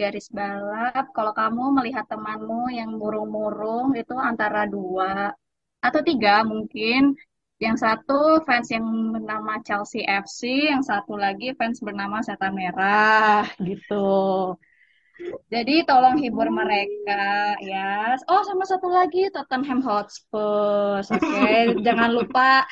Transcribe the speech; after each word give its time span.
Garis 0.00 0.26
balap. 0.38 1.04
Kalau 1.16 1.32
kamu 1.40 1.62
melihat 1.78 2.04
temanmu 2.12 2.70
yang 2.78 2.90
murung-murung 3.00 3.86
itu 4.00 4.14
antara 4.30 4.60
dua 4.74 5.34
atau 5.86 6.00
tiga 6.08 6.46
mungkin. 6.52 7.00
Yang 7.58 7.76
satu 7.84 8.18
fans 8.46 8.70
yang 8.70 8.86
bernama 9.14 9.58
Chelsea 9.66 10.06
FC, 10.06 10.70
yang 10.70 10.82
satu 10.86 11.18
lagi 11.18 11.46
fans 11.58 11.82
bernama 11.82 12.22
Setan 12.22 12.54
Merah 12.54 13.42
gitu. 13.58 14.54
Jadi 15.50 15.82
tolong 15.82 16.14
hibur 16.22 16.46
mereka 16.54 17.58
ya. 17.58 18.14
Oh 18.30 18.42
sama 18.46 18.62
satu 18.62 18.86
lagi 18.86 19.26
Tottenham 19.34 19.82
Hotspur. 19.82 21.02
Oke, 21.02 21.50
jangan 21.86 22.10
lupa 22.14 22.62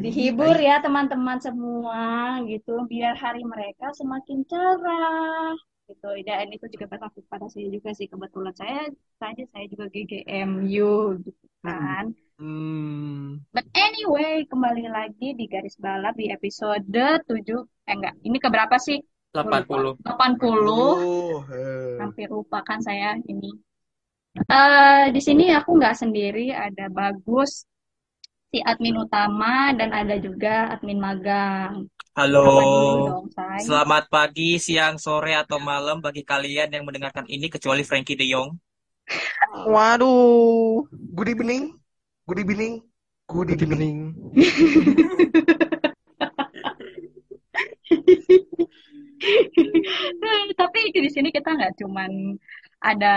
dihibur 0.00 0.56
ya 0.56 0.80
teman-teman 0.80 1.36
semua 1.36 2.40
gitu 2.48 2.88
biar 2.88 3.12
hari 3.20 3.44
mereka 3.44 3.92
semakin 3.92 4.38
cerah 4.48 5.52
gitu. 5.88 6.08
Dan 6.26 6.46
itu 6.54 6.66
juga 6.74 6.86
berlaku 6.92 7.18
pada 7.32 7.46
saya 7.52 7.66
juga 7.70 7.90
sih. 7.98 8.06
Kebetulan 8.12 8.54
saya 8.60 8.78
tadi 9.20 9.42
saya 9.52 9.64
juga 9.72 9.84
GGMU 9.94 10.90
gitu 11.26 11.46
kan. 11.64 12.04
Hmm, 12.40 13.38
but 13.54 13.66
anyway 13.78 14.42
kembali 14.50 14.90
lagi 14.90 15.26
di 15.38 15.44
garis 15.46 15.78
balap 15.78 16.14
di 16.18 16.26
episode 16.34 16.82
7 17.28 17.62
eh 17.86 17.94
enggak. 17.94 18.14
Ini 18.26 18.38
keberapa 18.42 18.76
sih? 18.82 18.98
80. 19.32 19.96
80 20.04 20.98
Oh, 21.00 21.40
eh. 21.48 21.96
hampir 22.02 22.28
lupa 22.28 22.58
kan 22.68 22.78
saya 22.82 23.16
ini. 23.30 23.50
Eh 24.50 25.04
di 25.14 25.20
sini 25.20 25.44
aku 25.58 25.70
nggak 25.78 25.94
sendiri. 26.02 26.50
Ada 26.50 26.88
bagus 26.90 27.50
si 28.52 28.60
admin 28.60 29.00
utama 29.00 29.72
dan 29.72 29.96
ada 29.96 30.20
juga 30.20 30.76
admin 30.76 31.00
magang 31.00 31.88
Halo, 32.12 32.44
dong 33.08 33.32
say 33.32 33.64
selamat 33.64 34.12
pagi, 34.12 34.60
siang, 34.60 35.00
sore, 35.00 35.32
atau 35.32 35.56
malam 35.56 36.04
bagi 36.04 36.20
kalian 36.20 36.68
yang 36.68 36.84
mendengarkan 36.84 37.24
ini 37.24 37.48
kecuali 37.48 37.80
Frankie 37.88 38.20
De 38.20 38.28
Jong. 38.28 38.52
Waduh. 39.72 40.84
Good 40.92 41.32
evening. 41.32 41.72
Good 42.28 42.44
evening. 42.44 42.84
Good 43.32 43.56
evening. 43.56 44.12
Tapi 50.60 50.80
di 50.92 51.08
sini 51.08 51.32
kita 51.32 51.56
nggak 51.56 51.80
cuman 51.80 52.36
ada 52.84 53.16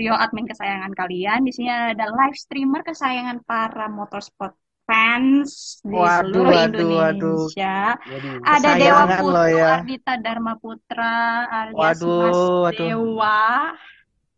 Rio 0.00 0.16
admin 0.16 0.48
kesayangan 0.48 0.96
kalian, 0.96 1.44
di 1.44 1.52
sini 1.52 1.68
ada 1.68 2.08
live 2.08 2.32
streamer 2.32 2.80
kesayangan 2.80 3.44
para 3.44 3.84
motorsport 3.92 4.56
fans 4.88 5.76
di 5.84 5.92
Waduh, 5.92 6.24
seluruh 6.24 6.48
waduh, 6.48 6.88
waduh. 6.88 7.12
Indonesia. 7.12 7.76
Waduh, 8.08 8.40
Ada 8.40 8.70
Dewa 8.80 9.04
lo 9.20 9.44
ya. 9.44 9.84
Ardita 9.84 10.16
Dharma 10.16 10.56
Putra, 10.56 11.44
alias 11.46 12.00
Waduh, 12.00 12.16
Mas 12.16 12.40
waduh. 12.64 12.88
Dewa. 12.88 13.44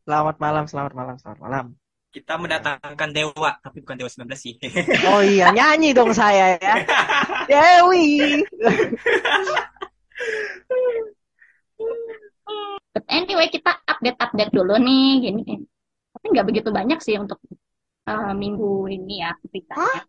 Selamat 0.03 0.37
malam, 0.43 0.67
selamat 0.67 0.93
malam, 0.99 1.15
selamat 1.23 1.41
malam. 1.47 1.79
Kita 2.11 2.35
mendatangkan 2.37 3.09
Dewa, 3.15 3.51
tapi 3.63 3.87
bukan 3.87 4.03
Dewa 4.03 4.11
19 4.11 4.35
sih. 4.35 4.59
Oh 5.15 5.23
iya, 5.23 5.55
nyanyi 5.55 5.95
dong 5.95 6.11
saya 6.11 6.59
ya. 6.59 6.75
Dewi. 7.51 8.43
But 12.93 13.05
anyway, 13.09 13.49
kita 13.49 13.73
update-update 13.89 14.53
dulu 14.53 14.77
nih, 14.77 15.09
gini. 15.25 15.43
Tapi 16.13 16.27
nggak 16.33 16.47
begitu 16.49 16.69
banyak 16.69 16.99
sih 17.01 17.17
untuk 17.17 17.41
eh, 18.09 18.33
minggu 18.37 18.87
ini 18.93 19.25
ya. 19.25 19.33
Nggak 19.41 20.05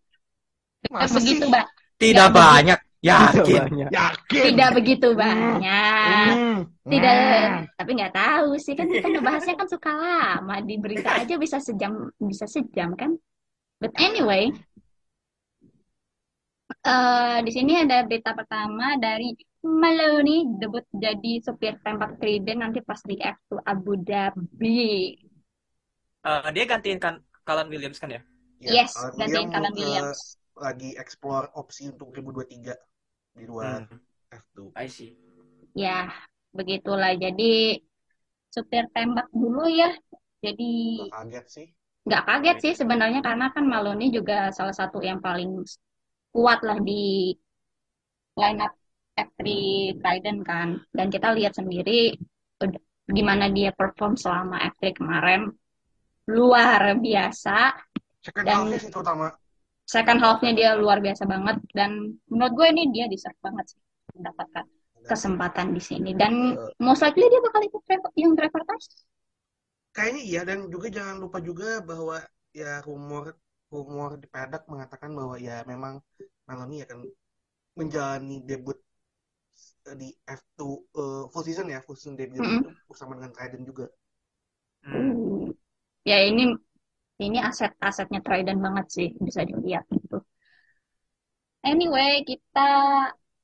Masa 0.92 1.16
begitu 1.18 1.44
ba- 1.48 1.70
Tidak 1.96 2.28
banyak, 2.34 2.78
yakin. 3.00 3.62
Banyak. 3.72 3.88
tidak 4.28 4.68
Yakin. 4.68 4.76
begitu 4.76 5.08
banyak. 5.16 6.28
Hmm. 6.34 6.58
Tidak, 6.84 7.16
tapi 7.80 7.90
nggak 7.96 8.12
tahu 8.12 8.48
sih 8.60 8.74
kan 8.76 8.84
kita 8.92 9.06
ngebahasnya 9.08 9.54
kan 9.56 9.68
suka 9.72 9.90
lama 9.96 10.54
di 10.60 10.74
berita 10.76 11.16
aja 11.24 11.34
bisa 11.40 11.56
sejam 11.56 12.12
bisa 12.20 12.44
sejam 12.44 12.92
kan. 12.92 13.16
But 13.80 13.96
anyway, 13.96 14.52
eh 16.88 17.36
di 17.46 17.50
sini 17.56 17.72
ada 17.82 17.96
berita 18.08 18.30
pertama 18.38 18.84
dari 19.04 19.32
Maloney 19.82 20.38
debut 20.60 20.84
jadi 21.04 21.32
supir 21.46 21.74
tembak 21.84 22.10
Trident 22.20 22.60
nanti 22.62 22.78
pas 22.88 23.00
di 23.10 23.16
F2 23.18 23.58
Abu 23.72 23.92
Dhabi. 24.08 24.78
Eh, 26.30 26.46
dia 26.54 26.64
gantiin 26.70 26.98
kan 27.04 27.14
Callan 27.46 27.68
Williams 27.72 27.98
kan 28.02 28.10
ya? 28.16 28.20
Ya, 28.66 28.76
Yes, 28.76 28.92
uh, 28.96 29.10
dia 29.24 29.36
gantiin 29.36 29.48
Callan 29.52 29.74
ke 29.76 29.84
Williams. 29.84 30.20
lagi 30.64 30.90
explore 31.02 31.46
opsi 31.60 31.82
untuk 31.92 32.08
2023 32.14 32.74
di 33.36 33.44
luar 33.50 33.80
Hmm, 33.80 34.00
F2. 34.32 34.72
I 34.78 34.86
see. 34.88 35.12
Ya, 35.82 36.10
begitulah. 36.56 37.12
Jadi 37.22 37.42
supir 38.54 38.84
tembak 38.94 39.26
dulu 39.40 39.62
ya. 39.80 39.90
Jadi 40.44 40.64
Gak 40.98 41.08
kaget 41.14 41.46
sih. 41.54 41.68
nggak 42.06 42.22
kaget 42.28 42.56
sih 42.64 42.72
sebenarnya 42.80 43.20
karena 43.26 43.46
kan 43.54 43.64
Maloney 43.72 44.06
juga 44.16 44.34
salah 44.56 44.74
satu 44.80 44.98
yang 45.08 45.18
paling 45.26 45.50
kuat 46.34 46.58
lah 46.68 46.78
di 46.88 46.92
line 48.36 48.60
up 48.62 48.72
F3 49.16 49.48
Trident 50.00 50.40
kan. 50.50 50.68
Dan 50.96 51.06
kita 51.14 51.28
lihat 51.36 51.52
sendiri 51.58 52.14
gimana 53.16 53.44
dia 53.56 53.70
perform 53.78 54.14
selama 54.16 54.56
F3 54.72 54.92
kemarin. 54.98 55.40
Luar 56.34 56.82
biasa. 57.00 57.56
Second 58.24 58.46
Dan 58.46 58.56
half 58.56 58.82
terutama. 58.90 59.26
second 59.94 60.18
half-nya 60.24 60.52
dia 60.58 60.70
luar 60.82 60.98
biasa 61.04 61.24
banget. 61.32 61.56
Dan 61.76 61.90
menurut 62.30 62.52
gue 62.58 62.66
ini 62.72 62.82
dia 62.94 63.04
deserve 63.12 63.38
banget 63.46 63.64
sih 63.76 63.80
mendapatkan 64.16 64.64
kesempatan 65.10 65.68
di 65.76 65.82
sini. 65.88 66.10
Dan 66.16 66.32
eh, 66.56 66.72
most 66.80 67.02
likely 67.04 67.26
dia 67.32 67.40
bakal 67.46 67.60
ikut 67.68 67.82
yang 68.16 68.32
driver 68.38 68.62
test. 68.70 68.90
kayaknya 69.94 70.22
iya 70.30 70.40
dan 70.48 70.58
juga 70.74 70.86
jangan 70.96 71.16
lupa 71.22 71.38
juga 71.48 71.66
bahwa 71.90 72.16
ya 72.60 72.82
rumor 72.88 73.24
rumor 73.72 74.10
di 74.22 74.26
paddock 74.34 74.62
mengatakan 74.72 75.10
bahwa 75.18 75.36
ya 75.46 75.62
memang 75.70 75.94
Maloney 76.46 76.78
akan 76.86 76.98
menjalani 77.78 78.36
debut 78.48 78.78
di 79.92 80.08
F2 80.24 80.88
eh, 80.96 81.24
full 81.28 81.44
season 81.44 81.68
ya, 81.68 81.84
full 81.84 81.96
season 81.96 82.16
debut 82.16 82.40
Mm-mm. 82.40 82.64
itu 82.64 82.70
bersama 82.88 83.20
dengan 83.20 83.32
Trident 83.36 83.64
juga. 83.68 83.86
Hmm. 84.84 84.96
Uh, 84.96 85.44
ya 86.08 86.24
ini 86.24 86.56
ini 87.20 87.38
aset-asetnya 87.40 88.24
Trident 88.24 88.60
banget 88.60 88.86
sih 88.88 89.08
bisa 89.20 89.44
dilihat 89.44 89.84
gitu. 89.92 90.24
Anyway, 91.64 92.24
kita 92.28 92.68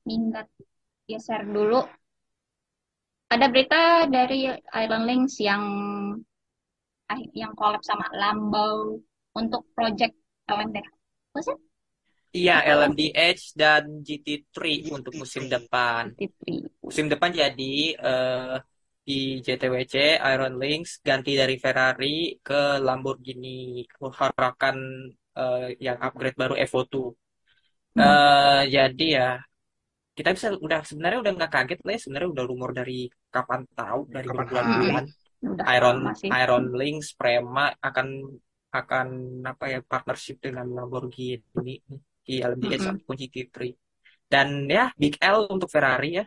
minggat 0.05 0.45
geser 1.09 1.41
dulu. 1.45 1.81
Ada 3.31 3.45
berita 3.49 4.05
dari 4.11 4.49
Iron 4.53 5.03
Links 5.07 5.39
yang 5.41 5.63
yang 7.35 7.51
collab 7.59 7.83
sama 7.83 8.07
Lambo 8.15 8.99
untuk 9.35 9.67
project 9.75 10.15
LMD. 10.47 10.77
Apa 11.31 11.39
sih? 11.43 11.57
Iya, 12.31 12.63
LMDH 12.63 13.59
dan 13.59 13.83
GT3 14.07 14.87
untuk 14.95 15.13
musim 15.19 15.51
GT3. 15.51 15.53
depan. 15.59 16.03
GT3. 16.15 16.43
Musim 16.79 17.05
depan 17.11 17.29
jadi 17.35 17.75
eh, 17.99 18.55
di 19.03 19.43
JTWC 19.43 19.95
Iron 20.23 20.55
Lynx 20.55 21.03
ganti 21.03 21.35
dari 21.35 21.59
Ferrari 21.59 22.39
ke 22.39 22.79
Lamborghini 22.79 23.83
Huracan 23.99 24.77
eh, 25.35 25.75
yang 25.83 25.97
upgrade 25.99 26.39
baru 26.39 26.55
Evo 26.55 26.87
2. 26.87 27.11
Hmm. 27.91 27.99
Eh, 27.99 28.61
jadi 28.71 29.07
ya 29.11 29.29
kita 30.15 30.29
bisa 30.31 30.47
udah 30.55 30.79
sebenarnya 30.87 31.19
udah 31.23 31.33
nggak 31.35 31.51
kaget 31.51 31.79
lah 31.83 31.93
ya 31.95 31.99
sebenarnya 31.99 32.29
udah 32.35 32.45
rumor 32.47 32.71
dari 32.71 33.07
kapan 33.31 33.63
tahu 33.75 34.01
dari 34.11 34.27
berbulan-bulan 34.27 35.05
Udah 35.41 35.65
Iron. 35.73 35.97
Iron 36.29 36.65
Lynx 36.77 37.17
Prema 37.17 37.73
akan 37.81 38.07
akan 38.71 39.07
apa 39.43 39.65
ya 39.67 39.79
partnership 39.83 40.39
dengan 40.39 40.69
Lamborghini 40.71 41.75
di 42.27 42.33
LMDH 42.41 42.83
Mm-mm. 42.83 42.91
ataupun 42.91 43.15
GT3 43.21 43.69
dan 44.31 44.47
ya 44.77 44.83
Big 45.01 45.15
L 45.21 45.39
untuk 45.55 45.69
Ferrari 45.75 46.09
ya 46.19 46.25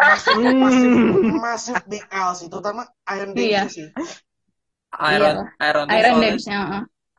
masuk 0.00 0.34
Hmm. 0.36 0.60
masuk 0.62 0.90
masuk 1.46 1.76
big 1.90 2.04
L 2.10 2.30
sih, 2.38 2.46
terutama 2.52 2.82
Iron 3.14 3.30
Iya. 3.34 3.60
Dempsey 3.66 3.68
sih. 3.76 3.86
Iron 5.14 5.36
Iya. 5.38 5.66
Iron 5.68 5.86
Lynx 5.90 6.06
Iron 6.06 6.18
Dams 6.22 6.44
ya. 6.46 6.60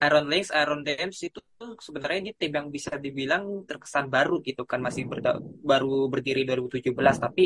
Iron 0.06 0.26
Lynx, 0.32 0.46
Iron 0.62 0.82
Dams 0.88 1.18
itu 1.28 1.40
sebenarnya 1.88 2.18
ini 2.24 2.32
tim 2.40 2.52
yang 2.58 2.68
bisa 2.76 2.92
dibilang 3.06 3.44
terkesan 3.70 4.06
baru 4.16 4.36
gitu 4.48 4.62
kan 4.72 4.80
masih 4.88 5.04
berda- 5.12 5.42
baru 5.70 6.10
berdiri 6.14 6.42
2017 6.48 7.16
tapi 7.22 7.44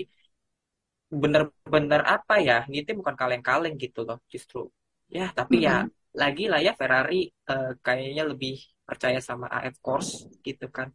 bener-bener 1.21 2.01
apa 2.15 2.33
ya 2.47 2.57
ini 2.69 2.79
tim 2.87 2.95
bukan 3.01 3.15
kaleng-kaleng 3.21 3.73
gitu 3.83 3.99
loh 4.07 4.17
justru 4.33 4.59
ya 5.17 5.25
tapi 5.37 5.55
ya 5.67 5.75
Mm-mm. 5.85 6.17
lagi 6.21 6.43
lah 6.51 6.59
ya 6.67 6.71
Ferrari 6.79 7.15
eh, 7.51 7.71
kayaknya 7.85 8.23
lebih 8.31 8.55
percaya 8.89 9.19
sama 9.29 9.45
AF 9.49 9.75
Force 9.83 10.11
gitu 10.45 10.65
kan 10.69 10.89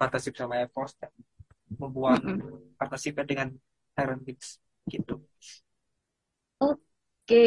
partnership 0.00 0.34
sama 0.40 0.54
AF 0.64 0.72
Force 0.76 0.94
dan 1.00 1.12
membuat 1.80 2.20
Mm-mm. 2.24 2.74
partnershipnya 2.78 3.24
dengan 3.26 3.48
Iron 4.00 4.20
Lynx 4.26 4.58
gitu 4.88 5.20
Oke. 6.60 7.44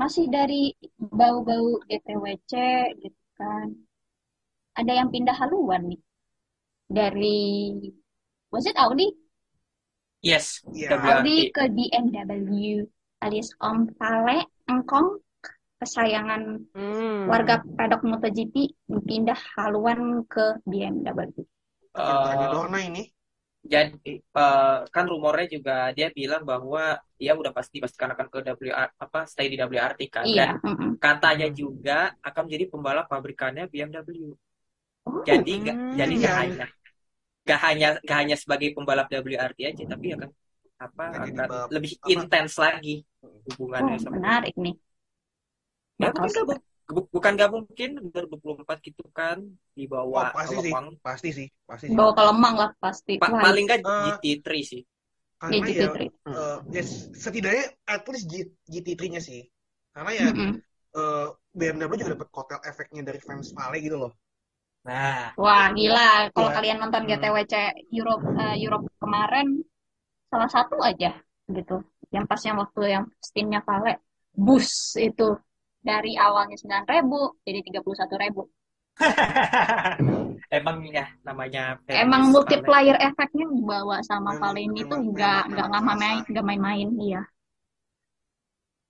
Masih 0.00 0.26
dari 0.36 0.74
bau-bau 1.18 1.68
GTWC 1.88 2.52
gitu 3.02 3.20
kan. 3.38 3.66
Ada 4.78 4.92
yang 4.98 5.08
pindah 5.14 5.36
haluan 5.40 5.82
nih. 5.90 6.00
Dari 6.90 7.38
was 8.50 8.66
it 8.66 8.76
Audi? 8.76 9.08
yes 10.22 10.60
Iya. 10.72 10.88
Audi 11.00 11.48
WRT 11.48 11.54
ke 11.54 11.62
BMW 11.76 12.84
alias 13.24 13.50
Om 13.60 13.78
Pale 13.98 14.48
Engkong 14.68 15.20
kesayangan 15.80 16.42
Hmm. 16.74 17.30
warga 17.30 17.54
pedok 17.76 18.02
MotoGP 18.10 18.54
pindah 19.08 19.40
haluan 19.56 20.00
ke 20.32 20.44
BMW. 20.70 21.44
Cintanya 22.06 22.46
Eh, 22.46 22.52
Dorna 22.52 22.78
ini. 22.88 23.02
Jadi 23.72 24.10
eh, 24.40 24.78
kan 24.94 25.04
rumornya 25.12 25.46
juga 25.56 25.72
dia 25.96 26.08
bilang 26.18 26.42
bahwa 26.50 26.82
dia 27.20 27.32
udah 27.40 27.52
pasti 27.58 27.76
pastikan 27.84 28.10
akan 28.16 28.26
ke 28.32 28.38
WR 28.58 28.88
apa 29.04 29.18
stay 29.32 29.46
di 29.52 29.56
WRT 29.60 30.00
kan 30.16 30.28
Iya, 30.28 30.44
dan 30.46 30.50
mm-mm. 30.64 30.90
katanya 31.04 31.46
juga 31.60 31.92
akan 32.28 32.42
menjadi 32.48 32.64
pembalap 32.72 33.06
pabrikannya 33.12 33.64
BMW. 33.72 34.32
Oh, 35.06 35.24
Jadi 35.28 35.50
nggak 35.64 35.76
Hmm. 35.76 35.98
jadi 35.98 36.12
nggak 36.20 36.34
Iya. 36.34 36.40
hanya 36.42 36.66
nggak 37.46 37.60
hanya 37.66 37.86
nggak 38.04 38.18
hanya 38.22 38.36
sebagai 38.42 38.68
pembalap 38.76 39.06
WRT 39.12 39.58
aja 39.70 39.84
tapi 39.92 40.06
akan 40.16 40.30
apa 40.86 41.04
akan 41.28 41.48
lebih 41.74 41.92
intens 42.14 42.52
lagi 42.64 42.90
oh, 43.24 43.36
hubungannya 43.48 43.96
sama 44.04 44.18
menarik 44.18 44.54
nih. 44.64 44.74
Ya 46.00 46.08
mungkin 46.16 46.30
nggak 46.32 46.46
bu- 46.48 46.64
bu- 46.96 47.10
bukan 47.14 47.32
nggak 47.36 47.50
mungkin 47.56 47.88
2024 48.12 48.78
gitu 48.86 49.02
kan 49.18 49.38
dibawa 49.78 50.22
pasti 50.36 50.56
ke 50.58 50.62
sih. 50.64 50.74
Pasti 51.06 51.28
sih. 51.38 51.48
Pasti 51.68 51.86
sih. 51.92 51.96
bawa 51.98 52.12
ke 52.16 52.22
Lemang 52.28 52.54
lah 52.62 52.70
pasti. 52.82 53.12
Pa- 53.20 53.30
Wah, 53.32 53.42
paling 53.44 53.64
nggak 53.68 53.80
Eh, 53.84 54.14
GT3 54.22 54.60
sih 54.70 54.82
ya 55.52 55.58
karena 55.58 55.66
ya 55.80 55.88
GT3. 55.88 55.96
eh, 56.40 56.58
ya 56.76 56.82
setidaknya 57.24 57.64
at 57.88 58.02
least 58.12 58.26
G- 58.32 58.54
GT3-nya 58.72 59.20
sih. 59.28 59.40
Karena 59.94 60.10
ya 60.20 60.26
Mm-mm. 60.26 60.62
eh, 61.00 61.26
BMW 61.58 61.96
juga 62.00 62.12
dapat 62.16 62.28
kotel 62.36 62.60
efeknya 62.70 63.02
dari 63.08 63.20
fans 63.26 63.48
Vale 63.56 63.76
gitu 63.84 63.96
loh. 64.02 64.12
nah 64.88 65.32
Wah, 65.42 65.66
gila. 65.78 66.00
Kalau 66.34 66.50
Iya. 66.50 66.56
kalian 66.56 66.78
nonton 66.82 67.02
Hmm. 67.02 67.08
GTWC 67.08 67.54
Europe 67.98 68.24
eh, 68.42 68.56
Europe 68.64 68.86
kemarin 69.02 69.46
salah 70.30 70.50
satu 70.56 70.76
aja 70.90 71.10
gitu. 71.56 71.76
Yang 72.14 72.24
pas 72.30 72.40
yang 72.48 72.56
waktu 72.62 72.80
yang 72.94 73.04
spinnya 73.28 73.60
Vale 73.68 73.92
bus 74.46 74.70
itu 75.08 75.26
dari 75.80 76.12
awalnya 76.16 76.56
9.000 76.56 77.40
jadi 77.44 77.58
31.000. 77.64 78.44
emang 80.52 80.76
ya 80.92 81.08
namanya 81.24 81.78
Emang 81.88 82.28
multiplier 82.28 83.00
efeknya 83.00 83.48
dibawa 83.48 84.04
sama 84.04 84.36
Memang- 84.36 84.40
Vale 84.52 84.60
ini 84.60 84.80
tuh 84.84 84.98
memang- 85.00 85.08
nggak 85.16 85.42
nggak 85.50 85.66
nggak 85.70 85.84
main 85.86 86.18
nggak 86.28 86.44
main-main 86.44 86.88
iya. 87.00 87.22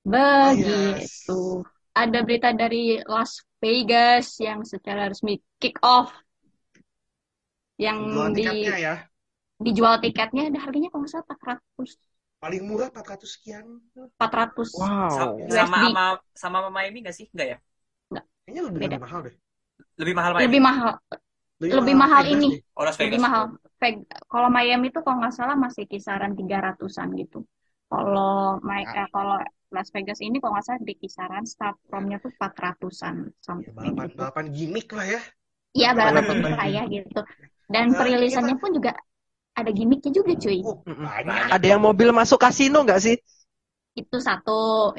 Oh, 0.01 0.11
Begitu. 0.11 0.99
yes. 0.99 1.31
Ada 1.93 2.19
berita 2.25 2.51
dari 2.57 2.97
Las 3.05 3.45
Vegas 3.61 4.41
yang 4.41 4.65
secara 4.65 5.11
resmi 5.13 5.37
kick 5.61 5.77
off 5.85 6.11
yang 7.77 8.09
Jual 8.09 8.33
di 8.33 8.45
tiketnya 8.45 8.77
ya. 8.81 8.95
dijual 9.61 9.95
tiketnya 10.01 10.49
ada 10.49 10.59
harganya 10.65 10.89
kalau 10.89 11.05
nggak 11.05 11.13
salah 11.13 11.61
400 11.77 11.97
Paling 12.41 12.63
murah 12.69 12.89
400 12.93 13.31
sekian. 13.37 13.67
400 13.95 14.71
Sa- 15.15 15.29
Wow. 15.29 15.37
USD. 15.37 15.57
sama 15.59 15.77
sama 15.85 16.03
sama 16.43 16.57
sama 16.65 16.71
Miami 16.77 16.99
nggak 17.05 17.17
sih? 17.19 17.27
Nggak 17.35 17.49
ya? 17.53 17.57
Kayaknya 18.45 18.63
lebih, 18.69 18.81
Beda. 18.81 18.97
lebih 18.97 19.01
mahal 19.05 19.21
deh. 19.27 19.35
lebih 20.01 20.15
mahal 20.19 20.33
Miami 20.37 20.45
lebih 20.47 20.61
mahal. 20.69 20.93
Lebih 21.61 21.95
mahal 22.03 22.23
Vegas 22.25 22.35
ini. 22.35 22.49
oh 22.77 22.85
Las 22.89 22.97
lebih 23.01 23.19
Vegas. 23.19 23.25
mahal. 23.25 23.43
Veg- 23.81 24.07
kalau 24.33 24.49
Miami 24.57 24.87
itu 24.93 25.01
kalau 25.05 25.17
nggak 25.21 25.35
salah 25.39 25.57
masih 25.65 25.85
kisaran 25.93 26.33
300-an 26.39 27.09
gitu. 27.21 27.39
Kalau 27.91 28.61
Mi- 28.69 28.87
Ya. 28.87 28.93
eh, 29.01 29.09
kalau 29.15 29.37
Las 29.75 29.89
Vegas 29.95 30.19
ini 30.27 30.37
kalau 30.41 30.53
nggak 30.57 30.67
salah 30.67 30.83
di 30.89 30.95
kisaran 31.03 31.45
start 31.53 31.77
from-nya 31.89 32.17
tuh 32.25 32.33
400-an 32.39 33.17
Ya, 33.61 33.71
something 33.71 33.77
balapan, 33.77 34.07
gitu. 34.09 34.19
balapan 34.19 34.47
gimmick 34.57 34.89
lah 34.97 35.07
ya. 35.15 35.21
iya 35.77 35.89
balapan 35.99 36.23
Balapan 36.27 36.37
gimmick 36.37 36.55
lah 36.59 36.69
ya 36.77 36.83
gitu. 36.95 37.21
Dan 37.71 37.85
Nah, 37.93 37.99
perilisannya 37.99 38.57
pun 38.63 38.71
juga 38.77 38.91
ada 39.63 39.71
gimmicknya 39.79 40.13
juga 40.19 40.33
cuy 40.43 40.59
Oh, 40.67 40.77
banyak. 40.87 41.39
Ada 41.57 41.67
yang 41.77 41.81
mobil 41.89 42.09
masuk 42.13 42.39
kasino 42.45 42.79
nggak 42.85 43.01
sih? 43.05 43.17
itu 44.01 44.17
satu 44.29 44.51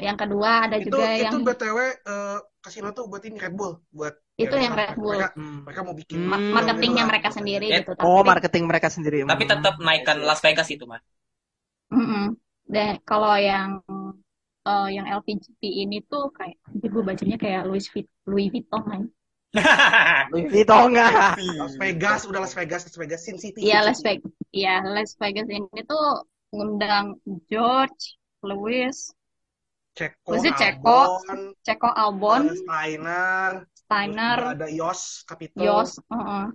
yang 0.06 0.16
kedua 0.20 0.50
ada 0.68 0.76
Itu 0.82 0.86
juga 0.86 1.04
itu 1.22 1.24
yang 1.26 1.36
BTW 1.46 1.78
eh, 2.12 2.38
kasino 2.64 2.88
tuh 2.96 3.04
buat 3.10 3.22
ini 3.28 3.36
Red 3.44 3.54
Bull, 3.58 3.72
buat 3.98 4.14
itu 4.42 4.54
ya, 4.56 4.62
yang 4.64 4.74
Red 4.80 4.94
Bull 5.02 5.18
Mereka, 5.18 5.26
Hmm. 5.38 5.58
mereka 5.66 5.80
mau 5.86 5.94
bikin 6.00 6.18
Hmm. 6.18 6.28
Ma- 6.30 6.46
film 6.48 6.56
marketingnya 6.56 7.04
gitu 7.04 7.08
mereka 7.10 7.28
sendiri 7.36 7.66
Ya. 7.72 7.78
gitu 7.78 7.92
Oh, 8.06 8.20
tapi 8.20 8.28
marketing 8.30 8.64
mereka 8.70 8.88
sendiri. 8.96 9.18
tapi 9.28 9.42
Hmm. 9.44 9.50
tetap 9.52 9.74
naikkan 9.86 10.18
Las 10.28 10.40
Vegas 10.44 10.68
itu 10.74 10.84
mah 10.90 11.00
Mm-mm. 11.92 12.22
Dan 12.74 12.92
kalau 13.08 13.34
yang 13.36 13.70
eh, 14.68 14.86
yang 14.96 15.06
LPGP 15.18 15.62
ini 15.82 15.96
tuh 16.10 16.22
kayak 16.36 16.56
gue 16.92 17.02
bacanya 17.10 17.36
kayak 17.42 17.60
Louis 17.68 17.86
Vuitton, 17.92 18.14
Louis 18.30 18.46
Vuitton 18.52 18.82
kan. 18.90 19.02
Louis 20.32 20.48
Vuitton 20.48 20.96
nggak? 20.96 21.12
Las 21.60 21.76
Vegas, 21.76 22.20
udah 22.24 22.40
Las 22.40 22.54
Vegas, 22.56 22.80
Las 22.88 22.96
Vegas, 22.96 23.20
Sin 23.24 23.36
City. 23.36 23.60
Iya 23.60 23.84
Las. 23.84 24.00
Vegas. 24.00 24.32
Iya 24.48 24.80
Las 24.80 25.12
Vegas 25.20 25.48
ini 25.52 25.80
tuh 25.84 26.24
ngundang 26.52 27.20
George, 27.52 28.16
Louis, 28.44 28.96
Ceko, 29.92 30.40
it 30.40 30.56
Ceko? 30.56 31.20
Albon, 31.20 31.40
Ceko 31.60 31.88
Albon, 31.92 32.42
Steiner, 32.48 33.68
Steiner, 33.76 34.38
ada 34.56 34.68
Yos, 34.72 35.24
Capito. 35.28 35.60
Yos, 35.60 36.00
uh-uh. 36.08 36.48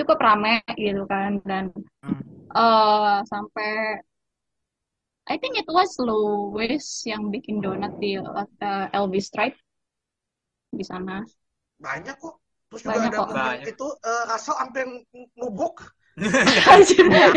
cukup 0.00 0.16
rame 0.16 0.64
gitu 0.80 1.04
kan 1.04 1.44
dan 1.44 1.68
Hmm. 2.00 2.24
eh 2.56 3.20
sampai 3.28 4.00
I 5.28 5.36
think 5.36 5.60
it 5.60 5.68
was 5.68 5.92
Louis 6.00 6.80
yang 7.04 7.28
bikin 7.28 7.60
donat 7.60 8.00
di 8.00 8.16
eh, 8.16 8.86
Elvis 8.96 9.28
Stripe 9.28 9.60
di 10.72 10.82
sana. 10.82 11.20
Banyak 11.80 12.16
kok. 12.20 12.34
Terus 12.70 12.80
juga 12.84 12.92
Banyak 12.94 13.10
ada 13.10 13.18
kok. 13.18 13.28
Banyak. 13.32 13.66
itu 13.72 13.86
eh, 14.04 14.22
Russell 14.28 14.58
sampai 14.60 14.82
nubuk. 15.40 15.76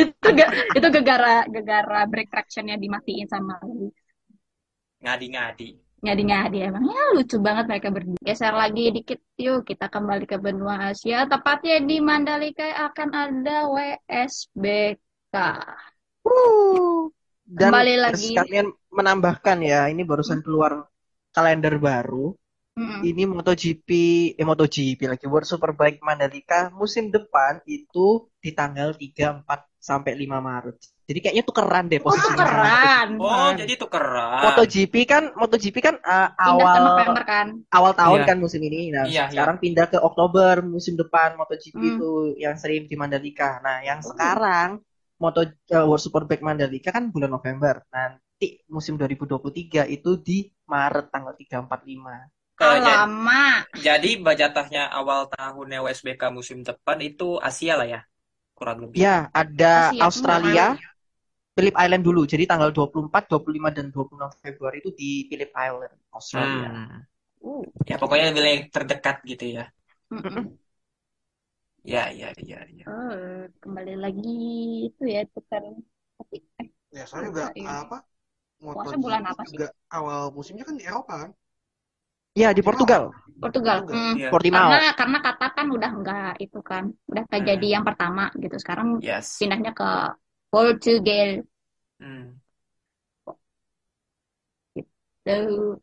Itu 0.04 0.30
ga, 0.36 0.48
itu 0.76 0.88
gegara 0.92 1.46
gegara 1.48 2.04
brake 2.10 2.28
tractionnya 2.28 2.76
dimatiin 2.76 3.30
sama 3.30 3.56
ngadi-ngadi 5.00 5.78
ngadi-ngadi 6.04 6.58
emang 6.68 6.84
ya 6.92 7.16
lucu 7.16 7.40
banget 7.40 7.70
mereka 7.70 7.88
berdua 7.96 8.20
geser 8.20 8.52
lagi 8.52 8.92
dikit 8.92 9.24
yuk 9.40 9.64
kita 9.64 9.88
kembali 9.88 10.28
ke 10.28 10.36
benua 10.36 10.92
Asia 10.92 11.24
tepatnya 11.30 11.80
di 11.80 12.04
Mandalika 12.04 12.92
akan 12.92 13.10
ada 13.14 13.72
WSBK 13.72 15.36
Uh. 16.24 17.12
Dan 17.44 17.70
Kembali 17.70 17.96
lagi. 18.00 18.32
sekalian 18.32 18.72
menambahkan 18.88 19.58
ya, 19.62 19.92
ini 19.92 20.08
barusan 20.08 20.40
keluar 20.40 20.88
kalender 21.36 21.76
baru. 21.76 22.32
Mm-mm. 22.74 23.06
Ini 23.06 23.30
MotoGP, 23.30 23.90
eh 24.34 24.42
MotoGP 24.42 25.06
lagi 25.06 25.30
World 25.30 25.46
Superbike 25.46 26.02
Mandalika 26.02 26.74
musim 26.74 27.14
depan 27.14 27.62
itu 27.70 28.26
di 28.42 28.50
tanggal 28.50 28.98
3, 28.98 29.46
4 29.46 29.46
sampai 29.78 30.18
5 30.18 30.42
Maret. 30.42 30.78
Jadi 31.06 31.20
kayaknya 31.22 31.44
tukeran 31.46 31.86
deh 31.86 32.00
oh 32.02 32.10
posisinya. 32.10 32.34
tukeran 32.34 33.08
oh 33.20 33.50
jadi 33.54 33.74
tukeran 33.78 34.42
MotoGP 34.42 34.94
kan 35.06 35.24
MotoGP 35.36 35.76
kan 35.84 35.96
uh, 36.02 36.32
pindah 36.34 36.50
ke 36.50 36.64
awal 36.66 36.78
November 36.82 37.24
kan 37.28 37.48
awal 37.70 37.92
tahun 37.94 38.20
Iya. 38.24 38.26
kan 38.26 38.38
musim 38.42 38.62
ini. 38.66 38.90
Nah, 38.90 39.06
Iya, 39.06 39.24
sekarang 39.30 39.58
pindah 39.62 39.86
ke 39.94 39.98
Oktober 40.02 40.66
musim 40.66 40.98
depan 40.98 41.38
MotoGP 41.38 41.78
Hmm. 41.78 41.92
itu 41.94 42.10
yang 42.42 42.56
sering 42.58 42.90
di 42.90 42.96
Mandalika. 42.98 43.62
Nah, 43.62 43.86
yang 43.86 44.02
Oh. 44.02 44.10
sekarang 44.10 44.82
Moto 45.22 45.46
uh, 45.46 45.86
World 45.86 46.02
Superbike 46.02 46.42
Mandalika 46.42 46.90
kan 46.90 47.14
bulan 47.14 47.30
November. 47.30 47.86
Nanti 47.94 48.66
musim 48.66 48.98
2023 48.98 49.86
itu 49.86 50.18
di 50.18 50.50
Maret 50.66 51.14
tanggal 51.14 51.38
3 51.38 51.62
4 51.62 51.86
5. 51.86 52.18
Jadi, 52.62 52.90
lama 52.90 53.34
jadi 53.86 54.10
bajatahnya 54.28 54.82
awal 54.98 55.20
tahunnya 55.34 55.78
WSBK 55.86 56.22
musim 56.38 56.58
depan 56.68 56.98
itu 57.10 57.24
Asia 57.48 57.74
lah 57.80 57.88
ya 57.94 58.00
kurang 58.58 58.78
lebih 58.86 59.04
Ya, 59.04 59.30
ada 59.42 59.74
Asia 59.80 60.06
Australia, 60.08 60.66
Phillip 61.56 61.76
Island 61.84 62.04
dulu. 62.08 62.22
Jadi 62.34 62.44
tanggal 62.52 62.70
24, 62.78 63.24
25 63.32 63.70
dan 63.78 63.88
26 63.94 64.32
Februari 64.44 64.78
itu 64.84 64.92
di 65.02 65.10
Phillip 65.30 65.52
Island, 65.68 65.96
Australia. 66.18 66.70
Hmm. 66.74 66.90
uh, 67.46 67.64
ya 67.90 67.96
pokoknya 68.02 68.28
wilayah 68.38 68.62
terdekat 68.76 69.16
gitu 69.32 69.46
ya. 69.58 69.64
Ya, 71.84 72.12
ya, 72.12 72.34
ya, 72.38 72.66
ya. 72.78 72.88
Oh, 72.88 73.48
kembali 73.62 73.92
lagi 74.04 74.30
itu 74.88 75.02
ya 75.16 75.20
tukar 75.34 75.64
tapi 76.18 76.36
eh 76.62 76.68
Ya, 76.96 77.02
soalnya 77.08 77.28
juga 77.32 77.46
ya. 77.66 77.72
apa? 77.82 77.98
Puasa 78.74 78.96
bulan 79.04 79.24
apa 79.32 79.44
sih? 79.52 79.58
juga 79.58 79.68
awal 79.98 80.22
musimnya 80.38 80.64
kan 80.70 80.76
di 80.80 80.86
Eropa 80.90 81.14
kan? 81.24 81.32
Ya 82.34 82.50
di. 82.50 82.62
Portugal, 82.66 83.14
Portugal. 83.38 83.78
Portugal. 83.86 83.94
Hmm. 83.94 84.14
Iya. 84.18 84.30
Portimao. 84.34 84.70
Karena 84.74 84.92
karena 85.00 85.18
kata 85.22 85.46
kan 85.58 85.68
udah 85.70 85.92
enggak 85.98 86.32
itu 86.42 86.60
kan, 86.66 86.84
udah 87.12 87.24
kayak 87.30 87.44
Hmm. 87.44 87.52
jadi 87.54 87.68
yang 87.78 87.84
pertama 87.86 88.24
gitu. 88.40 88.56
Sekarang 88.58 88.88
Yes. 89.04 89.38
pindahnya 89.38 89.72
ke 89.76 89.90
Portugal 90.54 91.30
Hmm. 92.00 92.42
gitu. 94.76 95.80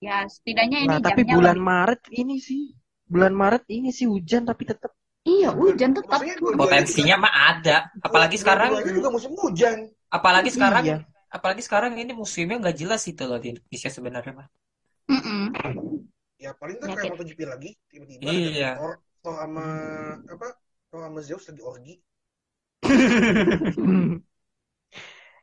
Ya, 0.00 0.16
setidaknya 0.28 0.78
ini 0.84 0.88
Nah 0.88 0.98
tapi 1.04 1.20
jamnya 1.22 1.36
bulan 1.36 1.56
lebih. 1.56 1.68
Maret 1.68 2.00
ini 2.20 2.36
sih, 2.40 2.62
bulan 3.04 3.32
Maret 3.36 3.64
ini 3.68 3.88
sih 3.92 4.06
hujan 4.08 4.42
tapi 4.48 4.62
tetap. 4.64 4.92
Iya, 5.28 5.52
hujan 5.52 5.92
tetap. 5.92 6.18
Potensinya 6.56 7.16
mah 7.20 7.32
ada. 7.52 7.76
Apalagi 8.00 8.36
sekarang, 8.40 8.80
juga 8.80 9.08
musim 9.12 9.32
hujan. 9.36 9.76
apalagi 10.10 10.50
sekarang, 10.50 10.84
Iya. 10.88 10.96
apalagi 11.30 11.62
sekarang 11.62 11.92
ini 12.00 12.12
musimnya 12.16 12.56
nggak 12.58 12.76
jelas 12.80 13.02
itu 13.06 13.22
loh 13.28 13.38
di 13.38 13.52
Indonesia 13.54 13.90
sebenarnya 13.92 14.32
mah. 14.40 14.48
Mm-mm. 15.10 15.52
Ya 16.44 16.50
paling 16.60 16.78
kan 16.82 16.90
Ya, 16.90 16.94
kayak 16.94 17.08
MotoGP 17.10 17.40
lagi 17.52 17.70
tiba-tiba 17.90 18.30
Iya. 18.30 18.40
ada 18.40 18.72
Thor, 18.74 18.92
Thor 19.22 19.34
sama 19.42 19.66
apa? 20.34 20.48
Thor 20.88 21.00
sama 21.06 21.20
Zeus 21.28 21.44
lagi 21.48 21.62
orgi. 21.70 21.94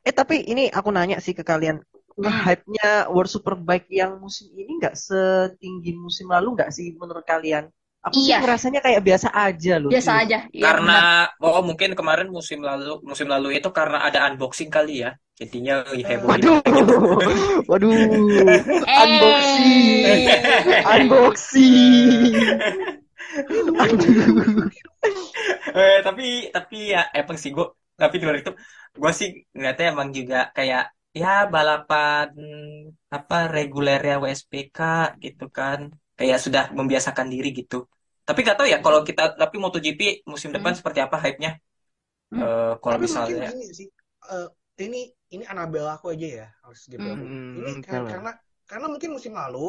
Eh 0.08 0.14
tapi 0.20 0.36
ini 0.52 0.64
aku 0.78 0.90
nanya 0.96 1.18
sih 1.26 1.34
ke 1.40 1.44
kalian, 1.52 1.78
Hmm. 2.22 2.22
nge-hype-nya 2.22 3.12
World 3.14 3.32
Superbike 3.36 3.88
yang 4.02 4.12
musim 4.24 4.48
ini 4.62 4.72
nggak 4.80 4.96
setinggi 5.08 5.92
musim 6.06 6.28
lalu 6.34 6.48
nggak 6.58 6.72
sih 6.78 6.88
menurut 7.02 7.26
kalian? 7.28 7.66
Aku 8.06 8.14
sih 8.22 8.30
Iya. 8.32 8.38
ngerasanya 8.46 8.80
kayak 8.86 9.02
biasa 9.04 9.28
aja 9.34 9.74
loh. 9.82 9.90
Biasa 9.92 10.12
cuy. 10.14 10.22
aja. 10.24 10.38
Iya, 10.48 10.48
benar. 10.54 10.66
Karena, 10.70 10.98
oh 11.44 11.62
mungkin 11.66 11.90
kemarin 11.98 12.28
musim 12.30 12.60
lalu, 12.62 13.02
musim 13.04 13.28
lalu 13.28 13.48
itu 13.58 13.70
karena 13.74 13.98
ada 14.08 14.30
unboxing 14.30 14.70
kali 14.70 15.04
ya. 15.04 15.12
Jadinya 15.38 15.86
heboh 15.86 16.34
Waduh, 16.34 16.58
waduh, 17.70 17.94
Eh. 17.94 18.62
unboxing, 18.90 20.34
unboxing. 20.98 22.34
Eh, 25.78 25.98
tapi 26.06 26.50
tapi 26.50 26.78
ya 26.94 27.02
emang 27.14 27.38
sih 27.38 27.52
gue 27.54 27.66
tapi 27.98 28.18
di 28.18 28.24
luar 28.26 28.38
itu 28.42 28.52
gue 28.98 29.12
sih 29.20 29.30
ngeliatnya 29.54 29.86
emang 29.94 30.10
juga 30.10 30.38
kayak 30.58 30.84
ya 31.14 31.46
balapan 31.54 32.28
apa 33.10 33.36
regulernya 33.50 34.18
WSBK 34.22 34.78
gitu 35.24 35.46
kan 35.58 35.80
kayak 36.20 36.38
sudah 36.46 36.64
membiasakan 36.78 37.28
diri 37.34 37.50
gitu 37.60 37.76
tapi 38.28 38.40
gak 38.48 38.58
tahu 38.60 38.68
ya 38.74 38.78
kalau 38.86 39.00
kita 39.10 39.22
tapi 39.42 39.56
MotoGP 39.64 40.02
musim 40.32 40.50
depan 40.56 40.74
Hmm. 40.74 40.80
seperti 40.80 41.00
apa 41.06 41.18
hype-nya 41.24 41.52
Hmm. 42.32 42.48
Eh, 42.48 42.74
kalau 42.84 42.98
Tapi 42.98 43.06
misalnya 43.06 43.48
gini 43.48 43.66
sih, 43.78 43.88
eh, 44.32 44.48
ini 44.86 44.98
ini 45.36 45.44
Anabel 45.52 45.86
aku 45.96 46.06
aja 46.14 46.28
ya 46.40 46.46
harus 46.64 46.82
gitu 46.94 47.10
Hmm. 47.16 47.28
Hmm, 47.56 47.58
Ini 47.58 47.72
betul. 47.82 47.84
kar- 47.84 48.06
karena 48.12 48.32
karena 48.70 48.86
mungkin 48.92 49.12
musim 49.16 49.34
lalu 49.42 49.60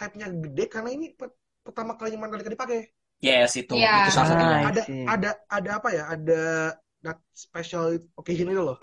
hype-nya 0.00 0.26
gede 0.44 0.64
karena 0.74 0.90
ini 0.96 1.06
pe- 1.18 1.36
pertama 1.66 1.92
kali 2.00 2.14
Mandalika 2.20 2.50
dipakai. 2.54 2.80
yes 3.26 3.52
itu 3.60 3.74
Iya. 3.74 3.90
itu 3.98 4.08
salah 4.14 4.28
satunya 4.30 4.56
Ah, 4.58 4.68
Ada 4.68 4.82
ada 5.12 5.28
ada 5.56 5.70
apa 5.78 5.88
ya? 5.96 6.02
Ada 6.14 6.34
that 7.04 7.18
special 7.44 7.84
occasion 8.20 8.48
itu 8.52 8.62
loh. 8.68 8.78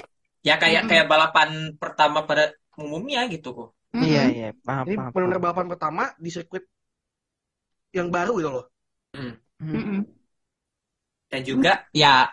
ya 0.47 0.53
kayak 0.61 0.83
Mm-mm. 0.83 0.89
kayak 0.89 1.05
balapan 1.11 1.49
pertama 1.81 2.19
pada 2.29 2.43
umumnya 2.81 3.19
gitu 3.33 3.47
kok. 3.57 3.69
Iya, 4.03 4.19
iya, 4.33 4.45
paham, 4.67 4.87
Ini 4.87 4.95
benar-benar 5.13 5.41
balapan 5.45 5.67
pertama 5.73 6.03
di 6.23 6.29
sirkuit 6.35 6.63
yang 7.97 8.07
baru 8.15 8.31
gitu 8.39 8.49
loh. 8.55 8.65
Hmm. 9.15 9.33
Mm-mm. 9.73 10.05
dan 11.31 11.41
juga 11.45 11.71
ya 11.93 12.29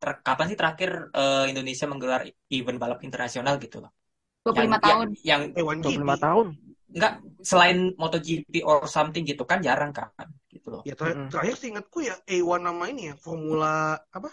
ter- 0.00 0.20
kapan 0.26 0.46
sih 0.50 0.58
terakhir 0.60 0.90
eh, 1.14 1.44
Indonesia 1.52 1.86
menggelar 1.90 2.22
event 2.56 2.78
balap 2.82 3.00
internasional 3.08 3.54
gitu 3.64 3.78
loh 3.84 3.92
25 4.44 4.78
yang 4.78 4.80
tahun. 4.86 5.08
yang, 5.10 5.10
yang 5.30 5.42
A1GP. 5.58 6.08
25 6.08 6.16
tahun. 6.20 6.48
Enggak, 6.94 7.12
selain 7.50 7.78
MotoGP 8.00 8.54
or 8.68 8.84
something 8.88 9.24
gitu 9.26 9.44
kan 9.50 9.60
jarang 9.66 9.92
kan 9.96 10.08
gitu 10.52 10.68
loh. 10.74 10.82
Ya 10.88 10.94
ter- 10.98 11.18
Mm-mm. 11.18 11.28
terakhir 11.30 11.54
seingatku 11.60 11.98
ya 12.08 12.14
A1 12.32 12.60
nama 12.68 12.84
ini 12.92 13.02
ya 13.10 13.14
Formula 13.24 13.98
apa? 14.16 14.30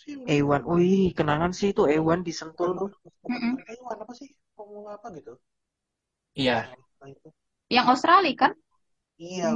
Sih, 0.00 0.14
yang 0.26 0.34
A1, 0.34 0.62
wih, 0.74 1.04
kenangan 1.18 1.52
sih 1.58 1.68
itu 1.72 1.82
A1 1.92 2.20
di 2.28 2.32
Sentul 2.40 2.70
tuh. 2.80 2.90
bukan 3.22 3.42
A1 3.70 3.98
apa 4.04 4.14
sih? 4.20 4.28
Formula 4.56 4.90
apa 4.98 5.06
gitu? 5.18 5.32
Iya, 6.34 6.70
Nah, 7.00 7.08
itu. 7.12 7.28
Yang 7.70 7.86
Australia 7.94 8.34
kan? 8.36 8.52
Iya. 9.20 9.46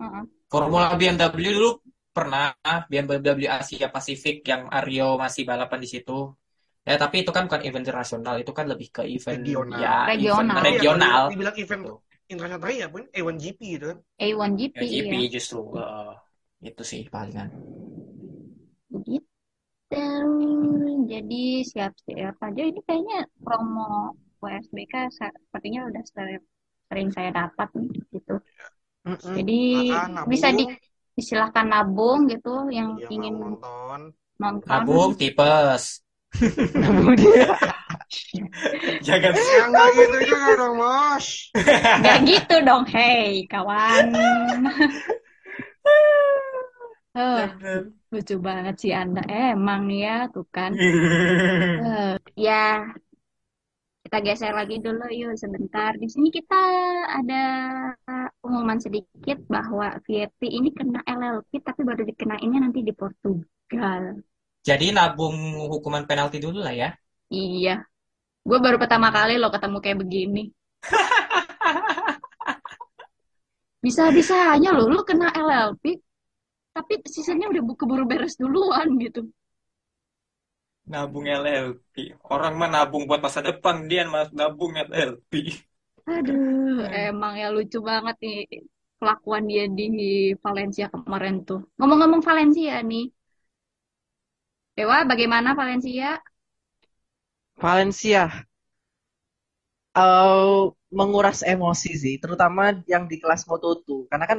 Heeh. 0.00 0.24
Formula 0.52 0.94
BMW 1.00 1.50
dulu 1.56 1.70
pernah 2.16 2.54
BMW 2.90 3.46
Asia 3.50 3.86
Pasifik 3.92 4.36
yang 4.46 4.62
Aryo 4.72 5.18
masih 5.20 5.42
balapan 5.44 5.78
di 5.84 5.88
situ. 5.94 6.32
Ya, 6.86 6.94
tapi 7.02 7.26
itu 7.26 7.30
kan 7.34 7.50
bukan 7.50 7.62
event 7.66 7.82
internasional, 7.82 8.34
itu 8.38 8.52
kan 8.54 8.66
lebih 8.70 8.88
ke 8.94 9.02
event 9.10 9.42
Regional. 9.42 9.80
ya 9.84 9.94
event 10.06 10.14
Regional. 10.22 10.56
Ya, 10.62 10.70
regional. 10.70 11.10
kalau 11.18 11.32
dibilang 11.34 11.56
event 11.58 11.82
Gitu. 11.82 11.94
internasional 12.32 12.70
ya 12.82 12.86
pun 12.94 13.02
A1GP 13.10 13.60
gitu 13.74 13.84
kan. 13.90 13.98
A1GP 14.22 14.78
Ya, 14.78 14.82
GP 14.92 15.12
ya. 15.18 15.34
justru 15.34 15.58
eh, 15.82 16.12
itu 16.70 16.82
sih 16.90 17.00
palingan. 17.10 17.48
Begitu. 18.90 19.26
Jadi 21.12 21.42
siap-siap 21.70 22.36
aja. 22.46 22.62
Ini 22.70 22.80
kayaknya 22.86 23.18
promo 23.44 24.14
WSBK 24.42 24.94
sepertinya 25.18 25.80
udah 25.88 26.02
sering, 26.12 26.42
sering 26.88 27.08
saya 27.16 27.30
dapat 27.38 27.68
nih 27.78 27.90
gitu. 28.14 28.32
Mm-mm. 29.06 29.18
Jadi 29.36 29.52
Silakan 29.56 30.10
bisa 30.30 30.48
di 30.58 30.64
nabung. 30.66 30.72
disilahkan 31.16 31.66
nabung 31.72 32.18
gitu 32.32 32.48
yang 32.76 32.88
Yang 33.00 33.12
ingin 33.14 33.34
nonton. 33.40 34.00
nonton. 34.42 34.84
Nabung 34.86 35.10
tipes. 35.18 35.84
Nabung 36.80 37.16
dia. 37.16 37.56
Jangan 39.06 39.34
Ya 39.34 39.58
nggak 39.70 39.88
gitu 39.96 40.18
juga 40.28 40.48
dong, 40.60 40.74
Bos. 40.80 41.26
Gak 42.02 42.16
gitu 42.28 42.54
dong, 42.66 42.84
hey 42.92 43.48
kawan. 43.50 44.06
Eh, 47.18 47.44
lucu 48.12 48.34
banget 48.48 48.74
sih 48.82 48.92
Anda. 49.00 49.20
Emang 49.52 49.82
ya, 50.02 50.10
tuh 50.34 50.44
kan. 50.56 50.72
Eh, 51.78 52.16
ya, 52.44 52.52
kita 54.06 54.22
geser 54.22 54.54
lagi 54.54 54.78
dulu 54.78 55.10
yuk 55.10 55.34
sebentar. 55.34 55.90
Di 55.98 56.06
sini 56.06 56.30
kita 56.30 56.54
ada 57.10 57.42
pengumuman 58.38 58.78
sedikit 58.78 59.42
bahwa 59.50 59.98
Vietti 60.06 60.46
ini 60.46 60.70
kena 60.70 61.02
LLP 61.02 61.58
tapi 61.58 61.82
baru 61.82 62.06
dikenainnya 62.06 62.70
nanti 62.70 62.86
di 62.86 62.94
Portugal. 62.94 64.22
Jadi 64.62 64.94
nabung 64.94 65.58
hukuman 65.66 66.06
penalti 66.06 66.38
dulu 66.38 66.62
lah 66.62 66.70
ya. 66.70 66.88
Iya, 67.34 67.82
gue 68.48 68.58
baru 68.64 68.76
pertama 68.82 69.08
kali 69.10 69.34
loh 69.42 69.50
ketemu 69.54 69.78
kayak 69.84 69.98
begini. 70.02 70.42
Bisa-bisanya 73.84 74.70
loh, 74.74 74.86
lu 74.90 75.00
kena 75.06 75.30
LLP, 75.34 75.84
tapi 76.74 76.94
sisanya 77.06 77.46
udah 77.52 77.62
bu- 77.66 77.78
keburu 77.78 78.04
beres 78.10 78.34
duluan 78.38 78.88
gitu. 79.02 79.26
Nabung 80.90 81.26
LLP. 81.26 81.94
Orang 82.34 82.52
mah 82.60 82.70
nabung 82.74 83.04
buat 83.08 83.20
masa 83.26 83.40
depan, 83.48 83.76
dia 83.90 84.02
mah 84.12 84.26
nabung 84.38 84.72
LLP. 84.88 85.32
Aduh, 86.14 86.86
emang 87.06 87.32
ya 87.40 87.46
lucu 87.54 87.78
banget 87.90 88.16
nih 88.24 88.36
kelakuan 88.98 89.44
dia 89.50 89.62
di 89.78 89.84
Valencia 90.44 90.84
kemarin 90.94 91.34
tuh. 91.48 91.58
Ngomong-ngomong 91.76 92.22
Valencia 92.28 92.72
nih, 92.90 93.02
Dewa, 94.76 94.98
bagaimana 95.10 95.56
Valencia? 95.58 96.20
Valencia 97.60 98.46
eh 99.96 100.60
menguras 100.98 101.38
emosi 101.54 101.90
sih, 102.02 102.14
terutama 102.22 102.62
yang 102.92 103.04
di 103.10 103.16
kelas 103.22 103.42
Moto2. 103.50 104.06
Karena 104.10 104.26
kan 104.30 104.38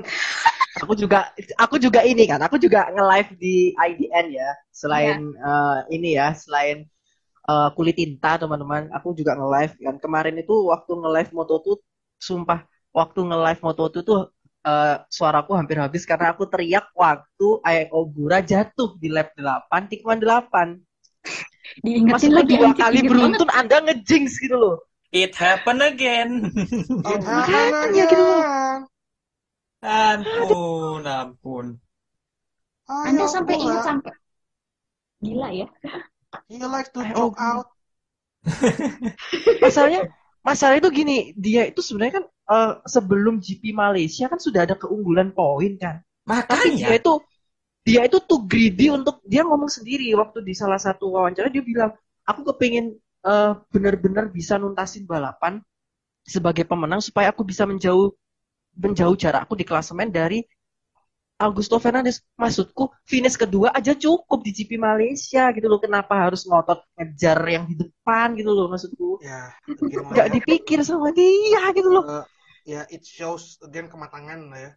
aku 0.83 0.93
juga 0.93 1.19
aku 1.57 1.75
juga 1.81 2.01
ini 2.05 2.23
kan, 2.29 2.39
aku 2.41 2.57
juga 2.61 2.89
nge-live 2.93 3.31
di 3.37 3.55
IDN 3.75 4.27
ya. 4.33 4.49
Selain 4.71 5.17
eh, 5.33 5.77
ini 5.93 6.15
ya, 6.17 6.33
selain 6.37 6.85
eh, 7.49 7.69
kulit 7.75 7.95
tinta 7.97 8.37
teman-teman, 8.41 8.89
aku 8.93 9.13
juga 9.17 9.35
nge-live 9.37 9.73
kan. 9.81 9.95
Kemarin 10.01 10.35
itu 10.41 10.55
waktu 10.69 10.91
nge-live 10.93 11.31
Moto2 11.33 11.67
sumpah 12.17 12.65
waktu 12.93 13.19
nge-live 13.29 13.61
Moto2 13.61 13.95
tuh 14.01 14.19
eh, 14.65 14.95
suaraku 15.09 15.51
hampir 15.53 15.77
habis 15.77 16.03
karena 16.03 16.33
aku 16.33 16.49
teriak 16.49 16.89
waktu 16.97 17.47
Ae 17.61 17.89
Ogura 17.93 18.41
jatuh 18.41 18.97
di 18.97 19.09
lap 19.13 19.33
8, 19.37 19.91
tikungan 19.91 20.19
8. 20.19 20.77
Diingetin 21.83 22.31
lagi 22.31 22.55
dua 22.55 22.71
kali 22.73 23.03
beruntun 23.03 23.49
Anda 23.51 23.83
ngejinx 23.83 24.39
gitu 24.39 24.55
loh. 24.55 24.75
It 25.11 25.35
happen 25.39 25.79
again. 25.79 26.51
It 27.13 27.23
happen 27.23 27.87
gitu 27.95 28.15
loh. 28.15 28.41
Ampun, 29.81 31.03
ampun. 31.17 31.67
banget. 32.87 33.07
Anda 33.09 33.23
Ayo, 33.23 33.31
sampai 33.33 33.55
ingat 33.63 33.81
sampai 33.87 34.11
gila 35.23 35.47
ya. 35.59 35.67
He 36.49 36.59
like 36.59 36.91
to 36.93 37.01
Ayo, 37.01 37.13
Ogura. 37.15 37.37
out. 37.39 37.67
Masalahnya, 39.63 40.01
masalah 40.45 40.75
itu 40.79 40.89
gini, 40.93 41.17
dia 41.37 41.67
itu 41.69 41.81
sebenarnya 41.83 42.23
kan 42.23 42.25
eh, 42.27 42.73
sebelum 42.87 43.41
GP 43.43 43.73
Malaysia 43.75 44.25
kan 44.31 44.39
sudah 44.39 44.65
ada 44.65 44.75
keunggulan 44.77 45.33
poin 45.33 45.75
kan. 45.77 46.01
Tapi 46.47 46.71
dia 46.77 46.89
Makanya, 46.89 46.97
itu 46.97 47.19
dia 47.87 48.01
itu 48.07 48.17
tuh 48.23 48.43
greedy 48.47 48.91
untuk 48.91 49.23
dia 49.25 49.43
ngomong 49.47 49.71
sendiri 49.71 50.07
waktu 50.15 50.43
di 50.43 50.53
salah 50.55 50.79
satu 50.79 51.11
wawancara 51.15 51.49
dia 51.51 51.63
bilang 51.63 51.91
aku 52.27 52.41
kepingin 52.53 52.95
eh, 53.25 53.51
benar-benar 53.73 54.29
bisa 54.31 54.59
nuntasin 54.59 55.07
balapan 55.07 55.59
sebagai 56.27 56.67
pemenang 56.67 57.01
supaya 57.03 57.31
aku 57.33 57.43
bisa 57.47 57.63
menjauh 57.65 58.11
menjauh 58.83 59.15
jarakku 59.23 59.53
di 59.59 59.65
klasemen 59.69 60.09
dari 60.13 60.39
Augusto 61.45 61.77
Fernandes. 61.83 62.17
Maksudku 62.41 62.83
finish 63.11 63.37
kedua 63.37 63.69
aja 63.77 63.93
cukup 63.93 64.39
di 64.45 64.51
GP 64.57 64.71
Malaysia 64.81 65.43
gitu 65.55 65.67
loh. 65.69 65.77
Kenapa 65.85 66.13
harus 66.25 66.41
ngotot 66.49 66.79
ngejar 66.97 67.39
yang 67.45 67.63
di 67.69 67.75
depan 67.77 68.27
gitu 68.39 68.49
loh 68.57 68.65
maksudku. 68.73 69.21
Ya, 69.21 69.53
ya. 70.17 70.25
dipikir 70.33 70.79
sama 70.89 71.09
dia 71.13 71.61
gitu 71.77 71.89
loh. 71.93 72.05
Eh, 72.09 72.25
ya, 72.73 72.81
it 72.95 73.03
shows 73.05 73.43
again 73.65 73.87
kematangan 73.93 74.39
lah 74.49 74.59
ya. 74.65 74.71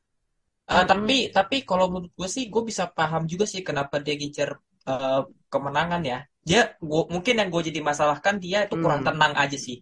Eh, 0.71 0.85
Mm-mm. 0.85 0.91
tapi 0.91 1.17
tapi 1.37 1.57
kalau 1.69 1.87
menurut 1.93 2.13
gue 2.19 2.29
sih 2.37 2.45
gue 2.53 2.63
bisa 2.71 2.85
paham 2.99 3.23
juga 3.33 3.45
sih 3.53 3.61
kenapa 3.69 3.95
dia 4.05 4.15
ngincer 4.19 4.51
eh, 4.91 5.21
kemenangan 5.53 6.03
ya. 6.13 6.19
Dia 6.49 6.61
gua, 6.89 7.01
mungkin 7.15 7.35
yang 7.41 7.49
gue 7.55 7.63
jadi 7.69 7.81
masalahkan 7.91 8.35
dia 8.45 8.59
itu 8.67 8.75
kurang 8.83 9.01
Hmm. 9.01 9.07
tenang 9.09 9.33
aja 9.43 9.57
sih. 9.67 9.77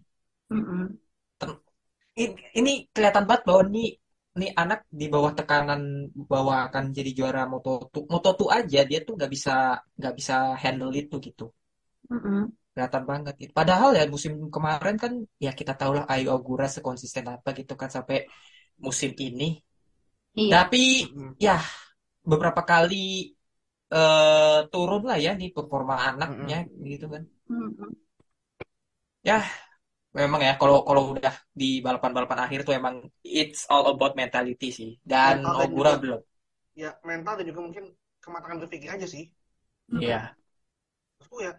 Mm-mm. 0.51 0.99
Ini, 2.19 2.33
ini 2.59 2.71
kelihatan 2.93 3.23
banget 3.29 3.43
bahwa 3.47 3.63
nih 3.75 3.87
nih 4.37 4.53
anak 4.53 4.85
di 4.99 5.05
bawah 5.09 5.33
tekanan 5.33 5.81
bahwa 6.31 6.69
akan 6.69 6.83
jadi 6.93 7.11
juara 7.17 7.49
Moto2 7.49 8.05
Moto2 8.13 8.41
aja 8.61 8.79
dia 8.85 8.99
tuh 9.07 9.17
nggak 9.17 9.31
bisa 9.35 9.81
nggak 9.97 10.13
bisa 10.19 10.33
handle 10.61 10.93
itu 10.93 11.15
gitu. 11.27 11.43
Mm-mm. 12.13 12.53
Kelihatan 12.73 13.03
banget 13.09 13.33
gitu. 13.41 13.51
Padahal 13.51 13.97
ya 13.97 14.05
musim 14.05 14.33
kemarin 14.53 14.95
kan 15.01 15.13
ya 15.41 15.51
kita 15.57 15.73
tahu 15.73 15.91
lah 15.97 16.05
Ayu 16.05 16.29
Ogura 16.29 16.69
sekonsisten 16.69 17.25
apa 17.25 17.49
gitu 17.57 17.73
kan 17.73 17.89
sampai 17.89 18.29
musim 18.77 19.11
ini. 19.17 19.57
Iya. 20.37 20.51
Tapi 20.53 20.83
ya 21.41 21.57
beberapa 22.21 22.61
kali 22.61 23.33
eh 23.89 24.59
turun 24.69 25.01
lah 25.09 25.17
ya 25.17 25.33
nih 25.33 25.49
performa 25.55 25.95
anaknya 26.13 26.69
gitu 26.85 27.05
kan. 27.09 27.23
Mm-mm. 27.49 27.91
Ya 29.25 29.43
memang 30.15 30.41
ya 30.41 30.53
kalau 30.57 30.81
kalau 30.87 31.13
udah 31.13 31.33
di 31.53 31.79
balapan-balapan 31.85 32.39
akhir 32.49 32.59
tuh 32.65 32.73
emang 32.73 33.05
it's 33.21 33.69
all 33.69 33.85
about 33.93 34.17
mentality 34.17 34.69
sih. 34.73 34.89
Dan 35.05 35.45
Mental 35.45 35.55
Ogura 35.69 35.91
juga- 35.95 36.01
belum. 36.01 36.21
Ya, 36.79 36.89
mental 37.03 37.33
dan 37.37 37.45
juga 37.45 37.61
mungkin 37.67 37.85
kematangan 38.23 38.57
berpikir 38.63 38.89
aja 38.89 39.07
sih. 39.07 39.29
Iya. 39.99 40.33
Maksudku 41.19 41.37
ya, 41.43 41.53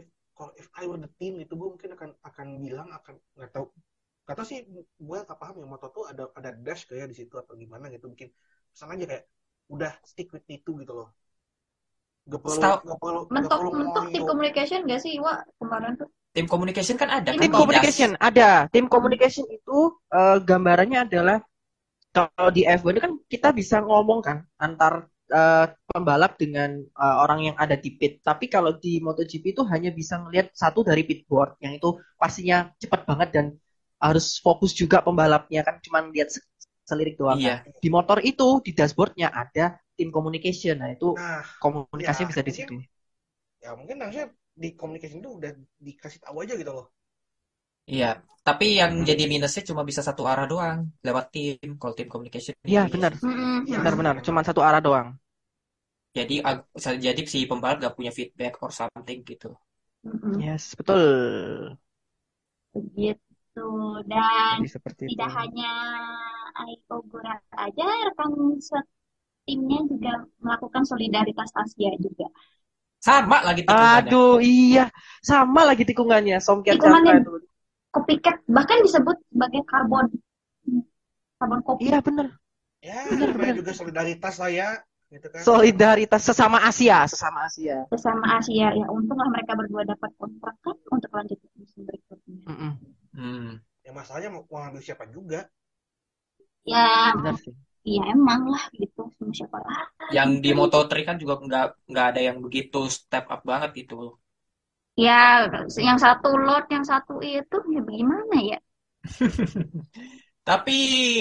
if, 0.00 0.06
kalau 0.32 0.52
if 0.56 0.66
I 0.74 0.84
were 0.88 0.98
the 0.98 1.10
team 1.20 1.38
itu 1.44 1.52
gue 1.54 1.68
mungkin 1.68 1.90
akan 1.92 2.10
akan 2.24 2.46
bilang 2.64 2.88
akan 2.90 3.14
nggak 3.36 3.50
tahu 3.52 3.66
tahu 4.24 4.46
sih 4.48 4.64
gue 4.80 5.18
nggak 5.28 5.38
paham 5.38 5.60
ya 5.60 5.66
moto 5.68 5.86
tuh 5.92 6.04
ada 6.08 6.24
ada 6.38 6.50
dash 6.56 6.88
kayak 6.88 7.12
di 7.12 7.16
situ 7.20 7.34
atau 7.36 7.52
gimana 7.52 7.92
gitu 7.92 8.08
bikin 8.08 8.32
pesan 8.72 8.88
aja 8.96 9.04
kayak 9.04 9.24
udah 9.68 9.92
stick 10.08 10.32
with 10.32 10.46
itu 10.48 10.70
gitu 10.80 10.92
loh 10.96 11.12
gak 12.30 12.40
perlu 12.40 12.60
gak 12.88 12.98
perlu 13.02 13.20
gak 13.20 13.32
Mentok 13.34 13.58
perlu 13.60 13.70
mentok 13.76 14.04
tim 14.14 14.22
communication 14.30 14.80
gak 14.88 15.00
sih 15.04 15.14
Wak 15.20 15.38
kemarin 15.60 15.92
tuh? 16.00 16.08
Tim 16.32 16.48
communication 16.48 16.96
kan 16.96 17.12
ada 17.12 17.28
kan 17.36 17.40
Tim 17.44 17.52
di 17.52 17.56
communication 17.60 18.10
ada. 18.16 18.64
Tim 18.72 18.86
communication 18.88 19.44
itu 19.52 20.00
eh, 20.08 20.38
gambarannya 20.40 21.04
adalah 21.04 21.38
kalau 22.12 22.48
di 22.52 22.64
F1 22.64 22.96
itu 22.96 23.02
kan 23.04 23.12
kita 23.28 23.48
bisa 23.52 23.84
ngomong 23.84 24.20
kan 24.24 24.44
antar 24.56 25.12
eh, 25.28 25.66
pembalap 25.92 26.40
dengan 26.40 26.80
eh, 26.80 27.16
orang 27.20 27.52
yang 27.52 27.56
ada 27.60 27.76
di 27.76 27.92
pit. 28.00 28.24
Tapi 28.24 28.48
kalau 28.48 28.80
di 28.80 29.00
MotoGP 29.04 29.44
itu 29.52 29.62
hanya 29.68 29.92
bisa 29.92 30.24
ngelihat 30.24 30.56
satu 30.56 30.80
dari 30.80 31.04
pitboard 31.04 31.60
yang 31.60 31.76
itu 31.76 32.00
pastinya 32.16 32.72
cepat 32.80 33.04
banget 33.04 33.28
dan 33.36 33.46
harus 34.00 34.40
fokus 34.40 34.72
juga 34.74 35.04
pembalapnya 35.04 35.62
kan 35.62 35.78
cuma 35.84 36.02
lihat 36.10 36.32
se- 36.32 36.42
selirik 36.88 37.20
doang. 37.20 37.38
Iya. 37.38 37.62
Di 37.76 37.88
motor 37.92 38.18
itu 38.24 38.64
di 38.64 38.72
dashboardnya 38.72 39.30
ada 39.30 39.76
tim 39.94 40.08
communication. 40.08 40.80
Nah 40.80 40.90
itu 40.96 41.12
nah 41.12 41.44
komunikasinya 41.60 42.26
ya, 42.26 42.30
bisa 42.32 42.42
di 42.42 42.52
situ. 42.56 42.74
ya 43.62 43.70
mungkin 43.78 43.96
harusnya 44.02 44.26
di 44.60 44.68
communication 44.80 45.18
itu 45.22 45.30
udah 45.38 45.50
dikasih 45.86 46.20
tahu 46.24 46.36
aja 46.44 46.54
gitu 46.60 46.72
loh 46.78 46.86
Iya. 47.90 48.06
Tapi 48.42 48.66
yang 48.80 48.92
jadi 49.06 49.22
minusnya 49.30 49.62
cuma 49.70 49.82
bisa 49.86 50.02
satu 50.02 50.22
arah 50.26 50.46
doang 50.50 50.78
lewat 51.06 51.24
tim. 51.34 51.68
Kalau 51.78 51.94
tim 51.98 52.08
communication. 52.10 52.54
Iya 52.66 52.82
ini. 52.86 52.92
benar. 52.94 53.12
Mm-mm. 53.22 53.54
Iya. 53.70 53.76
Benar-benar 53.78 54.14
cuma 54.26 54.40
satu 54.42 54.60
arah 54.62 54.80
doang. 54.82 55.08
Jadi 56.12 56.34
jadi 57.06 57.20
si 57.24 57.38
pembalap 57.48 57.76
gak 57.80 57.94
punya 57.96 58.12
feedback 58.12 58.60
or 58.60 58.70
something 58.74 59.18
gitu. 59.24 59.50
Mm-mm. 60.06 60.42
Yes, 60.42 60.74
betul. 60.74 61.78
Begitu. 62.74 63.68
Dan 64.10 64.56
Jadi 64.58 64.68
seperti 64.76 65.02
itu. 65.06 65.10
tidak 65.14 65.30
hanya 65.38 65.70
Aiko 66.52 66.96
Gurat 67.08 67.40
aja, 67.56 67.86
rekan 68.08 68.30
timnya 69.46 69.78
juga 69.90 70.12
melakukan 70.44 70.84
solidaritas 70.86 71.50
Asia 71.62 71.90
juga. 71.98 72.26
Sama 73.02 73.42
lagi 73.42 73.66
tikungannya. 73.66 74.08
Aduh, 74.08 74.38
iya. 74.38 74.84
Sama 75.20 75.66
lagi 75.66 75.82
tikungannya. 75.82 76.38
Somkiat 76.38 76.78
Tikungannya- 76.78 77.18
Jaka 77.18 77.26
itu. 77.26 77.50
Kopiket 77.92 78.36
bahkan 78.48 78.78
disebut 78.80 79.20
sebagai 79.28 79.60
karbon 79.68 80.06
karbon 81.36 81.60
kopi. 81.66 81.90
Iya, 81.90 81.98
bener. 82.00 82.26
ya 82.82 82.98
Bener, 83.10 83.30
namanya 83.30 83.52
bener. 83.52 83.56
juga 83.62 83.72
solidaritas 83.78 84.34
lah 84.42 84.50
ya 84.50 84.68
gitu 85.06 85.26
kan 85.28 85.38
Solidaritas 85.44 86.22
sesama 86.24 86.58
Asia. 86.64 87.04
Sesama 87.06 87.44
Asia. 87.46 87.84
Bersama 87.92 88.26
Asia 88.40 88.72
ya 88.74 88.86
untunglah 88.88 89.28
mereka 89.28 89.54
berdua 89.54 89.84
dapat 89.84 90.08
kontrak 90.18 90.56
kan 90.64 90.74
untuk 90.88 91.10
lanjut 91.14 91.36
ke 91.36 91.46
musim 91.60 91.84
berikutnya. 91.84 92.42
Mm-mm. 92.48 92.72
Hmm. 93.12 93.50
ya 93.84 93.92
masalahnya 93.92 94.30
mau, 94.32 94.42
mau 94.48 94.62
ambil 94.66 94.80
siapa 94.80 95.04
juga 95.12 95.46
Ya, 96.64 97.12
Bener 97.18 97.34
sih. 97.42 97.52
Iya 97.90 98.00
emang 98.14 98.42
lah 98.52 98.62
gitu 98.80 99.00
sama 99.16 99.32
siapa 99.38 99.58
lah. 99.64 99.76
Yang 100.16 100.30
di 100.44 100.50
Moto3 100.58 101.02
kan 101.08 101.16
juga 101.22 101.34
nggak 101.46 101.66
nggak 101.90 102.06
ada 102.10 102.20
yang 102.28 102.38
begitu 102.44 102.78
step 102.96 103.24
up 103.34 103.40
banget 103.50 103.70
gitu. 103.80 103.94
Ya, 105.06 105.20
yang 105.88 105.98
satu 106.04 106.30
lot, 106.46 106.64
yang 106.74 106.84
satu 106.90 107.14
itu 107.38 107.56
ya 107.74 107.80
bagaimana 107.86 108.36
ya? 108.50 108.58
Tapi 110.48 110.72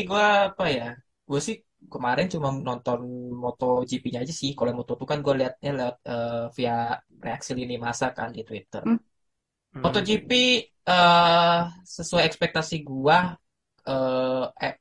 gua 0.09 0.23
apa 0.49 0.63
ya? 0.77 0.83
Gue 1.29 1.39
sih 1.47 1.55
kemarin 1.93 2.25
cuma 2.33 2.47
nonton 2.67 2.99
MotoGP-nya 3.43 4.19
aja 4.23 4.33
sih. 4.41 4.51
Kalau 4.57 4.71
Moto2 4.77 5.05
kan 5.11 5.19
gue 5.25 5.33
liatnya 5.39 5.69
lewat 5.79 5.95
eh, 6.11 6.43
via 6.57 6.73
reaksi 7.25 7.51
lini 7.59 7.75
masa 7.85 8.05
kan 8.17 8.29
di 8.35 8.41
Twitter. 8.47 8.83
Hmm. 8.83 8.97
Mm. 9.75 9.83
MotoGP 9.83 10.31
eh 10.91 11.59
sesuai 11.97 12.23
ekspektasi 12.29 12.75
gua 12.89 13.17
eh, 13.89 14.43
eh 14.65 14.73
u- 14.73 14.80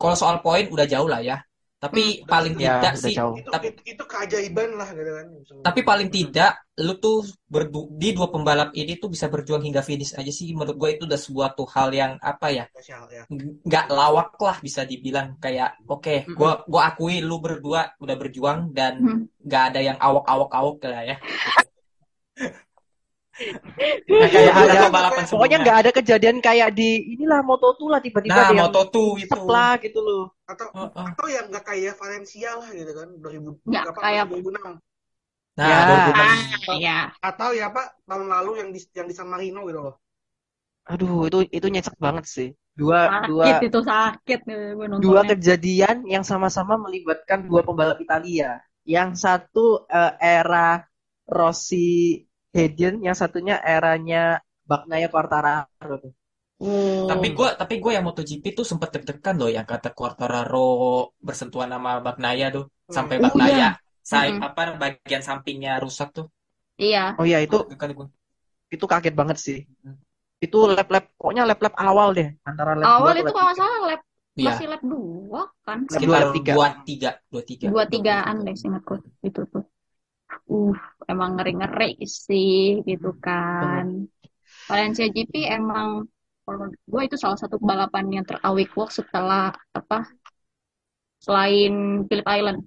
kalau 0.00 0.16
soal 0.16 0.36
poin 0.44 0.64
udah 0.74 0.86
jauh 0.88 1.08
lah 1.12 1.20
ya. 1.22 1.36
Tapi 1.76 2.24
Hmm, 2.24 2.30
paling 2.32 2.54
Ya, 2.56 2.80
tidak 2.80 2.92
sih 3.04 3.14
jauh. 3.18 3.36
itu, 3.40 3.48
tapi 3.52 3.66
itu 3.70 3.80
itu 3.92 4.02
keajaiban 4.10 4.70
lah 4.80 4.88
gitu 4.96 5.10
kan 5.12 5.26
tapi 5.66 5.80
paling 5.82 6.08
tidak 6.14 6.62
lu 6.78 6.94
tuh 7.02 7.26
berdu- 7.50 7.90
di 7.96 8.14
dua 8.14 8.28
pembalap 8.30 8.70
ini 8.76 8.92
tuh 9.02 9.08
bisa 9.10 9.26
berjuang 9.32 9.62
hingga 9.66 9.82
finish 9.82 10.12
aja 10.14 10.30
sih 10.38 10.54
menurut 10.54 10.76
gue 10.78 10.90
itu 10.94 11.02
udah 11.08 11.18
sebuah 11.18 11.48
tuh 11.58 11.66
hal 11.74 11.88
yang 11.90 12.12
apa 12.22 12.46
ya 12.54 12.64
spesial 12.70 13.04
ya 13.10 13.24
ng- 13.32 13.56
nggak 13.66 13.86
lawak 13.90 14.28
lah 14.46 14.56
bisa 14.62 14.82
dibilang 14.86 15.34
kayak 15.42 15.74
oke 15.90 16.14
Mm-mm. 16.28 16.36
gua 16.38 16.52
gua 16.70 16.82
akui 16.94 17.18
lu 17.28 17.36
berdua 17.42 17.82
udah 18.02 18.16
berjuang 18.20 18.60
dan 18.76 18.94
Hmm. 19.02 19.26
nggak 19.46 19.62
ada 19.72 19.80
yang 19.82 19.98
awok-awok-awok 19.98 20.76
lah 20.92 21.02
ya 21.10 21.16
Nggak 23.36 24.30
kayak 24.32 24.54
ada, 24.56 24.88
balapan 24.88 25.22
pokoknya 25.28 25.56
nggak 25.60 25.78
ada 25.84 25.90
kejadian 25.92 26.36
kayak 26.40 26.72
di 26.72 26.88
inilah 27.14 27.44
Moto2 27.44 27.80
lah 27.92 28.00
tiba-tiba 28.00 28.32
nah 28.32 28.48
ada 28.48 28.54
yang 28.56 28.68
Moto2 28.72 28.96
itu 29.20 29.28
seplak 29.28 29.78
gitu 29.84 30.00
loh. 30.00 30.24
atau 30.46 30.66
Heeh. 30.72 31.04
atau 31.12 31.26
yang 31.28 31.44
nggak 31.52 31.64
kayak 31.64 31.94
Valencia 32.00 32.50
lah 32.56 32.68
gitu 32.70 32.92
kan 32.96 33.08
2000 33.20 33.50
Nggak 33.66 33.82
apa, 33.92 34.00
kayak- 34.00 34.26
2006 34.30 34.72
nah 35.56 35.66
Ya. 35.66 35.78
2006 35.88 36.76
ya. 36.80 36.98
atau 37.18 37.48
ya 37.52 37.66
pak 37.72 37.86
tahun 38.04 38.28
lalu 38.28 38.50
yang 38.60 38.68
di 38.70 38.80
yang 38.92 39.06
di 39.08 39.14
San 39.16 39.28
Marino 39.28 39.64
gitu 39.64 39.80
loh 39.80 39.96
Aduh, 40.86 41.26
itu 41.26 41.42
itu 41.50 41.66
nyesek 41.66 41.98
banget 41.98 42.30
sih. 42.30 42.48
Dua 42.70 43.26
dua 43.26 43.58
Sakit 43.58 43.74
itu 43.74 43.80
sakit 43.82 44.40
nih 44.46 44.56
gue 44.70 44.86
dua 45.02 45.26
kejadian 45.26 46.06
yang 46.06 46.22
sama-sama 46.22 46.78
melibatkan 46.78 47.42
dua 47.42 47.66
pembalap 47.66 47.98
Italia. 47.98 48.62
Yang 48.86 49.18
satu 49.18 49.82
eh, 49.90 50.14
era 50.22 50.86
Rossi 51.26 52.22
Hayden, 52.56 52.94
yang 53.06 53.16
satunya 53.20 53.56
eranya 53.60 54.40
Bagnaia 54.70 55.08
Quartararo 55.12 55.94
tuh. 56.04 56.12
Oh. 56.56 57.04
tapi 57.04 57.36
gue 57.36 57.48
tapi 57.52 57.74
gue 57.84 57.92
yang 57.92 58.00
MotoGP 58.08 58.44
tuh 58.56 58.64
sempet 58.64 58.88
deg-degan 58.88 59.36
loh 59.36 59.52
yang 59.52 59.68
kata 59.68 59.92
Quartararo 59.92 61.12
bersentuhan 61.20 61.68
sama 61.68 62.00
Bagnaia 62.00 62.48
tuh 62.48 62.64
sampai 62.88 63.20
Oh, 63.20 63.28
Bagnaia 63.28 63.52
iya. 63.52 63.70
say 64.00 64.32
Mm-mm. 64.32 64.40
apa 64.40 64.60
bagian 64.80 65.20
sampingnya 65.20 65.76
rusak 65.84 66.16
tuh 66.16 66.32
Iya. 66.80 67.12
Oh 67.20 67.28
iya 67.28 67.44
itu 67.44 67.56
itu 68.72 68.84
kaget 68.88 69.14
banget 69.20 69.36
sih. 69.36 69.58
Hmm. 69.84 69.96
Itu 70.40 70.68
lap-lap 70.68 71.12
pokoknya 71.20 71.44
lap-lap 71.44 71.74
awal 71.76 72.16
deh 72.16 72.28
antara 72.44 72.72
lap 72.76 72.84
dua 72.88 72.92
Awal 73.04 73.12
ke 73.12 73.20
itu 73.20 73.32
kalau 73.36 73.46
nggak 73.52 73.58
salah 73.60 73.80
lap 73.92 74.00
Iya, 74.36 74.52
masih 74.52 74.66
lap 74.68 74.82
dua 74.84 75.42
kan? 75.64 75.78
Lap 75.84 75.92
sekitar 75.96 76.22
dua, 76.24 76.34
tiga. 76.36 76.52
dua 76.56 76.68
tiga, 76.84 77.10
dua 77.32 77.42
tiga. 77.44 77.66
Dua 77.72 77.84
tigaan 77.88 78.36
deh 78.44 78.54
seingatku 78.56 78.94
itu 79.24 79.40
tuh. 79.48 79.64
Uh, 80.46 80.70
emang 81.10 81.34
ngeri-ngeri 81.34 81.98
sih 82.06 82.78
gitu 82.86 83.10
kan. 83.18 84.06
Valencia 84.70 85.06
GP 85.10 85.50
emang 85.50 86.06
Kalau 86.46 86.70
gue 86.70 87.02
itu 87.02 87.18
salah 87.18 87.34
satu 87.34 87.58
balapan 87.58 88.06
yang 88.06 88.22
terawik 88.22 88.70
walk 88.78 88.94
setelah 88.94 89.50
apa 89.74 90.06
selain 91.18 92.06
Phillip 92.06 92.22
Island. 92.22 92.62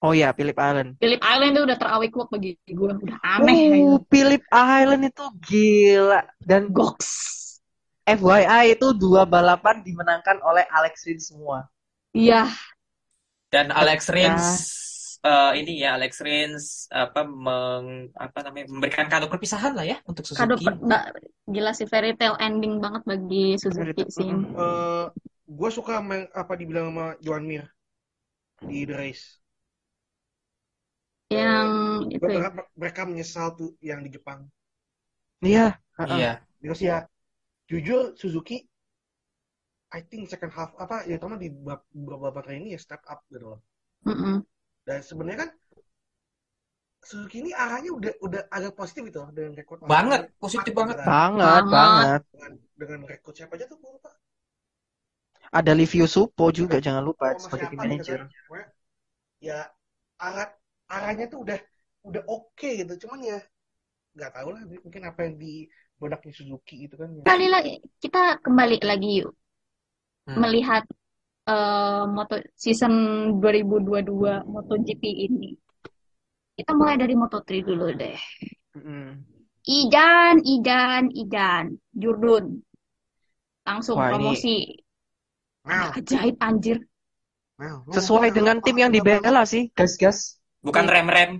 Oh 0.00 0.16
ya, 0.16 0.32
Phillip 0.32 0.56
Island. 0.56 0.96
Phillip 0.96 1.20
Island 1.20 1.52
itu 1.52 1.62
udah 1.68 1.76
terawik 1.76 2.12
walk 2.16 2.32
bagi 2.32 2.56
gue, 2.64 2.90
udah 2.96 3.18
aneh 3.20 3.84
Uh. 3.84 4.00
Phillip 4.08 4.40
Island 4.48 5.12
itu 5.12 5.24
gila. 5.44 6.24
Dan 6.40 6.72
Goks. 6.72 7.28
FYI 8.02 8.74
itu 8.74 8.90
dua 8.96 9.22
balapan 9.22 9.84
dimenangkan 9.84 10.40
oleh 10.42 10.64
Alex 10.72 11.06
Rins 11.06 11.30
semua. 11.30 11.68
Iya, 12.16 12.48
Dan 13.52 13.68
Alex 13.70 14.08
Ketika- 14.08 14.16
Rins 14.16 14.46
eh, 15.22 15.52
ini 15.62 15.72
ya 15.82 15.94
Alex 15.98 16.12
Rins 16.22 16.64
apa 16.90 17.22
meng, 17.22 18.10
apa 18.14 18.38
namanya 18.46 18.66
memberikan 18.70 19.06
kado 19.06 19.26
perpisahan 19.30 19.72
lah 19.78 19.86
ya 19.86 19.98
untuk 20.06 20.26
kado 20.34 20.58
Suzuki. 20.58 20.66
per- 20.66 20.80
ba- 20.82 21.10
gila 21.46 21.72
sih 21.74 21.86
fairy 21.86 22.14
tale 22.18 22.38
ending 22.42 22.78
banget 22.82 23.02
bagi 23.06 23.54
Suzuki 23.58 24.02
sih. 24.10 24.30
mm. 24.30 24.54
Eh, 24.54 25.06
gue 25.46 25.70
suka 25.70 26.00
yang- 26.02 26.30
apa 26.32 26.52
dibilang 26.58 26.90
sama 26.90 27.06
Joan 27.22 27.44
Mir 27.46 27.64
di 28.62 28.86
The 28.86 28.94
Race. 28.94 29.26
Yang 31.32 31.70
Gue 32.20 32.28
itu 32.28 32.28
ya. 32.36 32.50
mereka 32.76 33.00
menyesal 33.08 33.56
tuh 33.56 33.72
yang 33.80 34.04
di 34.04 34.10
Jepang. 34.12 34.46
Iya. 35.40 35.80
Iya. 35.96 36.32
Because 36.60 36.82
ya 36.84 37.08
jujur 37.70 38.12
Suzuki 38.20 38.62
I 39.92 40.00
think 40.04 40.28
second 40.28 40.52
half 40.56 40.72
apa 40.76 41.04
ya 41.08 41.16
terutama 41.20 41.36
di 41.40 41.48
beberapa 41.52 42.32
baterai 42.32 42.60
ini 42.60 42.76
ya 42.76 42.80
step 42.80 43.00
up 43.08 43.24
gitu 43.32 43.56
loh. 43.56 43.60
Mm-mm. 44.08 44.44
Dan 44.86 44.98
sebenarnya 45.02 45.38
kan 45.46 45.50
Suzuki 47.08 47.36
ini 47.42 47.50
arahnya 47.64 47.90
udah 47.98 48.12
udah 48.26 48.40
agak 48.56 48.72
positif 48.80 49.02
loh 49.14 49.28
dengan 49.36 49.52
rekor 49.58 49.76
Banget, 49.92 50.20
positif 50.42 50.72
banget. 50.80 50.96
Banget, 51.10 51.62
Banget. 51.66 51.74
banget. 51.76 52.20
dengan 52.32 52.52
dengan 52.80 53.00
rekor 53.10 53.32
siapa 53.36 53.52
aja 53.58 53.66
tuh 53.70 53.76
gue 53.82 53.90
lupa. 53.96 54.10
Ada 55.58 55.72
Livio 55.78 56.06
Suppo 56.14 56.50
juga, 56.50 56.76
jangan 56.82 57.04
lupa 57.08 57.26
sebagai 57.38 57.76
manager. 57.78 58.18
Ya 59.42 59.58
arah 60.26 60.48
arahnya 60.94 61.24
tuh 61.32 61.38
udah 61.44 61.58
udah 62.08 62.22
oke 62.30 62.68
gitu. 62.80 62.92
Cuman 63.06 63.20
ya 63.30 63.38
nggak 64.16 64.32
tahu 64.36 64.48
lah 64.54 64.62
mungkin 64.84 65.02
apa 65.10 65.20
yang 65.26 65.36
di 65.42 65.52
produknya 65.98 66.32
Suzuki 66.38 66.76
itu 66.86 66.94
kan. 67.00 67.10
ya. 67.18 67.24
Kali 67.28 67.46
lagi 67.54 67.74
kita 68.02 68.22
kembali 68.44 68.76
lagi 68.90 69.10
yuk 69.22 69.32
Hmm. 70.26 70.42
melihat 70.42 70.84
eh, 71.48 72.04
moto 72.06 72.36
season 72.54 72.94
2022 73.40 74.46
MotoGP 74.46 75.02
ini. 75.04 75.50
Kita 76.52 76.76
mulai 76.76 77.00
dari 77.00 77.16
Moto3 77.16 77.48
dulu 77.64 77.86
deh. 77.96 78.18
Mm-mm. 78.76 79.08
Idan, 79.62 80.42
Idan, 80.42 81.08
Idan, 81.14 81.64
Jurdun. 81.94 82.60
Langsung 83.62 83.96
Wah, 83.96 84.10
ini- 84.10 84.12
promosi. 84.12 84.56
Mel, 85.62 85.94
Ajaib 85.94 86.36
anjir. 86.42 86.78
Sesuai 87.94 88.34
dengan 88.34 88.58
tim 88.58 88.74
yang 88.74 88.90
dibela 88.90 89.46
sih, 89.46 89.70
gas-gas. 89.70 90.42
Bukan 90.58 90.90
rem-rem. 90.90 91.38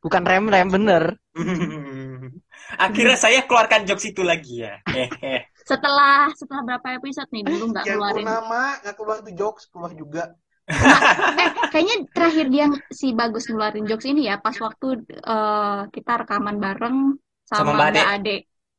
Bukan 0.00 0.24
rem-rem, 0.24 0.72
bener. 0.72 1.20
Akhirnya 2.84 3.16
saya 3.20 3.44
keluarkan 3.44 3.84
jokes 3.84 4.08
itu 4.08 4.24
lagi 4.24 4.64
ya. 4.64 4.80
Setelah 5.68 6.32
setelah 6.32 6.62
berapa 6.64 6.88
episode 6.96 7.28
nih 7.28 7.44
dulu 7.44 7.64
nggak 7.76 7.84
keluarin. 7.84 8.24
purnama 8.24 8.62
nggak 8.80 8.94
keluar 8.96 9.16
tuh 9.20 9.34
jokes 9.36 9.68
keluar 9.68 9.92
juga. 9.92 10.32
Eh, 10.68 11.50
kayaknya 11.72 11.96
terakhir 12.12 12.46
dia 12.52 12.66
si 12.88 13.12
bagus 13.12 13.48
ngeluarin 13.48 13.84
jokes 13.84 14.08
ini 14.08 14.28
ya 14.32 14.40
pas 14.40 14.56
waktu 14.56 15.04
eh, 15.12 15.80
kita 15.92 16.12
rekaman 16.24 16.56
bareng 16.56 16.96
Sama 17.44 17.72
sama 17.72 17.72
Mbak 17.76 17.88
Ade. 17.92 18.02
Ade. 18.04 18.36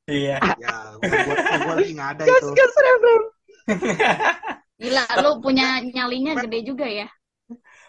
Iya. 0.09 0.37
Ya, 0.57 0.73
gua, 0.97 1.35
gua 1.61 1.73
lagi 1.77 1.91
nggak 1.93 2.09
ada 2.17 2.23
itu. 2.25 2.47
Rem-rem. 2.57 3.23
Gila, 4.79 5.03
lu 5.21 5.31
punya 5.43 5.77
nyalinya 5.85 6.33
gede 6.41 6.59
juga 6.65 6.85
ya. 6.89 7.05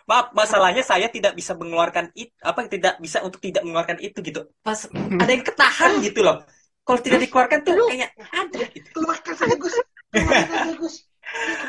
Maaf, 0.09 0.35
masalahnya 0.35 0.83
saya 0.83 1.07
tidak 1.07 1.39
bisa 1.39 1.55
mengeluarkan 1.55 2.11
itu, 2.19 2.35
apa 2.43 2.67
tidak 2.67 2.99
bisa 2.99 3.23
untuk 3.23 3.39
tidak 3.39 3.63
mengeluarkan 3.63 4.03
itu 4.03 4.19
gitu. 4.27 4.43
Pas 4.61 4.91
ada 4.91 5.31
yang 5.31 5.45
ketahan 5.47 6.03
gitu 6.03 6.21
loh. 6.27 6.43
Kalau 6.91 7.01
tidak 7.07 7.23
dikeluarkan 7.23 7.59
tuh 7.63 7.87
kayak 7.87 8.11
ada 8.19 8.61
gitu. 8.75 8.89
Keluarkan 8.99 9.35
saja 9.39 9.55
Gus. 9.55 9.75
Keluarkan 10.11 10.47
saja 10.51 10.75
Gus. 10.75 10.97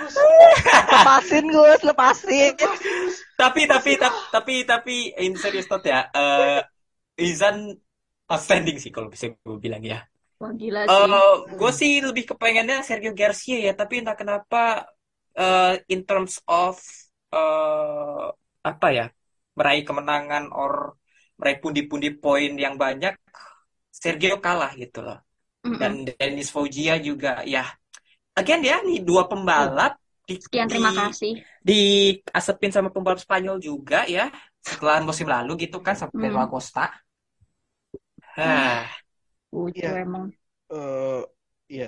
Gus. 0.01 0.15
Lepasin, 0.89 1.45
Gus, 1.53 1.81
lepasin. 1.85 2.53
Tapi 3.37 3.69
tapi 3.69 3.91
tapi 4.01 4.17
tapi, 4.33 4.55
tapi 4.65 4.95
in 5.21 5.37
serious 5.37 5.69
note 5.69 5.85
ya, 5.85 6.09
eh 6.09 6.65
Izan 7.21 7.69
outstanding 8.25 8.81
sih 8.81 8.89
kalau 8.89 9.13
bisa 9.13 9.29
gue 9.29 9.61
bilang 9.61 9.85
ya. 9.85 10.01
Wah, 10.41 10.49
gila 10.57 10.89
sih. 10.89 10.89
Eh 10.89 11.35
gue 11.53 11.71
sih 11.77 12.01
lebih 12.01 12.33
kepengennya 12.33 12.81
Sergio 12.81 13.13
Garcia 13.13 13.61
ya, 13.61 13.73
tapi 13.77 14.01
entah 14.01 14.17
kenapa 14.17 14.89
eh 15.37 15.85
in 15.93 16.01
terms 16.01 16.41
of 16.49 16.81
eh 17.29 18.25
apa 18.65 18.87
ya 18.89 19.05
meraih 19.53 19.85
kemenangan 19.85 20.49
or 20.49 20.97
meraih 21.37 21.61
pundi-pundi 21.61 22.09
poin 22.17 22.57
yang 22.57 22.81
banyak, 22.81 23.13
Sergio 24.03 24.35
kalah 24.45 24.71
gitu 24.81 24.99
loh. 25.05 25.17
Mm-mm. 25.65 25.79
Dan 25.79 25.91
Dennis 26.07 26.49
Foggia 26.55 26.93
juga 27.07 27.29
ya, 27.53 27.63
again 28.39 28.61
ya 28.69 28.75
nih 28.87 28.99
dua 29.07 29.23
pembalap 29.31 29.93
di, 30.29 30.35
Sekian 30.43 30.67
di, 30.69 30.75
terima 30.75 30.91
kasih. 30.99 31.33
diasepin 31.67 32.71
sama 32.75 32.89
pembalap 32.93 33.19
Spanyol 33.25 33.57
juga 33.61 33.97
ya 34.15 34.29
setelah 34.61 34.97
musim 35.07 35.27
lalu 35.29 35.51
gitu 35.67 35.77
kan 35.85 35.95
sama 35.99 36.13
Pedro 36.21 36.39
Hmm. 36.39 36.45
Acosta. 36.45 36.81
Hah. 38.35 38.87
Lucu 39.53 39.79
Iya. 39.79 39.89
emang. 40.03 40.27
Eh, 40.73 41.21
ya, 41.79 41.87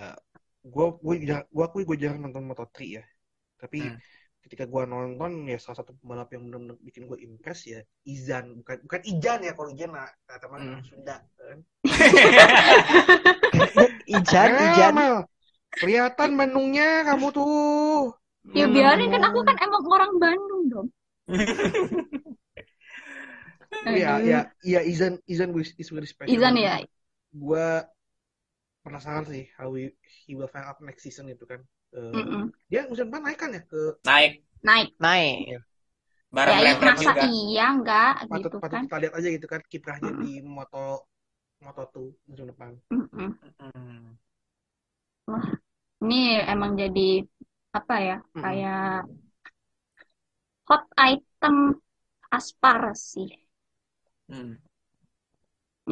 gua 0.74 0.86
gua 1.04 1.16
jarang, 1.30 1.48
gua 1.56 1.66
akui 1.70 1.84
gua 1.90 1.98
jarang 2.04 2.20
nonton 2.26 2.44
Moto3 2.50 2.86
ya. 2.98 3.04
Tapi 3.62 3.78
Hmm. 3.80 3.98
Ketika 4.44 4.68
gua 4.68 4.84
nonton 4.84 5.48
ya 5.48 5.56
salah 5.58 5.82
satu 5.82 5.96
pembalap 5.98 6.30
yang 6.36 6.52
benar-benar 6.52 6.78
bikin 6.84 7.08
gua 7.08 7.18
impress 7.18 7.66
ya 7.66 7.80
Izan, 8.04 8.60
bukan 8.60 8.84
bukan 8.84 9.02
Ijan 9.08 9.40
ya 9.42 9.56
kalau 9.56 9.70
Ijan 9.72 9.92
nah, 9.96 10.12
teman 10.38 10.60
Hmm. 10.64 10.82
Sunda 10.84 11.16
kan. 11.24 11.58
Ijan, 14.20 14.50
Ijan. 14.52 14.96
Kelihatan 15.74 16.30
Bandungnya 16.38 17.08
kamu 17.08 17.34
tuh. 17.34 18.14
Ya 18.54 18.68
biarin 18.68 19.10
kan 19.10 19.24
aku 19.26 19.40
kan 19.48 19.58
emang 19.58 19.84
orang 19.88 20.12
Bandung 20.20 20.64
dong. 20.70 20.88
Iya, 23.84 24.22
Aduh. 24.22 24.30
ya, 24.30 24.40
iya 24.62 24.80
Izan 24.86 25.18
Izan 25.26 25.50
is 25.58 25.74
is 25.82 25.90
very 25.90 26.06
special. 26.06 26.30
Izan 26.30 26.56
ya. 26.62 26.86
Gua 27.34 27.82
penasaran 28.86 29.26
sih 29.26 29.50
how 29.58 29.74
he, 29.74 29.90
he 30.06 30.38
will 30.38 30.48
fare 30.48 30.70
up 30.70 30.78
next 30.80 31.04
season 31.04 31.28
itu 31.28 31.44
kan. 31.44 31.66
Eh, 32.00 32.14
Mm-mm. 32.14 32.54
dia 32.72 32.82
musim 32.90 33.06
depan 33.08 33.22
naik 33.26 33.38
kan 33.42 33.50
ya 33.58 33.62
ke 33.72 33.82
Naik 34.08 34.32
Naik. 34.64 34.94
Naik. 35.04 35.54
bareng 36.36 36.52
Ya, 36.52 36.58
iya, 36.66 36.72
masa 36.88 37.12
juga. 37.12 37.26
iya 37.26 37.62
enggak 37.74 38.10
patut 38.32 38.54
gitu 38.54 38.58
patut 38.62 38.80
kan. 38.80 38.86
kita 38.86 38.96
lihat 39.02 39.14
aja 39.18 39.28
gitu 39.36 39.48
kan 39.54 39.62
kiprahnya 39.72 40.12
Mm-mm. 40.12 40.22
di 40.22 40.32
moto 40.56 40.84
moto 41.66 41.84
tuh 41.96 42.08
musim 42.30 42.46
depan. 42.52 42.72
Mm-mm. 42.94 43.38
Hmm. 43.60 44.18
Ini 46.04 46.16
emang 46.52 46.72
jadi 46.82 47.02
apa 47.78 47.94
ya? 48.08 48.14
Mm-mm. 48.36 48.68
Kayak 48.68 49.08
hot 50.70 50.84
item 51.12 51.56
Aspar 52.38 52.80
sih. 53.10 53.30
Hmm. 54.30 54.54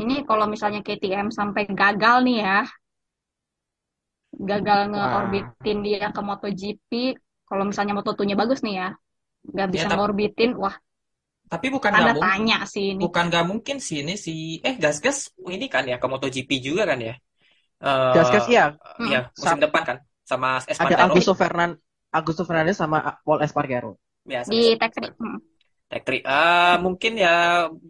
Ini 0.02 0.16
kalau 0.30 0.46
misalnya 0.54 0.80
KTM 0.88 1.28
sampai 1.40 1.64
gagal 1.80 2.16
nih 2.28 2.38
ya, 2.46 2.58
gagal 4.42 4.80
ngeorbitin 4.92 5.78
dia 5.86 6.10
ke 6.10 6.22
MotoGP, 6.22 6.90
kalau 7.46 7.64
misalnya 7.70 7.94
Moto2-nya 7.98 8.36
bagus 8.40 8.60
nih 8.66 8.76
ya, 8.82 8.90
nggak 9.46 9.70
bisa 9.74 9.86
Ya, 9.86 9.90
tapi- 9.92 9.98
ngorbitin, 10.02 10.52
wah 10.58 10.76
Tapi 11.52 11.68
bukan 11.68 11.92
nggak 11.92 12.16
mungkin, 12.16 12.24
tanya 12.24 12.58
sih 12.64 12.96
ini. 12.96 13.02
bukan 13.04 13.24
nggak 13.28 13.46
mungkin 13.46 13.78
sih 13.84 14.08
ini 14.08 14.16
si 14.16 14.64
eh 14.64 14.80
gas-gas 14.80 15.36
ini 15.44 15.68
kan 15.68 15.84
ya 15.84 16.00
ke 16.00 16.08
MotoGP 16.08 16.50
juga 16.64 16.88
kan 16.88 16.96
ya. 17.04 17.16
Eh, 17.84 18.14
Gas-gas 18.16 18.46
ya. 18.48 18.66
ya 19.04 19.20
musim 19.36 19.60
Sa- 19.60 19.64
depan 19.68 19.84
kan 19.84 19.98
sama 20.24 20.64
Ada 20.64 20.72
Espargaro 20.72 21.02
Augusto 21.12 21.34
Fernan 21.36 21.72
Augusto 22.16 22.44
Fernandez 22.48 22.78
sama 22.80 23.20
Paul 23.28 23.44
Espargaro. 23.44 24.00
ya 24.24 24.48
sama 24.48 24.54
Di 24.56 24.78
three. 24.80 25.12
Hmm. 25.20 25.40
Tech 25.92 26.02
Three. 26.08 26.22
Ah, 26.32 26.72
mungkin 26.86 27.12
ya 27.24 27.30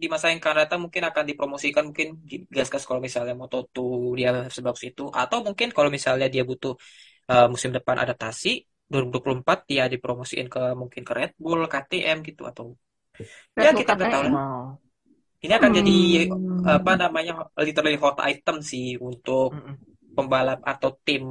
di 0.02 0.06
masa 0.12 0.26
yang 0.30 0.40
akan 0.42 0.56
datang 0.62 0.80
mungkin 0.84 1.02
akan 1.10 1.24
dipromosikan 1.30 1.84
mungkin 1.88 2.08
gas-gas 2.56 2.84
kalau 2.88 3.00
misalnya 3.06 3.34
Moto2 3.42 4.18
dia 4.18 4.30
sebagus 4.56 4.82
itu 4.90 5.02
atau 5.20 5.38
mungkin 5.46 5.68
kalau 5.76 5.90
misalnya 5.96 6.26
dia 6.34 6.42
butuh 6.50 6.72
eh, 7.32 7.46
musim 7.52 7.70
depan 7.76 7.96
adaptasi 8.04 8.48
2024 8.90 9.58
dia 9.70 9.82
dipromosiin 9.92 10.46
ke 10.54 10.60
mungkin 10.80 11.02
ke 11.08 11.12
Red 11.18 11.32
Bull, 11.42 11.60
KTM 11.72 12.18
gitu 12.28 12.42
atau 12.50 12.64
ya 13.62 13.66
Red 13.66 13.68
Bull 13.72 13.84
kita 13.86 13.90
nggak 13.98 14.10
tahu. 14.14 14.24
Ini 15.44 15.52
akan 15.58 15.72
jadi 15.78 15.92
Hmm. 16.30 16.70
apa 16.74 16.90
namanya 17.02 17.32
literally 17.66 17.98
hot 18.04 18.16
item 18.30 18.56
sih 18.70 18.84
untuk 19.08 19.46
Mm-mm. 19.52 19.78
pembalap 20.16 20.58
atau 20.72 20.90
tim 21.06 21.24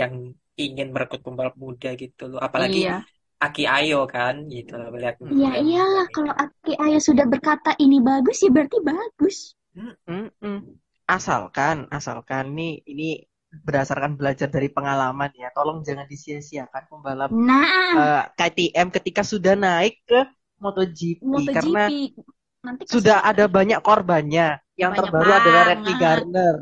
yang 0.00 0.14
ingin 0.62 0.86
merekrut 0.94 1.22
pembalap 1.26 1.54
muda 1.64 1.88
gitu 2.02 2.22
loh. 2.30 2.40
Apalagi 2.46 2.80
Iya. 2.80 3.04
Aki 3.42 3.64
Ayo 3.66 4.06
kan 4.06 4.46
gitu 4.46 4.78
loh 4.78 4.94
melihat 4.94 5.18
Iya 5.18 5.50
iyalah 5.58 6.06
kalau 6.14 6.30
Aki 6.30 6.72
Ayo 6.78 6.98
sudah 7.02 7.26
berkata 7.26 7.74
ini 7.82 7.98
bagus 7.98 8.38
ya 8.46 8.50
berarti 8.54 8.78
bagus. 8.78 9.58
Mm-mm. 9.74 10.78
Asalkan, 11.10 11.90
asalkan 11.90 12.54
nih 12.54 12.86
ini 12.86 13.26
berdasarkan 13.52 14.16
belajar 14.16 14.48
dari 14.48 14.72
pengalaman 14.72 15.28
ya, 15.36 15.52
tolong 15.52 15.84
jangan 15.84 16.08
disia-siakan 16.08 16.82
pembalap 16.88 17.28
Nah, 17.28 17.68
eh, 18.00 18.22
KTM 18.32 18.88
ketika 18.88 19.20
sudah 19.20 19.52
naik 19.58 20.00
ke 20.08 20.24
MotoGP 20.62 21.20
karena 21.52 21.90
MotoGP 21.90 22.16
nanti 22.62 22.82
sudah 22.86 23.16
kasihan 23.18 23.28
ada 23.34 23.44
banyak 23.50 23.80
korbannya. 23.82 24.48
Yang 24.78 24.92
banyak 24.94 24.98
terbaru 25.04 25.30
adalah 25.34 25.62
Redney 25.68 25.84
banget. 25.84 26.00
Gardner. 26.00 26.54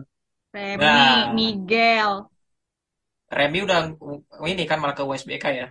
Remy, 0.50 0.82
Nah. 0.82 1.30
Miguel, 1.30 2.12
Remy 3.30 3.58
udah 3.62 3.80
ini 4.50 4.64
kan 4.66 4.82
malah 4.82 4.96
ke 4.98 5.06
USBK 5.06 5.44
ya. 5.54 5.66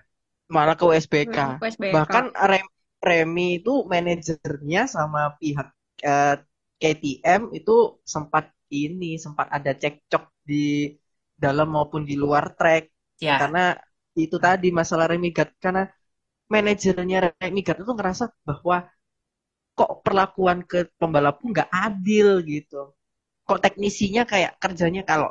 Malah 0.55 0.75
ke 0.79 0.85
USBK. 0.89 1.37
USBK. 1.61 1.93
Bahkan 1.93 2.25
Rem- 2.51 2.73
Remy 3.07 3.47
itu 3.63 3.71
manajernya 3.91 4.81
sama 4.95 5.21
pihak 5.39 5.67
eh, 6.03 6.35
KTM 6.81 7.41
itu 7.57 7.71
sempat 8.13 8.45
ini 8.71 9.15
sempat 9.25 9.47
ada 9.57 9.71
cekcok 9.81 10.23
di 10.49 10.63
dalam 11.43 11.67
maupun 11.75 12.03
di 12.09 12.15
luar 12.23 12.45
track 12.59 12.83
Ya. 13.19 13.39
karena 13.39 13.59
itu 14.19 14.35
tadi 14.45 14.67
masalah 14.79 15.05
Remy 15.11 15.29
Gard 15.35 15.51
karena 15.63 15.83
manajernya 16.53 17.17
Remy 17.41 17.61
Gard 17.67 17.79
itu 17.85 17.93
ngerasa 17.97 18.25
bahwa 18.47 18.77
kok 19.77 19.91
perlakuan 20.05 20.59
ke 20.71 20.79
pembalap 20.99 21.35
nggak 21.51 21.69
adil 21.85 22.27
gitu. 22.53 22.81
Kok 23.47 23.59
teknisinya 23.65 24.23
kayak 24.31 24.51
kerjanya 24.63 25.01
kalau 25.09 25.29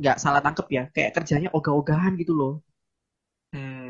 nggak 0.00 0.16
salah 0.22 0.40
tangkep 0.46 0.66
ya, 0.76 0.82
kayak 0.94 1.10
kerjanya 1.16 1.48
ogah-ogahan 1.58 2.12
gitu 2.22 2.32
loh. 2.40 2.52
Hmm. 3.52 3.85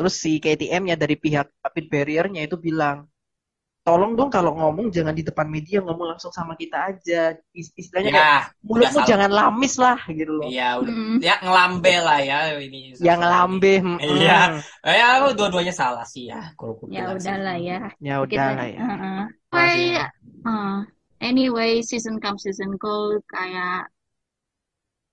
Terus 0.00 0.14
si 0.16 0.40
KTM-nya 0.40 0.96
dari 0.96 1.12
pihak 1.20 1.52
pit 1.76 1.86
barrier-nya 1.92 2.48
itu 2.48 2.56
bilang, 2.56 3.04
tolong 3.84 4.12
dong 4.16 4.32
kalau 4.32 4.56
ngomong 4.56 4.88
jangan 4.88 5.12
di 5.12 5.20
depan 5.20 5.44
media, 5.48 5.84
ngomong 5.84 6.16
langsung 6.16 6.32
sama 6.32 6.56
kita 6.56 6.88
aja. 6.88 7.36
Is- 7.52 7.72
Istilahnya 7.76 8.12
kayak 8.16 8.28
Ya, 8.32 8.64
mulutmu 8.64 8.96
salah. 8.96 9.08
jangan 9.12 9.30
lamis 9.32 9.74
lah 9.76 9.98
gitu 10.08 10.32
loh. 10.40 10.48
Iya, 10.48 10.68
udah. 10.80 10.94
Mm. 10.94 11.16
Ya 11.20 11.34
ngelambe 11.44 11.94
lah 12.00 12.18
ya 12.24 12.38
ini. 12.60 12.80
Yang 12.96 13.20
lambe. 13.28 13.74
mm, 13.84 13.98
Iya. 14.00 14.38
mm. 14.56 14.60
Ya, 14.88 15.08
dua-duanya 15.36 15.74
salah 15.76 16.04
sih 16.08 16.32
ya. 16.32 16.40
Kalau 16.56 16.80
Ya 16.88 17.04
udahlah 17.12 17.56
ya. 17.60 17.78
Ya 18.00 18.14
Kita, 18.24 18.24
udah 18.24 18.46
lah 18.56 18.68
ya. 18.72 18.80
ya. 18.80 19.24
Kayak, 19.52 20.08
uh, 20.48 20.76
anyway, 21.20 21.84
season 21.84 22.16
come 22.24 22.40
season 22.40 22.76
go 22.80 23.20
kayak 23.28 23.90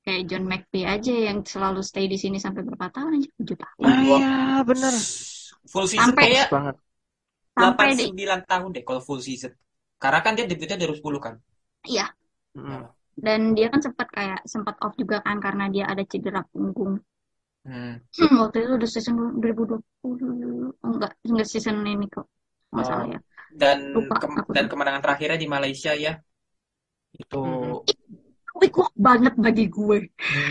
kayak 0.07 0.23
John 0.31 0.47
McPhee 0.47 0.87
aja 0.87 1.11
yang 1.11 1.43
selalu 1.43 1.83
stay 1.83 2.07
di 2.07 2.15
sini 2.15 2.39
sampai 2.39 2.63
berapa 2.63 2.87
tahun 2.87 3.19
aja? 3.19 3.29
Tujuh 3.43 3.57
tahun. 3.59 3.81
Ah, 3.83 3.99
Gua- 4.07 4.19
iya, 4.23 4.35
bener. 4.63 4.93
Full 5.67 5.87
season 5.91 6.15
Sampai- 6.15 6.23
kayak 6.31 6.47
Bagus 6.47 6.55
banget. 6.55 6.75
Sampai 7.57 7.85
8 7.91 7.99
di, 7.99 8.05
9 8.13 8.41
tahun 8.47 8.69
deh 8.71 8.83
kalau 8.87 9.01
full 9.03 9.19
season. 9.19 9.51
Karena 9.99 10.19
kan 10.23 10.37
dia 10.39 10.45
debutnya 10.47 10.77
dari 10.79 10.93
10 10.95 11.19
kan. 11.19 11.35
iya. 11.83 12.07
Mm. 12.55 12.85
Dan 13.17 13.41
dia 13.57 13.67
kan 13.67 13.81
sempat 13.81 14.07
kayak 14.13 14.45
sempat 14.45 14.77
off 14.79 14.93
juga 14.93 15.19
kan 15.25 15.41
karena 15.41 15.67
dia 15.73 15.89
ada 15.89 16.05
cedera 16.05 16.45
punggung. 16.53 17.01
Hmm. 17.67 17.99
Hmm, 18.15 18.35
waktu 18.39 18.63
itu 18.63 18.71
udah 18.79 18.89
season 18.89 19.15
2020. 19.43 19.81
Oh, 20.79 20.91
enggak, 20.93 21.17
enggak 21.25 21.47
season 21.49 21.81
ini 21.83 22.05
kok. 22.07 22.29
Nggak 22.71 22.85
Oh. 22.87 23.09
ya. 23.11 23.19
Dan 23.51 23.77
Lupa 23.91 24.15
kem- 24.21 24.37
aku 24.37 24.51
dan 24.53 24.65
kemenangan 24.69 25.01
terakhirnya 25.01 25.35
di 25.41 25.47
Malaysia 25.49 25.91
ya. 25.97 26.13
Itu 27.17 27.41
Mm-mm. 27.41 27.81
Kok 28.57 28.91
banget 28.97 29.33
bagi 29.37 29.65
gue. 29.69 29.97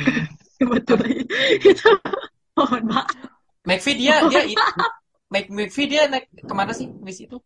Sebetulnya. 0.56 1.20
Itu 1.60 1.88
mohon 2.56 2.82
maaf. 2.88 3.10
McVie 3.66 3.96
dia 3.98 4.14
dia 4.30 4.42
itu 4.46 4.62
Mc- 5.26 5.50
McVie 5.50 5.88
dia 5.90 6.02
naik 6.06 6.30
ke 6.38 6.54
mana 6.54 6.70
sih 6.70 6.86
habis 6.86 7.18
itu? 7.26 7.36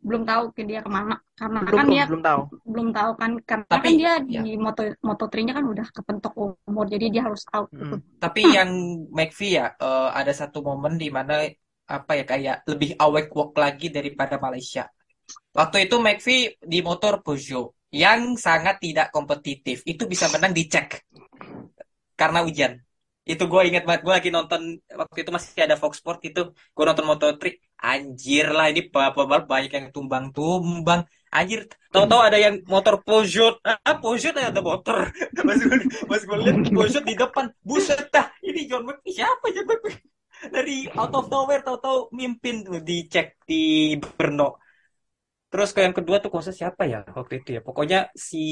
Belum 0.00 0.24
tahu 0.24 0.52
ke 0.56 0.64
dia 0.64 0.80
ke 0.84 0.88
mana. 0.92 1.16
Karena 1.36 1.60
Belum, 1.64 1.76
kan 1.76 1.86
belum, 1.88 1.94
dia 1.96 2.04
belum 2.08 2.22
tahu. 2.24 2.40
belum 2.68 2.88
tahu 2.92 3.10
kan 3.16 3.30
karena 3.48 3.64
Tapi, 3.68 3.88
kan 3.88 3.92
dia 3.96 4.12
ya. 4.28 4.40
di 4.44 4.52
moto 4.60 4.82
moto3-nya 5.04 5.52
kan 5.56 5.64
udah 5.66 5.86
kepentok 5.92 6.32
umur 6.36 6.84
jadi 6.88 7.06
dia 7.08 7.22
harus 7.24 7.42
out 7.52 7.68
gitu. 7.72 7.96
Mm. 7.96 8.00
Tapi 8.20 8.40
yang 8.44 8.70
McVie 9.12 9.52
ya 9.60 9.66
eh, 9.76 10.08
ada 10.14 10.32
satu 10.36 10.60
momen 10.60 11.00
di 11.00 11.08
mana 11.08 11.48
apa 11.90 12.12
ya 12.14 12.24
kayak 12.28 12.56
lebih 12.70 12.94
awake 13.00 13.32
walk 13.34 13.52
lagi 13.58 13.88
daripada 13.90 14.36
Malaysia. 14.38 14.84
Waktu 15.56 15.88
itu 15.90 15.96
McVie 15.98 16.60
di 16.62 16.78
motor 16.84 17.24
Peugeot 17.24 17.74
yang 17.90 18.38
sangat 18.38 18.78
tidak 18.78 19.10
kompetitif. 19.10 19.82
Itu 19.82 20.06
bisa 20.06 20.30
menang 20.30 20.54
dicek 20.54 21.02
karena 22.14 22.46
hujan. 22.46 22.78
Itu 23.26 23.46
gue 23.46 23.62
inget 23.68 23.84
banget. 23.86 24.02
Gue 24.06 24.14
lagi 24.14 24.30
nonton 24.32 24.80
waktu 24.90 25.18
itu 25.22 25.30
masih 25.30 25.62
ada 25.66 25.76
Fox 25.78 26.00
Sport 26.00 26.20
itu 26.26 26.50
gue 26.54 26.84
nonton 26.86 27.06
Moto3 27.06 27.42
anjir 27.80 28.46
lah 28.52 28.68
ini 28.68 28.88
balap 28.90 29.44
banyak 29.46 29.72
yang 29.72 29.86
tumbang-tumbang. 29.94 31.04
Anjir 31.30 31.70
tahu-tahu 31.94 32.20
ada 32.26 32.38
yang 32.38 32.58
motor 32.66 32.98
Peugeot. 33.06 33.62
Ah 33.62 33.98
Peugeot 33.98 34.34
ada 34.34 34.62
motor. 34.62 35.10
Pas 35.46 35.58
gue 35.58 35.78
pas 36.10 36.22
gue 36.22 36.38
lihat 36.42 36.58
Peugeot 36.70 37.04
di 37.06 37.14
depan. 37.14 37.44
Buset 37.62 38.10
dah 38.10 38.30
ini 38.42 38.66
John 38.66 38.86
McVie 38.86 39.14
siapa 39.14 39.46
John 39.54 39.66
McVie 39.66 39.98
dari 40.48 40.88
out 40.96 41.12
of 41.12 41.28
nowhere 41.28 41.60
tahu-tahu 41.60 42.08
mimpin 42.16 42.64
dicek 42.80 43.36
di 43.44 43.94
Brno 44.00 44.56
terus 45.50 45.74
ke 45.74 45.80
yang 45.82 45.94
kedua 45.98 46.22
tuh 46.22 46.30
konsep 46.30 46.54
siapa 46.54 46.86
ya 46.86 47.02
waktu 47.18 47.42
itu 47.42 47.58
ya? 47.58 47.60
Pokoknya 47.66 48.08
si 48.14 48.44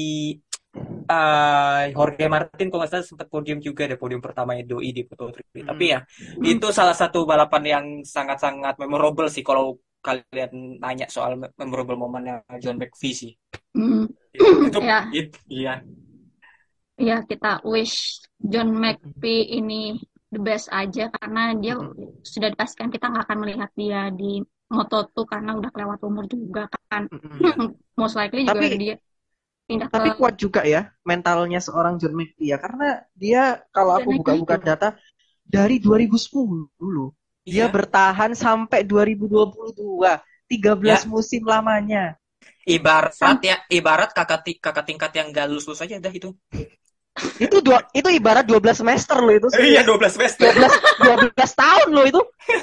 ah, 1.09 1.89
Jorge 1.95 2.25
Martin 2.29 2.67
kalau 2.69 2.85
nggak 2.85 2.91
salah 2.91 3.05
sempat 3.07 3.27
podium 3.33 3.59
juga 3.59 3.89
ada 3.89 3.97
podium 3.97 4.21
pertamanya 4.21 4.63
Doi 4.67 4.89
di 4.93 5.01
Moto3 5.07 5.65
tapi 5.65 5.85
ya 5.93 5.99
itu 6.45 6.67
salah 6.69 6.93
satu 6.93 7.25
balapan 7.25 7.63
yang 7.65 7.85
sangat-sangat 8.05 8.77
memorable 8.77 9.27
sih 9.31 9.41
kalau 9.41 9.79
kalian 9.99 10.79
nanya 10.79 11.11
soal 11.11 11.35
memorable 11.59 11.99
momennya 11.99 12.45
John 12.63 12.79
McVie 12.79 13.15
sih. 13.15 13.31
Hmm. 13.75 14.07
itu 14.39 14.79
Ya. 14.79 15.09
it- 15.11 15.43
iya. 15.51 15.83
Ya 16.99 17.23
kita 17.23 17.63
wish 17.63 18.23
John 18.39 18.75
McPhee 18.75 19.59
ini 19.59 19.99
the 20.31 20.39
best 20.39 20.67
aja 20.71 21.09
karena 21.11 21.55
dia 21.57 21.75
sudah 22.23 22.51
dipastikan 22.53 22.91
kita 22.93 23.09
nggak 23.11 23.25
akan 23.27 23.39
melihat 23.43 23.69
dia 23.75 24.11
di 24.13 24.43
Moto2 24.69 25.17
karena 25.25 25.51
udah 25.57 25.69
kelewat 25.73 25.99
umur 26.05 26.25
juga 26.29 26.69
kan. 26.87 27.09
Mm-mm. 27.09 27.39
Most 27.99 28.15
likely 28.15 28.45
juga 28.45 28.57
Tapi- 28.61 28.77
dia 28.79 28.95
pindah 29.69 29.85
ke 29.85 29.93
Tapi 29.93 30.09
kuat 30.17 30.33
juga 30.33 30.61
ya 30.65 30.89
mentalnya 31.05 31.61
seorang 31.61 32.01
John 32.01 32.17
McVie 32.17 32.53
ya 32.53 32.57
karena 32.57 33.05
dia 33.13 33.61
kalau 33.69 34.01
aku 34.01 34.17
buka-buka 34.17 34.57
data 34.57 34.97
dari 35.45 35.77
2010 35.77 36.73
dulu 36.73 37.13
dia 37.45 37.65
Iya. 37.65 37.73
bertahan 37.73 38.33
sampai 38.33 38.81
2022 38.85 40.17
13 40.49 41.05
Ya. 41.05 41.05
musim 41.05 41.45
lamanya. 41.45 42.17
ibarat 42.65 43.13
Sam- 43.17 43.41
ya 43.41 43.61
ibarat 43.69 44.09
kakak 44.13 44.45
kakak 44.61 44.85
tingkat 44.85 45.09
yang 45.17 45.29
gak 45.33 45.49
lulus 45.49 45.65
lulus 45.69 45.81
aja 45.81 45.97
dah 45.97 46.13
itu 46.13 46.33
Itu 47.39 47.59
dua 47.59 47.83
itu 47.91 48.07
ibarat 48.07 48.47
12 48.47 48.79
semester 48.79 49.17
loh 49.19 49.33
itu. 49.35 49.47
iya 49.59 49.83
12 49.83 50.15
semester 50.15 50.47
12 50.55 51.35
12 51.35 51.35
tahun 51.35 51.89
loh 51.91 52.05
itu. 52.07 52.21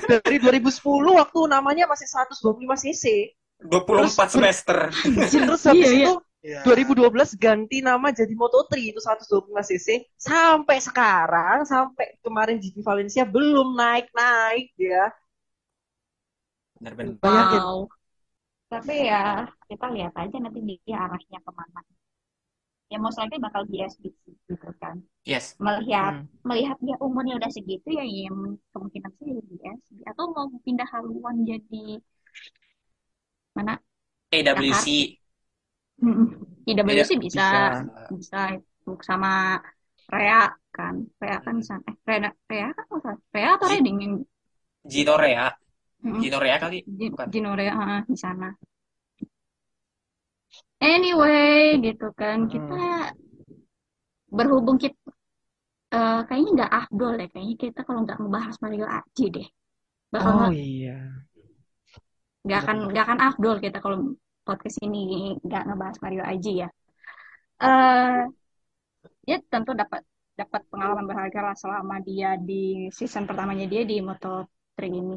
Dari 0.09 0.37
2010 0.40 1.20
waktu 1.20 1.38
namanya 1.48 1.85
masih 1.90 2.06
125 2.09 2.76
cc. 2.76 3.04
24 3.56 4.37
semester 4.37 4.78
Terus 5.32 5.62
habis 5.64 5.88
Iya, 5.88 5.96
iya. 5.96 6.06
itu 6.06 6.12
Ya. 6.46 6.62
2012 6.62 7.35
ganti 7.42 7.82
nama 7.82 8.14
jadi 8.14 8.30
Moto3 8.38 8.78
itu 8.94 9.02
125 9.02 9.66
cc 9.66 9.88
sampai 10.14 10.78
sekarang 10.78 11.66
sampai 11.66 12.22
kemarin 12.22 12.62
GP 12.62 12.87
Valencia 12.87 13.26
belum 13.26 13.74
naik-naik 13.74 14.70
dia. 14.78 15.11
bener-bener 16.78 17.18
Bayangin. 17.18 17.61
Wow. 17.66 17.78
Tapi 18.70 18.94
ya 19.11 19.46
kita 19.66 19.87
lihat 19.94 20.14
aja 20.14 20.37
nanti 20.38 20.59
dia 20.62 20.96
arahnya 21.02 21.38
ke 21.42 21.50
mana. 21.50 21.80
Ya 22.92 22.99
most 23.03 23.18
likely 23.20 23.38
bakal 23.46 23.62
di 23.70 23.77
SBC 23.92 24.22
gitu 24.51 24.68
kan. 24.83 24.96
yes 25.25 25.57
Melihat 25.66 26.14
Hmm. 26.14 26.29
melihat 26.49 26.77
dia 26.87 26.96
umurnya 27.07 27.35
udah 27.40 27.51
segitu 27.57 27.88
ya 27.99 28.05
yang 28.07 28.37
kemungkinan 28.72 29.12
sih 29.18 29.29
di 29.51 29.57
SB 29.83 29.99
atau 30.11 30.25
mau 30.35 30.46
pindah 30.66 30.88
haluan 30.94 31.37
jadi 31.51 32.01
mana? 33.55 33.81
AWC 34.33 35.18
Hmm, 36.01 36.25
IWC 36.68 37.09
Iya, 37.09 37.11
bisa 37.25 37.42
bisa 38.12 38.37
itu 38.57 38.90
sama 39.09 39.29
Rea 40.14 40.38
kan. 40.77 40.94
Rea 41.22 41.37
kan 41.46 41.57
sana. 41.68 41.83
Eh, 41.90 41.96
Rea, 42.09 42.31
Rea 42.51 42.68
kan 42.77 42.85
salah. 43.05 43.18
Rea 43.35 43.49
atau 43.57 43.68
Reading 43.72 43.96
yang 44.05 44.14
Gino 44.92 45.16
Rea 45.18 45.46
Hmm, 46.03 46.22
Gino 46.22 46.38
Rea 46.40 46.57
kali 46.62 46.79
bukan 47.11 47.31
Gino 47.33 47.51
Rea 47.59 48.05
di 48.09 48.16
sana. 48.25 48.46
Anyway, 50.80 51.80
gitu 51.84 52.04
kan 52.20 52.38
kita 52.52 52.74
berhubung 54.36 54.78
kita 54.82 54.96
eh, 55.94 56.18
kayaknya 56.26 56.50
nggak 56.56 56.72
afdol 56.80 57.12
deh. 57.20 57.28
Kayaknya 57.32 57.56
kita 57.64 57.80
kalau 57.86 58.00
nggak 58.04 58.18
ngebahas 58.20 58.56
Mario 58.64 58.86
Aji 58.96 59.24
deh, 59.36 59.46
bakal 60.14 60.34
Oh 60.36 60.50
iya. 60.52 60.96
nggak 62.44 62.58
akan 62.62 62.76
nggak 62.90 63.04
akan 63.06 63.20
afdol 63.28 63.56
kita 63.64 63.78
kalau 63.84 63.98
podcast 64.46 64.78
ini 64.86 64.98
nggak 65.46 65.62
ngebahas 65.66 65.96
Mario 66.04 66.22
Aji 66.32 66.52
ya. 66.62 66.68
eh 67.62 68.16
dia 69.26 69.36
tentu 69.52 69.70
dapat 69.80 70.02
dapat 70.40 70.62
pengalaman 70.70 71.04
berharga 71.10 71.40
lah 71.46 71.56
selama 71.62 71.94
dia 72.08 72.28
di 72.48 72.88
season 72.98 73.24
pertamanya 73.28 73.66
dia 73.72 73.82
di 73.90 73.96
Moto3 74.08 74.96
ini. 75.02 75.16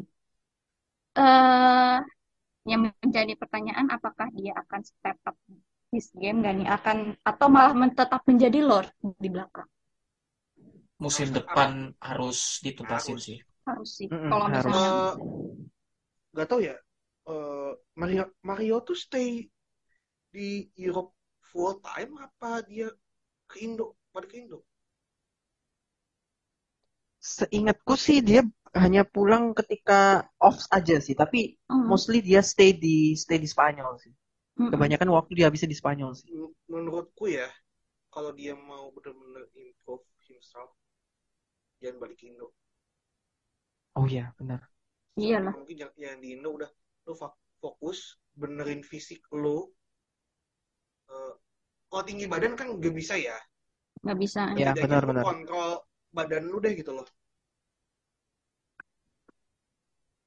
eh 1.16 2.00
yang 2.68 2.82
menjadi 3.04 3.34
pertanyaan 3.40 3.88
apakah 3.92 4.28
dia 4.36 4.54
akan 4.58 4.82
step 4.84 5.18
up 5.28 5.36
this 5.92 6.10
game 6.18 6.42
gak 6.46 6.56
nih 6.60 6.70
akan 6.70 6.98
atau 7.26 7.48
malah 7.50 7.74
men- 7.76 7.96
tetap 7.98 8.22
menjadi 8.30 8.60
Lord 8.64 8.90
di 9.20 9.30
belakang? 9.32 9.68
Musim 11.00 11.32
depan 11.32 11.96
harus 12.04 12.60
dituntasin 12.66 13.16
Harus. 13.16 13.24
sih. 13.26 13.38
Harus 13.68 13.90
sih. 13.98 14.10
Mm-mm, 14.12 14.32
Kalau 14.32 14.48
harus. 14.52 14.80
misalnya 14.80 15.16
nggak 16.34 16.48
tahu 16.50 16.62
ya 16.70 16.76
eh, 17.34 17.72
Mario 18.00 18.24
Mario 18.50 18.76
tuh 18.88 18.98
stay 19.06 19.30
di 20.36 20.50
Europe 20.86 21.14
full 21.50 21.74
time 21.88 22.12
apa 22.26 22.52
dia 22.70 22.88
ke 23.50 23.56
Indo 23.66 23.88
pada 24.14 24.26
ke 24.32 24.36
Indo 24.42 24.60
Seingatku 27.34 27.94
sih 28.06 28.18
dia 28.28 28.42
hanya 28.84 29.02
pulang 29.08 29.54
ketika 29.60 30.28
off 30.42 30.60
aja 30.78 30.98
sih, 31.06 31.16
tapi 31.22 31.58
Hmm, 31.70 31.92
mostly 31.92 32.20
dia 32.22 32.42
stay 32.46 32.72
di 32.76 33.16
stay 33.24 33.38
di 33.42 33.50
Spanyol 33.50 33.94
sih. 34.04 34.14
mm-mm. 34.60 34.70
Kebanyakan 34.72 35.10
waktu 35.18 35.32
dia 35.40 35.46
habisnya 35.50 35.72
di 35.74 35.80
Spanyol 35.80 36.12
sih. 36.18 36.30
Menurutku 36.72 37.26
ya 37.38 37.48
kalau 38.14 38.32
dia 38.40 38.54
mau 38.70 38.86
benar-benar 38.96 39.46
improve 39.66 40.06
himself 40.30 40.72
jangan 41.84 41.98
balik 42.02 42.18
ke 42.20 42.26
Indo 42.32 42.48
Oh 43.96 44.08
iya, 44.08 44.34
benar. 44.40 44.62
Iyalah. 45.22 45.56
mungkin 45.56 45.76
yang, 45.84 45.94
yang 46.04 46.18
di 46.24 46.28
Indo 46.36 46.50
udah 46.58 46.70
lu 47.06 47.14
fo- 47.20 47.38
fokus 47.62 48.00
benerin 48.42 48.82
fisik 48.92 49.22
lu 49.42 49.58
Eh, 51.16 51.34
kalau 51.90 52.04
tinggi 52.10 52.26
badan 52.34 52.54
kan 52.60 52.68
gak 52.84 52.96
bisa 53.00 53.16
ya 53.28 53.38
Nggak 54.04 54.18
bisa. 54.24 54.42
Ya, 54.62 54.70
Setidaknya 54.70 54.82
benar, 54.82 55.04
lu 55.06 55.12
benar. 55.12 55.28
kontrol 55.28 55.70
badan 56.18 56.44
lu 56.52 56.58
deh 56.64 56.74
gitu 56.80 56.92
loh 56.98 57.08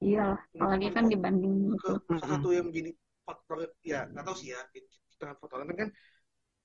Iyalah. 0.03 0.39
Apalagi 0.51 0.87
kan 0.91 1.05
dibanding 1.07 1.53
ke 1.79 1.91
satu 2.19 2.51
yang 2.51 2.67
menjadi 2.67 2.91
faktor 3.23 3.57
ya 3.87 4.03
nggak 4.11 4.23
tahu 4.27 4.35
sih 4.35 4.51
ya 4.51 4.59
kita 4.75 5.31
faktor 5.39 5.63
kan 5.63 5.87
kan 5.87 5.89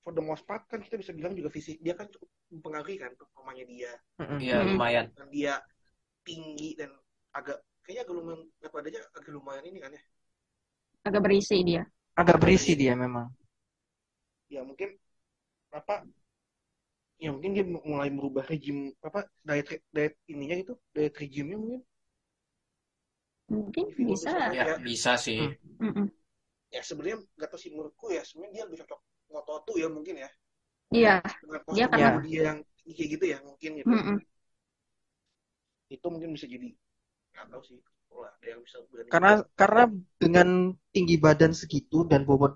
for 0.03 0.11
the 0.11 0.19
most 0.19 0.43
part 0.43 0.67
kan 0.67 0.83
kita 0.83 0.99
bisa 0.99 1.15
bilang 1.15 1.31
juga 1.31 1.47
fisik 1.47 1.79
dia 1.79 1.95
kan 1.95 2.11
cukup 2.11 2.27
mempengaruhi 2.51 2.99
kan 2.99 3.11
performanya 3.15 3.63
dia. 3.63 3.91
Iya, 4.39 4.59
Hmm. 4.59 4.75
lumayan. 4.75 5.05
dan 5.15 5.27
dia 5.31 5.53
tinggi 6.27 6.75
dan 6.75 6.91
agak 7.31 7.63
kayaknya 7.87 8.03
agak 8.05 8.15
lumayan 8.19 8.41
berat 8.59 8.71
badannya 8.75 9.01
agak 9.15 9.31
lumayan 9.31 9.65
ini 9.65 9.79
kan 9.79 9.91
ya 9.95 10.03
Agak 10.99 11.21
berisi 11.23 11.57
dia. 11.63 11.83
Agak 12.19 12.37
berisi 12.43 12.75
dia 12.75 12.93
memang. 12.93 13.31
ya 14.49 14.65
mungkin 14.65 14.97
apa 15.69 16.01
ya 17.21 17.29
mungkin 17.29 17.53
dia 17.53 17.61
mulai 17.63 18.09
merubah 18.09 18.41
regime 18.49 18.97
apa 19.05 19.29
diet 19.45 19.85
diet 19.93 20.17
ininya 20.25 20.57
itu 20.57 20.73
diet 20.89 21.13
regime-nya 21.13 21.57
mungkin 21.61 21.81
Mungkin 23.49 23.85
bisa. 23.97 24.31
bisa. 24.31 24.53
Ya, 24.57 24.63
bisa 24.79 25.11
sih. 25.25 25.39
Hmm. 25.79 25.85
Mm-mm. 25.89 26.07
ya 26.75 26.81
sebenarnya 26.85 27.17
nggak 27.37 27.49
tahu 27.51 27.59
sih 27.63 27.71
menurutku 27.73 28.05
ya 28.13 28.21
sebenarnya 28.27 28.53
dia 28.55 28.63
lebih 28.67 28.79
cocok 28.85 28.99
moto 29.33 29.73
ya 29.81 29.87
mungkin 29.89 30.15
ya 30.23 30.29
Iya. 30.89 31.15
Dia 31.75 31.85
karena- 31.91 32.21
dia 32.25 32.41
yang 32.49 32.59
kayak 32.97 33.09
gitu 33.13 33.25
ya 33.33 33.37
mungkin 33.45 33.71
gitu 33.79 33.89
Mm-mm. 33.89 34.17
itu 35.95 36.05
mungkin 36.13 36.29
bisa 36.35 36.45
jadi 36.53 36.69
nggak 37.33 37.45
tahu 37.53 37.63
sih 37.69 37.79
kalau 38.09 38.23
ada 38.29 38.45
yang 38.51 38.61
bisa 38.65 38.77
berani 38.89 39.09
Karena 39.13 39.31
karena 39.59 39.83
dengan 40.21 40.47
tinggi 40.93 41.15
badan 41.25 41.51
segitu 41.61 42.05
dan 42.11 42.21
bobot 42.29 42.53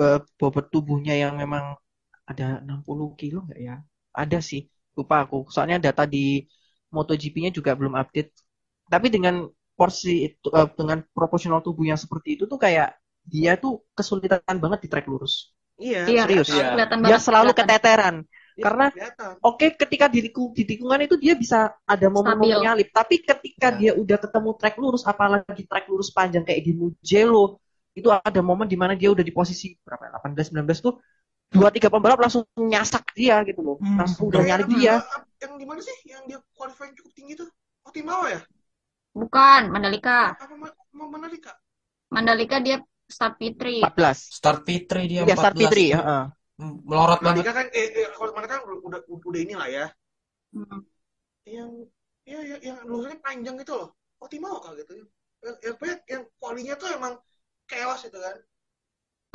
eh, 0.00 0.20
bobot 0.40 0.66
tubuhnya 0.72 1.14
yang 1.24 1.34
memang 1.42 1.64
ada 2.30 2.46
60 2.64 3.08
kilo 3.20 3.38
nggak 3.46 3.60
ya? 3.68 3.76
Ada 4.16 4.38
sih, 4.50 4.62
lupa 4.98 5.16
aku. 5.24 5.36
Soalnya 5.52 5.78
data 5.86 6.04
di 6.14 6.44
MotoGP-nya 6.94 7.50
juga 7.58 7.72
belum 7.80 7.94
update. 8.02 8.30
Tapi 8.92 9.06
dengan 9.14 9.34
porsi 9.74 10.30
itu 10.30 10.48
eh, 10.50 10.68
dengan 10.74 11.02
proporsional 11.10 11.60
tubuh 11.60 11.84
yang 11.84 11.98
seperti 11.98 12.38
itu 12.38 12.46
tuh 12.46 12.56
kayak 12.56 12.94
dia 13.24 13.56
tuh 13.56 13.82
kesulitan 13.92 14.40
banget 14.56 14.86
di 14.86 14.88
trek 14.90 15.06
lurus. 15.06 15.50
iya 15.74 16.06
Iya. 16.06 16.22
Serius. 16.28 16.48
Iya. 16.54 16.66
Kelihatan 16.78 16.98
Dia 17.02 17.06
banget. 17.10 17.22
selalu 17.26 17.50
kelihatan. 17.50 17.66
keteteran. 17.74 18.16
dia 18.54 18.62
karena- 18.62 18.90
Oke, 19.42 19.66
ketika 19.74 20.06
di, 20.06 20.30
di 20.30 20.62
tikungan 20.62 21.00
itu 21.02 21.18
dia 21.18 21.34
bisa 21.34 21.74
ada 21.82 22.06
momen-momen 22.06 22.62
nyalip, 22.62 22.94
tapi 22.94 23.18
ketika 23.18 23.74
Ya. 23.74 23.78
dia 23.80 23.92
udah 23.98 24.14
ketemu 24.22 24.50
trek 24.54 24.76
lurus, 24.78 25.02
apalagi 25.02 25.66
trek 25.66 25.90
lurus 25.90 26.14
panjang 26.14 26.46
kayak 26.46 26.62
di 26.62 26.70
Mugello, 26.70 27.58
itu 27.98 28.06
ada 28.14 28.40
momen 28.46 28.70
di 28.70 28.78
mana 28.78 28.94
dia 28.94 29.10
udah 29.10 29.26
di 29.26 29.34
posisi 29.34 29.74
berapa? 29.82 30.06
18 30.22 30.54
19 30.54 30.78
tuh 30.78 31.02
dua 31.50 31.70
tiga 31.74 31.90
pembalap 31.90 32.22
langsung 32.22 32.46
nyasak 32.54 33.10
dia 33.14 33.42
gitu 33.42 33.58
loh. 33.58 33.76
Hmm. 33.82 33.98
Langsung 33.98 34.30
udah 34.30 34.42
yang- 34.46 34.70
dia. 34.70 35.02
yang 35.42 35.58
di 35.58 35.66
mana 35.66 35.82
sih 35.82 35.96
yang 36.06 36.22
dia 36.26 36.38
qualifying 36.54 36.94
cukup 36.94 37.10
tinggi 37.14 37.34
tuh 37.34 37.50
Otimawa 37.82 38.30
ya 38.30 38.40
Bukan, 39.20 39.62
Mandalika. 39.74 40.18
apa 40.42 40.54
Ma- 40.62 40.76
Ma- 40.98 41.10
Mandalika 41.12 41.52
Mandalika 42.14 42.56
dia 42.66 42.76
start 43.14 43.34
P3. 43.40 43.80
14. 43.80 44.18
Start 44.38 44.58
P3 44.66 45.02
dia 45.10 45.22
Ya 45.28 45.34
start 45.40 45.54
14. 45.54 45.58
P3, 45.58 45.84
heeh. 45.98 46.22
Hmm, 46.58 46.74
Melorot 46.88 47.20
banget. 47.26 47.46
Mandalika 47.46 47.52
kan 47.58 47.66
eh, 47.80 47.88
eh 48.00 48.06
kalau 48.18 48.30
Mandalika 48.34 48.54
kan 48.58 48.62
udah 48.88 49.00
udah, 49.08 49.40
inilah 49.44 49.68
ya 49.76 49.84
Hmm. 50.54 50.80
yang 51.56 51.70
ya 52.32 52.40
yang, 52.50 52.60
yang 52.68 52.78
lurusnya 52.88 53.18
panjang 53.26 53.56
gitu 53.62 53.74
loh 53.80 53.88
Otimawa 54.24 54.58
kah 54.64 54.72
gitu 54.80 54.92
yang 55.00 55.08
yang, 55.44 55.56
yang, 55.90 56.00
yang 56.12 56.22
kualinya 56.40 56.74
tuh 56.80 56.88
emang 56.96 57.14
chaos 57.70 58.02
itu 58.08 58.18
kan 58.26 58.36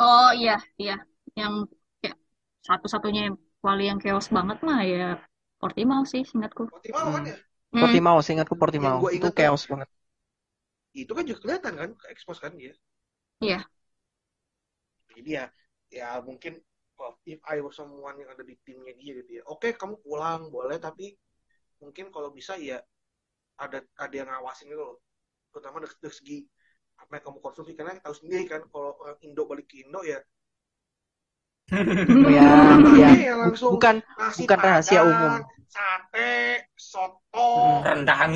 Oh 0.01 0.27
iya, 0.39 0.51
iya. 0.81 0.93
Yang 1.39 1.53
ya, 2.05 2.09
satu-satunya 2.67 3.21
kuali 3.61 3.81
yang 3.89 3.99
chaos 4.03 4.27
banget 4.37 4.57
mah 4.67 4.79
ya 4.93 4.97
Portimao 5.59 6.01
sih, 6.11 6.21
singkatku. 6.29 6.63
Kan 6.95 7.05
Hmm. 7.05 7.25
ya 7.31 7.35
Hmm. 7.73 7.81
Portimao, 7.81 8.19
seingatku 8.25 8.55
Yang 8.83 8.93
Portimao. 8.95 8.99
gua 9.01 9.11
Itu 9.17 9.27
chaos 9.37 9.63
banget. 9.71 9.89
itu 11.01 11.11
kan 11.17 11.23
juga 11.29 11.39
kelihatan 11.43 11.73
kan 11.81 11.89
ke 11.99 12.05
expose 12.13 12.39
kan 12.43 12.53
dia 12.61 12.73
Iya. 13.41 13.69
jadi 15.17 15.29
ya 15.37 15.45
ya 15.89 16.07
mungkin 16.21 16.53
well, 16.97 17.17
if 17.25 17.39
I 17.45 17.59
was 17.65 17.75
someone 17.77 18.17
yang 18.21 18.29
ada 18.33 18.43
di 18.45 18.55
timnya 18.65 18.93
dia 18.97 19.11
gitu 19.21 19.41
ya 19.41 19.43
oke 19.49 19.67
kamu 19.77 19.95
pulang 20.05 20.49
boleh 20.53 20.77
tapi 20.77 21.17
mungkin 21.81 22.11
kalau 22.13 22.29
bisa 22.33 22.55
ya 22.59 22.79
ada 23.59 23.83
ada 23.99 24.15
yang 24.15 24.29
ngawasin 24.31 24.71
gitu 24.73 24.81
loh 24.83 24.97
terutama 25.53 25.83
dari, 25.83 25.95
dari 26.01 26.15
segi 26.15 26.37
apa 27.01 27.11
yang 27.19 27.25
kamu 27.31 27.39
konsumsi 27.43 27.71
karena 27.77 27.97
tahu 28.03 28.15
sendiri 28.17 28.45
kan 28.49 28.61
kalau 28.71 28.95
orang 29.01 29.17
Indo 29.25 29.43
balik 29.49 29.67
ke 29.71 29.83
Indo 29.85 30.01
ya 30.05 30.19
Ya, 32.29 32.49
ya. 32.97 33.09
ya 33.13 33.33
langsung 33.37 33.77
Bukan 33.77 34.01
bukan 34.39 34.57
rahasia 34.59 35.01
padang, 35.01 35.09
umum. 35.13 35.33
sate 35.69 36.31
soto. 36.73 37.49
Rendang. 37.85 38.33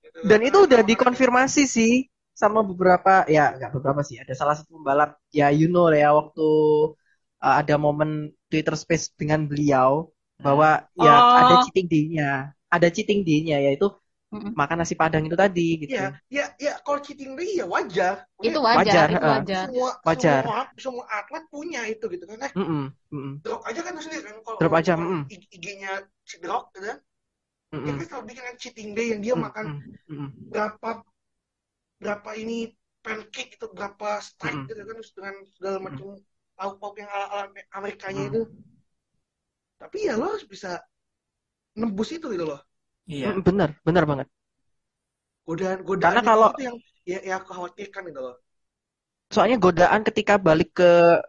gitu. 0.00 0.18
Dan 0.24 0.40
itu 0.46 0.58
udah 0.64 0.80
dikonfirmasi 0.80 1.62
sih 1.68 1.92
sama 2.34 2.66
beberapa 2.66 3.22
ya 3.30 3.54
nggak 3.54 3.70
beberapa 3.78 4.02
sih 4.02 4.18
ada 4.18 4.34
salah 4.34 4.58
satu 4.58 4.74
pembalap 4.80 5.14
ya 5.30 5.54
you 5.54 5.70
know 5.70 5.86
ya 5.94 6.10
waktu 6.10 6.42
uh, 7.44 7.54
ada 7.62 7.74
momen 7.78 8.34
Twitter 8.50 8.74
Space 8.74 9.10
dengan 9.14 9.46
beliau 9.46 10.10
bahwa 10.42 10.82
ya 10.98 11.14
Oh. 11.14 11.38
ada 11.38 11.54
cheating 11.68 11.86
day-nya 11.86 12.50
ada 12.66 12.88
cheating 12.90 13.22
day-nya 13.22 13.62
yaitu 13.62 13.86
Mm-mm. 14.34 14.54
makan 14.58 14.76
nasi 14.82 14.94
padang 15.02 15.22
itu 15.28 15.36
tadi 15.42 15.62
gitu 15.84 16.00
ya 16.00 16.16
ya 16.32 16.44
ya 16.56 16.80
kalau 16.80 17.00
cheating 17.04 17.36
day 17.36 17.60
ya 17.60 17.64
wajar 17.68 18.24
Itu 18.48 18.58
Wajar, 18.74 19.06
wajar, 19.08 19.08
itu 19.12 19.26
wajar. 19.32 19.66
semua 19.68 19.90
Wajar. 20.06 20.44
semua 20.44 20.58
semua 20.80 21.04
atlet 21.12 21.44
punya 21.52 21.84
itu 21.92 22.04
gitu 22.08 22.24
kan 22.24 22.40
eh 22.48 22.54
mm-mm, 22.56 23.42
drop 23.44 23.60
aja 23.68 23.80
kan 23.86 23.94
sendiri 24.00 24.22
kan 24.28 24.36
kalau 24.46 24.60
Drop 24.60 24.72
aja, 24.74 24.96
mm. 24.96 25.24
I- 25.32 25.48
IG-nya 25.56 25.92
si 26.28 26.36
drop 26.44 26.72
gitu 26.74 26.86
kan 26.92 26.98
mm-mm, 27.72 27.82
dia 27.84 27.92
kan 27.98 28.04
selalu 28.08 28.24
bikin 28.32 28.44
cheating 28.62 28.90
day 28.98 29.06
yang 29.14 29.20
dia 29.24 29.34
mm-mm, 29.34 29.46
makan 29.46 29.66
mm-mm. 30.08 30.30
berapa 30.52 31.02
berapa 32.02 32.30
ini 32.42 32.70
pancake 33.04 33.50
itu 33.58 33.66
berapa 33.76 34.08
steak 34.28 34.56
Mm-mm. 34.56 34.68
gitu 34.68 34.80
kan 34.88 34.94
terus 34.98 35.12
dengan 35.16 35.34
segala 35.54 35.78
macam 35.86 36.06
lauk-lauk 36.58 36.94
yang 37.02 37.10
ala, 37.10 37.26
ala 37.34 37.44
Amerikanya 37.78 38.22
Mm. 38.22 38.30
itu 38.30 38.40
tapi 39.80 39.96
ya 40.06 40.14
lo 40.18 40.24
harus 40.34 40.46
bisa 40.52 40.70
nembus 41.80 42.08
itu 42.16 42.26
gitu 42.34 42.44
loh 42.50 42.60
Iya. 43.04 43.36
Bener 43.40 43.76
bener 43.84 44.04
banget. 44.08 44.28
Godaan 45.44 45.84
godaan 45.84 46.12
Karena 46.16 46.22
kalau- 46.24 46.52
itu 46.56 46.62
yang 46.64 46.76
ya, 47.04 47.18
ya 47.20 47.34
aku 47.36 47.52
khawatirkan 47.52 48.02
gitu 48.08 48.20
loh. 48.20 48.36
Soalnya 49.28 49.56
godaan 49.60 50.00
ketika 50.04 50.40
balik 50.40 50.72
ke 50.72 51.20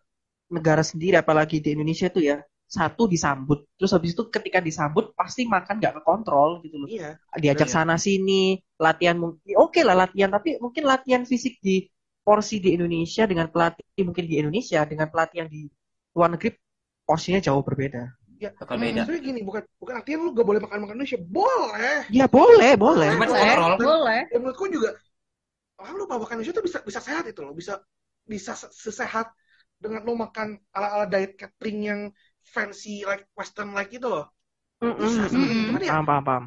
negara 0.51 0.85
sendiri 0.85 1.19
apalagi 1.19 1.59
di 1.59 1.73
Indonesia 1.75 2.07
tuh 2.07 2.23
ya 2.23 2.37
satu 2.65 3.05
disambut 3.05 3.65
terus 3.77 3.93
habis 3.93 4.17
itu 4.17 4.25
ketika 4.29 4.57
disambut 4.57 5.13
pasti 5.13 5.45
makan 5.45 5.77
nggak 5.77 6.01
kekontrol 6.01 6.63
gitu 6.65 6.81
loh. 6.81 6.87
Iya 6.89 7.17
diajak 7.37 7.69
sana 7.69 7.99
sini 7.99 8.57
latihan 8.79 9.17
mungkin 9.19 9.53
oke 9.57 9.81
lah 9.83 9.93
latihan 10.05 10.31
tapi 10.31 10.57
mungkin 10.61 10.85
latihan 10.85 11.27
fisik 11.27 11.59
di 11.61 11.85
porsi 12.25 12.57
di 12.57 12.73
Indonesia 12.73 13.29
dengan 13.29 13.51
pelatih 13.53 13.85
mungkin 14.01 14.25
di 14.25 14.35
Indonesia 14.41 14.81
dengan 14.87 15.11
pelatih 15.13 15.45
yang 15.45 15.49
di 15.51 15.69
luar 16.17 16.33
negeri 16.33 16.57
porsinya 17.05 17.37
jauh 17.37 17.61
berbeda 17.61 18.01
ya 18.45 18.51
Bakal 18.61 18.75
Mm. 18.77 18.83
beda. 18.83 19.01
maksudnya 19.01 19.21
gini 19.29 19.39
bukan 19.47 19.63
bukan 19.81 19.93
artinya 19.99 20.17
lu 20.25 20.29
gak 20.37 20.47
boleh 20.49 20.61
makan 20.65 20.77
makan 20.83 20.95
Indonesia 20.97 21.19
boleh 21.21 21.97
ya 22.13 22.25
boleh 22.29 22.71
boleh 22.77 23.09
Cuma 23.15 23.25
Boleh, 23.25 23.41
kontrol. 23.41 23.73
boleh. 23.81 24.21
dan 24.31 24.37
menurutku 24.43 24.65
juga 24.69 24.89
orang 25.81 25.95
lupa 25.99 26.13
makan 26.21 26.35
Indonesia 26.39 26.55
tuh 26.59 26.65
bisa 26.65 26.79
bisa 26.85 26.99
sehat 27.03 27.23
itu 27.27 27.39
loh 27.45 27.53
bisa 27.55 27.73
bisa 28.25 28.51
se- 28.57 28.73
sesehat 28.73 29.27
dengan 29.81 30.01
lo 30.07 30.13
makan 30.15 30.55
ala 30.71 30.87
ala 31.01 31.05
diet 31.09 31.35
catering 31.35 31.79
yang 31.89 32.01
fancy 32.45 33.03
like 33.03 33.27
western 33.35 33.73
like 33.75 33.91
itu 33.91 34.07
loh 34.07 34.25
bisa 34.79 35.27
Mm-mm. 35.27 35.67
cuman 35.67 35.81
ya 35.83 35.91
paham 35.93 36.05
paham 36.07 36.23
paham 36.25 36.43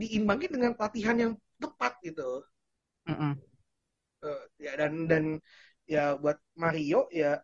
diimbangin 0.00 0.50
dengan 0.54 0.72
pelatihan 0.78 1.16
yang 1.18 1.32
tepat 1.60 1.92
gitu 2.06 2.42
Mm-mm. 3.08 3.32
Eh, 4.20 4.44
ya 4.68 4.72
dan 4.80 4.92
dan 5.10 5.24
ya 5.88 6.12
buat 6.20 6.36
Mario 6.62 7.08
ya 7.08 7.40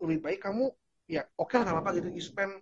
lebih 0.00 0.18
baik 0.24 0.40
kamu 0.44 0.64
ya 1.14 1.22
oke 1.42 1.54
lah 1.56 1.62
nggak 1.66 1.76
apa-apa 1.76 1.90
gitu. 1.98 2.08
You 2.16 2.22
spend 2.30 2.52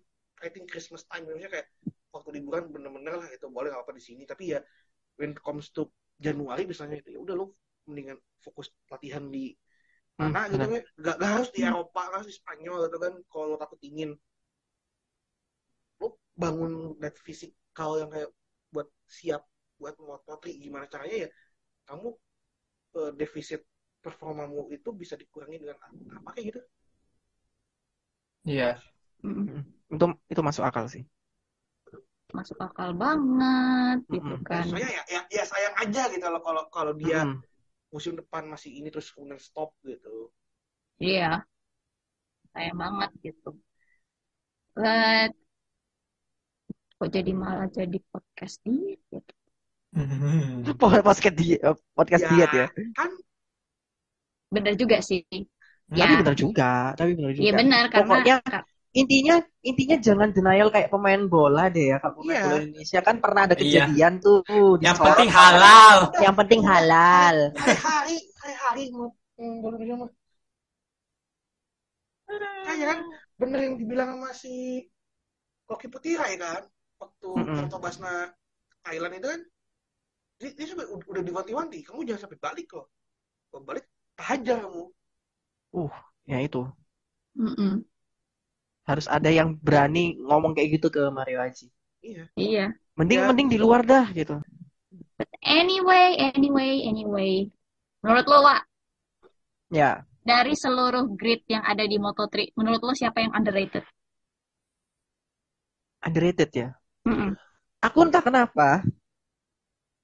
I 0.45 0.49
think 0.53 0.65
Christmas 0.73 1.03
time 1.11 1.27
Indonesia 1.27 1.51
kayak 1.55 1.67
waktu 2.15 2.29
liburan 2.41 2.65
bener-bener 2.75 3.15
lah 3.21 3.29
itu 3.37 3.47
boleh 3.57 3.69
nggak 3.73 3.85
apa 3.85 3.93
di 3.99 4.03
sini. 4.09 4.23
Tapi 4.31 4.45
ya 4.57 4.61
when 5.21 5.35
it 5.37 5.41
comes 5.47 5.67
to 5.77 5.83
Januari 6.19 6.65
misalnya 6.73 6.99
itu 7.03 7.11
ya 7.17 7.21
udah 7.25 7.35
lo 7.41 7.47
mendingan 7.89 8.19
fokus 8.45 8.69
latihan 8.93 9.25
di 9.35 9.55
Hmm, 10.21 10.33
mana 10.33 10.41
gitu. 10.53 10.61
benar. 10.61 10.69
kan 10.69 10.83
gak, 11.07 11.17
gak 11.23 11.31
harus 11.37 11.51
di 11.57 11.61
Eropa 11.69 12.01
gak 12.11 12.17
harus 12.23 12.31
di 12.33 12.37
Spanyol 12.41 12.77
gitu 12.89 12.99
kan. 13.05 13.15
Kalau 13.31 13.47
lo 13.55 13.57
takut 13.61 13.79
dingin 13.83 14.11
lo 16.03 16.09
bangun 16.43 16.73
that 17.03 17.15
physical 17.27 17.91
yang 18.01 18.11
kayak 18.15 18.31
buat 18.75 18.89
siap 19.07 19.43
buat 19.79 19.95
mototri 20.03 20.59
gimana 20.59 20.87
caranya 20.93 21.17
ya 21.27 21.31
kamu 21.89 22.09
eh, 23.01 23.13
defisit 23.21 23.63
performamu 24.05 24.71
itu 24.77 24.91
bisa 25.03 25.15
dikurangi 25.23 25.59
dengan 25.63 25.79
apa 26.19 26.29
kayak 26.35 26.47
gitu 26.55 26.61
Iya. 28.49 28.69
Mm-mm. 29.25 29.61
Itu 29.95 30.05
itu 30.33 30.41
masuk 30.49 30.65
akal 30.69 30.85
sih. 30.95 31.03
Masuk 32.37 32.59
akal 32.67 32.91
banget 33.03 33.99
gitu 34.15 34.35
Mm-mm. 34.35 34.45
kan. 34.49 34.65
saya 34.73 34.89
ya, 34.97 35.03
ya 35.15 35.21
ya 35.37 35.45
sayang 35.53 35.75
aja 35.83 36.03
gitu 36.13 36.27
loh 36.33 36.43
kalau 36.47 36.63
kalau 36.77 36.93
dia 37.03 37.19
Mm-mm. 37.25 37.41
musim 37.95 38.13
depan 38.21 38.43
masih 38.53 38.71
ini 38.79 38.89
terus 38.93 39.09
kemudian 39.13 39.41
stop 39.41 39.71
gitu 39.85 40.29
Iya, 41.01 41.47
sayang 42.53 42.77
banget 42.83 43.11
gitu. 43.25 43.49
But, 44.75 45.33
kok 46.99 47.09
jadi 47.17 47.31
malah 47.43 47.69
jadi 47.79 47.99
podcast 48.11 48.57
diet 48.67 49.01
gitu. 49.13 49.33
Podcast 50.81 51.23
diet, 51.39 51.77
podcast 51.97 52.25
Ya. 52.25 52.31
diet 52.31 52.51
ya. 52.53 52.67
kan 52.99 53.11
Bener 54.55 54.75
juga 54.81 54.97
sih. 55.05 55.25
Tapi 55.89 56.01
Ya, 56.01 56.07
benar 56.21 56.37
juga, 56.37 56.71
tapi 57.01 57.11
benar 57.17 57.33
iya 57.33 57.41
juga. 57.49 57.59
benar 57.61 57.83
karena 57.89 58.05
Pokoknya 58.05 58.35
intinya 58.93 59.35
intinya 59.65 59.97
jangan 60.01 60.29
denial 60.37 60.69
kayak 60.75 60.89
pemain 60.93 61.23
bola 61.33 61.65
deh 61.73 61.87
ya. 61.93 61.97
Kalau 62.03 62.15
pemain 62.21 62.37
Iya. 62.37 62.45
bola 62.45 62.57
Indonesia 62.61 63.01
kan 63.05 63.17
pernah 63.25 63.43
ada 63.49 63.55
Iya. 63.57 63.63
kejadian 63.63 64.13
tuh 64.21 64.37
di 64.45 64.85
Yang 64.85 64.97
sekolah. 64.97 65.09
penting 65.17 65.31
halal. 65.33 65.99
Yang 66.21 66.35
penting 66.41 66.61
halal. 66.65 67.37
hari-hari 67.57 68.17
hari-hari 68.43 68.83
mau 68.93 69.09
mau 69.39 69.51
bola 69.65 69.75
Indonesia 69.81 69.97
mah 70.03 70.11
kayak 72.69 72.87
kan 72.93 72.99
bener 73.41 73.59
yang 73.65 73.75
dibilang 73.81 74.09
sama 74.19 74.31
si 74.37 74.85
Koki 75.69 75.89
Putira 75.93 76.25
ya 76.29 76.37
kan 76.37 76.63
waktu. 77.01 77.29
Porto 77.57 77.77
Basna 77.81 78.13
Thailand 78.85 79.15
itu 79.21 79.29
kan 79.33 79.41
dia, 80.39 80.51
dia 80.55 80.67
sampai 80.71 80.87
udah, 80.87 81.23
diwanti-wanti 81.25 81.79
kamu 81.87 82.01
jangan 82.09 82.23
sampai 82.29 82.39
balik 82.41 82.69
loh 82.77 82.87
kalau 83.51 83.63
balik 83.65 83.85
hajar 84.21 84.57
kamu 84.65 84.83
Ya 86.27 86.39
itu. 86.47 86.59
Mm-mm. 87.39 87.85
Harus 88.91 89.07
ada 89.17 89.31
yang 89.39 89.49
berani 89.67 90.05
ngomong 90.27 90.53
kayak 90.57 90.71
gitu 90.83 90.89
ke 90.97 91.03
Mario 91.17 91.39
Haji. 91.45 91.67
iya 92.09 92.23
Iya. 92.43 92.61
Mending 92.99 93.21
Ya. 93.21 93.27
mending 93.29 93.49
di 93.55 93.59
luar 93.65 93.83
dah 93.93 94.07
gitu. 94.19 94.35
But 95.19 95.29
anyway, 95.43 96.17
anyway, 96.19 96.83
anyway. 96.89 97.51
Menurut 98.03 98.27
lo, 98.31 98.39
Wak, 98.47 98.63
Ya, 99.71 100.07
dari 100.31 100.55
seluruh 100.63 101.05
grid 101.21 101.41
yang 101.55 101.65
ada 101.73 101.83
di 101.93 101.97
Moto3, 102.05 102.45
menurut 102.59 102.81
lo 102.87 102.93
siapa 103.01 103.19
yang 103.25 103.33
underrated? 103.39 103.83
underrated 106.07 106.51
ya. 106.57 106.69
Mm-mm. 107.07 107.37
Aku 107.87 107.99
entah 108.07 108.23
kenapa 108.27 108.67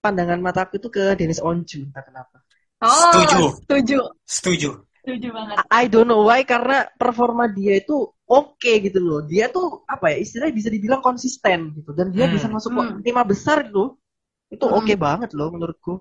pandangan 0.05 0.39
mataku 0.47 0.73
itu 0.81 0.89
ke 0.97 1.03
Dennis 1.19 1.41
Onju, 1.49 1.79
entah 1.91 2.05
kenapa. 2.09 2.37
Oh, 2.81 3.11
Setuju. 3.11 3.43
setuju. 3.67 3.99
Setuju. 4.37 4.71
Setuju 5.05 5.29
banget. 5.37 5.57
I 5.69 5.85
don't 5.93 6.09
know 6.09 6.25
why 6.25 6.41
karena 6.49 6.89
performa 6.97 7.45
dia 7.53 7.77
itu 7.77 8.09
oke 8.25 8.73
gitu 8.81 8.99
loh. 9.05 9.21
Dia 9.29 9.53
tuh 9.53 9.85
apa 9.85 10.17
ya 10.17 10.17
istilahnya 10.25 10.55
bisa 10.57 10.71
dibilang 10.73 11.05
konsisten 11.05 11.77
gitu 11.77 11.93
dan 11.93 12.09
dia 12.09 12.25
Hmm. 12.25 12.35
bisa 12.35 12.49
masuk 12.49 12.73
Hmm. 12.73 13.05
lima 13.05 13.23
besar 13.23 13.69
gitu. 13.69 14.01
Itu 14.49 14.65
Hmm. 14.65 14.77
oke 14.81 14.95
banget 14.97 15.31
loh 15.37 15.49
menurutku. 15.53 15.93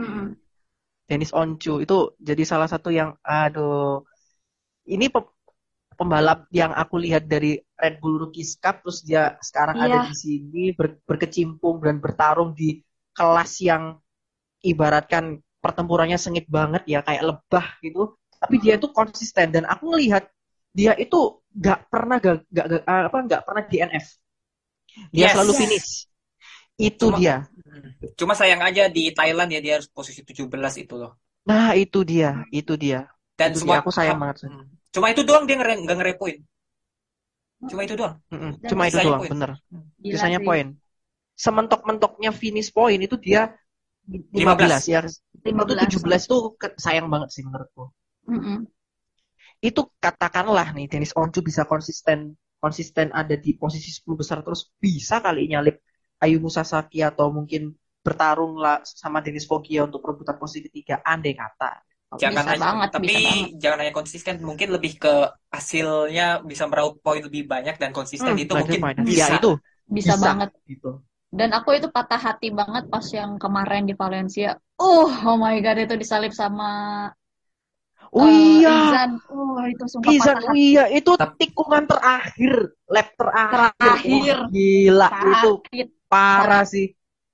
Mm-mm. 0.00 0.40
Dennis 1.10 1.34
Oncu 1.34 1.82
itu 1.84 1.96
jadi 2.22 2.42
salah 2.46 2.68
satu 2.70 2.88
yang 2.94 3.18
aduh 3.26 4.06
ini 4.88 5.06
pe- 5.12 5.34
pembalap 5.98 6.48
yang 6.54 6.72
aku 6.72 6.96
lihat 7.02 7.28
dari 7.28 7.60
Red 7.76 8.00
Bull 8.00 8.16
Rookies 8.24 8.56
Cup 8.62 8.80
terus 8.84 9.04
dia 9.04 9.36
sekarang 9.44 9.76
Iya. 9.76 9.84
ada 9.84 9.98
di 10.08 10.14
sini 10.16 10.64
ber- 10.72 11.02
berkecimpung 11.04 11.82
dan 11.84 12.00
bertarung 12.00 12.56
di 12.56 12.80
kelas 13.12 13.52
yang 13.60 13.98
ibaratkan 14.64 15.40
pertempurannya 15.60 16.16
sengit 16.20 16.46
banget 16.48 16.82
ya 16.88 17.00
kayak 17.04 17.24
lebah 17.26 17.66
gitu 17.84 18.16
tapi 18.40 18.56
dia 18.62 18.74
itu 18.80 18.88
konsisten 18.90 19.46
dan 19.54 19.64
aku 19.68 19.84
ngelihat 19.94 20.24
dia 20.72 20.92
itu 20.96 21.18
nggak 21.50 21.78
pernah 21.92 22.16
gak, 22.22 22.36
gak, 22.50 22.66
gak- 22.72 22.84
apa 23.10 23.18
nggak 23.26 23.42
pernah 23.46 23.62
DNF 23.68 24.06
dia 25.14 25.26
Yes. 25.28 25.32
selalu 25.34 25.52
finish 25.54 25.88
itu 26.80 27.06
Cuma- 27.06 27.18
dia 27.20 27.36
Cuma 28.18 28.34
sayang 28.34 28.60
aja 28.64 28.88
di 28.88 29.12
Thailand 29.12 29.48
ya 29.54 29.60
dia 29.64 29.72
harus 29.78 29.88
posisi 29.92 30.20
17 30.24 30.74
itu 30.80 30.94
loh. 30.96 31.12
nah 31.48 31.72
itu 31.76 32.00
dia 32.06 32.44
itu 32.52 32.74
dia 32.76 33.08
Dan 33.40 33.50
Itu 33.52 33.64
semua 33.64 33.76
dia, 33.76 33.82
aku 33.84 33.90
sayang 33.92 34.18
banget 34.20 34.36
sih. 34.44 34.48
Hmm. 34.52 34.64
Cuma 34.92 35.06
itu 35.12 35.22
doang 35.28 35.44
dia 35.48 35.56
ngere- 35.56 35.80
nggak 35.84 35.96
ngerepoin. 35.96 36.38
Cuma 37.70 37.80
itu 37.84 37.94
doang. 38.00 38.16
Mm-mm, 38.32 38.52
Dan 38.60 38.68
cuma 38.72 38.82
itu 38.88 38.98
doang 39.00 39.20
poin. 39.20 39.30
bener 39.32 39.50
Gila 40.00 40.12
sisanya 40.16 40.38
sih. 40.40 40.46
poin. 40.48 40.66
Sementok-mentoknya 41.44 42.30
finish 42.36 42.68
poin 42.72 42.98
itu 43.00 43.16
dia 43.16 43.42
15 44.36 44.84
ya. 44.92 45.00
Itu 45.04 45.48
15. 45.56 45.88
17 45.88 46.22
tuh 46.28 46.40
sayang 46.84 47.06
banget 47.12 47.28
sih 47.32 47.42
menurutku. 47.46 47.84
Mm-mm. 48.30 48.66
Itu 49.60 49.92
katakanlah 50.00 50.72
nih 50.76 50.86
Dennis 50.90 51.12
Oncu 51.16 51.40
bisa 51.44 51.62
konsisten 51.68 52.36
konsisten 52.60 53.08
ada 53.16 53.34
di 53.40 53.56
posisi 53.56 53.88
10 53.88 54.20
besar 54.20 54.38
terus 54.44 54.68
bisa 54.84 55.20
kali 55.24 55.48
nyalip 55.48 55.80
Ayumu 56.20 56.52
Sasaki 56.52 57.00
atau 57.00 57.32
mungkin 57.32 57.72
bertarung 58.04 58.56
lah 58.60 58.80
sama 58.84 59.20
Dennis 59.24 59.48
Foggia 59.48 59.84
untuk 59.88 60.00
perebutan 60.04 60.36
posisi 60.40 60.68
ketiga 60.68 61.00
andai 61.04 61.32
kata. 61.36 61.80
Jangan 62.20 62.44
Bisa 62.44 62.50
hanya, 62.52 62.64
banget, 62.64 62.88
tapi 62.96 63.12
bisa 63.12 63.18
banget. 63.26 63.50
jangan 63.62 63.78
hanya 63.80 63.94
konsisten, 63.96 64.42
mungkin 64.44 64.68
lebih 64.76 64.98
ke 65.00 65.14
hasilnya 65.54 66.44
bisa 66.44 66.64
meraup 66.68 67.00
poin 67.00 67.22
lebih 67.24 67.48
banyak 67.48 67.76
dan 67.80 67.90
konsisten 67.96 68.34
Hmm, 68.34 68.42
itu 68.42 68.52
mungkin 68.60 68.80
main. 68.82 68.96
bisa. 69.08 69.34
Ya 69.34 69.40
itu 69.40 69.50
Bisa, 69.96 70.14
banget. 70.24 70.50
gitu. 70.68 71.00
Dan 71.30 71.50
aku 71.58 71.70
itu 71.78 71.88
patah 71.96 72.20
hati 72.26 72.48
banget 72.60 72.84
pas 72.92 73.06
yang 73.18 73.38
kemarin 73.42 73.84
di 73.90 73.94
Valencia. 74.02 74.58
Uh, 74.80 75.10
oh 75.30 75.36
my 75.38 75.56
God, 75.64 75.78
itu 75.84 75.94
disalip 76.02 76.32
sama 76.34 76.66
Oh 78.10 78.26
eh, 78.26 78.66
iya, 78.66 78.74
Izan. 78.90 79.10
Uh, 79.30 79.62
itu 79.70 79.84
sumpah 79.86 80.10
Izan, 80.10 80.36
patah 80.36 80.42
oh 80.42 80.50
hati. 80.50 80.62
iya, 80.74 80.84
itu 80.90 81.10
tikungan 81.38 81.84
terakhir, 81.86 82.54
lap 82.90 83.08
terakhir. 83.14 83.70
Terakhir. 83.78 84.36
Wah, 84.36 84.50
gila, 84.50 85.08
itu 85.30 85.50
Sakit. 85.62 85.88
parah 86.10 86.64
sih. 86.66 86.86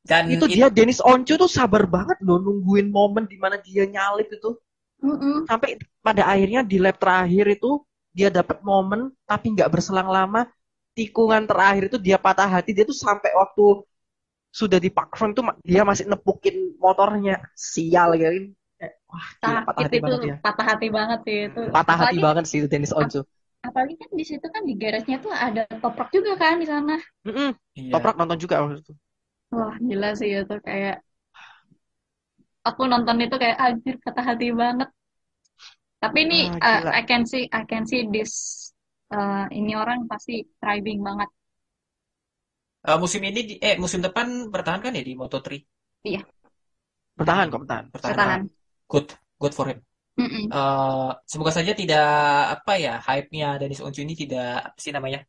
Dan 0.07 0.31
itu 0.31 0.45
dia 0.47 0.71
Dennis 0.71 1.03
Oncu 1.03 1.35
tuh 1.35 1.51
sabar 1.51 1.83
banget 1.89 2.21
loh 2.23 2.39
nungguin 2.39 2.93
momen 2.95 3.27
di 3.27 3.35
mana 3.43 3.59
dia 3.59 3.83
nyalip 3.91 4.31
itu 4.31 4.55
Mm-mm. 5.03 5.51
sampai 5.51 5.83
pada 5.99 6.31
akhirnya 6.31 6.63
di 6.63 6.79
lap 6.79 7.03
terakhir 7.03 7.59
itu 7.59 7.83
dia 8.15 8.31
dapat 8.31 8.63
momen 8.63 9.11
tapi 9.27 9.51
nggak 9.51 9.67
berselang 9.67 10.07
lama 10.07 10.47
tikungan 10.95 11.43
terakhir 11.51 11.91
itu 11.91 11.99
dia 11.99 12.23
patah 12.23 12.47
hati 12.47 12.71
dia 12.71 12.87
tuh 12.87 12.95
sampai 12.95 13.35
waktu 13.35 13.83
sudah 14.55 14.79
di 14.79 14.95
park 14.95 15.19
front 15.19 15.35
tuh 15.35 15.45
dia 15.67 15.83
masih 15.83 16.07
nepukin 16.07 16.79
motornya 16.79 17.43
sial 17.59 18.15
gitu 18.15 18.31
Eh, 18.31 18.55
wah 19.11 19.29
gila, 19.45 19.61
patah 19.67 19.83
hati 19.87 19.99
itu 19.99 20.01
banget 20.05 20.21
dia 20.25 20.35
patah 20.45 20.67
hati 20.71 20.87
banget 20.97 21.19
sih 21.27 21.37
itu. 21.47 21.61
patah 21.75 21.97
hati 22.03 22.17
Apalagi, 22.17 22.23
banget 22.25 22.45
sih 22.51 22.59
itu 22.61 22.69
Dennis 22.73 22.93
Oncu 23.01 23.21
apalagi 23.67 23.95
kan 24.01 24.11
di 24.19 24.25
situ 24.31 24.47
kan 24.55 24.63
di 24.69 24.75
garage-nya 24.81 25.17
tuh 25.25 25.33
ada 25.47 25.63
toprak 25.83 26.09
juga 26.17 26.33
kan 26.43 26.55
di 26.63 26.67
sana. 26.73 26.95
Mm-mm, 27.27 27.51
Iya. 27.81 27.97
Toprak 27.97 28.15
nonton 28.19 28.39
juga 28.43 28.55
waktu 28.63 28.81
itu 28.83 28.93
Wah, 29.55 29.75
gila 29.89 30.09
sih 30.19 30.31
itu 30.41 30.55
kayak 30.67 30.95
aku 32.69 32.83
nonton 32.93 33.17
itu 33.25 33.35
kayak 33.43 33.59
anjir 33.67 33.95
patah 34.05 34.25
hati 34.29 34.47
banget. 34.61 34.89
Tapi 36.03 36.19
ini 36.29 36.37
Ah, 36.39 36.59
uh. 36.63 36.97
I 36.99 37.03
can 37.09 37.23
see 37.31 37.45
I 37.53 37.63
can 37.71 37.85
see 37.91 38.03
this 38.15 38.33
uh, 39.15 39.45
ini 39.59 39.73
orang 39.83 40.01
pasti 40.11 40.45
thriving 40.61 41.01
banget. 41.07 41.29
Eh, 42.91 42.99
musim 43.03 43.23
ini 43.31 43.41
di- 43.49 43.59
eh 43.69 43.75
musim 43.83 44.01
depan 44.07 44.27
bertahan 44.55 44.81
kan 44.85 44.93
ya 44.99 45.03
di 45.09 45.13
Moto3? 45.21 45.59
bertahan 47.19 47.47
kok 47.53 47.61
bertahan 47.65 47.87
Bertahan. 48.05 48.41
Bertahan. 48.45 48.56
Good, 48.93 49.07
good 49.41 49.55
for 49.59 49.67
him. 49.71 49.79
Mm-mm. 50.19 50.47
Eh, 50.53 51.09
semoga 51.33 51.53
saja 51.59 51.73
tidak 51.81 52.05
apa 52.55 52.73
ya 52.85 52.91
hype-nya 53.07 53.47
Dennis 53.61 53.81
Oncu 53.87 54.01
ini 54.07 54.15
tidak 54.23 54.45
apa 54.69 54.79
sih 54.85 54.93
namanya 54.97 55.21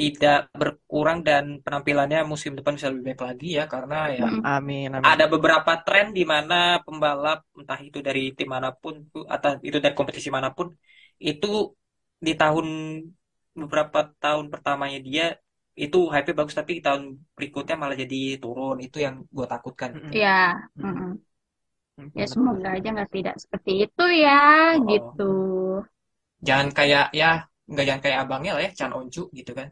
tidak 0.00 0.36
berkurang 0.60 1.18
dan 1.28 1.44
penampilannya 1.64 2.18
musim 2.32 2.52
depan 2.58 2.74
bisa 2.78 2.88
lebih 2.92 3.04
baik 3.12 3.22
lagi 3.28 3.46
ya 3.58 3.64
karena 3.74 3.96
ya 4.18 4.24
amin 4.56 4.90
amin 4.98 5.04
ada 5.10 5.24
beberapa 5.32 5.72
tren 5.86 6.06
di 6.18 6.22
mana 6.32 6.54
pembalap 6.86 7.38
entah 7.58 7.80
itu 7.88 7.98
dari 8.08 8.20
tim 8.38 8.48
mana 8.54 8.68
pun 8.82 8.94
atau 9.34 9.50
itu 9.68 9.78
dari 9.84 9.94
kompetisi 9.98 10.28
mana 10.36 10.50
pun 10.56 10.68
itu 11.30 11.46
di 12.26 12.32
tahun 12.40 12.66
beberapa 13.60 13.98
tahun 14.22 14.46
pertamanya 14.52 14.98
dia 15.08 15.24
itu 15.84 15.98
hype 16.12 16.30
bagus 16.38 16.54
tapi 16.60 16.72
tahun 16.86 17.02
berikutnya 17.36 17.74
malah 17.80 17.96
jadi 18.02 18.16
turun 18.42 18.76
itu 18.86 18.96
yang 19.06 19.14
gue 19.36 19.46
takutkan 19.52 19.90
Mm-mm. 19.96 20.12
Ya, 20.22 20.28
Mm-mm. 20.78 21.10
Ya 22.18 22.26
semoga 22.28 22.68
aja 22.76 22.88
nggak 22.94 23.10
tidak 23.16 23.34
seperti 23.42 23.70
itu 23.86 24.04
ya, 24.24 24.40
Oh. 24.76 24.84
gitu. 24.90 25.22
Jangan 26.48 26.68
kayak 26.78 27.04
ya 27.20 27.46
nggak 27.70 27.84
jangan 27.88 28.02
kayak 28.04 28.18
abangnya 28.26 28.50
lah 28.58 28.62
ya 28.66 28.70
Chan 28.78 28.92
Oncu 28.98 29.22
gitu 29.38 29.52
kan. 29.58 29.68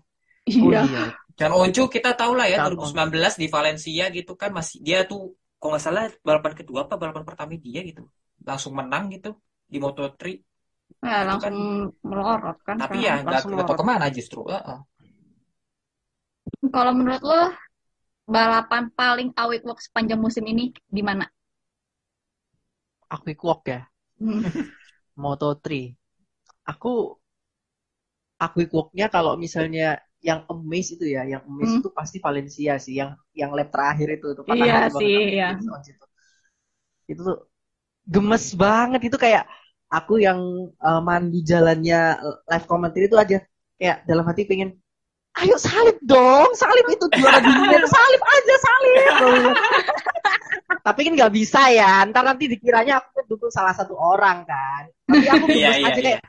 Oh 0.63 0.71
Iya. 0.71 0.81
iya. 0.89 1.01
Chan 1.39 1.53
Oncu 1.53 1.83
kita 1.95 2.11
tahu 2.21 2.33
lah 2.39 2.47
ya 2.53 2.57
Chan 2.61 2.65
2019 2.71 3.33
di 3.43 3.47
Valencia 3.55 4.05
gitu 4.17 4.33
kan 4.41 4.51
masih 4.59 4.77
dia 4.87 4.99
tuh 5.11 5.21
kalau 5.59 5.71
nggak 5.75 5.85
salah 5.87 6.03
balapan 6.27 6.53
kedua 6.59 6.81
apa 6.87 6.95
balapan 7.03 7.25
pertama 7.29 7.53
dia 7.67 7.81
gitu 7.89 8.03
langsung 8.49 8.73
menang 8.79 9.05
gitu 9.15 9.31
di 9.73 9.79
Moto3 9.83 10.33
Nah, 11.01 11.21
langsung 11.29 11.57
melorot 12.05 12.59
kan. 12.67 12.77
tapi 12.83 12.97
ya 13.07 13.15
nggak 13.25 13.41
tahu 13.69 13.77
ke 13.81 13.85
mana 13.91 14.07
justru 14.13 14.41
Heeh. 14.53 14.79
Kalau 16.75 16.93
menurut 16.99 17.23
lo 17.25 17.41
balapan 18.37 18.85
paling 18.99 19.31
awet 19.43 19.63
walk 19.69 19.81
sepanjang 19.87 20.21
musim 20.25 20.45
ini 20.53 20.65
di 20.97 21.03
mana? 21.09 21.25
Aku 23.11 23.25
walk 23.43 23.63
ya. 23.67 23.81
Hmm. 24.23 24.41
Moto3. 25.19 25.95
Aku 26.71 27.19
aku 28.41 28.59
walknya 28.73 29.07
kalau 29.13 29.37
misalnya 29.37 30.01
yang 30.21 30.45
amaze 30.53 30.97
itu 30.97 31.07
ya, 31.17 31.25
yang 31.25 31.43
amaze 31.49 31.77
Hmm. 31.77 31.81
itu 31.81 31.91
pasti 31.93 32.17
Valencia 32.21 32.73
sih, 32.77 32.95
yang 33.01 33.17
yang 33.37 33.51
lap 33.57 33.69
terakhir 33.73 34.09
itu 34.21 34.27
tuh 34.37 34.45
Iya 34.53 34.89
sih, 34.93 35.15
iya. 35.37 35.49
itu. 35.57 36.05
Itu 37.11 37.21
tuh 37.27 37.39
gemes 38.07 38.47
banget 38.57 39.01
itu 39.09 39.17
kayak 39.21 39.45
aku 39.91 40.23
yang 40.23 40.41
uh, 40.81 41.01
mandi 41.03 41.43
jalannya 41.45 42.01
uh, 42.21 42.37
live 42.51 42.67
commentary 42.71 43.07
itu 43.11 43.19
aja 43.19 43.39
kayak 43.81 43.97
dalam 44.09 44.25
hati 44.29 44.47
pengen 44.47 44.71
ayo 45.41 45.57
salib 45.57 45.97
dong, 46.03 46.51
salib 46.59 46.87
itu 46.91 47.07
juara 47.17 47.39
dunia, 47.41 47.81
salib 47.95 48.23
aja 48.23 48.55
salib. 48.67 49.05
Tapi 51.01 51.09
kan 51.09 51.17
nggak 51.17 51.33
bisa 51.33 51.61
ya, 51.73 52.05
ntar 52.13 52.29
nanti 52.29 52.45
dikiranya 52.45 53.01
aku 53.01 53.25
dukung 53.25 53.49
salah 53.49 53.73
satu 53.73 53.97
orang 53.97 54.45
kan. 54.45 54.85
Tapi 55.09 55.33
aku 55.33 55.49
gemes 55.57 55.81
iya, 55.81 55.89
aja 55.89 55.97
iya. 55.97 56.05
kayak 56.05 56.21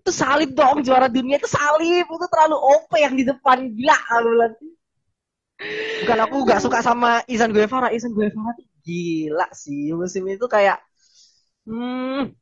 itu 0.00 0.10
salib 0.16 0.50
dong 0.56 0.80
juara 0.80 1.12
dunia 1.12 1.36
itu 1.36 1.44
salib. 1.44 2.08
Itu 2.08 2.26
terlalu 2.32 2.56
OP 2.56 2.96
yang 2.96 3.12
di 3.12 3.28
depan. 3.28 3.68
Gila 3.68 3.92
aku 3.92 4.28
bilang. 4.32 4.54
bukan 6.00 6.18
aku 6.24 6.36
nggak 6.48 6.60
suka 6.64 6.80
sama 6.80 7.20
Izan 7.28 7.52
Guevara. 7.52 7.92
Izan 7.92 8.16
Guevara 8.16 8.56
tuh 8.56 8.64
gila 8.80 9.44
sih. 9.52 9.92
Musim 9.92 10.24
itu 10.32 10.48
kayak 10.48 10.80
hmm 11.68 12.32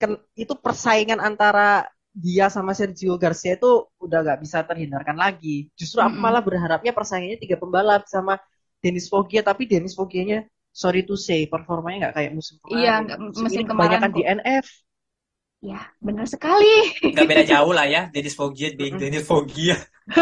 ken- 0.00 0.24
itu 0.40 0.54
persaingan 0.56 1.20
antara 1.20 1.84
dia 2.16 2.48
sama 2.48 2.72
Sergio 2.72 3.20
Garcia 3.20 3.60
itu 3.60 3.92
udah 4.00 4.18
nggak 4.24 4.40
bisa 4.40 4.64
terhindarkan 4.64 5.20
lagi. 5.20 5.68
Justru 5.76 6.00
aku 6.00 6.16
malah 6.16 6.40
berharapnya 6.40 6.96
persaingannya 6.96 7.36
tiga 7.36 7.60
pembalap 7.60 8.08
sama 8.08 8.40
Denis 8.80 9.12
Foggia. 9.12 9.44
Tapi 9.44 9.68
Denis 9.68 9.92
Foggia-nya 9.92 10.48
sorry 10.74 11.00
to 11.08 11.14
say 11.26 11.46
performanya 11.46 11.98
nggak 12.10 12.14
kayak 12.18 12.32
musim 12.38 12.54
kemarin. 12.60 12.78
Iya, 12.82 12.94
musim 13.22 13.46
ini 13.46 13.62
kemarin 13.62 13.70
kebanyakan 13.78 14.10
kok. 14.10 14.16
di 14.18 14.22
NF 14.26 14.66
Ya, 15.64 15.80
benar 16.04 16.26
sekali. 16.28 16.74
nggak 17.14 17.24
beda 17.30 17.44
jauh 17.56 17.72
lah 17.72 17.86
ya 17.88 18.02
Dennis 18.12 18.36
Foggia 18.36 18.76
being 18.76 19.00
Dennis 19.00 19.24
Foggia. 19.24 19.78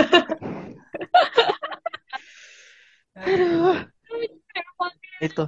Itu. 5.22 5.44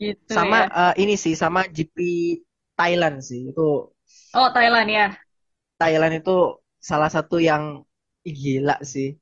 Gitu 0.00 0.32
sama 0.34 0.66
ya. 0.66 0.68
eh, 0.92 0.94
ini 1.02 1.14
sih 1.14 1.34
sama 1.38 1.66
GP 1.70 1.96
Thailand 2.78 3.22
sih 3.22 3.52
itu. 3.52 3.68
Oh, 4.34 4.48
Thailand 4.52 4.88
ya. 4.90 5.06
Thailand 5.80 6.22
itu 6.22 6.36
salah 6.78 7.10
satu 7.10 7.38
yang 7.42 7.82
gila 8.24 8.78
sih. 8.82 9.14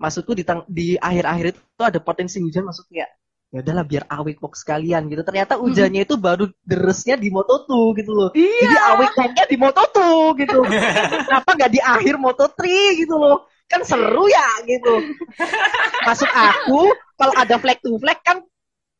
Maksudku 0.00 0.32
di 0.38 0.44
tang- 0.48 0.68
di 0.68 0.96
akhir-akhir 0.96 1.46
itu 1.54 1.82
ada 1.84 2.00
potensi 2.00 2.40
hujan 2.40 2.64
maksudnya 2.68 3.06
ya 3.50 3.66
udahlah 3.66 3.82
biar 3.82 4.04
awake 4.06 4.38
box 4.38 4.62
sekalian 4.62 5.10
gitu. 5.10 5.26
Ternyata 5.26 5.58
hujannya 5.58 6.06
itu 6.06 6.14
baru 6.14 6.46
deresnya 6.62 7.18
di 7.18 7.34
Moto2 7.34 7.70
gitu 7.98 8.12
loh. 8.14 8.30
Iya. 8.30 8.62
jadi 8.62 8.76
awake 8.94 9.14
boxnya 9.18 9.44
di 9.50 9.56
Moto2 9.58 9.98
gitu. 10.46 10.58
Kenapa 11.26 11.50
nggak 11.58 11.72
di 11.74 11.80
akhir 11.82 12.14
Moto3 12.16 12.58
gitu 13.02 13.14
loh? 13.18 13.50
Kan 13.66 13.82
seru 13.82 14.26
ya 14.30 14.48
gitu. 14.66 14.94
Masuk 16.06 16.30
aku 16.30 16.94
kalau 17.18 17.34
ada 17.34 17.54
flag 17.58 17.78
to 17.82 17.98
flag 17.98 18.18
kan 18.22 18.42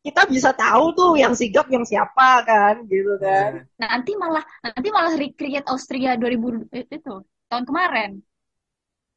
kita 0.00 0.24
bisa 0.26 0.50
tahu 0.56 0.96
tuh 0.96 1.12
yang 1.20 1.36
sigap 1.36 1.68
yang 1.70 1.86
siapa 1.86 2.42
kan 2.42 2.82
gitu 2.90 3.18
kan. 3.22 3.66
Nanti 3.78 4.18
malah 4.18 4.42
nanti 4.66 4.88
malah 4.90 5.14
recreate 5.14 5.66
Austria 5.70 6.18
2000 6.18 6.74
eh, 6.74 6.86
itu 6.90 7.14
tahun 7.46 7.64
kemarin. 7.66 8.10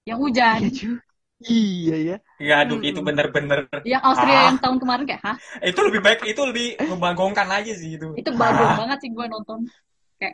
Yang 0.04 0.18
hujan. 0.20 0.58
iya 0.62 0.72
juga 0.74 1.12
iya 1.50 1.96
ya 2.08 2.16
ya 2.39 2.54
aduh 2.64 2.80
itu 2.80 3.00
Mm-mm. 3.00 3.08
bener-bener 3.08 3.60
Yang 3.84 4.02
Austria 4.08 4.36
Ah. 4.36 4.44
yang 4.52 4.58
tahun 4.64 4.78
kemarin 4.82 5.04
kayak, 5.10 5.22
hah? 5.28 5.36
itu 5.70 5.80
lebih 5.88 6.02
baik 6.06 6.20
itu 6.24 6.41
lebih 6.50 6.68
membanggakan 6.91 7.50
aja 7.60 7.72
sih 7.76 7.89
itu 8.00 8.08
Itu 8.16 8.32
bagus 8.36 8.68
Ah. 8.68 8.78
banget 8.80 8.98
sih 9.04 9.10
gue 9.12 9.26
nonton. 9.28 9.60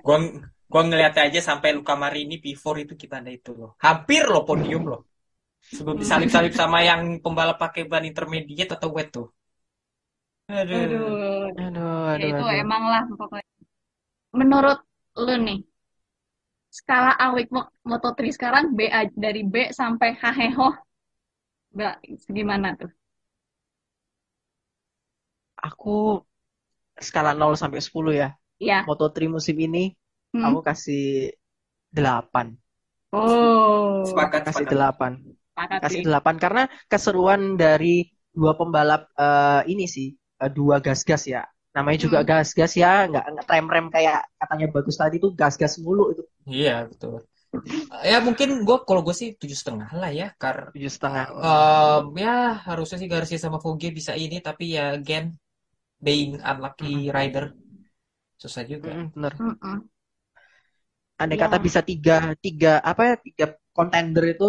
gua 0.05 0.18
gua 0.70 0.82
ngeliat 0.86 1.14
aja 1.18 1.39
sampai 1.41 1.70
Luka 1.78 1.93
Marini 1.97 2.38
P4 2.43 2.76
itu 2.86 2.93
gimana 2.93 3.30
itu 3.34 3.49
loh 3.57 3.72
hampir 3.82 4.24
loh 4.30 4.43
podium 4.45 4.84
loh 4.91 5.01
sebelum 5.76 5.97
disalip-salip 6.01 6.53
sama 6.62 6.80
yang 6.89 7.01
pembalap 7.24 7.57
pakai 7.64 7.84
ban 7.91 8.05
intermediate 8.05 8.72
atau 8.78 8.89
wet 8.95 9.10
tuh 9.16 9.28
aduh 10.49 10.82
Aduh. 10.84 11.05
aduh 11.62 12.01
Ya 12.20 12.26
aduh 12.26 12.30
itu 12.32 12.43
aduh 12.43 12.60
emang 12.64 12.84
lah 12.91 13.03
pokoknya. 13.20 13.47
Menurut 14.39 14.80
lu 15.24 15.34
nih, 15.45 15.60
skala 16.78 17.12
Mo- 17.55 17.72
Moto3 17.89 18.30
sekarang 18.38 18.66
B 18.78 18.80
dari 19.26 19.41
B 19.53 19.55
sampai 19.80 20.10
Haheho, 20.22 20.68
Mbak, 21.76 21.95
gimana 22.36 22.67
tuh? 22.80 22.91
aku 25.67 26.24
skala 27.07 27.32
0 27.39 27.55
sampai 27.61 27.80
10 27.88 28.13
ya 28.22 28.30
Ya. 28.59 28.86
Moto3 28.88 29.28
musim 29.36 29.55
ini 29.67 29.84
Hmm. 30.34 30.43
aku 30.45 30.57
kasih 30.67 31.01
8 31.97 32.47
Oh, 33.11 34.05
sepakat 34.07 34.41
kasih 34.47 34.65
sepakat 34.65 34.74
8 34.74 35.11
sepakat 35.51 35.84
kasih 35.84 36.01
sih. 36.01 36.05
8 36.07 36.36
karena 36.43 36.63
keseruan 36.91 37.41
dari 37.59 38.07
dua 38.36 38.51
pembalap 38.59 39.01
eh, 39.20 39.61
ini 39.72 39.86
sih 39.95 40.07
eh, 40.43 40.51
dua 40.57 40.76
gas-gas 40.86 41.24
ya 41.34 41.41
namanya 41.76 41.99
juga 42.05 42.20
Hmm. 42.20 42.30
gas-gas 42.30 42.72
ya 42.82 43.07
nggak 43.09 43.26
nggak 43.34 43.45
rem-rem 43.51 43.86
kayak 43.95 44.20
katanya 44.41 44.65
bagus 44.76 44.95
tadi 45.01 45.15
tuh 45.24 45.32
gas-gas 45.39 45.74
mulu 45.84 46.03
itu 46.13 46.24
iya 46.51 46.72
betul 46.89 47.28
ya 48.12 48.18
mungkin 48.26 48.47
gua 48.68 48.78
kalau 48.88 49.02
gue 49.06 49.16
sih 49.22 49.30
tujuh 49.41 49.58
setengah 49.58 49.89
lah 50.02 50.12
ya 50.14 50.28
karena 50.41 50.70
tujuh 50.76 50.91
setengah. 50.95 51.24
Em, 51.34 52.04
ya 52.24 52.34
harusnya 52.68 52.97
sih 53.02 53.10
Garcia 53.14 53.39
sama 53.41 53.58
Foggia 53.64 53.91
bisa 54.00 54.14
ini 54.24 54.38
tapi 54.47 54.64
ya 54.78 54.84
again 54.97 55.26
being 56.06 56.39
unlucky 56.50 57.10
rider. 57.18 57.45
Susah 58.41 58.64
juga. 58.72 58.91
Mm-mm, 58.91 59.12
bener. 59.16 59.34
Mm-mm. 59.39 59.89
andai 61.22 61.38
Ya. 61.38 61.43
kata 61.45 61.58
bisa 61.60 61.80
tiga 61.84 62.32
tiga 62.39 62.80
apa 62.91 63.02
ya 63.10 63.16
tiga 63.20 63.45
contender 63.76 64.24
itu 64.36 64.47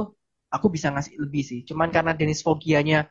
aku 0.55 0.67
bisa 0.75 0.89
ngasih 0.95 1.15
lebih 1.23 1.43
sih. 1.51 1.61
Cuman 1.69 1.89
karena 1.95 2.13
Dennis 2.19 2.43
Foggianya 2.47 3.07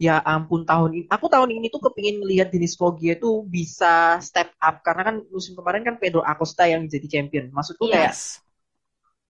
ya 0.00 0.18
ampun 0.24 0.62
tahun 0.70 0.90
ini 0.98 1.06
aku 1.14 1.26
tahun 1.34 1.50
ini 1.56 1.66
tuh 1.74 1.80
kepingin 1.88 2.16
melihat 2.24 2.48
Dennis 2.52 2.74
Foggia 2.80 3.12
itu 3.20 3.44
bisa 3.48 4.18
step 4.24 4.48
up. 4.60 4.80
Karena 4.86 5.02
kan 5.08 5.16
musim 5.34 5.52
kemarin 5.58 5.82
kan 5.88 5.96
Pedro 6.00 6.20
Acosta 6.24 6.64
yang 6.68 6.88
jadi 6.88 7.06
champion. 7.08 7.46
Maksudku 7.52 7.84
Iya. 7.84 7.92
kayak 7.92 8.12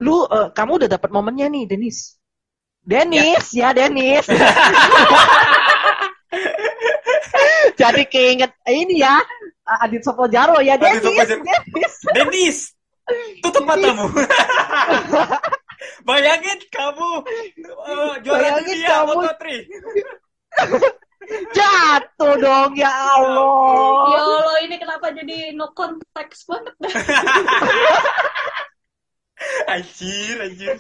lu 0.03 0.27
eh, 0.27 0.49
kamu 0.51 0.83
udah 0.83 0.89
dapat 0.91 1.11
momennya 1.15 1.47
nih 1.47 1.65
Dennis 1.71 2.19
Dennis 2.83 3.55
ya 3.55 3.71
Dennis 3.71 4.27
jadi 7.81 8.03
keinget 8.11 8.53
ini 8.67 9.01
ya 9.01 9.23
Adit 9.81 10.03
Sopojaro 10.03 10.59
ya 10.61 10.75
Adit 10.75 10.99
Dennis 10.99 11.05
Sopojaro. 11.07 11.43
Dennis 11.47 11.95
Dennis, 12.17 12.59
tutup 13.41 13.63
matamu. 13.65 14.07
Bayangin 16.07 16.59
kamu 16.71 17.11
eh, 17.63 18.15
juara 18.23 18.59
Bayangin 18.59 18.67
dunia 18.67 18.91
kamu. 18.91 19.13
Moto3. 19.23 19.45
jatuh 21.55 22.35
dong 22.37 22.75
ya 22.75 22.91
Allah 22.91 24.11
Ya 24.11 24.21
Allah, 24.21 24.57
ini 24.67 24.75
kenapa 24.77 25.15
jadi 25.15 25.55
no 25.55 25.71
context 25.71 26.51
banget? 26.51 26.75
Anjir, 29.73 30.37
anjir. 30.43 30.77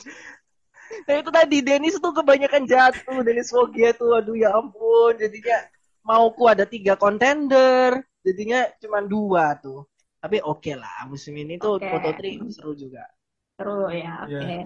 Nah, 1.08 1.14
itu 1.18 1.30
tadi 1.32 1.58
Dennis 1.64 1.96
tuh 1.96 2.12
kebanyakan 2.12 2.68
jatuh 2.68 3.24
Dennis 3.24 3.48
Foggia 3.48 3.96
tuh 3.96 4.12
aduh 4.12 4.36
ya 4.36 4.52
ampun 4.52 5.16
jadinya 5.16 5.64
mauku 6.04 6.44
ada 6.44 6.68
tiga 6.68 7.00
kontender 7.00 8.04
jadinya 8.20 8.68
cuma 8.76 9.00
dua 9.00 9.56
tuh 9.56 9.88
tapi 10.20 10.44
oke 10.44 10.68
lah 10.76 11.08
musim 11.08 11.32
ini 11.40 11.56
tuh 11.56 11.80
Oke. 11.80 11.88
Moto3 11.88 12.44
seru 12.52 12.76
juga 12.76 13.08
Seru 13.56 13.88
ya, 13.92 14.26
oke. 14.26 14.36
Iya. 14.36 14.64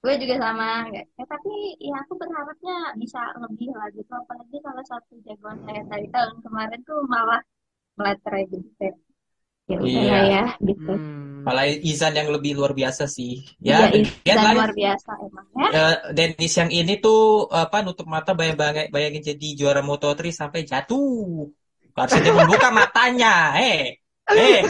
Gue 0.00 0.14
juga 0.22 0.34
sama. 0.38 0.86
Ya, 0.94 1.02
tapi 1.26 1.54
ya 1.82 1.96
aku 2.02 2.14
berharapnya 2.14 2.94
bisa 2.98 3.20
lebih 3.42 3.74
lah 3.74 3.90
gitu. 3.92 4.12
Apalagi 4.12 4.58
kalau 4.62 4.82
satu 4.86 5.14
jagoan 5.26 5.58
saya 5.66 5.82
tadi 5.90 6.06
tahun 6.10 6.36
kemarin 6.42 6.80
tuh 6.86 7.00
malah 7.10 7.42
meleterai 7.98 8.44
gitu. 8.50 8.88
Ya 9.66 9.76
udah 9.82 9.90
Iya. 9.90 10.10
lah 10.14 10.22
ya, 10.30 10.44
gitu. 10.62 10.92
Hmm. 10.94 11.42
Malah 11.42 11.66
Izan 11.66 12.14
yang 12.14 12.30
lebih 12.30 12.54
luar 12.54 12.70
biasa 12.70 13.06
sih. 13.06 13.42
Iya, 13.58 13.90
Ya, 14.22 14.34
Izan 14.34 14.44
lain- 14.46 14.58
luar 14.62 14.72
biasa 14.74 15.10
emang 15.22 15.46
ya. 15.54 15.68
ya, 15.70 15.84
Dennis 16.10 16.54
yang 16.54 16.70
ini 16.70 16.94
tuh 16.98 17.46
apa 17.50 17.82
nutup 17.82 18.06
mata 18.06 18.34
bayang-bayang 18.34 18.90
bayangin 18.90 19.22
jadi 19.22 19.48
juara 19.54 19.82
Moto3 19.82 20.30
sampai 20.30 20.62
jatuh. 20.62 21.50
Harusnya 21.94 22.22
dia 22.22 22.34
membuka 22.34 22.68
matanya. 22.70 23.34
Eh, 23.58 23.98
eh. 24.30 24.60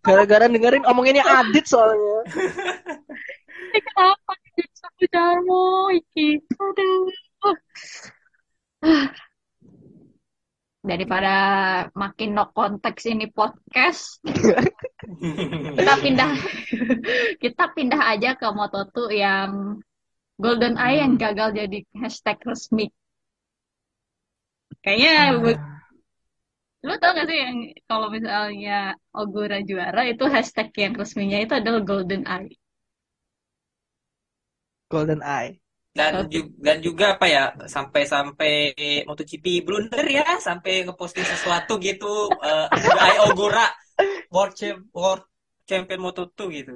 Gara-gara 0.00 0.44
dengerin 0.46 0.84
omonginnya 0.86 1.24
Adit 1.24 1.64
soalnya. 1.66 2.20
Kenapa 3.74 4.32
jadi 4.54 4.64
sama 4.78 5.04
Darmo 5.10 5.64
iki? 5.90 6.38
Aduh. 6.54 7.10
Daripada 10.84 11.34
makin 11.96 12.36
no 12.36 12.52
konteks 12.52 13.08
ini 13.08 13.32
podcast, 13.32 14.20
kita 15.80 15.94
pindah 16.04 16.30
kita 17.42 17.64
pindah 17.72 18.02
aja 18.12 18.36
ke 18.36 18.44
Moto2 18.44 18.96
yang 19.16 19.80
Golden 20.36 20.76
Eye 20.76 21.00
yang 21.00 21.16
gagal 21.16 21.56
jadi 21.56 21.78
hashtag 21.96 22.36
resmi. 22.44 22.92
Kayaknya 24.84 25.40
bu- 25.40 25.62
lu 26.84 26.94
tau 27.00 27.16
gak 27.16 27.32
sih 27.32 27.38
yang 27.40 27.56
kalau 27.88 28.12
misalnya 28.12 28.92
Ogura 29.16 29.64
juara 29.64 30.04
itu 30.04 30.28
hashtag 30.28 30.68
yang 30.76 30.92
resminya 30.92 31.40
itu 31.40 31.56
adalah 31.56 31.80
Golden 31.80 32.28
Eye. 32.28 32.60
Golden 34.92 35.24
Eye. 35.24 35.63
Dan 35.94 36.26
juga, 36.26 36.50
dan 36.58 36.76
juga 36.82 37.04
apa 37.14 37.26
ya 37.30 37.42
sampai-sampai 37.70 38.52
MotoGP 39.06 39.62
blunder 39.62 40.02
ya 40.10 40.26
sampai 40.42 40.82
ngeposting 40.90 41.22
sesuatu 41.22 41.78
gitu 41.78 42.34
eh 42.42 42.66
Ai 42.98 43.14
Ogura 43.30 43.70
World 44.34 44.54
Champ 44.58 44.78
World 44.90 45.22
Champion 45.70 46.00
Moto2 46.02 46.40
gitu. 46.50 46.74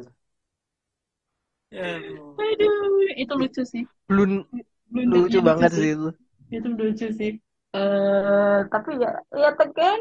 Ya, 1.74 1.98
aduh. 1.98 2.38
Aduh, 2.38 3.10
itu 3.18 3.32
lucu 3.34 3.62
sih. 3.66 3.84
Blun 4.08 4.46
Blundernya 4.88 5.26
lucu 5.26 5.38
banget 5.44 5.70
sih 5.74 5.88
itu. 5.92 6.08
Itu 6.48 6.68
lucu 6.78 7.06
sih. 7.12 7.32
Eh, 7.76 8.58
tapi 8.72 8.90
ya, 9.02 9.10
ya 9.34 9.50
tegan. 9.58 10.00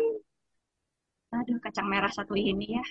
Aduh, 1.35 1.57
kacang 1.59 1.87
merah 1.91 2.11
satu 2.13 2.33
ini 2.39 2.79
ya. 2.79 2.83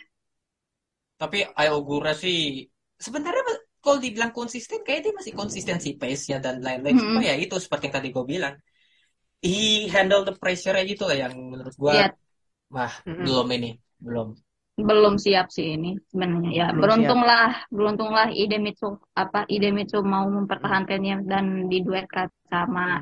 Tapi 1.17 1.39
Ai 1.57 1.69
Ogura 1.73 2.13
sih 2.13 2.69
sebenarnya 3.01 3.43
kalau 3.87 3.99
dibilang 4.07 4.33
konsisten 4.39 4.79
kayak 4.87 5.01
dia 5.05 5.13
masih 5.19 5.33
konsistensi 5.41 5.89
pace-nya 6.01 6.39
dan 6.45 6.57
lain-lain. 6.67 6.97
Mm-mm. 6.97 7.03
Cuma 7.03 7.21
ya 7.29 7.35
itu 7.45 7.55
seperti 7.65 7.85
yang 7.89 7.97
tadi 7.99 8.09
gue 8.17 8.25
bilang. 8.35 8.55
He 9.45 9.87
handle 9.95 10.23
the 10.29 10.35
pressure 10.43 10.77
aja 10.83 10.95
lah 11.11 11.17
yang 11.29 11.35
menurut 11.53 11.75
gue 11.85 11.97
Iya, 11.97 12.05
wah 12.75 12.95
Mm-mm. 13.07 13.27
belum 13.27 13.47
ini 13.57 13.69
belum. 14.07 14.29
belum 14.89 15.15
siap 15.25 15.47
sih 15.57 15.67
ini 15.77 15.89
sebenarnya. 16.11 16.51
Ya, 16.61 16.67
Belum 16.73 16.81
beruntunglah, 16.81 17.45
beruntunglah 17.77 18.27
Idemitsu 18.43 18.87
apa 19.23 19.39
Idemitsu 19.55 19.99
mau 20.05 20.27
mempertahankannya 20.37 21.15
dan 21.31 21.45
diduetkan 21.73 22.29
sama 22.53 23.01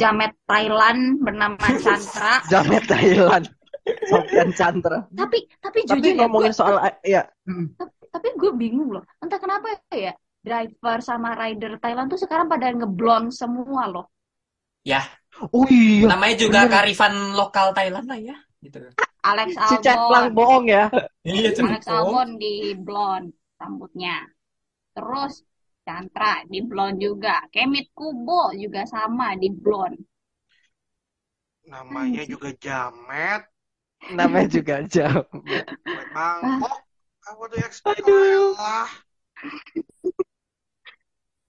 Jamet 0.00 0.32
Thailand 0.50 1.00
bernama 1.24 1.66
Chandra. 1.82 2.34
Jamet 2.50 2.84
Thailand. 2.88 3.55
Sofian 3.86 4.50
Chandra. 4.52 5.06
tapi 5.14 5.46
tapi 5.62 5.78
Tapi 5.86 5.98
jujur 6.02 6.12
ya, 6.14 6.18
ngomongin 6.26 6.52
gua- 6.52 6.58
soal 6.58 6.76
ya, 7.06 7.22
mm, 7.46 7.66
tapi 8.10 8.28
gue 8.34 8.52
bingung 8.58 8.90
loh. 8.90 9.04
Entah 9.22 9.38
kenapa 9.38 9.78
ya, 9.94 10.12
driver 10.42 10.98
sama 11.02 11.34
rider 11.38 11.78
Thailand 11.78 12.10
tuh 12.10 12.18
sekarang 12.18 12.50
pada 12.50 12.70
ngeblond 12.74 13.30
semua 13.30 13.86
loh. 13.86 14.06
Ya, 14.86 15.02
oh 15.50 15.66
iya, 15.66 16.06
namanya 16.06 16.36
juga 16.38 16.66
bener. 16.66 16.72
kearifan 16.78 17.34
lokal 17.34 17.74
Thailand 17.74 18.06
lah 18.06 18.18
ya. 18.18 18.36
Gitu. 18.62 18.78
Alex 19.26 19.58
si 19.58 19.76
Cetlang 19.82 20.30
Albon, 20.30 20.38
bohong 20.38 20.66
ya. 20.70 20.86
Iya, 21.26 21.50
Alex 21.58 21.82
Albon 21.90 22.38
di 22.38 22.74
blonde 22.78 23.34
rambutnya. 23.58 24.22
Terus 24.94 25.42
Chandra 25.82 26.42
di 26.46 26.62
blonde 26.62 26.98
juga. 27.02 27.42
Kemit 27.50 27.90
Kubo 27.90 28.54
juga 28.54 28.86
sama 28.86 29.34
di 29.34 29.50
blonde. 29.50 29.98
Namanya 31.66 32.22
juga 32.22 32.54
Jamet. 32.54 33.42
Namanya 34.12 34.48
juga 34.50 34.84
jam. 34.86 35.24
Bangkok. 36.14 36.76
Apa 37.26 37.42
tuh 37.50 37.58
yang 37.58 37.72
Aduh. 37.74 38.54
lah. 38.54 38.88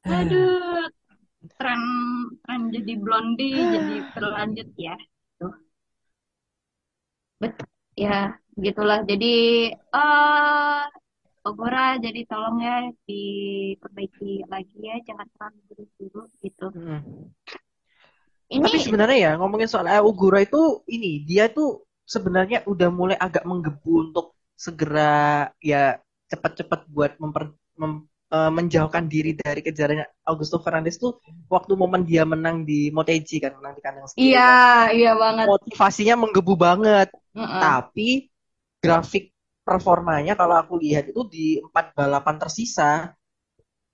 Aduh, 0.08 0.88
tren 1.60 1.82
tren 2.42 2.62
jadi 2.72 2.94
blondie 2.98 3.60
jadi 3.60 3.96
berlanjut 4.16 4.70
ya. 4.80 4.96
Tuh. 5.38 5.54
Bet, 7.38 7.54
ya 7.94 8.34
gitulah. 8.58 9.04
Jadi 9.06 9.36
eh 9.72 10.84
Ogora 11.48 11.96
jadi 11.96 12.28
tolong 12.28 12.60
ya 12.60 12.92
diperbaiki 13.08 14.44
lagi 14.52 14.80
ya, 14.84 15.00
jangan 15.08 15.28
terlalu 15.32 15.60
buru-buru 15.72 16.24
gitu. 16.44 16.68
Mm. 16.76 17.32
Ini 18.48 18.68
Tapi 18.68 18.80
sebenarnya 18.84 19.18
ya 19.20 19.32
ngomongin 19.40 19.68
soal 19.72 19.88
Ogura 20.04 20.44
itu 20.44 20.84
ini 20.92 21.24
dia 21.24 21.48
tuh 21.48 21.87
sebenarnya 22.14 22.60
udah 22.72 22.90
mulai 23.00 23.18
agak 23.20 23.44
menggebu 23.50 23.92
untuk 24.12 24.26
segera 24.58 25.48
ya 25.62 26.00
cepat-cepat 26.32 26.80
buat 26.96 27.12
memper, 27.22 27.44
mem- 27.80 28.08
eh, 28.36 28.52
menjauhkan 28.58 29.06
diri 29.14 29.32
dari 29.38 29.62
kejarannya 29.68 30.06
Augusto 30.30 30.58
Fernandes 30.64 30.98
tuh 31.04 31.20
waktu 31.54 31.74
momen 31.82 32.04
dia 32.10 32.24
menang 32.28 32.64
di 32.70 32.90
Motegi 32.96 33.38
kan 33.44 33.54
menang 33.60 33.74
di 33.78 33.82
kandang 33.86 34.08
sendiri 34.10 34.32
iya, 34.32 34.42
kan. 34.42 34.52
iya 34.98 35.10
banget. 35.24 35.50
motivasinya 35.50 36.16
menggebu 36.22 36.54
banget 36.66 37.08
Heeh. 37.36 37.62
tapi 37.62 38.30
grafik 38.84 39.24
performanya 39.68 40.34
kalau 40.40 40.56
aku 40.62 40.74
lihat 40.84 41.12
itu 41.12 41.22
di 41.28 41.46
empat 41.66 41.86
balapan 41.98 42.36
tersisa 42.42 43.14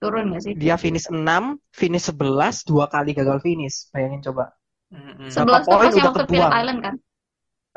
Turun 0.02 0.26
gak 0.34 0.42
sih? 0.46 0.56
dia 0.62 0.76
finish 0.84 1.08
6 1.10 1.44
finish 1.80 2.06
11 2.10 2.56
dua 2.70 2.86
kali 2.94 3.12
gagal 3.18 3.38
finish 3.46 3.76
bayangin 3.94 4.22
coba 4.28 4.44
Mm-mm. 4.94 5.30
Sebelas 5.34 5.64
tuh 5.72 5.76
poin 5.76 5.84
pas 5.84 5.94
yang 5.98 6.08
udah 6.14 6.14
waktu 6.14 6.24
Phillip. 6.30 6.52
Island 6.60 6.80
kan? 6.86 6.96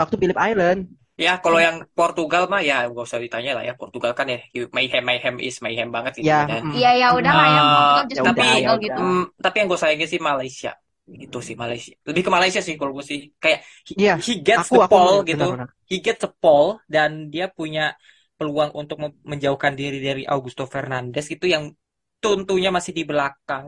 Waktu 0.01 0.15
Phillip 0.21 0.39
Island 0.39 0.81
Ya, 1.17 1.41
kalau 1.41 1.57
yang 1.57 1.81
Portugal 1.97 2.45
mah 2.53 2.61
ya 2.61 2.93
gak 2.93 3.05
usah 3.09 3.17
ditanya 3.17 3.57
lah 3.57 3.65
ya. 3.65 3.73
Portugal 3.81 4.13
kan 4.13 4.29
ya 4.29 4.37
mayhem 4.77 5.01
mayhem 5.01 5.35
is 5.41 5.57
mayhem 5.65 5.89
banget 5.89 6.13
gitu 6.21 6.29
ya 6.29 6.45
kan. 6.45 6.61
mm. 6.61 6.77
Iya 6.77 6.91
ya 7.01 7.07
udah 7.17 7.33
lah 7.33 7.47
yang 7.57 7.67
Portugal 7.73 8.05
just 8.05 8.21
ya 8.21 8.25
udah, 8.29 8.47
ya 8.61 8.71
gitu. 8.85 9.01
Hmm, 9.01 9.23
tapi 9.41 9.55
yang 9.65 9.69
gue 9.73 9.81
sayangin 9.81 10.09
sih 10.13 10.21
Malaysia. 10.21 10.71
Gitu 11.09 11.39
sih 11.41 11.57
Malaysia. 11.57 11.93
Lebih 12.05 12.23
ke 12.27 12.31
Malaysia 12.37 12.61
sih 12.61 12.75
kalau 12.77 12.93
gue 13.01 13.07
sih. 13.11 13.19
Kayak 13.41 13.65
he, 13.89 13.93
Iya, 13.97 14.13
he 14.21 14.33
gets 14.45 14.69
aku 14.69 14.75
the 14.77 14.85
aku 14.85 14.93
ball 14.93 15.15
gitu. 15.25 15.41
benar-benar 15.41 15.69
He 15.89 15.97
gets 16.05 16.21
the 16.21 16.29
ball 16.43 16.67
dan 16.85 17.11
dia 17.33 17.49
punya 17.49 17.97
peluang 18.37 18.77
untuk 18.77 19.01
menjauhkan 19.25 19.73
diri 19.73 19.97
dari 20.05 20.23
Augusto 20.29 20.69
Fernandes 20.69 21.33
itu 21.33 21.49
yang 21.49 21.73
tentunya 22.21 22.69
masih 22.69 22.93
di 22.93 23.09
belakang. 23.09 23.67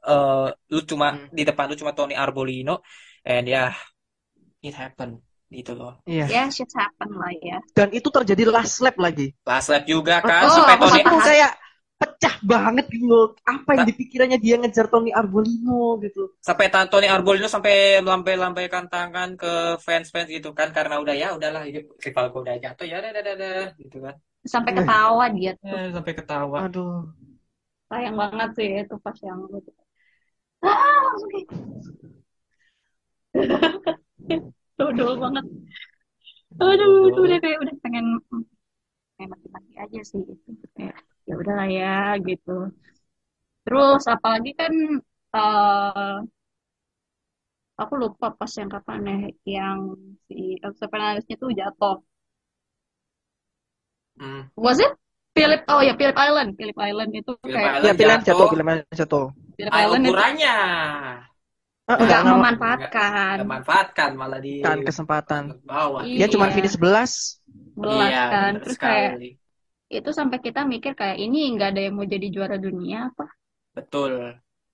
Eh, 0.00 0.48
lu 0.72 0.80
cuma 0.88 1.06
Hmm. 1.12 1.28
di 1.36 1.42
depan 1.44 1.64
lu 1.68 1.76
cuma 1.76 1.92
Tony 1.92 2.14
Arbolino 2.16 2.80
and 3.28 3.44
ya 3.52 3.68
it 4.62 4.74
happened 4.74 5.20
gitu 5.46 5.72
loh. 5.78 5.94
iya. 6.04 6.26
Ya 6.26 6.44
shit 6.50 6.70
happen 6.74 7.10
lah 7.14 7.32
ya. 7.38 7.58
dan 7.72 7.88
itu 7.94 8.08
terjadi 8.10 8.50
last 8.50 8.82
lap 8.82 8.98
lagi. 8.98 9.30
Last 9.46 9.70
lap 9.70 9.86
juga 9.86 10.18
kan 10.18 10.46
oh, 10.46 10.54
sampai 10.54 10.74
aku 10.74 10.86
Tony 10.90 11.02
kayak 11.06 11.52
pecah 11.96 12.36
banget 12.44 12.84
gitu 12.92 13.06
loh. 13.08 13.26
Apa 13.46 13.80
yang 13.80 13.86
di 13.88 13.94
pikirannya 13.96 14.38
dia 14.42 14.60
ngejar 14.60 14.92
Tony 14.92 15.10
Arbolino 15.16 15.96
gitu. 16.04 16.36
Sampai 16.44 16.68
Tony 16.68 17.08
Arbolino 17.08 17.48
sampai 17.48 18.04
melambai-lambaikan 18.04 18.92
tangan 18.92 19.38
ke 19.40 19.80
fans-fans 19.80 20.28
gitu 20.28 20.52
kan. 20.52 20.74
Karena 20.76 21.00
udah 21.00 21.14
ya 21.16 21.32
udahlah 21.32 21.64
ini 21.64 21.88
rival 21.88 22.28
gue 22.32 22.40
udah 22.44 22.56
jatuh 22.60 22.86
ya 22.86 23.00
dah 23.00 23.10
dah 23.16 23.22
dah 23.22 23.34
dah 23.40 23.66
gitu 23.80 23.98
kan. 24.04 24.14
Sampai 24.46 24.72
ketawa 24.76 25.24
dia 25.32 25.56
tuh. 25.56 25.72
Eh, 25.72 25.88
sampai 25.90 26.12
ketawa. 26.12 26.58
Aduh. 26.68 27.08
Sayang 27.86 28.16
banget 28.18 28.50
sih 28.58 28.68
itu 28.82 28.96
pas 29.00 29.16
yang 29.24 29.40
gitu. 29.50 29.70
Ah, 30.66 30.98
langsung 31.04 31.30
kayak 31.30 31.46
dodol 34.78 35.12
banget. 35.22 35.44
Aduh, 36.60 37.08
itu 37.10 37.20
udah 37.26 37.38
kayak 37.42 37.58
udah 37.64 37.74
pengen 37.84 38.06
pengen 39.16 39.28
mati-mati 39.32 39.72
aja 39.82 40.00
sih 40.10 40.20
itu 40.32 40.66
kayak 40.76 40.96
ya 41.28 41.34
udah 41.40 41.54
lah 41.58 41.68
ya 41.78 41.94
gitu. 42.28 42.50
Terus 43.64 44.02
apalagi 44.14 44.50
kan 44.60 44.72
eh 45.36 46.16
aku 47.82 47.94
lupa 48.02 48.26
pas 48.38 48.52
yang 48.60 48.70
kapan 48.74 49.00
ya 49.10 49.16
yang 49.56 49.78
si 50.26 50.34
Elsa 50.64 50.84
Fernandez-nya 50.90 51.36
tuh 51.42 51.50
jatuh. 51.60 51.96
Hmm. 54.18 54.48
Was 54.56 54.78
it 54.80 54.92
Philip? 55.36 55.60
Oh 55.68 55.80
ya 55.84 55.92
Philip 56.00 56.16
Island. 56.16 56.50
Philip 56.58 56.78
Island 56.88 57.10
itu 57.20 57.32
Phillip 57.44 57.60
kayak 57.60 57.72
ya 57.86 57.92
Island 57.92 57.96
pilihan 57.98 58.20
jatuh. 58.20 58.26
jatuh 58.26 58.46
pilihan 58.52 58.78
jatuh 58.98 59.24
Philip 59.56 59.74
Island 59.74 60.02
itu 60.08 60.12
ukurannya 60.12 60.54
Ah, 60.56 61.35
nggak 61.86 61.98
nggak 62.02 62.20
ngel- 62.22 62.34
memanfaatkan 62.34 63.34
nggak 63.38 63.50
manfaatkan 63.54 64.10
malah 64.18 64.40
di 64.42 64.50
kan 64.66 64.78
kesempatan 64.82 65.42
bawah 65.62 66.02
dia 66.02 66.26
cuma 66.32 66.46
Iya. 66.50 66.54
finish 66.58 66.74
11 66.76 67.10
belas 67.78 68.06
iya 68.10 68.22
kan. 68.32 68.52
Terus 68.62 68.78
kayak 68.78 69.10
sekali 69.12 69.28
itu 69.86 70.10
sampai 70.18 70.38
kita 70.46 70.60
mikir 70.66 70.92
kayak 70.98 71.16
ini 71.22 71.38
nggak 71.54 71.68
ada 71.72 71.80
yang 71.86 71.94
mau 71.94 72.06
jadi 72.14 72.26
juara 72.34 72.56
dunia 72.58 72.98
apa? 73.14 73.26
betul 73.76 74.12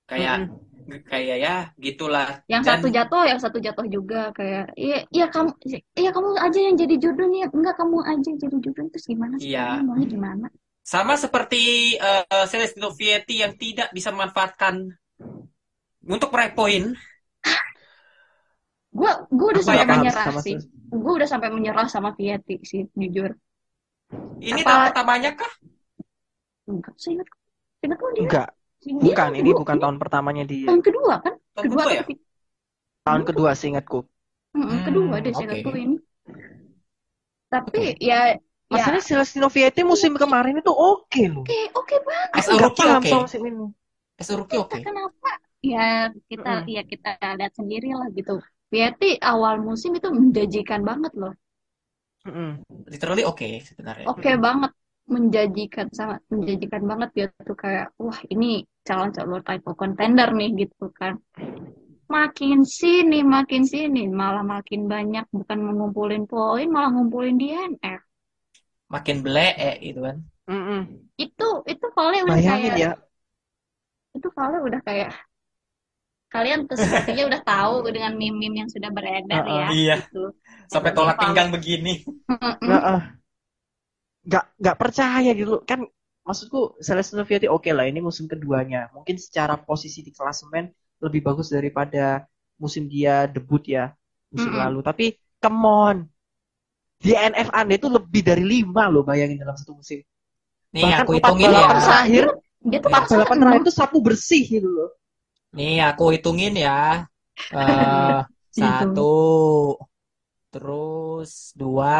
kayak 0.08 0.34
Mm-mm. 0.48 1.00
kayak 1.10 1.36
ya 1.44 1.54
gitulah 1.78 2.28
Yang 2.50 2.62
dan 2.66 2.70
satu 2.74 2.86
jatuh, 2.96 3.22
yang 3.30 3.40
satu 3.44 3.58
jatuh 3.62 3.86
juga 3.86 4.20
kayak 4.34 4.64
iya 4.74 4.96
iya 5.14 5.26
kamu 5.30 5.50
iya 6.00 6.10
kamu 6.16 6.28
aja 6.46 6.58
yang 6.58 6.76
jadi 6.80 6.94
judul 6.98 7.26
nih, 7.32 7.42
enggak 7.54 7.74
kamu 7.80 7.96
aja 8.02 8.26
yang 8.32 8.40
jadi 8.40 8.56
judul 8.64 8.84
terus 8.90 9.06
gimana 9.06 9.34
sih? 9.38 9.52
Iya. 9.52 9.84
Maunya 9.86 10.06
gimana? 10.08 10.46
sama 10.82 11.14
seperti 11.14 11.94
eh, 11.94 12.44
Celestino 12.50 12.90
Vietti 12.90 13.38
yang 13.42 13.54
tidak 13.54 13.94
bisa 13.94 14.10
memanfaatkan 14.10 14.90
untuk 16.06 16.28
meraih 16.34 16.54
poin 16.54 16.82
Gua 18.92 19.24
gua 19.32 19.48
udah 19.56 19.64
sampai 19.64 19.86
ya, 19.88 19.92
menyerah 19.96 20.24
sama 20.28 20.40
sih. 20.44 20.56
gue 20.92 21.12
udah 21.16 21.28
sampai 21.32 21.48
menyerah 21.48 21.86
sama 21.88 22.10
Vietti 22.12 22.60
sih 22.60 22.84
jujur. 22.92 23.32
Ini 24.42 24.60
Apa- 24.60 24.68
tahun 24.68 24.80
pertamanya 24.92 25.30
kah? 25.40 25.52
Enggak, 26.68 26.94
seingat 27.00 27.26
seingatku 27.80 28.06
dia 28.12 28.22
Enggak, 28.28 28.48
dia 28.84 28.92
bukan. 29.00 29.28
Ini 29.32 29.40
kedua- 29.42 29.60
bukan 29.64 29.76
tahun 29.80 29.96
pertamanya 29.96 30.44
dia. 30.44 30.66
tahun 30.68 30.82
kedua 30.84 31.14
kan? 31.24 31.34
Tahun 31.56 31.64
Kedua 31.64 31.82
kedua 31.82 31.92
ya? 31.96 32.02
ketiga? 32.04 32.22
Tahun 33.02 33.22
kedua 33.26 33.50
seingatku. 33.56 33.98
Mm-mm, 34.52 34.68
Hmm, 34.68 34.80
kedua 34.84 35.14
deh 35.24 35.32
oke. 35.32 35.40
seingatku 35.40 35.70
ini. 35.72 35.96
Tapi 37.48 37.80
ya 38.00 38.20
ya 38.36 38.40
Masalahnya 38.72 39.04
Celestino 39.04 39.48
Vietti 39.52 39.82
musim 39.84 40.12
kemarin 40.16 40.60
itu 40.60 40.72
oke 40.72 41.22
loh. 41.32 41.44
oke 41.44 41.60
oke 41.76 41.94
banget. 42.04 42.28
As 42.36 42.46
a 42.48 42.52
Nggak 42.52 42.64
rookie 42.68 42.84
paham 42.84 43.02
oke. 43.04 43.12
musim 43.24 43.42
ini. 43.48 43.66
As 44.20 44.28
a 44.28 44.34
rookie 44.36 44.58
oke. 44.60 44.78
Kenapa? 44.80 45.30
Ya 45.70 45.80
kita 46.30 46.48
Mm-mm. 46.48 46.72
ya 46.74 46.82
kita 46.92 47.08
lihat 47.38 47.52
sendiri 47.58 47.86
lah 47.98 48.08
gitu. 48.18 48.32
Vietti 48.72 49.06
awal 49.30 49.54
musim 49.66 49.90
itu 49.98 50.08
menjanjikan 50.18 50.80
banget 50.88 51.12
loh. 51.20 51.32
Mm-mm. 52.26 52.50
Literally 52.92 53.24
oke 53.24 53.46
sebenarnya. 53.68 54.08
Oke 54.10 54.30
banget 54.46 54.72
menjanjikan 55.14 55.86
sangat 55.98 56.20
menjanjikan 56.32 56.82
banget 56.90 57.08
dia 57.16 57.26
tuh 57.48 57.56
kayak 57.62 57.86
wah 58.04 58.20
ini 58.34 58.46
calon-calon 58.86 59.42
title 59.46 59.74
contender 59.80 60.28
nih 60.38 60.48
gitu 60.60 60.84
kan. 60.98 61.12
Makin 62.14 62.58
sini 62.78 63.18
makin 63.36 63.62
sini 63.72 64.02
malah 64.20 64.44
makin 64.54 64.82
banyak 64.94 65.24
bukan 65.38 65.58
mengumpulin 65.66 66.24
poin 66.32 66.66
malah 66.74 66.90
ngumpulin 66.94 67.36
DNF. 67.40 68.00
Makin 68.94 69.16
blee 69.26 69.70
gitu 69.84 70.00
kan. 70.06 70.16
Mm-mm. 70.50 70.80
Itu 71.24 71.44
itu 71.72 71.86
Vale 71.96 72.18
udah 72.28 72.40
Bayangin 72.40 72.48
kayak 72.48 72.80
ya. 72.82 73.02
itu 74.16 74.28
Vale 74.36 74.56
udah 74.66 74.80
kayak 74.86 75.10
kalian 76.32 76.64
tuh 76.64 76.76
sepertinya 76.80 77.24
udah 77.28 77.40
tahu 77.44 77.74
dengan 77.92 78.12
meme-meme 78.16 78.64
yang 78.64 78.70
sudah 78.72 78.90
beredar 78.90 79.44
Uh-uh. 79.44 79.58
ya 79.60 79.66
Iya. 79.68 79.94
gitu. 80.08 80.22
Sampai 80.72 80.90
tolak 80.96 81.16
pinggang 81.20 81.52
begini. 81.52 82.00
Nggak, 82.64 82.82
ah. 82.82 83.02
nggak 84.22 84.44
nggak 84.62 84.76
percaya 84.78 85.30
gitu 85.34 85.60
kan 85.66 85.82
maksudku 86.22 86.78
Celestino 86.78 87.26
Vietti 87.26 87.50
oke 87.50 87.66
lah 87.74 87.84
ini 87.90 87.98
musim 87.98 88.30
keduanya 88.30 88.86
mungkin 88.94 89.18
secara 89.18 89.58
posisi 89.58 90.06
di 90.06 90.14
klasemen 90.14 90.70
lebih 91.02 91.20
bagus 91.26 91.50
daripada 91.50 92.22
musim 92.62 92.86
dia 92.86 93.26
debut 93.26 93.66
ya 93.66 93.90
musim 94.30 94.54
Mm-mm. 94.54 94.62
lalu 94.62 94.78
tapi 94.86 95.06
come 95.42 95.58
on 95.66 95.96
di 97.02 97.10
NF 97.18 97.50
Anda 97.50 97.74
itu 97.74 97.90
lebih 97.90 98.22
dari 98.22 98.44
lima 98.46 98.86
loh 98.86 99.02
bayangin 99.02 99.42
dalam 99.42 99.58
satu 99.58 99.74
musim 99.74 99.98
Nih 100.72 100.86
bahkan 100.86 101.02
aku 101.04 101.12
hitungin 101.18 101.50
ya. 101.50 101.68
terakhir 101.82 102.24
Dia 102.62 102.78
tuh 102.78 102.90
empat 102.94 103.02
pasangan 103.10 103.18
balapan 103.26 103.36
terakhir 103.42 103.60
itu 103.66 103.72
satu 103.74 103.96
bersih 103.98 104.42
gitu 104.46 104.68
loh 104.70 104.90
Nih 105.56 105.72
aku 105.88 106.02
hitungin 106.14 106.52
ya. 106.64 106.70
Eh 107.54 108.24
satu, 108.58 109.00
terus 110.52 111.30
dua, 111.60 111.92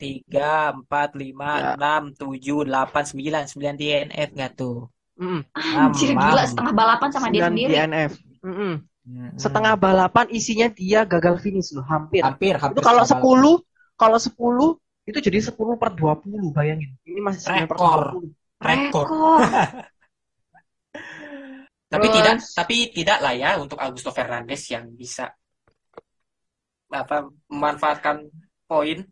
tiga, 0.00 0.72
empat, 0.76 1.08
lima, 1.22 1.46
Ya. 1.60 1.76
enam, 1.76 2.02
tujuh, 2.20 2.58
delapan, 2.68 3.04
sembilan, 3.10 3.42
sembilan 3.50 3.74
DNF 3.80 4.28
nggak 4.36 4.52
tuh? 4.60 4.76
Mm-mm. 5.20 5.40
Anjir 5.80 6.10
Mam, 6.12 6.20
gila 6.24 6.42
setengah 6.50 6.72
balapan 6.80 7.10
sama 7.12 7.28
dia 7.34 7.42
Sembilan 7.42 7.48
sendiri. 7.48 7.72
DNF 7.72 8.12
Mm-mm. 8.44 8.72
Mm-mm. 9.08 9.32
setengah 9.36 9.74
balapan 9.84 10.26
isinya 10.38 10.68
dia 10.80 11.00
gagal 11.12 11.36
finish 11.44 11.70
loh 11.76 11.84
hampir 11.92 12.24
Hampir, 12.26 12.54
hampir 12.62 12.80
itu 12.80 12.80
kalau. 12.84 13.02
10 13.04 13.54
kalau 14.00 14.18
10 14.20 14.68
itu 15.08 15.18
jadi 15.26 15.38
10 15.48 15.74
per 15.80 15.90
20 15.96 16.48
bayangin 16.56 16.90
ini 17.08 17.20
masih 17.26 17.40
9 17.46 17.66
per 17.70 17.78
Rekor. 17.78 18.02
20 18.10 18.30
rekor. 18.60 19.06
Rekor. 19.08 19.40
Tapi 21.96 22.06
Terus- 22.12 22.16
tidak, 22.20 22.36
tapi 22.52 22.76
tidak 22.92 23.18
lah 23.24 23.32
ya 23.32 23.50
untuk 23.56 23.80
Augusto 23.80 24.12
Fernandes 24.12 24.62
yang 24.68 24.92
bisa 24.92 25.32
apa 26.92 27.26
memanfaatkan 27.50 28.28
poin. 28.68 29.02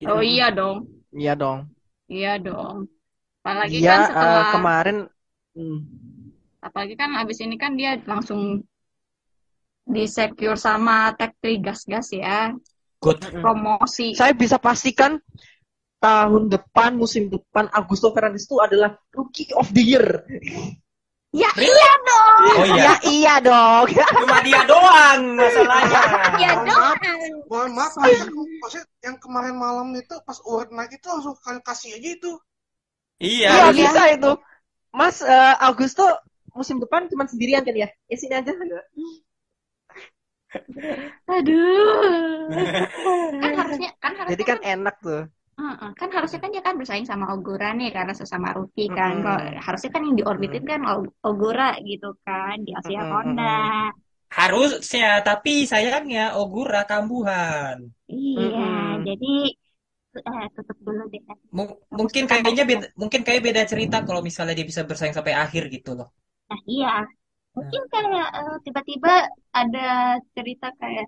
Gitu. 0.00 0.10
Oh 0.10 0.18
iya 0.24 0.50
dong. 0.50 0.88
iya 1.14 1.36
dong 1.38 1.70
Iya 2.10 2.40
dong. 2.42 2.90
Apalagi 3.44 3.78
dia 3.78 3.94
kan 3.94 4.00
setelah 4.10 4.44
kemarin 4.50 4.96
hmm, 5.54 5.80
apalagi 6.58 6.94
kan 6.98 7.10
abis 7.22 7.38
ini 7.42 7.54
kan 7.54 7.78
dia 7.78 7.94
langsung 8.02 8.62
di 9.82 10.04
secure 10.06 10.58
sama 10.58 11.10
Tech 11.14 11.34
3 11.38 11.62
gas-gas 11.62 12.10
ya. 12.14 12.50
Good. 13.02 13.18
Promosi. 13.42 14.14
saya 14.14 14.30
bisa 14.30 14.62
pastikan 14.62 15.18
tahun 15.98 16.50
depan 16.50 16.94
musim 16.94 17.30
depan 17.30 17.66
Augusto 17.74 18.10
Fernandes 18.14 18.46
itu 18.46 18.58
adalah 18.62 18.94
rookie 19.10 19.50
of 19.54 19.70
the 19.74 19.82
year 19.82 20.06
Ya 21.32 21.48
Really? 21.56 21.72
iya 21.72 21.94
dong. 22.04 22.40
Oh 22.44 22.66
iya, 22.68 22.76
ya 22.76 22.94
iya 23.08 23.34
dong 23.40 23.84
cuma 24.20 24.36
dia 24.44 24.60
doang 24.68 25.20
masalahnya. 25.32 26.02
Iya 26.36 26.52
dong. 26.60 26.96
Mohon 27.48 27.70
maaf, 27.72 27.92
maksudku, 27.96 28.42
maksudnya 28.60 28.84
yang 29.00 29.16
kemarin 29.16 29.56
malam 29.56 29.88
itu 29.96 30.12
pas 30.28 30.36
award 30.44 30.76
night 30.76 30.92
itu 30.92 31.08
langsung 31.08 31.32
kalian 31.40 31.64
kasih 31.64 31.96
aja 31.96 32.08
itu. 32.20 32.32
Iya. 33.22 33.48
iya 33.48 33.64
iya. 33.70 33.72
bisa 33.72 34.02
itu 34.12 34.32
Mas 34.92 35.24
eh, 35.24 35.54
Augusto 35.62 36.04
musim 36.52 36.82
depan 36.82 37.08
cuma 37.08 37.24
sendirian 37.24 37.64
kan 37.64 37.72
ya 37.72 37.88
ya 38.10 38.16
sini 38.18 38.34
aja 38.36 38.52
Aduh. 41.32 42.52
Kan 43.40 43.52
harusnya 43.56 43.90
kan 43.96 44.12
harusnya 44.20 44.36
jadi 44.36 44.44
kan 44.44 44.58
enak 44.60 44.94
tuh 45.00 45.22
Kan 46.00 46.08
harusnya 46.16 46.40
kan 46.42 46.50
dia 46.54 46.62
kan 46.66 46.74
bersaing 46.80 47.06
sama 47.10 47.24
Ogura 47.34 47.66
nih 47.78 47.88
karena 47.96 48.12
sesama 48.20 48.48
rookie 48.56 48.88
kan. 48.98 49.12
Mm-mm. 49.14 49.24
Kalau 49.24 49.40
harusnya 49.66 49.90
kan 49.94 50.02
yang 50.06 50.16
diorbitin 50.20 50.64
kan 50.70 50.80
Og- 50.90 51.12
Ogura 51.28 51.64
gitu 51.90 52.06
kan 52.26 52.56
di 52.66 52.70
Asia 52.78 53.02
Honda. 53.10 53.42
Harusnya, 54.38 55.08
tapi 55.28 55.52
sayangnya 55.70 56.22
Ogura 56.40 56.80
kambuhan. 56.90 57.78
Iya, 58.12 58.62
Mm-mm. 58.62 59.04
jadi 59.06 59.26
eh, 60.28 60.44
tutup 60.54 60.78
dulu 60.86 61.02
deh. 61.12 61.22
M- 61.58 61.76
mungkin 61.98 62.24
kayaknya 62.30 62.64
beda, 62.70 62.86
mungkin 63.00 63.20
kayak 63.26 63.42
beda 63.46 63.62
cerita 63.72 63.96
kalau 64.06 64.20
misalnya 64.28 64.54
dia 64.58 64.66
bisa 64.70 64.82
bersaing 64.88 65.16
sampai 65.16 65.34
akhir 65.44 65.62
gitu 65.74 65.90
loh. 65.98 66.08
Nah, 66.48 66.60
iya. 66.72 66.88
Mungkin 67.56 67.82
kayak 67.92 68.26
eh, 68.38 68.54
tiba-tiba 68.66 69.10
ada 69.58 69.80
cerita 70.36 70.66
kayak 70.80 71.06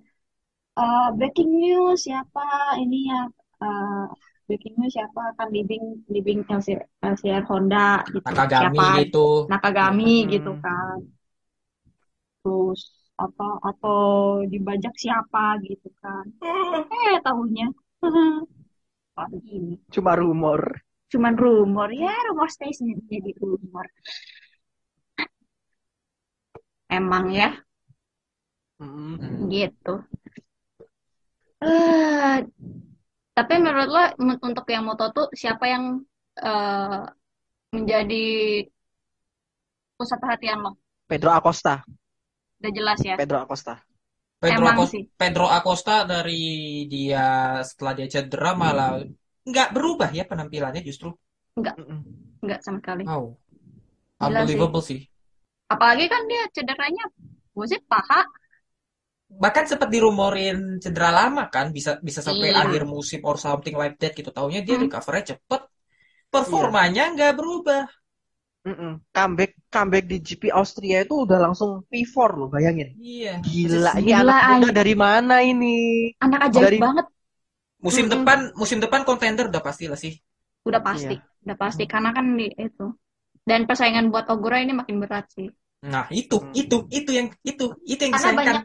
eh, 0.78 1.03
breaking 1.18 1.51
news 1.62 1.99
siapa 2.07 2.42
ini 2.82 2.97
ya 3.12 3.18
eh, 3.62 3.90
news 4.49 4.92
siapa 4.92 5.20
akan 5.34 5.49
leading 5.55 5.84
leading 6.12 6.40
LCR, 6.49 6.84
LCR 7.01 7.45
Honda 7.49 8.05
gitu. 8.12 8.26
Nakagami 8.28 8.78
Siapa 8.78 8.88
gitu. 9.01 9.26
Nakagami 9.51 10.12
Hmm. 10.24 10.30
gitu 10.34 10.53
kan. 10.64 10.99
Terus 12.42 12.80
apa 13.14 13.47
atau 13.62 14.01
dibajak 14.53 14.95
siapa 14.99 15.59
gitu 15.64 15.88
kan. 16.03 16.24
Eh 17.09 17.18
tahunya 17.24 17.66
oh, 19.20 19.28
cuma 19.95 20.12
rumor 20.18 20.61
Cuman 21.14 21.38
rumor 21.38 21.95
ya, 21.95 22.11
rumor 22.26 22.51
stays 22.51 22.82
jadi 23.07 23.30
rumor. 23.38 23.86
Emang 26.90 27.30
ya. 27.30 27.49
Hmm. 28.78 29.47
gitu. 29.53 29.92
Eh, 31.64 32.38
tapi 33.35 33.55
menurut 33.59 33.89
lo 33.91 34.05
untuk 34.47 34.66
yang 34.70 34.87
moto 34.87 35.11
tuh 35.11 35.26
siapa 35.35 35.66
yang 35.66 36.01
eh, 36.39 37.03
menjadi 37.74 38.26
pusat 39.99 40.18
perhatian 40.22 40.59
lo? 40.62 40.78
Pedro 41.11 41.35
Acosta 41.35 41.82
Udah 42.62 42.72
jelas 42.72 42.99
ya. 43.03 43.18
Pedro 43.18 43.43
Acosta 43.43 43.82
Pedro 44.39 44.64
Emang 44.64 44.76
Acosta, 44.76 44.95
sih. 44.95 45.03
Pedro 45.16 45.47
Acosta 45.49 45.95
dari 46.05 46.45
dia 46.87 47.59
setelah 47.64 47.93
dia 47.97 48.09
cedera 48.09 48.53
malah 48.53 49.01
nggak 49.45 49.68
berubah 49.72 50.12
ya 50.12 50.24
penampilannya 50.28 50.85
justru. 50.85 51.12
Mm-mm. 51.57 52.01
Enggak 52.45 52.61
sama 52.61 52.78
sekali. 52.85 53.05
Wow. 53.09 53.37
Gila 54.20 54.41
sih. 54.45 54.53
Unbelievable 54.53 54.82
sih. 54.85 55.01
Apalagi 55.68 56.07
kan 56.12 56.22
dia 56.28 56.43
cederanya 56.53 57.05
was 57.57 57.72
it 57.72 57.80
paha? 57.89 58.28
Bahkan 59.43 59.64
sempat 59.70 59.89
dirumorin 59.91 60.78
cedera 60.82 61.11
lama 61.11 61.51
kan 61.51 61.74
bisa 61.74 61.99
bisa 62.03 62.20
sampai 62.22 62.55
Iya. 62.55 62.64
akhir 62.64 62.82
musim 62.87 63.20
or 63.26 63.37
something 63.41 63.74
like 63.74 63.97
that 64.01 64.12
gitu. 64.14 64.30
Taunya 64.30 64.61
dia 64.66 64.76
Hmm. 64.78 64.85
recovernya 64.87 65.35
cepet. 65.37 65.61
Performanya 66.30 67.03
nggak 67.14 67.32
berubah. 67.39 67.85
Mm-mm. 68.64 68.97
comeback 69.12 69.53
comeback 69.68 70.09
di 70.09 70.24
GP 70.24 70.49
Austria 70.49 71.05
itu 71.05 71.28
udah 71.28 71.37
langsung 71.37 71.85
P4 71.85 72.32
loh 72.32 72.49
bayangin 72.49 72.97
Iya. 72.97 73.45
gila 73.45 73.93
ini 74.01 74.09
Gila, 74.09 74.32
anak 74.32 74.41
muda 74.57 74.72
dari 74.72 74.95
mana 74.97 75.37
ini 75.45 75.76
Anak 76.16 76.49
ajaib 76.49 76.64
Dari- 76.72 76.80
banget. 76.80 77.07
Musim 77.85 78.09
Mm-mm. 78.09 78.24
depan 78.24 78.39
musim 78.57 78.78
depan 78.80 79.01
kontender 79.05 79.53
udah 79.53 79.61
pasti 79.61 79.85
lah 79.85 80.01
sih. 80.01 80.16
Udah 80.64 80.80
pasti, 80.80 81.12
udah 81.45 81.57
pasti 81.61 81.85
karena 81.85 82.16
kan 82.16 82.24
di 82.41 82.49
itu. 82.57 82.89
Dan 83.45 83.68
persaingan 83.68 84.09
buat 84.09 84.24
Ogura 84.32 84.57
ini 84.64 84.72
makin 84.72 84.97
berat 84.97 85.28
sih. 85.28 85.53
Nah, 85.85 86.09
itu 86.09 86.41
Hmm. 86.41 86.57
itu 86.57 86.89
itu 86.89 87.11
yang 87.12 87.28
itu 87.45 87.68
itu 87.85 88.01
yang 88.01 88.16
Karena 88.16 88.32
disayangkan. 88.32 88.41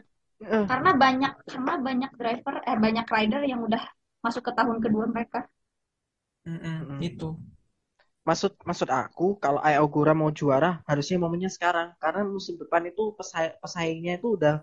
Karena 0.68 0.90
banyak 1.02 1.32
karena 1.50 1.72
banyak 1.86 2.10
driver 2.20 2.54
eh 2.70 2.76
banyak 2.84 3.06
rider 3.14 3.42
yang 3.50 3.60
udah 3.68 3.82
masuk 4.24 4.42
ke 4.48 4.52
tahun 4.58 4.78
kedua 4.84 5.04
mereka. 5.14 5.38
Mm-mm, 6.48 7.00
itu. 7.08 7.28
maksud 8.28 8.52
maksud 8.68 8.88
aku 9.00 9.24
kalau 9.44 9.60
Ai 9.66 9.76
Ogura 9.84 10.12
mau 10.20 10.30
juara 10.40 10.70
harusnya 10.88 11.16
momennya 11.24 11.50
sekarang 11.56 11.88
karena 12.02 12.20
musim 12.34 12.54
depan 12.62 12.82
itu 12.90 13.02
pesai- 13.18 13.56
pesaingnya 13.62 14.12
itu 14.18 14.28
udah 14.38 14.54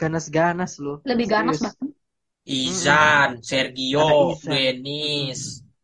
ganas-ganas 0.00 0.72
loh 0.84 0.98
Lebih 1.08 1.26
ganas 1.32 1.58
Serius. 1.58 1.64
bahkan. 1.64 1.88
Izan, 2.64 3.30
Sergio. 3.48 4.08
Denis. 4.48 5.40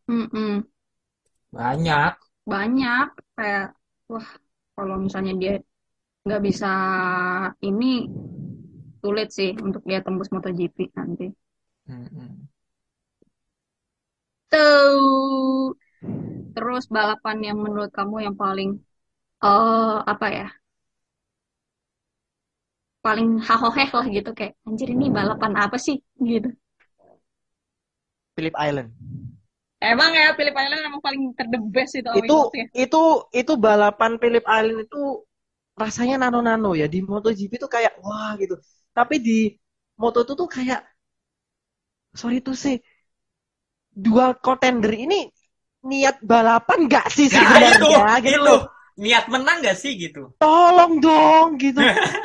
Mm-mm. 0.09 0.65
Banyak. 1.51 2.17
Banyak 2.51 3.07
kayak 3.35 3.65
wah 4.11 4.27
kalau 4.75 4.95
misalnya 5.05 5.33
dia 5.41 5.53
nggak 6.25 6.41
bisa 6.47 6.67
ini 7.69 7.85
sulit 9.05 9.27
sih 9.37 9.49
untuk 9.67 9.81
dia 9.89 9.99
tembus 10.05 10.29
MotoGP 10.33 10.77
nanti. 10.99 11.25
Tuh. 14.51 15.75
Terus 16.55 16.83
balapan 16.95 17.37
yang 17.47 17.57
menurut 17.65 17.91
kamu 17.97 18.15
yang 18.27 18.35
paling 18.43 18.69
eh 19.45 19.95
apa 20.13 20.27
ya? 20.37 20.45
Paling 23.05 23.29
hahoheh 23.47 23.89
lah 23.97 24.05
gitu 24.15 24.29
kayak 24.37 24.53
anjir 24.67 24.87
ini 24.95 25.05
balapan 25.17 25.51
apa 25.63 25.77
sih 25.85 25.95
gitu. 26.31 26.49
Phillip 28.35 28.55
Island. 28.59 28.91
Emang 29.79 30.11
ya 30.15 30.33
Phillip 30.37 30.55
Island 30.55 30.81
emang 30.87 31.01
paling 31.03 31.21
ter 31.37 31.47
the 31.53 31.59
best 31.75 31.93
itu 31.99 32.09
Itu 32.19 32.33
ya. 32.59 32.65
itu 32.83 33.01
itu 33.39 33.53
balapan 33.65 34.11
Phillip 34.21 34.45
Island 34.47 34.79
itu 34.87 35.01
rasanya 35.83 36.15
nano-nano 36.23 36.71
ya 36.81 36.87
di 36.93 36.99
MotoGP 37.03 37.51
itu 37.59 37.67
kayak 37.75 37.93
wah 38.03 38.31
gitu. 38.41 38.55
Tapi 38.97 39.15
di 39.19 39.39
Moto2 40.01 40.33
tuh 40.39 40.49
kayak 40.55 40.81
sorry 42.19 42.39
tuh 42.45 42.55
sih 42.63 42.75
dua 43.95 44.35
contender 44.35 44.91
ini 44.91 45.19
niat 45.85 46.19
balapan 46.25 46.79
nggak 46.89 47.07
sih 47.15 47.27
sebenarnya 47.29 47.71
itu, 47.77 47.87
gitu. 48.23 48.39
itu. 48.39 48.57
Niat 48.95 49.25
menang 49.27 49.59
gak 49.59 49.75
sih 49.75 49.91
gitu? 49.99 50.31
Tolong 50.39 51.03
dong 51.03 51.59
gitu. 51.59 51.83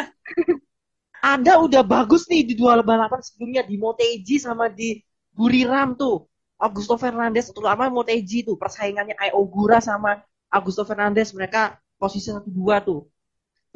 Anda 1.20 1.60
udah 1.60 1.82
bagus 1.84 2.30
nih 2.30 2.46
di 2.48 2.54
dua 2.56 2.80
balapan 2.80 3.20
sebelumnya 3.20 3.62
di 3.66 3.76
Motegi 3.76 4.38
sama 4.40 4.70
di 4.70 4.96
Buriram 5.34 5.98
tuh. 5.98 6.24
Augusto 6.60 6.94
Fernandez 7.00 7.48
terutama 7.50 7.88
Motegi 7.90 8.44
tuh 8.44 8.54
persaingannya 8.54 9.16
Ai 9.16 9.32
Ogura 9.32 9.80
sama 9.80 10.20
Augusto 10.52 10.84
Fernandez 10.84 11.32
mereka 11.32 11.80
posisi 11.98 12.30
satu 12.30 12.48
dua 12.52 12.78
tuh. 12.84 13.02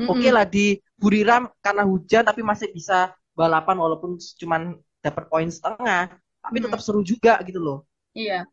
Oke 0.04 0.28
Mm-mm. 0.28 0.36
lah 0.36 0.46
di 0.46 0.76
Buriram 0.98 1.50
karena 1.60 1.82
hujan 1.84 2.22
tapi 2.22 2.40
masih 2.46 2.70
bisa 2.70 3.12
balapan 3.34 3.76
walaupun 3.76 4.16
cuman 4.38 4.78
dapat 5.02 5.24
poin 5.28 5.50
setengah 5.50 6.14
tapi 6.44 6.56
Hmm. 6.60 6.66
tetap 6.68 6.80
seru 6.84 7.00
juga 7.00 7.40
gitu 7.42 7.58
loh. 7.58 7.78
Iya. 8.12 8.44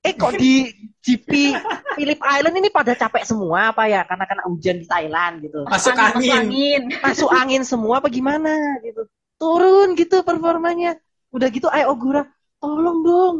Eh 0.00 0.16
kok 0.16 0.32
di 0.32 0.64
GP 1.04 1.52
Phillip 1.92 2.20
Island 2.24 2.56
ini 2.56 2.68
pada 2.72 2.96
capek 2.96 3.20
semua 3.20 3.68
apa 3.68 3.84
ya 3.84 4.00
karena 4.08 4.24
kena 4.24 4.42
hujan 4.48 4.76
di 4.80 4.86
Thailand 4.88 5.44
gitu. 5.44 5.60
Masuk 5.68 5.92
Masuk 5.92 6.16
angin. 6.16 6.32
angin. 6.40 6.82
Masuk 7.04 7.30
angin 7.32 7.62
semua 7.68 8.00
apa 8.00 8.08
gimana 8.08 8.80
gitu. 8.80 9.04
Turun 9.36 9.92
gitu 9.96 10.24
performanya. 10.24 10.96
Udah 11.32 11.48
gitu 11.52 11.68
Ai 11.68 11.84
Ogura, 11.84 12.24
tolong 12.60 12.98
dong. 13.04 13.36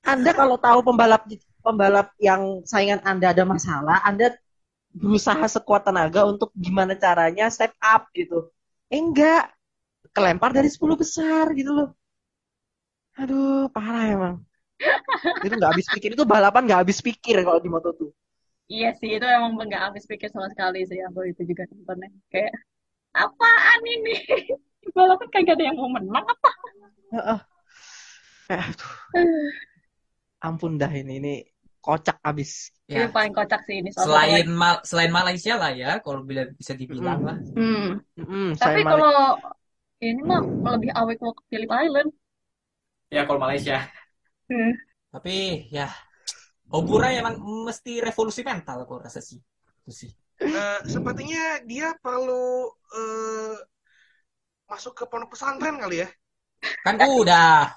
Anda 0.00 0.32
kalau 0.32 0.56
tahu 0.56 0.80
pembalap 0.80 1.28
pembalap 1.60 2.08
yang 2.16 2.64
saingan 2.64 3.04
Anda 3.04 3.36
ada 3.36 3.44
masalah, 3.44 4.00
Anda 4.00 4.32
berusaha 4.90 5.46
sekuat 5.46 5.86
tenaga 5.86 6.26
untuk 6.26 6.50
gimana 6.54 6.94
caranya 6.98 7.46
step 7.50 7.72
up 7.78 8.10
gitu. 8.14 8.50
Eh 8.90 8.98
enggak, 8.98 9.54
kelempar 10.14 10.50
dari 10.50 10.68
10 10.70 10.98
besar 10.98 11.50
gitu 11.54 11.70
loh. 11.70 11.88
Aduh, 13.20 13.68
parah 13.74 14.04
emang. 14.10 14.34
Itu 15.44 15.54
nggak 15.56 15.72
habis 15.76 15.86
pikir, 15.92 16.10
itu 16.16 16.24
balapan 16.24 16.62
nggak 16.66 16.80
habis 16.86 16.98
pikir 17.00 17.36
kalau 17.44 17.60
di 17.60 17.70
Moto2. 17.70 18.08
Iya 18.70 18.94
sih, 18.94 19.10
itu 19.18 19.26
emang 19.26 19.58
nggak 19.58 19.82
habis 19.90 20.04
pikir 20.06 20.30
sama 20.30 20.46
sekali 20.52 20.86
sih 20.86 20.98
aku 21.02 21.26
itu 21.30 21.42
juga 21.50 21.66
nontonnya. 21.70 22.08
Kayak, 22.32 22.54
apaan 23.14 23.80
ini? 23.86 24.14
Balapan 24.96 25.28
kagak 25.30 25.54
ada 25.58 25.64
yang 25.68 25.76
mau 25.78 25.90
menang 25.90 26.24
apa? 26.24 26.50
Heeh. 27.14 27.40
Eh, 28.50 28.58
aduh, 28.58 28.92
ampun 30.42 30.72
dah 30.80 30.90
ini, 30.90 31.12
ini 31.20 31.34
kocak 31.80 32.16
abis. 32.22 32.70
Ini 32.90 33.06
Ya, 33.06 33.06
paling 33.14 33.32
kocak 33.34 33.60
sih 33.66 33.76
ini. 33.80 33.90
selain. 33.94 34.46
Mal- 34.50 34.82
selain 34.82 35.12
Malaysia 35.14 35.54
lah 35.54 35.70
ya, 35.72 35.90
kalau 36.04 36.20
bila 36.26 36.42
bisa 36.60 36.72
dibilang 36.74 37.20
Mm. 37.22 37.26
lah. 37.28 37.36
Hmm. 37.56 37.86
Mm-mm, 38.18 38.46
Tapi 38.58 38.80
kalau 38.84 39.14
ini 40.02 40.20
mah 40.24 40.40
lebih 40.74 40.90
awet 40.96 41.16
ke 41.20 41.28
Phillip 41.50 41.70
Island. 41.70 42.10
Ya 43.10 43.26
kalau 43.26 43.40
Malaysia. 43.42 43.90
Hmm. 44.50 44.72
Tapi 45.10 45.66
ya 45.74 45.90
Ogura 46.70 47.10
emang 47.10 47.36
mesti 47.66 47.98
revolusi 48.02 48.42
mental 48.46 48.86
aku 48.86 48.94
rasa 49.02 49.20
sih. 49.22 49.38
Itu 49.82 49.92
sih. 49.92 50.10
Eh, 50.40 50.80
sepertinya 50.88 51.60
dia 51.70 51.88
perlu 52.04 52.70
eh, 52.96 53.54
masuk 54.70 54.92
ke 54.98 55.04
pondok 55.10 55.30
pesantren 55.36 55.76
kali 55.82 55.96
ya. 56.02 56.08
Kan 56.84 56.96
udah. 57.20 57.76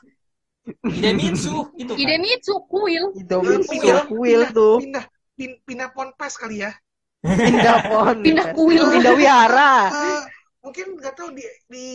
Hidemitsu 0.63 1.75
itu 1.75 1.91
kan. 1.91 1.99
Idemitsu, 1.99 2.53
kuil. 2.71 3.03
Pindah, 3.11 4.01
kuil 4.07 4.41
pindah, 4.47 4.49
tuh. 4.55 4.75
Pindah, 4.79 5.05
pin- 5.35 5.59
pindah 5.67 5.89
ponpes 5.91 6.33
kali 6.39 6.63
ya. 6.63 6.71
Pindah 7.19 7.75
pohon. 7.91 8.17
Pindah 8.23 8.47
kuil. 8.55 8.83
Pindah 8.95 9.13
wihara. 9.19 9.73
Eh, 9.91 10.23
mungkin 10.63 10.85
nggak 10.99 11.13
tahu 11.19 11.35
di 11.35 11.43
di 11.67 11.85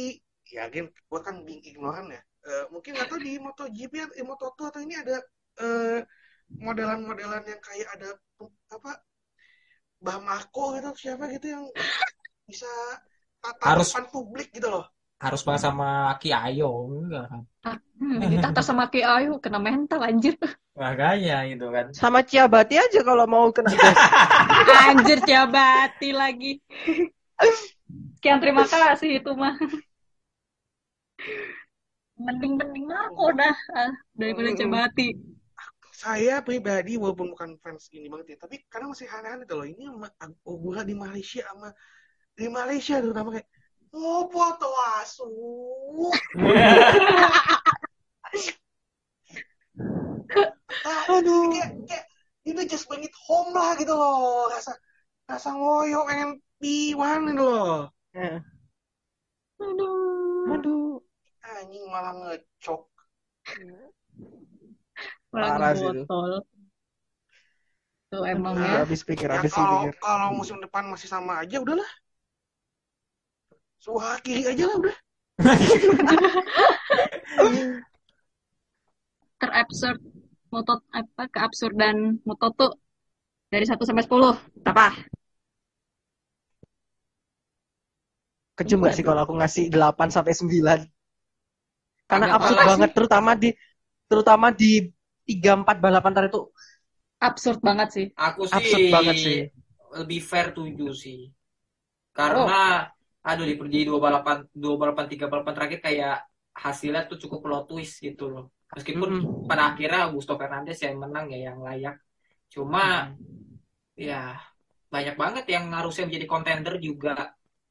ya 0.52 0.68
kan 0.68 0.88
gua 1.08 1.20
kan 1.24 1.44
being 1.48 1.64
ignoran 1.64 2.12
ya. 2.12 2.20
Eh, 2.20 2.64
mungkin 2.72 2.96
nggak 2.96 3.08
tahu 3.08 3.20
di 3.24 3.40
MotoGP 3.40 3.92
atau 4.04 4.14
di 4.16 4.24
Moto2 4.24 4.58
atau 4.68 4.80
ini 4.84 4.94
ada 4.96 5.16
eh, 5.60 5.98
modelan-modelan 6.48 7.44
yang 7.44 7.60
kayak 7.60 7.88
ada 7.96 8.08
apa 8.72 9.00
Bah 9.98 10.16
Marco 10.22 10.76
gitu 10.78 10.94
siapa 10.94 11.26
gitu 11.32 11.52
yang 11.56 11.64
bisa 12.46 12.68
Harus- 13.64 13.92
tatapan 13.92 14.04
publik 14.12 14.48
gitu 14.52 14.68
loh. 14.70 14.86
Harus 15.18 15.42
banget 15.42 15.66
sama 15.66 16.14
Ki 16.22 16.30
Ayo 16.30 16.86
enggak 16.86 17.26
kan? 17.26 17.42
Hmm, 17.98 18.22
ditata 18.30 18.62
sama 18.62 18.86
Ki 18.86 19.02
Ayu, 19.02 19.42
kena 19.42 19.58
mental 19.58 20.06
anjir. 20.06 20.38
Makanya 20.78 21.42
gitu 21.50 21.74
kan. 21.74 21.90
Sama 21.90 22.22
Ciabati 22.22 22.78
aja 22.78 23.02
kalau 23.02 23.26
mau 23.26 23.50
kena. 23.50 23.74
Anjir, 24.86 25.18
Ciabati 25.26 26.14
lagi. 26.14 26.62
Sekian 28.14 28.38
terima 28.38 28.62
kasih 28.62 29.18
itu 29.18 29.30
mah. 29.34 29.58
Mending-mending 32.18 32.86
Marco 32.86 33.34
dah 33.34 33.58
ah, 33.74 33.90
daripada. 34.14 34.54
Ciabati. 34.54 35.18
Saya 35.98 36.46
pribadi 36.46 36.94
walaupun 36.94 37.34
bukan 37.34 37.58
fans 37.58 37.90
ini 37.90 38.06
banget 38.06 38.38
ya, 38.38 38.46
tapi 38.46 38.62
kadang 38.70 38.94
masih 38.94 39.10
aneh-aneh 39.10 39.50
loh. 39.50 39.66
Ini 39.66 39.82
sama 39.90 40.14
Ogura 40.46 40.86
di 40.86 40.94
Malaysia 40.94 41.42
sama 41.42 41.74
di 42.38 42.46
Malaysia 42.46 43.02
terutama 43.02 43.34
kayak 43.34 43.50
ngopo 43.92 44.42
tuh 44.60 44.74
asu. 45.00 45.28
Aduh. 51.08 51.42
Kayak, 51.52 51.70
kayak 51.88 52.04
ini 52.48 52.62
just 52.68 52.86
bring 52.88 53.04
it 53.04 53.14
home 53.26 53.52
lah 53.52 53.74
gitu 53.76 53.92
loh. 53.92 54.48
Rasa 54.52 54.72
rasa 55.28 55.48
ngoyo 55.52 56.04
pengen 56.08 56.30
piwan 56.60 57.20
gitu 57.32 57.44
loh. 57.44 57.76
Eh, 58.16 58.38
Aduh. 59.58 60.52
Aduh. 60.54 61.00
Anjing 61.44 61.84
malah 61.88 62.12
ngecok. 62.14 62.82
Orang 65.32 65.50
Parah 65.56 65.72
sih 65.76 65.84
itu. 65.84 66.04
botol. 66.04 66.32
Tuh 68.08 68.24
emang 68.24 68.56
ya. 68.56 68.88
habis 68.88 69.04
pikir, 69.04 69.28
Ya 69.28 69.36
habis 69.36 69.52
kalau 69.52 69.84
pikir. 69.84 69.92
kalau 70.00 70.28
musim 70.32 70.56
depan 70.64 70.88
masih 70.88 71.08
sama 71.12 71.44
aja 71.44 71.60
udahlah. 71.60 71.88
Suha 73.78 74.18
kiri 74.22 74.46
aja 74.46 74.64
lah 74.66 74.76
udah. 74.82 74.96
Terabsurd 79.38 80.02
moto 80.50 80.82
apa 80.90 81.30
keabsurdan 81.30 82.18
moto 82.26 82.50
tuh 82.58 82.74
dari 83.48 83.64
1 83.64 83.78
sampai 83.78 84.04
10 84.04 84.34
berapa? 84.66 84.86
Kejam 88.58 88.82
gak 88.82 88.98
sih 88.98 89.06
kalau 89.06 89.22
aku 89.22 89.38
ngasih 89.38 89.70
8 89.70 90.10
sampai 90.10 90.34
9? 90.34 90.82
Karena 92.10 92.34
Agak 92.34 92.42
absurd 92.42 92.58
banget 92.66 92.90
terutama 92.96 93.30
di 93.38 93.54
terutama 94.10 94.50
di 94.50 94.90
3 95.28 95.62
4 95.62 95.78
balapan 95.78 96.12
tadi 96.16 96.28
tuh 96.34 96.50
Absurd 97.18 97.58
banget 97.58 97.88
sih. 97.90 98.06
Aku 98.14 98.46
sih 98.46 98.54
absurd 98.54 98.86
banget 98.94 99.14
sih. 99.18 99.38
lebih 99.98 100.20
fair 100.22 100.54
tujuh 100.54 100.94
sih. 100.94 101.34
Karena 102.14 102.86
aduh 103.28 103.44
di, 103.50 103.54
di 103.74 103.80
dua 103.88 103.98
balapan 104.06 104.38
dua 104.62 104.74
balapan 104.82 105.06
tiga 105.12 105.26
balapan 105.32 105.54
terakhir 105.56 105.80
kayak 105.86 106.14
hasilnya 106.64 107.02
tuh 107.10 107.18
cukup 107.22 107.38
plot 107.44 107.64
twist 107.70 107.94
gitu 108.06 108.24
loh. 108.32 108.44
Meskipun 108.74 109.10
Mm-mm. 109.10 109.48
pada 109.48 109.62
akhirnya 109.72 110.00
Augusto 110.08 110.32
Fernandez 110.40 110.78
yang 110.84 110.96
menang 111.02 111.26
ya 111.32 111.38
yang 111.52 111.58
layak. 111.66 111.94
Cuma 112.54 113.12
ya 114.08 114.38
banyak 114.94 115.16
banget 115.22 115.44
yang 115.54 115.64
harusnya 115.76 116.04
menjadi 116.08 116.26
kontender 116.32 116.74
juga 116.80 117.14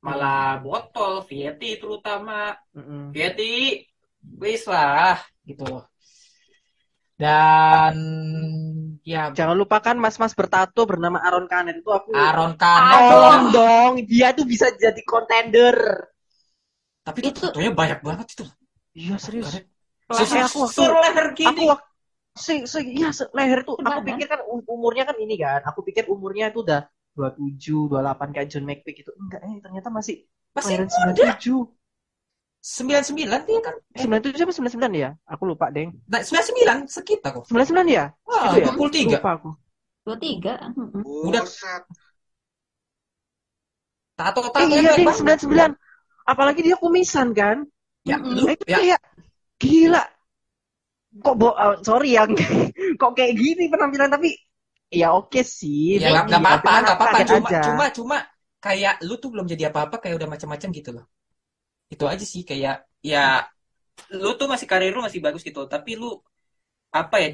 malah 0.05 0.61
botol 0.65 1.13
Vietti 1.29 1.69
terutama 1.81 2.53
Mm-mm. 2.75 3.03
Vietti 3.13 3.81
wis 4.41 4.63
lah 4.73 5.17
gitu 5.49 5.63
loh. 5.71 5.83
Dan 7.17 7.95
ya 9.07 9.31
Jangan 9.31 9.55
lupakan 9.55 9.95
mas-mas 9.95 10.35
bertato 10.35 10.83
bernama 10.83 11.23
Aaron 11.23 11.47
Canet 11.47 11.79
itu 11.79 11.87
aku 11.95 12.11
Aaron 12.11 12.59
Canet 12.59 12.99
tolong 13.07 13.43
dong 13.55 13.91
dia 14.03 14.35
tuh 14.35 14.43
bisa 14.43 14.67
jadi 14.75 14.99
kontender. 15.07 15.75
tapi 17.07 17.19
itu 17.23 17.39
fotonya 17.39 17.71
banyak 17.71 17.99
banget 18.03 18.27
itu. 18.35 18.43
Iya 18.91 19.15
serius. 19.15 19.47
Makanya 20.11 20.43
aku 20.51 20.57
waktu 20.67 20.81
leher 20.83 21.27
aku 21.31 21.39
gini. 21.39 21.63
waktu 21.71 21.87
se, 22.35 22.53
se, 22.67 22.79
ya, 22.83 23.09
se- 23.15 23.31
leher 23.31 23.63
tuh 23.63 23.79
aku 23.79 23.99
pikir 24.11 24.27
kan 24.27 24.39
um- 24.43 24.67
umurnya 24.67 25.07
kan 25.07 25.15
ini 25.15 25.35
kan. 25.39 25.63
Aku 25.63 25.79
pikir 25.87 26.11
umurnya 26.11 26.51
itu 26.51 26.67
udah 26.67 26.83
27, 27.15 27.87
28 27.87 28.29
kayak 28.35 28.47
John 28.51 28.65
McPhee 28.67 28.95
gitu. 28.99 29.11
Enggak, 29.15 29.39
eh 29.41 29.55
ternyata 29.63 29.87
masih 29.89 30.27
Masih 30.51 30.83
muda. 30.83 30.91
97. 31.31 31.76
99 32.67 33.41
dia 33.47 33.59
kan. 33.63 33.75
Eh, 33.95 34.03
97 34.03 34.43
apa 34.43 34.51
99 34.51 34.93
ya? 34.99 35.09
Aku 35.23 35.43
lupa, 35.47 35.71
Deng. 35.71 35.95
nah, 36.11 36.19
99 36.19 36.79
sekitar 36.91 37.29
kok. 37.31 37.43
99 37.47 37.87
ya? 37.87 38.05
Wah, 38.27 38.51
Itu 38.51 38.57
ya? 38.59 38.65
23. 38.75 39.17
Lupa 39.23 39.31
aku. 39.39 39.49
Dua 40.03 40.17
tiga. 40.19 40.53
Mm-mm. 40.75 41.03
Udah. 41.31 41.41
Buset. 41.47 41.83
Tato-tato 44.17 44.57
Eh, 44.59 44.67
iya, 44.83 44.91
Deng, 44.97 45.07
banget. 45.07 45.39
99. 45.39 45.71
Apalagi 46.27 46.59
dia 46.65 46.75
kumisan 46.75 47.27
kan? 47.31 47.63
Ya, 48.03 48.19
lu 48.19 48.43
Eh, 48.51 48.55
itu 48.59 48.65
ya 48.67 48.77
kayak 48.83 48.99
gila. 49.63 50.03
Kok 51.17 51.35
bo 51.39 51.49
oh, 51.55 51.75
sorry 51.87 52.13
yang 52.19 52.29
kok 53.01 53.11
kayak 53.17 53.33
gini 53.39 53.71
penampilan 53.71 54.11
tapi 54.11 54.35
ya 54.91 55.15
oke 55.15 55.41
sih. 55.41 55.97
ya 55.97 56.11
nggak 56.13 56.23
tapi- 56.27 56.29
nggak 56.29 56.41
apa-apa, 56.43 56.71
apa-apa. 56.93 57.17
Cuma 57.25 57.47
aja. 57.47 57.61
cuma 57.63 57.85
cuma 57.95 58.17
kayak 58.61 58.93
lu 59.07 59.15
tuh 59.21 59.29
belum 59.33 59.45
jadi 59.47 59.63
apa-apa 59.71 59.95
kayak 60.03 60.15
udah 60.19 60.29
macam-macam 60.29 60.69
gitu 60.75 60.89
loh. 60.93 61.05
Itu 61.93 62.03
aja 62.11 62.25
sih 62.33 62.41
kayak 62.49 62.75
ya 63.11 63.17
lu 64.21 64.29
tuh 64.39 64.47
masih 64.53 64.67
karir 64.71 64.91
lu 64.95 65.01
masih 65.07 65.21
bagus 65.25 65.41
gitu 65.49 65.61
tapi 65.73 65.91
lu 66.01 66.07
apa 67.01 67.15
ya 67.23 67.29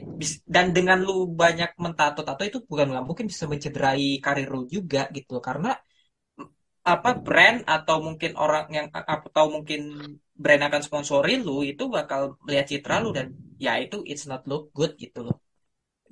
dan 0.55 0.65
dengan 0.77 0.97
lu 1.07 1.13
banyak 1.41 1.69
mentato-tato 1.83 2.41
itu 2.49 2.57
bukan 2.71 2.85
nggak 2.91 3.05
mungkin 3.09 3.25
bisa 3.31 3.45
mencederai 3.53 4.07
karir 4.25 4.47
lu 4.55 4.61
juga 4.75 5.01
gitu 5.17 5.33
karena 5.47 5.69
apa 6.93 7.09
brand 7.25 7.57
atau 7.75 7.97
mungkin 8.07 8.31
orang 8.43 8.65
yang 8.77 8.87
atau 8.91 9.45
mungkin 9.55 9.81
brand 10.43 10.63
akan 10.67 10.81
sponsorin 10.87 11.39
lu 11.47 11.55
itu 11.71 11.83
bakal 11.95 12.21
melihat 12.45 12.65
citra 12.71 12.95
lu 13.03 13.09
dan 13.17 13.27
ya 13.65 13.71
itu 13.83 13.95
it's 14.11 14.25
not 14.31 14.41
look 14.51 14.63
good 14.77 14.91
gitu 15.03 15.19
loh 15.27 15.35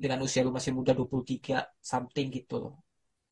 dengan 0.03 0.19
usia 0.27 0.41
lu 0.47 0.51
masih 0.57 0.71
muda 0.79 0.91
23 0.99 1.57
something 1.91 2.27
gitu 2.37 2.55
loh 2.63 2.73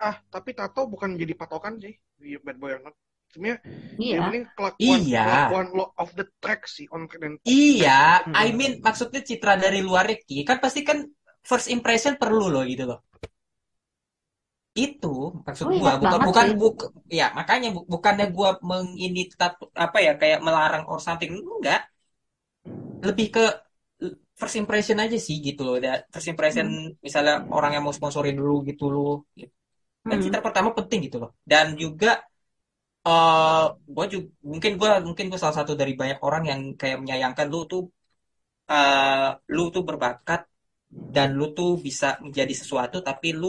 Ah, 0.07 0.16
tapi 0.34 0.49
tato 0.60 0.82
bukan 0.93 1.12
jadi 1.22 1.34
patokan 1.41 1.74
sih 1.84 1.93
di 2.22 2.30
Bad 2.45 2.57
Boy 2.62 2.72
or 2.76 2.82
Not. 2.86 2.95
Sebenarnya 3.30 3.59
Iya. 4.01 4.13
yang 4.17 4.23
penting 4.27 4.45
kelakuan 4.57 4.99
Iya. 5.05 5.23
kelakuan 5.25 5.67
lo 5.77 5.86
off 6.01 6.11
the 6.17 6.25
track 6.41 6.61
sih 6.65 6.86
on 6.93 7.01
dan 7.05 7.34
Iya, 7.45 8.25
Hmm. 8.25 8.34
I 8.34 8.47
mean 8.57 8.71
maksudnya 8.82 9.21
citra 9.21 9.53
dari 9.61 9.80
luar 9.86 10.05
Ki 10.27 10.41
kan 10.49 10.57
pasti 10.63 10.82
kan 10.82 11.05
first 11.45 11.69
impression 11.69 12.17
perlu 12.17 12.49
loh 12.49 12.63
gitu 12.65 12.84
loh. 12.89 12.99
Itu 14.77 15.43
maksud 15.45 15.65
Oh, 15.67 15.73
gua 15.77 15.77
ingat 15.77 15.99
bukan 15.99 16.11
banget 16.13 16.27
bukan 16.30 16.47
sih. 16.47 16.55
buk 16.61 16.75
ya 17.19 17.27
makanya 17.38 17.67
bu- 17.75 17.88
bukannya 17.93 18.25
gua 18.38 18.49
mengini 18.69 19.21
tat- 19.39 19.59
apa 19.86 19.97
ya 20.05 20.11
kayak 20.21 20.39
melarang 20.45 20.84
or 20.89 20.97
something 21.01 21.32
enggak. 21.36 21.82
Lebih 23.05 23.27
ke 23.36 23.43
first 24.39 24.55
impression 24.61 24.97
aja 25.03 25.17
sih 25.19 25.38
gitu 25.43 25.61
loh. 25.67 25.75
Da- 25.84 26.03
First 26.13 26.30
impression 26.34 26.67
misalnya 27.05 27.43
orang 27.51 27.71
yang 27.75 27.84
mau 27.86 27.93
sponsorin 27.95 28.36
dulu 28.39 28.63
gitu 28.69 28.86
loh. 28.93 29.13
Kan 30.09 30.17
Hmm. 30.17 30.23
citra 30.23 30.41
pertama 30.47 30.69
penting 30.71 30.99
gitu 31.11 31.17
loh. 31.21 31.32
Dan 31.43 31.75
juga 31.75 32.23
eh 33.07 33.59
gue 33.95 34.05
juga 34.13 34.27
mungkin 34.51 34.71
gue 34.79 34.89
mungkin 35.07 35.25
gue 35.31 35.39
salah 35.41 35.57
satu 35.59 35.73
dari 35.81 35.93
banyak 36.01 36.19
orang 36.27 36.43
yang 36.51 36.59
kayak 36.79 36.97
menyayangkan 37.01 37.47
lu 37.53 37.57
tuh 37.71 37.81
eh 38.71 39.27
lu 39.55 39.61
tuh 39.75 39.83
berbakat 39.89 40.41
dan 41.15 41.27
lu 41.39 41.45
tuh 41.57 41.69
bisa 41.87 42.07
menjadi 42.25 42.53
sesuatu 42.61 42.97
tapi 43.07 43.27
lu 43.41 43.47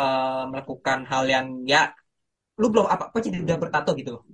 eh, 0.00 0.42
melakukan 0.50 0.98
hal 1.10 1.24
yang 1.34 1.46
ya 1.72 1.78
lu 2.60 2.66
belum 2.72 2.86
apa-apa 2.94 3.18
jadi 3.26 3.38
udah 3.46 3.58
bertato 3.62 3.90
gitu 4.00 4.10
loh. 4.16 4.24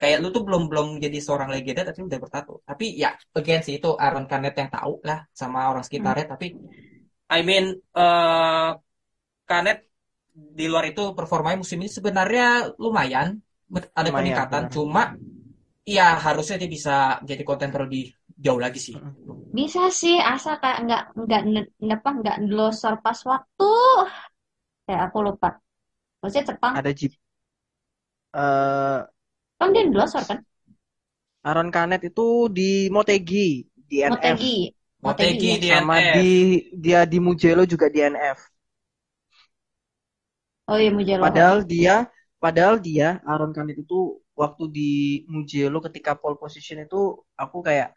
Kayak 0.00 0.18
lu 0.22 0.28
tuh 0.36 0.42
belum 0.48 0.62
belum 0.70 0.88
jadi 1.04 1.18
seorang 1.26 1.48
legenda 1.54 1.82
tapi 1.90 2.00
udah 2.08 2.20
bertato. 2.24 2.52
Tapi 2.68 2.84
ya 3.02 3.08
again 3.38 3.60
sih 3.66 3.74
itu 3.78 3.88
Aaron 4.04 4.26
Canet 4.30 4.54
yang 4.60 4.70
tahu 4.76 4.92
lah 5.08 5.18
sama 5.40 5.58
orang 5.70 5.84
sekitarnya 5.86 6.26
tapi 6.34 6.46
I 7.36 7.40
mean 7.48 7.64
eh 7.98 8.68
Canet 9.48 9.78
di 10.58 10.64
luar 10.70 10.84
itu 10.92 11.02
performanya 11.18 11.58
musim 11.62 11.78
ini 11.82 11.90
sebenarnya 11.98 12.44
lumayan 12.84 13.28
ada 14.00 14.10
Lumayan, 14.10 14.16
peningkatan 14.18 14.64
benar. 14.68 14.72
cuma 14.74 15.02
ya 15.96 16.06
harusnya 16.24 16.56
dia 16.62 16.70
bisa 16.76 16.94
jadi 17.30 17.42
kontender 17.48 17.80
lebih 17.86 18.02
jauh 18.44 18.60
lagi 18.64 18.80
sih 18.86 18.96
Bisa 19.56 19.82
sih, 20.00 20.16
asal 20.34 20.54
kayak 20.62 20.78
nggak 20.86 21.02
nggak 21.22 21.42
ne- 21.52 21.70
apa 21.96 22.08
nggak 22.18 22.36
glosor 22.48 22.94
pas 23.04 23.18
waktu. 23.30 23.64
Kayak 24.84 25.02
aku 25.08 25.18
lupa. 25.26 25.48
Maksudnya 26.20 26.48
Jepang 26.50 26.74
Ada 26.74 26.92
Jeep. 26.94 27.12
Eh 28.32 29.06
kan 29.58 29.68
dia 29.74 29.84
glosor 29.92 30.22
kan? 30.30 30.38
Aaron 31.48 31.68
Canet 31.74 32.02
itu 32.10 32.22
di 32.56 32.70
Motegi, 32.94 33.64
di 33.88 33.96
NF. 34.12 34.42
Motegi. 34.44 34.74
Motegi 35.04 35.50
ya. 35.52 35.56
di 35.62 35.68
Sama 35.68 35.96
NF 35.96 36.06
di 36.14 36.28
dia 36.84 37.00
di 37.12 37.18
Mugello 37.26 37.62
juga 37.72 37.86
di 37.94 37.98
NF. 38.04 38.40
Oh 40.70 40.78
iya 40.78 40.90
Mugello. 40.94 41.24
Padahal 41.26 41.56
dia 41.66 42.06
padahal 42.40 42.76
dia 42.80 43.20
Aaron 43.28 43.52
Canet 43.52 43.76
itu 43.84 44.22
waktu 44.38 44.64
di 44.72 44.90
Mugello 45.28 45.78
ketika 45.84 46.16
pole 46.16 46.38
position 46.40 46.80
itu 46.86 47.20
aku 47.36 47.60
kayak 47.60 47.92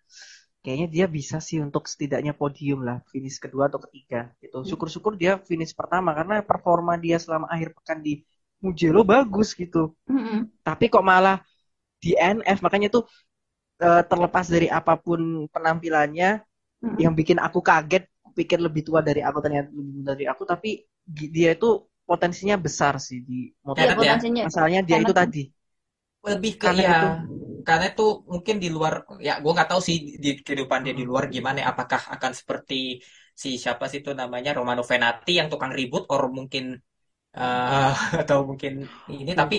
kayaknya 0.63 0.88
dia 0.95 1.05
bisa 1.07 1.38
sih 1.43 1.59
untuk 1.61 1.86
setidaknya 1.91 2.34
podium 2.36 2.82
lah 2.88 2.97
finish 3.11 3.38
kedua 3.38 3.69
atau 3.69 3.80
ketiga 3.86 4.32
gitu. 4.41 4.65
Syukur-syukur 4.65 5.13
dia 5.21 5.38
finish 5.49 5.71
pertama 5.78 6.11
karena 6.17 6.41
performa 6.43 6.97
dia 6.97 7.17
selama 7.21 7.47
akhir 7.53 7.69
pekan 7.78 7.99
di 8.01 8.24
Mugello 8.63 9.03
bagus 9.05 9.53
gitu. 9.53 9.93
Mm-mm. 10.09 10.49
Tapi 10.63 10.86
kok 10.89 11.03
malah 11.05 11.38
di 12.03 12.15
NF 12.17 12.59
makanya 12.65 12.89
tuh 12.91 13.03
eh, 13.82 14.03
terlepas 14.09 14.45
dari 14.49 14.67
apa 14.71 14.93
pun 14.99 15.47
penampilannya 15.53 16.41
Mm-mm. 16.84 16.97
yang 16.99 17.13
bikin 17.15 17.39
aku 17.39 17.59
kaget 17.63 18.03
pikir 18.34 18.57
lebih 18.57 18.82
tua 18.88 18.99
dari 19.05 19.21
aku 19.21 19.38
ternyata 19.45 19.69
lebih 19.69 19.93
muda 20.01 20.11
dari 20.17 20.26
aku 20.26 20.43
tapi 20.43 20.69
dia 21.36 21.53
itu 21.53 21.69
potensinya 22.09 22.55
besar 22.65 22.93
sih 23.07 23.19
di 23.27 23.35
motor 23.67 23.89
ya? 24.09 24.15
potensinya. 24.23 24.45
masalahnya 24.45 24.81
dia 24.87 24.97
Canet 24.97 25.03
itu 25.03 25.13
tadi 25.19 25.41
lebih 26.23 26.53
ke 26.61 26.67
Canet 26.67 26.85
ya 26.85 26.95
itu 26.95 27.05
karena 27.67 27.85
itu 27.91 28.03
mungkin 28.33 28.55
di 28.63 28.67
luar 28.75 28.93
ya 29.27 29.33
gue 29.43 29.51
nggak 29.55 29.69
tahu 29.71 29.81
sih 29.87 29.97
di 30.23 30.29
kehidupan 30.45 30.79
dia 30.85 30.93
di 30.99 31.03
luar 31.09 31.23
gimana 31.35 31.57
ya. 31.63 31.65
apakah 31.71 32.01
akan 32.15 32.31
seperti 32.39 32.75
si 33.41 33.47
siapa 33.63 33.83
sih 33.91 33.99
itu 34.03 34.11
namanya 34.21 34.51
Romano 34.57 34.83
Venati 34.91 35.31
yang 35.39 35.47
tukang 35.51 35.71
ribut 35.79 36.03
or 36.13 36.21
mungkin 36.37 36.63
eh, 37.39 37.91
atau 38.21 38.37
mungkin 38.49 38.73
ini 39.11 39.31
tapi 39.41 39.55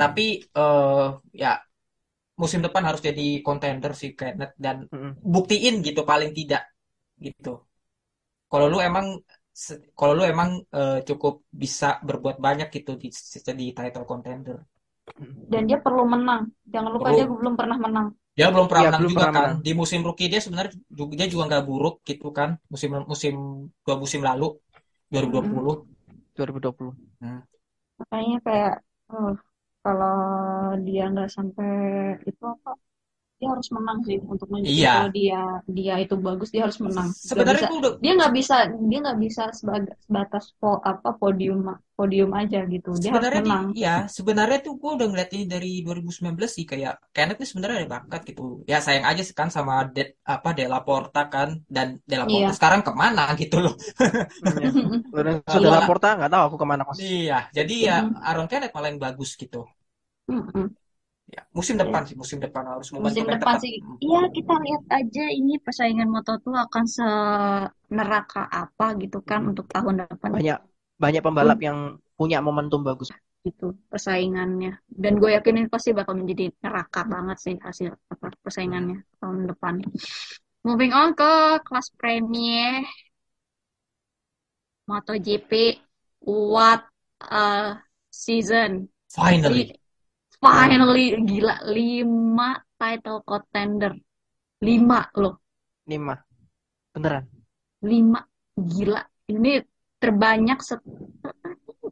tapi 0.00 0.24
eh, 0.58 1.06
ya 1.42 1.50
musim 2.40 2.60
depan 2.66 2.82
harus 2.88 3.02
jadi 3.08 3.24
contender 3.46 3.92
si 4.00 4.06
Kenneth 4.18 4.54
dan 4.64 4.76
Mm-mm. 4.92 5.12
buktiin 5.34 5.74
gitu 5.86 6.00
paling 6.10 6.30
tidak 6.38 6.62
gitu 7.26 7.50
kalau 8.50 8.66
lu 8.72 8.78
emang 8.88 9.06
kalau 9.98 10.12
lu 10.18 10.22
emang 10.32 10.50
eh, 10.80 10.98
cukup 11.08 11.34
bisa 11.62 11.86
berbuat 12.08 12.36
banyak 12.46 12.68
gitu 12.76 12.90
di, 13.02 13.08
di 13.60 13.66
title 13.76 14.06
contender 14.10 14.56
Dan 15.52 15.62
dia 15.68 15.78
perlu 15.84 16.02
menang. 16.12 16.42
Jangan 16.72 16.90
lupa 16.96 17.08
Perlu. 17.08 17.16
dia 17.16 17.24
belum 17.38 17.54
pernah 17.58 17.78
menang. 17.84 18.08
dia 18.36 18.46
belum 18.52 18.66
pernah 18.70 18.84
Iya, 18.84 18.88
menang 18.88 19.04
belum 19.04 19.12
juga 19.12 19.24
pernah 19.24 19.32
kan 19.36 19.48
menang. 19.48 19.56
di 19.64 19.70
musim 19.80 20.00
rookie 20.06 20.28
dia 20.32 20.40
sebenarnya 20.44 20.72
juga 20.98 21.12
dia 21.18 21.26
juga 21.32 21.44
nggak 21.48 21.64
buruk 21.68 21.94
gitu 22.08 22.26
kan 22.38 22.50
musim 22.72 22.90
musim 23.12 23.34
dua 23.84 23.94
musim 24.02 24.20
lalu 24.28 24.46
2020 25.12 25.74
2020 26.34 26.94
Hmm. 27.20 27.40
Makanya 28.00 28.36
kayak 28.46 28.72
oh, 29.12 29.30
kalau 29.84 30.12
dia 30.86 31.02
nggak 31.12 31.28
sampai 31.36 31.68
itu 32.28 32.42
apa? 32.54 32.70
Dia 33.36 33.48
harus 33.52 33.68
menang 33.68 33.98
sih 34.08 34.16
untuk 34.32 34.48
menunjukkan 34.48 34.80
Iya. 34.80 34.92
kalau 34.96 35.10
dia 35.12 35.40
dia 35.68 35.94
itu 36.00 36.14
bagus 36.16 36.48
dia 36.54 36.62
harus 36.64 36.78
menang. 36.80 37.08
Sebenarnya 37.12 37.60
bisa 37.60 37.68
tuh 37.68 37.78
udah 37.84 37.92
dia 38.00 38.12
nggak 38.16 38.32
bisa 38.38 38.54
dia 38.88 38.98
nggak 39.04 39.18
bisa 39.24 39.42
sebatas 39.52 40.44
po, 40.56 40.70
apa 40.80 41.08
podium 41.20 41.60
podium 41.96 42.30
aja 42.32 42.58
gitu. 42.64 42.88
Dia 42.96 42.96
harus 42.96 43.04
sebenarnya 43.12 43.42
menang. 43.44 43.64
di, 43.76 43.80
ya 43.84 43.94
sebenarnya 44.08 44.58
tuh 44.64 44.72
gue 44.80 44.90
udah 44.96 45.06
ngeliat 45.12 45.30
ini 45.36 45.44
dari 45.52 45.70
2019 45.84 46.48
sih 46.56 46.64
kayak 46.64 46.92
Kenneth 47.12 47.38
nih 47.40 47.48
sebenarnya 47.52 47.76
ada 47.84 47.88
bakat 48.00 48.20
gitu 48.28 48.42
ya 48.64 48.78
sayang 48.80 49.04
aja 49.04 49.22
sih 49.28 49.36
kan 49.36 49.48
sama 49.52 49.84
De, 49.94 50.02
apa 50.24 50.48
Della 50.56 50.80
Porta 50.80 51.20
kan 51.28 51.48
dan 51.68 52.00
Della 52.08 52.24
Porta 52.24 52.52
Iya. 52.52 52.56
sekarang 52.56 52.80
ke 52.88 52.92
mana 52.96 53.22
gitu 53.42 53.56
loh 53.64 53.74
Iya. 54.44 54.68
Iya. 55.52 55.60
Della 55.64 55.80
Porta 55.88 56.08
nggak 56.16 56.30
tahu 56.32 56.42
aku 56.48 56.56
ke 56.62 56.66
mana 56.68 56.82
kos 56.88 56.98
iya 57.00 57.38
jadi 57.56 57.74
ya. 57.88 57.96
Aaron 58.28 58.48
Kenneth 58.50 58.72
malah 58.76 58.88
yang 58.92 59.00
bagus 59.00 59.30
gitu 59.36 59.60
Mm-mm. 60.30 60.66
Ya 61.26 61.42
musim 61.50 61.74
depan 61.74 62.06
sih 62.06 62.14
musim 62.14 62.38
depan 62.38 62.62
harus 62.70 62.86
Musim 62.94 63.26
depan 63.26 63.58
tepat 63.58 63.58
sih, 63.66 63.82
iya 63.98 64.22
kita 64.30 64.54
lihat 64.62 64.84
aja 64.94 65.24
ini 65.26 65.58
persaingan 65.58 66.06
Moto2 66.06 66.46
akan 66.70 66.84
seneraka 66.86 68.46
apa 68.46 68.94
gitu 69.02 69.18
kan 69.26 69.42
untuk 69.50 69.66
tahun 69.66 70.06
depan. 70.06 70.38
Banyak 70.38 70.58
banyak 70.96 71.22
pembalap 71.26 71.58
yang 71.58 71.98
punya 72.14 72.38
momentum 72.38 72.86
bagus. 72.86 73.10
Gitu 73.42 73.74
persaingannya. 73.90 74.78
Dan 74.86 75.18
gue 75.18 75.34
yakin 75.34 75.66
ini 75.66 75.68
pasti 75.68 75.90
bakal 75.90 76.14
menjadi 76.14 76.54
neraka 76.62 77.02
banget 77.04 77.38
sih 77.42 77.54
hasil 77.58 77.90
apa 77.90 78.30
persaingannya 78.38 79.02
tahun 79.18 79.50
depan. 79.50 79.74
Moving 80.62 80.92
on 80.94 81.10
ke 81.18 81.58
kelas 81.66 81.90
premier. 81.98 82.86
MotoGP 84.86 85.82
what 86.22 86.86
a 87.26 87.74
season. 88.14 88.86
finally 89.16 89.72
finally 90.42 91.16
gila 91.24 91.54
5 91.64 92.50
title 92.76 93.20
contender. 93.24 93.92
Lima 94.62 95.00
loh. 95.16 95.40
Lima. 95.88 96.14
Beneran. 96.92 97.24
Lima. 97.84 98.20
Gila. 98.56 99.00
Ini 99.28 99.60
terbanyak 100.00 100.58
set... 100.64 100.80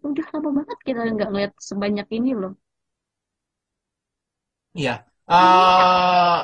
Udah 0.04 0.26
lama 0.36 0.60
banget 0.60 0.78
kita 0.84 1.00
nggak 1.08 1.28
ngeliat 1.32 1.52
sebanyak 1.60 2.08
ini 2.12 2.30
loh. 2.36 2.52
Iya. 4.76 4.92
Eh 5.30 6.38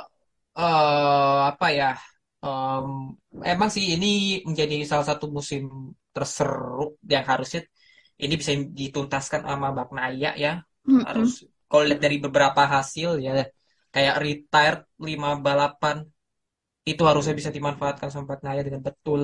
eh, 0.61 1.38
apa 1.51 1.66
ya? 1.78 1.90
Em, 2.40 2.86
emang 3.53 3.68
sih 3.68 3.84
ini 3.94 4.07
menjadi 4.48 4.74
salah 4.88 5.07
satu 5.11 5.28
musim 5.28 5.92
terseru 6.14 6.96
yang 7.05 7.24
harusnya 7.28 7.61
ini 8.24 8.34
bisa 8.40 8.53
dituntaskan 8.57 9.42
sama 9.44 9.68
Bak 9.76 9.90
Naya 9.96 10.30
ya. 10.36 10.53
Mm-mm. 10.88 11.05
Harus 11.05 11.44
kalau 11.71 11.83
lihat 11.89 12.01
dari 12.07 12.16
beberapa 12.25 12.62
hasil 12.75 13.09
ya 13.27 13.31
kayak 13.95 14.14
retired 14.25 14.81
5 15.09 15.29
balapan 15.47 15.97
itu 16.91 17.03
harusnya 17.09 17.35
bisa 17.41 17.51
dimanfaatkan 17.57 18.09
sama 18.12 18.27
Bak 18.33 18.41
Naya 18.47 18.62
dengan 18.66 18.83
betul. 18.89 19.21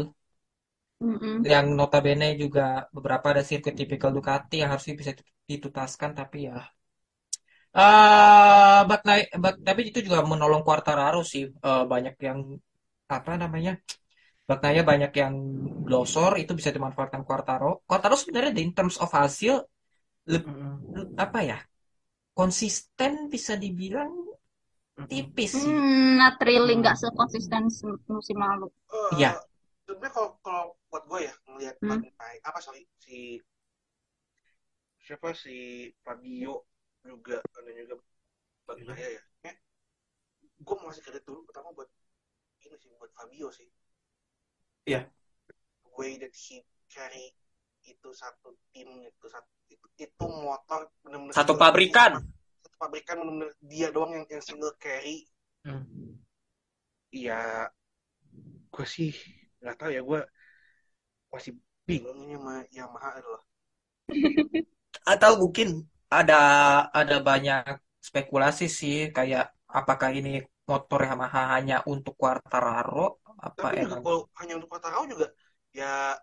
Mm-mm. 1.03 1.44
Yang 1.53 1.66
notabene 1.78 2.28
juga 2.42 2.64
beberapa 2.97 3.26
ada 3.32 3.42
sirkuit 3.49 3.76
tipikal 3.80 4.11
Ducati 4.16 4.55
yang 4.61 4.70
harusnya 4.72 4.94
bisa 5.01 5.12
dituntaskan 5.51 6.11
tapi 6.18 6.38
ya 6.49 6.57
eh 7.78 8.78
Bak 8.90 9.01
Naya- 9.07 9.30
Bak- 9.44 9.62
tapi 9.68 9.80
itu 9.90 9.99
juga 10.07 10.18
menolong 10.32 10.62
Quartararo 10.66 11.20
sih 11.32 11.42
Eh, 11.68 11.82
banyak 11.92 12.14
yang 12.28 12.38
apa 13.16 13.32
namanya 13.42 13.72
Bagnaya 14.51 14.82
banyak 14.90 15.12
yang 15.22 15.34
glosor 15.86 16.32
itu 16.42 16.53
bisa 16.61 16.70
dimanfaatkan 16.76 17.22
Quartaro. 17.28 17.68
Quartaro 17.88 18.16
sebenarnya 18.22 18.53
in 18.66 18.72
terms 18.78 18.97
of 19.05 19.11
hasil 19.20 19.55
leb- 20.32 20.49
Mm-mm. 20.49 21.16
apa 21.24 21.38
ya 21.51 21.57
konsisten 22.37 23.32
bisa 23.32 23.57
dibilang 23.57 24.12
tipis 25.09 25.53
sih. 25.57 25.72
Hmm, 25.72 26.20
not 26.20 26.37
really 26.45 26.74
nggak 26.80 26.97
sekonsisten 27.01 27.68
se- 27.72 28.01
musim 28.12 28.39
lalu. 28.41 28.68
Eh, 28.93 29.11
Iya. 29.20 29.30
sebenarnya 29.84 30.12
kalau 30.12 30.30
kalau 30.45 30.64
buat 30.93 31.05
gue 31.11 31.20
ya 31.28 31.34
ngelihat 31.49 31.76
Hmm. 31.80 32.01
Bagnai 32.05 32.37
apa 32.45 32.59
sorry 32.64 32.82
si 33.01 33.41
siapa 35.01 35.30
si 35.32 35.89
Fabio 36.05 36.66
juga 37.07 37.39
ada 37.57 37.70
juga 37.72 37.95
Bagnaya 38.66 39.09
ya. 39.16 39.22
Eh, 39.47 39.57
gue 40.59 40.74
mau 40.76 40.91
kasih 40.91 41.03
kredit 41.07 41.24
dulu 41.28 41.47
pertama 41.47 41.70
buat 41.76 41.89
ini 42.66 42.76
sih 42.80 42.91
buat 42.99 43.12
Fabio 43.14 43.49
sih. 43.55 43.68
Iya. 44.91 45.07
The 45.49 45.91
way 45.97 46.18
that 46.18 46.34
he 46.34 46.66
carry 46.91 47.30
itu 47.87 48.09
satu 48.12 48.59
tim 48.74 48.89
itu 49.07 49.26
satu 49.30 49.55
itu, 49.96 50.24
motor 50.24 50.80
benar-benar 51.02 51.34
Satu 51.34 51.52
single- 51.56 51.62
pabrikan. 51.62 52.12
satu 52.64 52.76
pabrikan 52.82 53.14
benar-benar 53.22 53.50
dia 53.64 53.88
doang 53.94 54.12
yang 54.16 54.24
yang 54.28 54.44
single 54.44 54.74
carry 54.78 55.24
Mm. 55.66 56.14
Iya, 57.10 57.66
gue 58.70 58.86
sih 58.86 59.10
nggak 59.58 59.76
tahu 59.80 59.90
ya 59.90 60.02
gue 60.04 60.20
masih 61.32 61.52
bingung 61.86 62.18
ini 62.22 62.34
sama 62.38 62.54
Yamaha 62.70 63.10
loh. 63.22 63.42
Atau 65.12 65.32
mungkin 65.42 65.86
ada 66.06 66.40
ada 66.94 67.16
banyak 67.18 67.82
spekulasi 67.98 68.66
sih 68.70 69.10
kayak 69.10 69.50
apakah 69.66 70.14
ini 70.14 70.42
motor 70.66 71.00
Yamaha 71.02 71.58
hanya 71.58 71.82
untuk 71.86 72.14
Quartararo 72.14 73.22
apa 73.26 73.74
Tapi 73.74 73.76
emang 73.86 74.02
kalau 74.02 74.20
hanya 74.38 74.52
untuk 74.58 74.70
Quartararo 74.70 75.04
juga 75.10 75.26
ya 75.74 76.14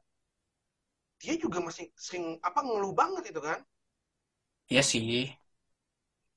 dia 1.23 1.39
juga 1.39 1.63
masih 1.63 1.87
sering 1.95 2.35
apa 2.43 2.59
ngeluh 2.59 2.91
banget 2.91 3.31
itu 3.31 3.39
kan. 3.39 3.63
Iya 4.67 4.83
sih. 4.83 5.31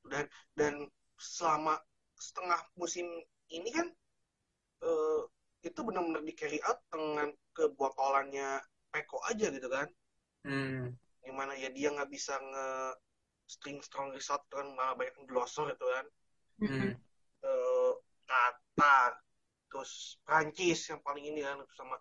Dan 0.07 0.30
dan 0.55 0.87
selama 1.18 1.74
setengah 2.14 2.62
musim 2.78 3.11
ini 3.51 3.74
kan 3.74 3.91
eh, 4.87 5.20
itu 5.66 5.80
benar-benar 5.82 6.22
di 6.22 6.32
carry 6.39 6.62
out 6.62 6.78
dengan 6.87 7.34
kebotolannya 7.51 8.62
Peko 8.95 9.18
aja 9.26 9.51
gitu 9.51 9.66
kan. 9.66 9.91
Hmm. 10.47 10.95
Gimana 11.26 11.59
ya 11.59 11.74
dia 11.74 11.91
nggak 11.91 12.07
bisa 12.07 12.39
nge 12.39 12.70
string 13.51 13.82
strong 13.82 14.14
result 14.14 14.47
kan 14.47 14.70
malah 14.78 14.95
banyak 14.95 15.18
glosor 15.26 15.74
itu 15.74 15.82
kan. 15.82 16.07
Hmm. 16.62 16.95
Qatar, 18.26 19.16
terus 19.70 20.20
Prancis 20.26 20.91
yang 20.91 21.01
paling 21.01 21.24
ini 21.24 21.41
kan 21.41 21.62
sama 21.72 21.97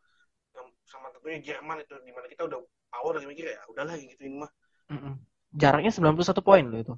yang 0.57 0.67
sama 0.83 1.07
tentunya 1.13 1.39
Jerman 1.53 1.85
itu 1.85 1.95
di 2.03 2.11
mana 2.11 2.25
kita 2.27 2.49
udah 2.49 2.59
awal 2.97 3.11
udah 3.17 3.29
mikir 3.31 3.45
ya 3.53 3.59
udahlah 3.71 3.93
gituin 3.97 4.33
mah 4.41 4.51
Mm-mm. 4.93 5.13
Jaraknya 5.61 5.91
91 5.95 6.41
poin 6.47 6.63
loh 6.71 6.79
itu. 6.83 6.93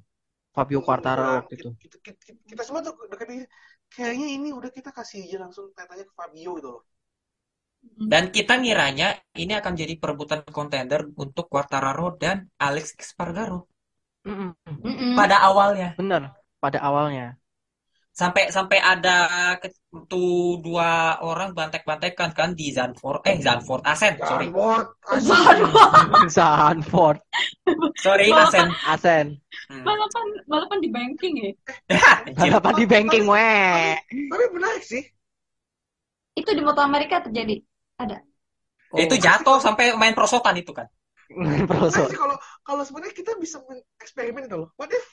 Fabio 0.56 0.80
Quartaro 0.86 1.22
Udah, 1.22 1.36
waktu 1.38 1.52
itu. 1.60 1.70
kita, 1.82 1.96
kita, 2.04 2.16
kita, 2.26 2.40
kita 2.50 2.62
semua 2.66 2.80
tuh 2.86 2.94
udah 3.06 3.18
mikir, 3.30 3.46
kayaknya 3.94 4.26
ini 4.36 4.48
udah 4.58 4.70
kita 4.76 4.90
kasih 4.98 5.18
aja 5.26 5.36
langsung 5.44 5.66
tanya 5.76 6.04
ke 6.08 6.14
Fabio 6.18 6.50
gitu 6.58 6.68
loh 6.74 6.82
Dan 8.12 8.24
kita 8.36 8.54
ngiranya 8.62 9.08
ini 9.42 9.52
akan 9.60 9.72
jadi 9.80 9.94
perebutan 10.02 10.40
kontender 10.56 11.00
untuk 11.24 11.44
Quartararo 11.52 12.08
dan 12.22 12.36
Alex 12.66 12.86
Espargaro 13.02 13.60
Mm-mm. 14.26 14.50
Mm-mm. 14.84 15.14
pada 15.18 15.36
awalnya. 15.48 15.88
Bener. 15.98 16.22
Pada 16.62 16.78
awalnya. 16.82 17.37
Sampai 18.18 18.50
sampai 18.50 18.82
ada 18.82 19.30
ke- 19.62 19.70
tuh 20.10 20.58
dua 20.58 21.22
orang 21.22 21.54
bantek-bantekan 21.54 22.34
kan 22.34 22.50
di 22.58 22.74
Zandvoort, 22.74 23.22
eh 23.30 23.38
Zandvoort, 23.38 23.86
Asen, 23.86 24.18
sorry, 24.18 24.50
Sanford. 26.26 27.22
sorry 28.04 28.26
Balapan, 28.26 28.50
Asen. 28.50 28.68
Asen. 28.90 29.26
Hmm. 29.70 29.86
balapan, 29.86 30.26
balapan 30.50 30.78
di 30.82 30.90
banking 30.90 31.34
ya. 31.38 31.50
Anjir. 32.26 32.50
Balapan 32.58 32.74
di 32.74 32.86
banking 32.90 33.24
weh. 33.30 33.94
tapi 34.10 34.44
menarik 34.50 34.82
sih 34.82 35.02
Itu 36.34 36.50
di 36.58 36.62
Moto 36.66 36.82
Amerika 36.82 37.22
terjadi. 37.22 37.54
Ada. 38.02 38.18
Itu 38.98 39.14
jatuh 39.14 39.62
sampai 39.62 39.94
main 39.94 40.18
prosotan 40.18 40.58
itu 40.58 40.74
kan. 40.74 40.90
Kalau 42.18 42.34
kalau 42.66 42.82
sebenarnya 42.82 43.14
kita 43.14 43.38
bisa 43.38 43.62
eksperimen 44.00 44.48
itu 44.48 44.56
loh 44.58 44.72
what 44.80 44.88
if 44.88 45.06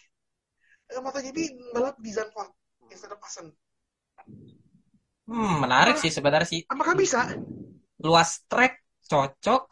eh, 0.89 1.01
MotoGP 1.03 1.37
balap 1.75 1.99
di 1.99 2.09
Zandvoort 2.09 2.64
instead 2.91 3.11
of 3.11 3.19
Assen 3.23 3.53
Hmm, 5.29 5.53
menarik 5.63 5.95
sih 6.01 6.11
sebenarnya 6.17 6.49
sih. 6.53 6.61
apakah 6.71 6.93
bisa 6.97 7.19
Luas 8.03 8.31
track 8.49 8.73
cocok 9.09 9.63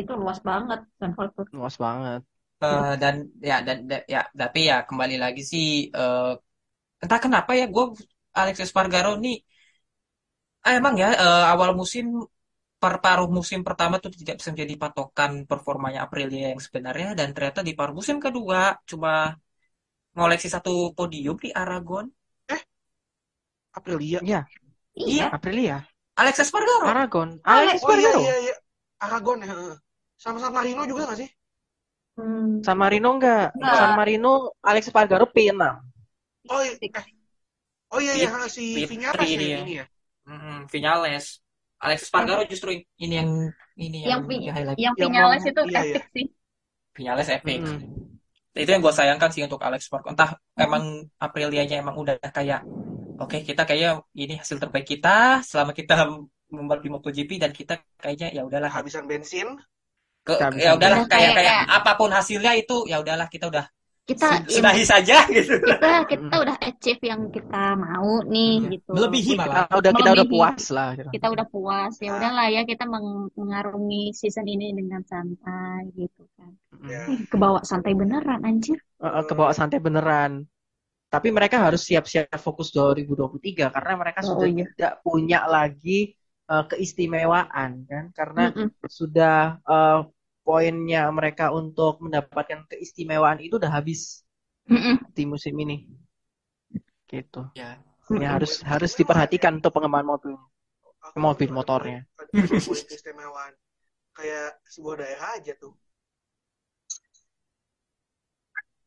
Itu 0.00 0.12
luas 0.20 0.38
banget. 0.48 0.80
Tuh. 0.98 1.12
Luas 1.56 1.76
banget. 1.84 2.20
Eh, 2.62 2.90
dan 3.02 3.14
ya 3.50 3.54
dan 3.66 3.78
da- 3.90 4.06
ya 4.14 4.20
tapi 4.40 4.58
ya 4.70 4.76
kembali 4.88 5.14
lagi 5.24 5.40
sih 5.52 5.64
eh, 5.98 6.22
entah 7.02 7.20
kenapa 7.24 7.50
ya 7.60 7.64
gue 7.74 7.84
Alex 8.40 8.56
Espargaro 8.66 9.10
nih 9.24 9.34
ah, 10.66 10.72
emang 10.78 10.94
ya 11.02 11.06
eh, 11.22 11.42
awal 11.52 11.70
musim 11.80 12.04
per 12.82 12.94
paruh 13.04 13.28
musim 13.38 13.60
pertama 13.68 13.94
tuh 14.02 14.10
tidak 14.20 14.34
bisa 14.38 14.50
menjadi 14.54 14.74
patokan 14.84 15.32
performanya 15.50 16.00
Aprilia 16.06 16.44
yang 16.52 16.62
sebenarnya 16.66 17.08
dan 17.18 17.28
ternyata 17.34 17.60
di 17.68 17.72
paruh 17.78 17.94
musim 18.00 18.16
kedua 18.24 18.60
cuma 18.90 19.10
ngoleksi 20.12 20.48
satu 20.48 20.92
podium 20.92 21.36
di 21.36 21.50
Aragon. 21.52 22.06
Aprilia 23.72 24.20
Iya, 24.20 24.40
Iya. 24.92 25.32
Aprilia. 25.32 25.80
Alex 26.20 26.44
Espargaro. 26.44 26.84
Aragon. 26.84 27.40
Alex 27.40 27.80
Alex 27.80 27.80
oh 27.88 27.96
iya 27.96 28.10
Espargaro. 28.12 28.20
iya 28.20 28.36
iya 28.44 28.54
Aragon 29.00 29.38
ya 29.40 29.48
heeh. 29.48 29.76
sama 30.20 30.38
sama 30.38 30.60
Rino 30.62 30.84
juga 30.86 31.08
nggak 31.08 31.20
sih 31.24 31.30
Hmm. 32.12 32.60
San 32.60 32.76
Marino 32.76 33.16
enggak? 33.16 33.56
Enggak. 33.56 33.72
San 33.80 33.92
Marino 33.96 34.52
Alex 34.60 34.92
Espargaro 34.92 35.24
P6. 35.32 35.56
oh 36.52 36.60
iya 36.60 36.76
eh. 36.76 37.04
oh 37.88 38.00
iya 38.04 38.12
iya 38.20 38.28
si 38.52 38.84
Vinales 38.84 39.16
ya 39.16 39.32
ini 39.32 39.46
ya. 39.48 39.58
ini 39.64 39.72
ya 39.80 39.84
Vinales. 40.68 41.40
Alex 41.80 41.98
Espargaro 42.04 42.44
justru 42.44 42.76
ini 42.76 43.14
yang 43.16 43.48
ini 43.80 44.04
Yang 44.04 44.28
yang. 44.28 44.44
Yang 44.44 44.76
Yang 44.76 44.94
Vinales 45.00 45.40
mau- 45.40 45.50
itu 45.56 45.60
iya, 45.72 45.80
epic 45.88 46.04
sih. 46.12 46.26
Vinales 46.92 47.28
epic. 47.32 47.58
Mm. 47.64 47.80
Itu 48.52 48.68
yang 48.68 48.84
gue 48.84 48.92
sayangkan 48.92 49.30
sih 49.32 49.42
untuk 49.44 49.60
Alex 49.64 49.88
Espargaro. 49.88 50.12
Entah 50.12 50.30
emang 50.60 51.08
Aprilianya 51.16 51.80
emang 51.80 51.96
udah 51.96 52.20
kayak 52.20 52.60
oke 53.16 53.40
kita 53.44 53.64
kayaknya 53.64 54.04
ini 54.12 54.36
hasil 54.36 54.60
terbaik 54.60 54.84
kita 54.84 55.40
selama 55.40 55.72
kita 55.72 56.04
membalap 56.52 56.84
di 56.84 56.90
MotoGP 56.92 57.40
dan 57.40 57.50
kita 57.56 57.80
kayaknya 57.96 58.28
ya 58.36 58.42
udahlah. 58.44 58.68
Kehabisan 58.68 59.08
bensin. 59.08 59.48
Ke 60.22 60.38
ya 60.60 60.76
udahlah 60.78 61.08
kayak 61.10 61.34
Kayak- 61.34 61.66
apa 61.66 61.92
pun 61.98 62.12
hasilnya 62.12 62.52
itu 62.54 62.86
ya 62.86 63.02
udahlah 63.02 63.26
kita 63.26 63.48
udah 63.50 63.66
Kita 64.02 64.42
su- 64.50 64.58
sudahi 64.58 64.82
saja 64.82 65.30
gitu. 65.30 65.62
kita 65.62 65.90
kita 66.10 66.34
udah 66.42 66.56
achieve 66.58 67.02
yang 67.06 67.30
kita 67.30 67.78
mau 67.78 68.18
nih 68.26 68.58
Iya. 68.58 68.70
gitu. 68.74 68.90
Melebihi 68.98 69.32
malah. 69.38 69.64
Kita 69.70 69.76
udah 69.78 69.90
kita 69.94 70.10
udah 70.18 70.26
puas 70.26 70.62
lah. 70.74 70.88
gitu. 70.98 71.08
Kita 71.14 71.26
udah 71.30 71.46
puas 71.46 71.92
ya 72.02 72.10
Nah. 72.10 72.16
udahlah 72.18 72.46
ya 72.50 72.62
kita 72.66 72.84
meng- 72.84 73.30
mengarungi 73.38 74.10
season 74.10 74.46
ini 74.50 74.74
dengan 74.74 75.06
santai 75.06 75.86
gitu 75.94 76.26
kan. 76.34 76.50
Mm. 76.74 76.88
ya 76.90 77.00
Ih, 77.14 77.20
kebawa 77.30 77.62
santai 77.62 77.94
beneran 77.94 78.42
anjir. 78.42 78.74
Eh, 78.98 79.06
eh, 79.06 79.22
ke 79.22 79.32
bawah 79.38 79.54
santai 79.54 79.78
beneran. 79.78 80.42
Tapi 81.06 81.28
mereka 81.30 81.60
harus 81.62 81.84
siap-siap 81.84 82.32
fokus 82.42 82.72
2023 82.74 83.70
karena 83.70 83.94
mereka 83.94 84.24
Oh, 84.26 84.34
sudah 84.34 84.48
iya. 84.50 84.66
tidak 84.74 84.92
punya 85.06 85.40
lagi 85.46 86.10
eh, 86.42 86.64
keistimewaan 86.66 87.86
kan 87.86 88.04
karena 88.10 88.50
Mm-mm. 88.50 88.68
sudah 88.90 89.62
eh, 89.62 90.00
poinnya 90.46 91.06
mereka 91.10 91.54
untuk 91.54 92.02
mendapatkan 92.04 92.66
keistimewaan 92.70 93.38
itu 93.42 93.56
udah 93.60 93.72
habis 93.72 94.26
Mm-mm. 94.70 94.98
di 95.16 95.24
musim 95.26 95.54
ini. 95.58 95.86
Gitu. 97.10 97.42
Ya. 97.54 97.78
Ini 98.12 98.26
harus 98.28 98.60
harus 98.66 98.92
diperhatikan 98.98 99.62
untuk 99.62 99.72
pengembangan 99.72 100.08
mobil. 100.18 100.34
Aku 101.02 101.16
Mobil 101.18 101.48
motornya. 101.50 101.98
keistimewaan 102.30 103.52
kayak 104.12 104.60
sebuah 104.68 104.96
daerah 105.00 105.28
aja 105.40 105.52
tuh 105.56 105.72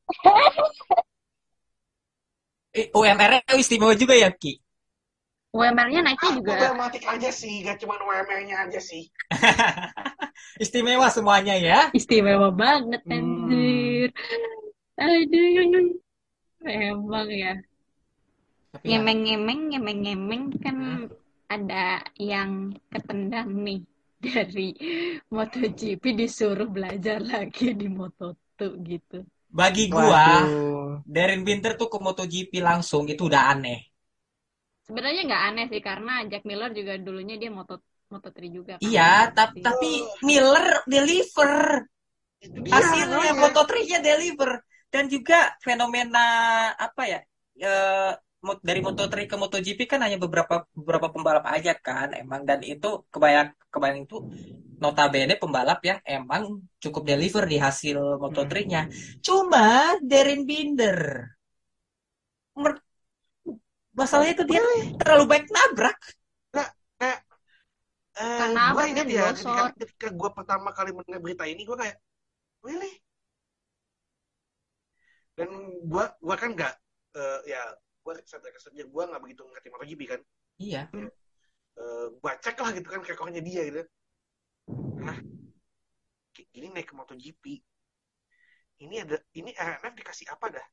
Eh, 2.76 2.92
UMR-nya 2.92 3.56
istimewa 3.56 3.96
juga 3.96 4.14
ya, 4.20 4.30
Ki? 4.36 4.60
UMR-nya 5.56 6.02
naiknya 6.04 6.32
juga 6.36 6.54
problematik 6.60 7.04
aja 7.08 7.30
sih 7.32 7.64
gak 7.64 7.80
cuma 7.80 7.96
UMR-nya 8.04 8.56
aja 8.68 8.80
sih 8.84 9.08
Istimewa 10.64 11.08
semuanya 11.16 11.56
ya. 11.68 11.80
istimewa 11.98 12.50
banget 12.62 13.02
Hmm. 13.06 13.14
anjir. 13.16 14.10
Aduh. 15.00 15.86
Emang 16.66 17.30
ya. 17.44 17.54
Ya, 18.84 19.00
Ngemeng-ngemeng, 19.00 19.62
ngemeng-ngemeng 19.72 20.44
kan 20.64 20.78
Hmm. 20.78 21.08
ada 21.56 22.04
yang 22.20 22.52
ketendang 22.92 23.50
nih 23.66 23.80
dari 24.26 24.68
MotoGP 25.36 26.04
disuruh 26.20 26.70
belajar 26.76 27.18
lagi 27.34 27.66
di 27.82 27.88
Moto2 27.88 28.60
gitu. 28.92 29.18
bagi 29.60 29.84
gua, 29.88 30.26
Waduh. 30.46 31.02
Darren 31.14 31.42
Binter 31.48 31.74
tuh 31.80 31.88
ke 31.94 31.98
MotoGP 32.06 32.52
langsung 32.68 33.04
itu 33.14 33.24
udah 33.30 33.44
aneh. 33.56 33.80
Sebenarnya 34.88 35.22
nggak 35.28 35.44
aneh 35.50 35.66
sih 35.72 35.82
karena 35.88 36.12
Jack 36.30 36.44
Miller 36.50 36.70
juga 36.80 36.94
dulunya 37.06 37.36
dia 37.42 37.50
Moto 37.58 37.74
Moto3 38.16 38.40
juga 38.48 38.74
kan. 38.80 38.84
Iya, 38.88 39.12
tap- 39.36 39.56
Sih. 39.56 39.64
tapi 39.64 39.92
Miller 40.24 40.68
deliver. 40.88 41.54
Hasilnya 42.72 43.32
makanya. 43.36 43.42
Moto3-nya 43.44 44.00
deliver. 44.00 44.52
Dan 44.88 45.12
juga 45.12 45.52
fenomena 45.60 46.26
apa 46.80 47.04
ya? 47.04 47.20
eh, 47.56 48.12
mo- 48.44 48.60
dari 48.60 48.84
Moto3 48.84 49.26
ke 49.32 49.36
MotoGP 49.40 49.80
kan 49.88 50.04
hanya 50.04 50.20
beberapa 50.20 50.68
beberapa 50.76 51.08
pembalap 51.08 51.48
aja 51.48 51.72
kan 51.72 52.12
emang 52.14 52.44
dan 52.44 52.60
itu 52.68 53.08
kebayang 53.08 53.56
kebayang 53.72 54.04
itu 54.04 54.18
notabene 54.84 55.40
pembalap 55.40 55.80
yang 55.88 56.00
emang 56.04 56.60
cukup 56.84 57.08
deliver 57.08 57.48
di 57.48 57.58
hasil 57.58 58.20
Moto3-nya. 58.20 58.92
Cuma 59.24 59.96
Darren 60.04 60.44
Binder 60.44 61.00
mer- 62.60 62.84
masalahnya 63.96 64.36
itu 64.36 64.46
dia 64.52 64.62
terlalu 65.00 65.24
baik 65.32 65.46
nabrak. 65.48 66.00
Eh, 68.16 68.40
Karena 68.40 68.72
gue 68.72 68.84
ingat 68.96 69.06
Dia 69.12 69.20
ya 69.20 69.24
ketika, 69.36 69.64
ketika 69.76 70.08
gue 70.16 70.30
pertama 70.32 70.70
kali 70.72 70.96
mendengar 70.96 71.20
berita 71.20 71.44
ini 71.44 71.68
gue 71.68 71.76
kayak 71.76 71.98
really? 72.64 72.94
Dan 75.36 75.50
gue 75.84 76.06
gua 76.24 76.36
kan 76.40 76.56
nggak 76.56 76.74
eh, 77.20 77.40
ya 77.52 77.62
gue 77.76 78.14
sadar 78.24 78.56
kesannya 78.56 78.88
gue 78.88 79.04
nggak 79.04 79.22
begitu 79.22 79.42
ngerti 79.44 79.68
MotoGP 79.68 80.02
kan? 80.08 80.22
Iya. 80.56 80.82
Eh, 81.76 82.08
gue 82.16 82.32
cek 82.40 82.56
lah 82.64 82.72
gitu 82.72 82.88
kan 82.88 83.04
rekornya 83.04 83.42
dia 83.44 83.62
gitu. 83.68 83.84
Nah 85.04 85.18
gini 86.32 86.72
naik 86.72 86.88
ke 86.88 86.96
MotoGP. 86.96 87.44
Ini 88.80 88.96
ada 89.04 89.20
ini 89.36 89.52
RNF 89.52 89.94
dikasih 90.00 90.28
apa 90.32 90.56
dah? 90.56 90.66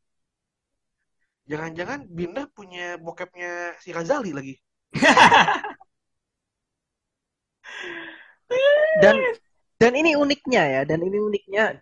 Jangan-jangan 1.51 2.07
Binder 2.07 2.47
punya 2.55 2.95
bokepnya 3.03 3.75
si 3.83 3.91
Razali 3.91 4.31
lagi 4.31 4.55
Dan 9.01 9.17
dan 9.81 9.93
ini 9.99 10.15
uniknya 10.15 10.63
ya, 10.63 10.83
dan 10.87 11.01
ini 11.03 11.19
uniknya 11.19 11.81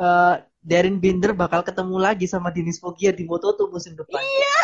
eh 0.00 0.34
Darren 0.64 0.96
Binder 0.96 1.36
bakal 1.36 1.60
ketemu 1.60 2.00
lagi 2.00 2.24
sama 2.24 2.48
Denis 2.48 2.80
Foggia 2.80 3.12
di 3.12 3.28
Moto2 3.28 3.68
musim 3.68 3.92
depan. 3.92 4.16
Iya. 4.16 4.58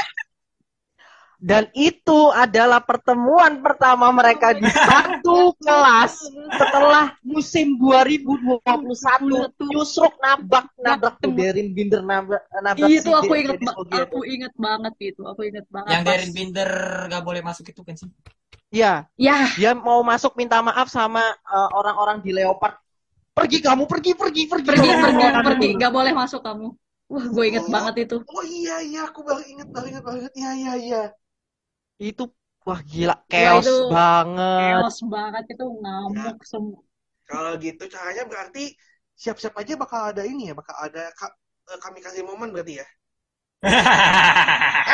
Dan 1.41 1.73
itu 1.73 2.29
adalah 2.37 2.85
pertemuan 2.85 3.65
pertama 3.65 4.13
mereka 4.13 4.53
di 4.53 4.69
satu 4.69 5.57
kelas 5.57 6.21
setelah 6.53 7.17
musim 7.25 7.81
2021 7.81 9.49
Yusruk 9.73 10.21
nabrak 10.21 10.69
nabrak 10.77 11.17
tuh 11.17 11.33
Darren 11.33 11.73
Binder 11.73 12.05
nabrak 12.05 12.45
nabrak 12.61 12.89
Itu 12.93 13.09
si 13.09 13.17
aku 13.17 13.33
inget, 13.41 13.57
aku 13.73 14.21
inget 14.29 14.53
banget 14.61 14.95
itu, 15.01 15.23
aku 15.25 15.41
inget 15.49 15.65
banget. 15.73 15.97
Yang 15.97 16.03
Darren 16.05 16.33
Binder 16.37 16.71
gak 17.09 17.23
boleh 17.25 17.41
masuk 17.41 17.65
itu 17.73 17.81
kan 17.89 17.97
sih? 17.97 18.09
Iya, 18.71 19.09
Ya, 19.19 19.51
dia 19.57 19.73
mau 19.75 20.05
masuk 20.05 20.37
minta 20.37 20.61
maaf 20.61 20.93
sama 20.93 21.25
eh, 21.25 21.69
orang-orang 21.75 22.21
di 22.23 22.31
Leopard. 22.37 22.77
Pergi 23.33 23.59
kamu, 23.65 23.89
pergi, 23.89 24.13
pergi, 24.13 24.43
pergi. 24.45 24.69
pergi, 24.69 24.87
Kamu 24.87 25.01
pergi, 25.01 25.17
keluar 25.17 25.35
pergi, 25.41 25.69
dulu. 25.73 25.79
nggak 25.81 25.93
boleh 25.97 26.13
masuk 26.13 26.41
kamu. 26.45 26.69
Wah, 27.11 27.25
gue 27.27 27.45
inget 27.49 27.65
Oh. 27.67 27.73
banget 27.75 27.95
itu. 28.07 28.17
oh 28.23 28.45
iya 28.47 28.77
iya 28.87 29.01
aku 29.11 29.27
baru 29.27 29.43
inget 29.43 29.67
baru 29.75 29.87
inget 29.91 30.03
baru 30.07 30.17
inget 30.23 30.35
iya 30.39 30.51
iya 30.55 30.73
iya 30.79 31.03
Itu 32.09 32.25
wah 32.67 32.81
gila, 32.91 33.15
chaos 33.33 33.69
itu 33.69 33.71
banget. 33.93 34.85
Chaos 34.85 34.97
banget 35.15 35.45
itu 35.53 35.65
ngamuk 35.81 36.39
semua. 36.53 36.81
Kalau 37.31 37.53
gitu 37.65 37.85
caranya 37.95 38.25
berarti 38.31 38.65
siap-siap 39.23 39.55
aja 39.61 39.73
bakal 39.83 40.01
ada 40.11 40.23
ini 40.33 40.43
ya, 40.51 40.55
bakal 40.61 40.77
ada 40.87 41.03
ka- 41.19 41.37
eh, 41.73 41.79
kami 41.85 41.99
kasih 42.05 42.23
momen 42.29 42.49
berarti 42.55 42.75
ya. 42.83 42.87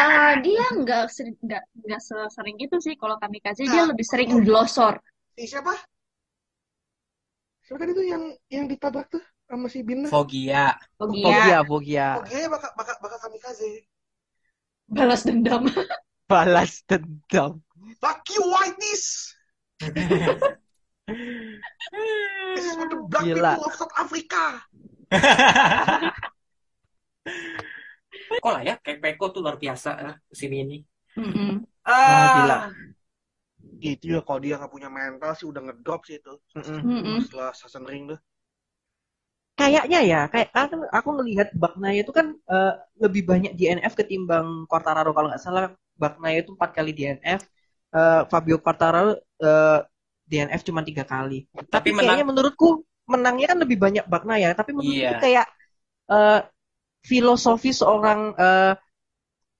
Ah, 0.03 0.33
dia 0.45 0.63
nggak 0.81 1.03
nggak 1.47 1.63
nggak 1.85 2.01
sering 2.37 2.57
itu 2.65 2.77
sih 2.87 2.95
kalau 3.01 3.17
kami 3.23 3.39
kasih 3.47 3.67
dia 3.73 3.83
Nah. 3.83 3.89
lebih 3.91 4.07
sering 4.13 4.31
glosor. 4.47 4.95
Si 5.37 5.47
siapa? 5.47 5.73
Siapa 7.65 7.79
tadi 7.83 7.93
tuh 7.99 8.07
yang 8.13 8.25
yang 8.55 8.65
ditabrak 8.73 9.07
tuh 9.15 9.23
sama 9.49 9.67
si 9.73 9.79
Binder? 9.89 10.13
Foggia. 10.13 10.63
Oh 11.03 11.09
Vogia, 11.11 11.43
iya, 11.47 11.57
Vogia. 11.71 12.09
Oh 12.17 12.25
iya 12.37 12.47
bakal 12.55 12.71
bakal 12.79 12.97
bakal 13.05 13.19
kami 13.25 13.39
kasih. 13.47 13.75
balas 14.89 15.23
dendam. 15.27 15.67
Balas 16.27 16.83
dendam. 16.91 17.63
Fuck 18.03 18.27
you 18.35 18.43
whiteys. 18.51 19.31
This 22.59 22.67
is 22.67 22.75
for 22.75 22.91
the 22.91 22.99
black 23.07 23.23
Gila. 23.23 23.55
people 23.55 23.67
of 23.71 23.75
South 23.79 23.95
Africa. 23.95 24.43
Kok 28.43 28.51
lah 28.51 28.63
ya, 28.67 28.75
kayak 28.83 28.99
Peko 28.99 29.31
tuh 29.31 29.39
luar 29.39 29.55
biasa 29.55 29.91
ya, 30.03 30.13
musim 30.27 30.51
ini. 30.51 30.83
Mm-mm. 31.15 31.63
Wah, 31.87 32.27
gila. 32.35 32.59
Gitu 33.79 34.19
ya 34.19 34.21
kalau 34.27 34.43
dia 34.43 34.59
nggak 34.59 34.73
punya 34.75 34.91
mental 34.91 35.33
sih 35.39 35.47
udah 35.47 35.63
ngedrop 35.63 36.03
sih 36.11 36.19
itu. 36.19 36.35
Mm-mm. 36.59 36.81
Mm-mm. 36.83 37.17
Setelah 37.23 37.55
Sassenring 37.55 38.11
tuh. 38.11 38.21
Kayaknya 39.57 40.01
ya, 40.05 40.21
kayak 40.29 40.53
aku, 40.53 40.85
aku 40.91 41.09
ngelihat 41.23 41.49
Bagnaya 41.57 42.03
itu 42.03 42.13
kan 42.13 42.35
eh, 42.35 42.75
lebih 43.01 43.25
banyak 43.25 43.57
DNF 43.57 43.95
ketimbang 43.95 44.67
Quartararo 44.67 45.15
kalau 45.15 45.31
nggak 45.31 45.41
salah. 45.41 45.71
Bagnaya 45.97 46.45
itu 46.45 46.53
empat 46.53 46.71
kali 46.77 46.91
DNF, 46.93 47.41
eh, 47.97 48.23
Fabio 48.29 48.57
Quartararo 48.61 49.17
eh, 49.41 49.81
DNF 50.27 50.63
cuma 50.67 50.85
tiga 50.85 51.05
kali. 51.07 51.49
Tapi 51.51 51.69
Tapi 51.73 51.89
menang 51.95 52.05
kayaknya 52.05 52.27
menurutku 52.29 52.69
menangnya 53.07 53.47
kan 53.55 53.59
lebih 53.63 53.79
banyak 53.81 54.05
Bagnaya. 54.07 54.53
Tapi 54.53 54.71
menurutku 54.77 55.03
itu 55.09 55.17
kayak 55.17 55.47
eh, 56.11 56.41
filosofi 57.07 57.71
seorang 57.73 58.21
eh, 58.37 58.73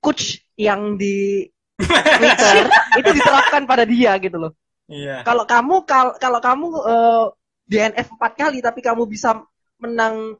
coach 0.03 0.43
yang 0.59 1.01
di 1.01 1.47
Twitter 2.19 2.55
itu 2.97 3.11
diterapkan 3.17 3.63
pada 3.69 3.85
dia 3.85 4.17
gitu 4.21 4.37
loh. 4.41 4.53
Iya. 4.89 5.27
Kalau 5.27 5.45
kamu 5.45 5.75
kal- 5.85 6.17
kalau 6.21 6.41
kamu 6.41 6.67
eh, 6.85 7.25
DNF 7.67 8.09
empat 8.15 8.33
kali 8.39 8.59
tapi 8.63 8.81
kamu 8.81 9.05
bisa 9.11 9.43
menang 9.77 10.39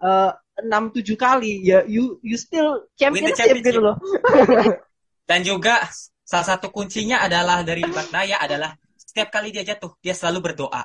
enam 0.57 0.89
tujuh 0.89 1.21
kali 1.21 1.61
ya 1.61 1.85
you 1.85 2.17
you 2.25 2.41
still 2.41 2.89
championship. 2.97 3.53
gitu 3.61 3.81
loh. 3.81 3.97
Dan 5.27 5.43
juga 5.43 5.83
salah 6.23 6.47
satu 6.55 6.71
kuncinya 6.71 7.27
adalah 7.27 7.67
dari 7.67 7.83
Bagnaya 7.83 8.39
adalah 8.39 8.71
setiap 8.95 9.29
kali 9.35 9.51
dia 9.51 9.67
jatuh, 9.67 9.99
dia 9.99 10.15
selalu 10.15 10.53
berdoa. 10.53 10.83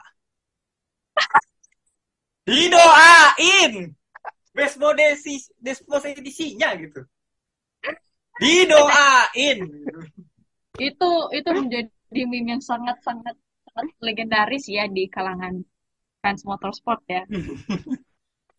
Didoain! 2.45 3.93
Desmodesi, 4.51 5.35
desmodesinya 5.61 6.73
gitu. 6.75 7.01
Didoain! 8.41 9.59
Itu 10.81 11.09
itu 11.31 11.49
menjadi 11.53 12.21
meme 12.25 12.57
yang 12.57 12.63
sangat 12.63 12.97
sangat 13.05 13.37
sangat 13.71 13.95
legendaris 14.03 14.65
ya 14.67 14.89
di 14.89 15.07
kalangan 15.07 15.63
fans 16.19 16.41
motorsport 16.43 17.01
ya. 17.07 17.23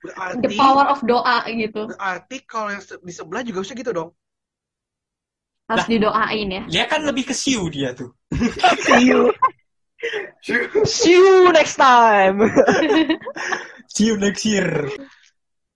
The 0.03 0.51
Berarti 0.51 0.59
power 0.59 0.87
of 0.91 0.99
doa 1.07 1.47
gitu. 1.47 1.87
berarti 1.95 2.37
kalau 2.43 2.75
yang 2.75 2.83
di 2.83 3.15
sebelah 3.15 3.43
juga 3.47 3.63
bisa 3.63 3.75
gitu 3.79 3.95
dong. 3.95 4.11
Harus 5.73 5.87
Lah. 5.89 5.91
didoain 5.91 6.49
ya. 6.53 6.63
Dia 6.69 6.85
kan 6.85 7.01
lebih 7.09 7.33
ke 7.33 7.35
siu 7.35 7.67
dia 7.73 7.97
tuh. 7.97 8.13
See 8.85 9.09
you 9.09 9.33
see 10.85 11.15
you 11.15 11.51
next 11.55 11.79
time. 11.79 12.43
Siu 13.93 14.17
next 14.17 14.43
year. 14.49 14.89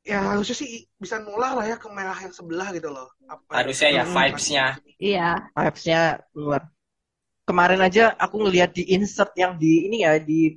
Ya 0.06 0.22
harusnya 0.22 0.56
sih 0.56 0.86
bisa 0.96 1.18
nular 1.20 1.52
lah 1.52 1.66
ya 1.66 1.76
ke 1.76 1.84
merah 1.90 2.16
yang 2.16 2.32
sebelah 2.32 2.72
gitu 2.72 2.88
loh. 2.88 3.10
Apa 3.28 3.62
Harusnya 3.62 3.88
ya, 3.92 4.02
vibes-nya. 4.08 4.66
Iya. 4.96 5.28
Vibes-nya 5.52 6.00
keluar. 6.32 6.62
Kemarin 7.46 7.80
aja 7.84 8.14
aku 8.16 8.40
ngelihat 8.42 8.72
di 8.74 8.88
insert 8.90 9.36
yang 9.36 9.54
di 9.60 9.86
ini 9.86 10.02
ya 10.02 10.18
di 10.18 10.56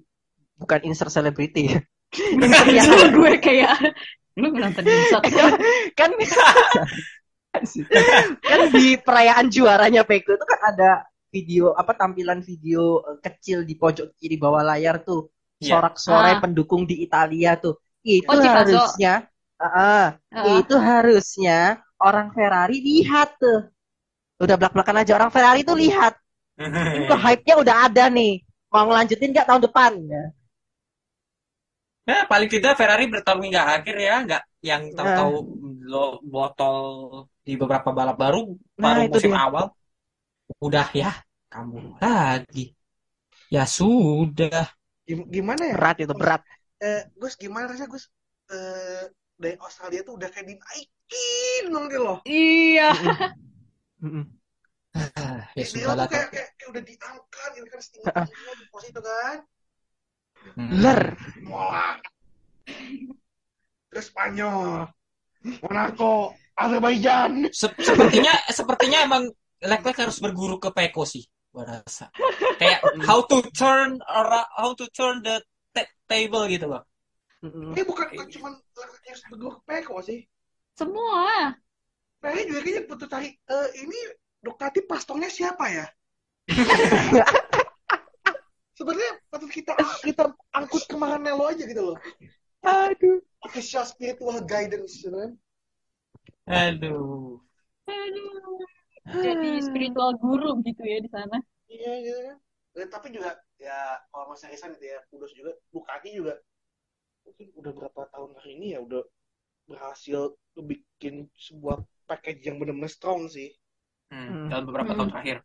bukan 0.56 0.80
insert 0.88 1.12
selebriti 1.12 1.68
ya. 1.70 1.80
insert 2.16 2.70
yang 2.74 2.90
gue 3.20 3.34
kayak 3.38 3.76
lu 4.40 4.50
nonton 4.56 4.86
insert. 4.88 5.24
kan 5.94 6.10
kan 7.54 8.60
di 8.74 8.96
perayaan 9.02 9.48
juaranya 9.50 10.02
Peko 10.06 10.38
itu 10.38 10.46
kan 10.46 10.60
ada 10.74 10.92
video 11.34 11.74
apa 11.78 11.94
tampilan 11.98 12.42
video 12.46 13.02
eh, 13.06 13.18
kecil 13.26 13.66
di 13.66 13.74
pojok 13.78 14.18
kiri 14.18 14.38
bawah 14.38 14.64
layar 14.66 15.02
tuh. 15.04 15.30
Iya. 15.60 15.76
sorak-sorai 15.76 16.34
Ah. 16.36 16.40
pendukung 16.40 16.88
di 16.88 17.04
Italia 17.04 17.60
tuh. 17.60 17.76
Itu 18.00 18.32
Oh, 18.32 18.40
harusnya 18.40 19.28
ah, 19.60 19.68
ah, 19.76 20.08
Heeh. 20.32 20.64
itu 20.64 20.76
harusnya 20.80 21.84
orang 22.00 22.32
Ferrari 22.32 22.80
lihat 22.80 23.36
tuh. 23.36 23.68
Udah 24.40 24.56
belak-belakan 24.56 25.04
aja 25.04 25.12
orang 25.20 25.32
Ferrari 25.36 25.62
tuh 25.68 25.76
lihat. 25.76 26.16
Itu 26.96 27.12
hype-nya 27.24 27.56
udah 27.60 27.76
ada 27.92 28.08
nih. 28.08 28.40
Mau 28.72 28.88
ngelanjutin 28.88 29.36
nggak 29.36 29.48
tahun 29.52 29.62
depan? 29.68 29.92
Ya. 30.08 30.24
Nah, 32.08 32.22
paling 32.32 32.50
tidak 32.50 32.74
Ferrari 32.80 33.06
bertarung 33.06 33.46
hingga 33.46 33.64
akhir 33.78 33.96
ya, 34.00 34.16
nggak 34.26 34.42
yang 34.66 34.82
tahu-tahu 34.98 35.36
lo 35.90 35.98
botol 36.34 36.78
di 37.46 37.52
beberapa 37.62 37.90
balap 37.98 38.16
baru, 38.24 38.40
Nah, 38.82 38.86
baru 38.86 39.02
itu 39.08 39.18
musim 39.18 39.32
dia. 39.32 39.40
awal. 39.44 39.66
Udah 40.66 40.88
ya, 41.02 41.10
kamu 41.54 41.78
lagi. 42.02 42.62
Ya 43.56 43.64
sudah. 43.78 44.66
Gim- 45.08 45.28
Gimana 45.36 45.64
ya? 45.72 45.76
berat 45.76 45.98
itu 46.04 46.14
berat 46.22 46.42
Eh, 46.80 47.02
Gus, 47.20 47.36
gimana 47.44 47.68
rasanya 47.72 47.90
Gus? 47.92 48.06
Eh, 48.56 49.06
dari 49.40 49.56
Australia 49.60 50.02
tuh 50.08 50.14
udah 50.20 50.30
kayak 50.34 50.48
dinaikin 50.52 51.64
dong 51.74 51.86
gitu 51.92 52.04
loh. 52.08 52.20
Iya. 52.26 52.90
Mm-mm. 54.04 54.26
Ah, 54.96 55.48
ya 55.60 55.66
sudah 55.68 55.94
lah. 55.98 56.08
kayak, 56.12 56.28
kayak, 56.34 56.50
kayak 56.58 56.70
udah 56.74 56.84
diangkat, 56.90 57.50
ini 57.60 57.68
kan 57.74 57.82
setinggi-tingginya 57.84 58.54
di 58.60 58.66
pos 58.72 58.84
itu 58.90 59.02
kan. 59.04 59.38
Ler. 60.82 61.16
Terus 63.90 64.06
Spanyol, 64.10 64.90
Monaco, 65.44 66.36
Azerbaijan. 66.56 67.48
Se- 67.54 67.76
sepertinya 67.80 68.34
sepertinya 68.52 69.00
emang 69.06 69.24
Leclerc 69.60 69.98
harus 70.08 70.18
berguru 70.24 70.56
ke 70.60 70.72
Peko 70.72 71.04
sih, 71.04 71.24
gua 71.52 71.68
rasa. 71.68 72.08
Kayak 72.56 72.80
how 73.04 73.24
to 73.28 73.44
turn 73.52 74.00
how 74.56 74.72
to 74.76 74.88
turn 74.96 75.20
the 75.24 75.40
ta- 75.76 75.92
table 76.08 76.48
gitu 76.48 76.68
loh. 76.68 76.84
Ini 77.44 77.84
bukan 77.88 78.08
bukan 78.12 78.28
cuma 78.36 78.50
yang 79.08 79.20
berdua 79.32 79.52
ke 79.60 79.62
Peko 79.68 80.00
sih. 80.04 80.24
Semua. 80.76 81.52
Kayaknya 82.20 82.44
juga 82.52 82.60
kayaknya 82.64 82.84
butuh 82.88 83.08
cari 83.08 83.30
eh, 83.32 83.70
ini 83.84 84.00
Ducati 84.40 84.80
pastongnya 84.88 85.28
siapa 85.28 85.68
ya? 85.68 85.86
Sebenarnya 88.80 89.12
patut 89.28 89.52
kita 89.52 89.76
kita 90.00 90.24
angkut 90.56 90.88
ke 90.88 90.96
Maranello 90.96 91.52
aja 91.52 91.68
gitu 91.68 91.92
loh. 91.92 91.98
Aduh 92.64 93.22
Official 93.44 93.86
spiritual 93.86 94.40
guidance, 94.48 95.04
kan? 95.04 95.38
Aduh. 96.60 97.40
Aduh. 97.88 98.60
Jadi 99.26 99.50
spiritual 99.68 100.12
guru 100.24 100.50
gitu 100.68 100.82
ya 100.92 100.98
di 101.06 101.10
sana. 101.16 101.38
Iya 101.70 101.92
gitu 102.06 102.20
kan. 102.28 102.38
Dan, 102.76 102.88
tapi 102.94 103.08
juga 103.16 103.32
ya 103.60 103.98
kalau 104.12 104.26
Mas 104.32 104.44
Risan 104.46 104.72
gitu 104.78 104.86
ya, 104.94 105.00
kudos 105.10 105.32
juga 105.34 105.52
Ducati 105.74 106.10
juga 106.14 106.34
mungkin 107.26 107.48
udah 107.60 107.72
berapa 107.78 108.02
tahun 108.14 108.32
hari 108.40 108.52
ini 108.58 108.68
ya 108.76 108.80
udah 108.88 109.04
berhasil 109.70 110.20
bikin 110.58 111.30
sebuah 111.38 111.78
package 112.10 112.42
yang 112.50 112.58
benar-benar 112.62 112.92
strong 112.92 113.30
sih. 113.30 113.54
Hmm, 114.10 114.30
Hmm. 114.30 114.50
dalam 114.50 114.64
beberapa 114.70 114.92
Hmm. 114.92 114.98
tahun 114.98 115.10
terakhir. 115.14 115.38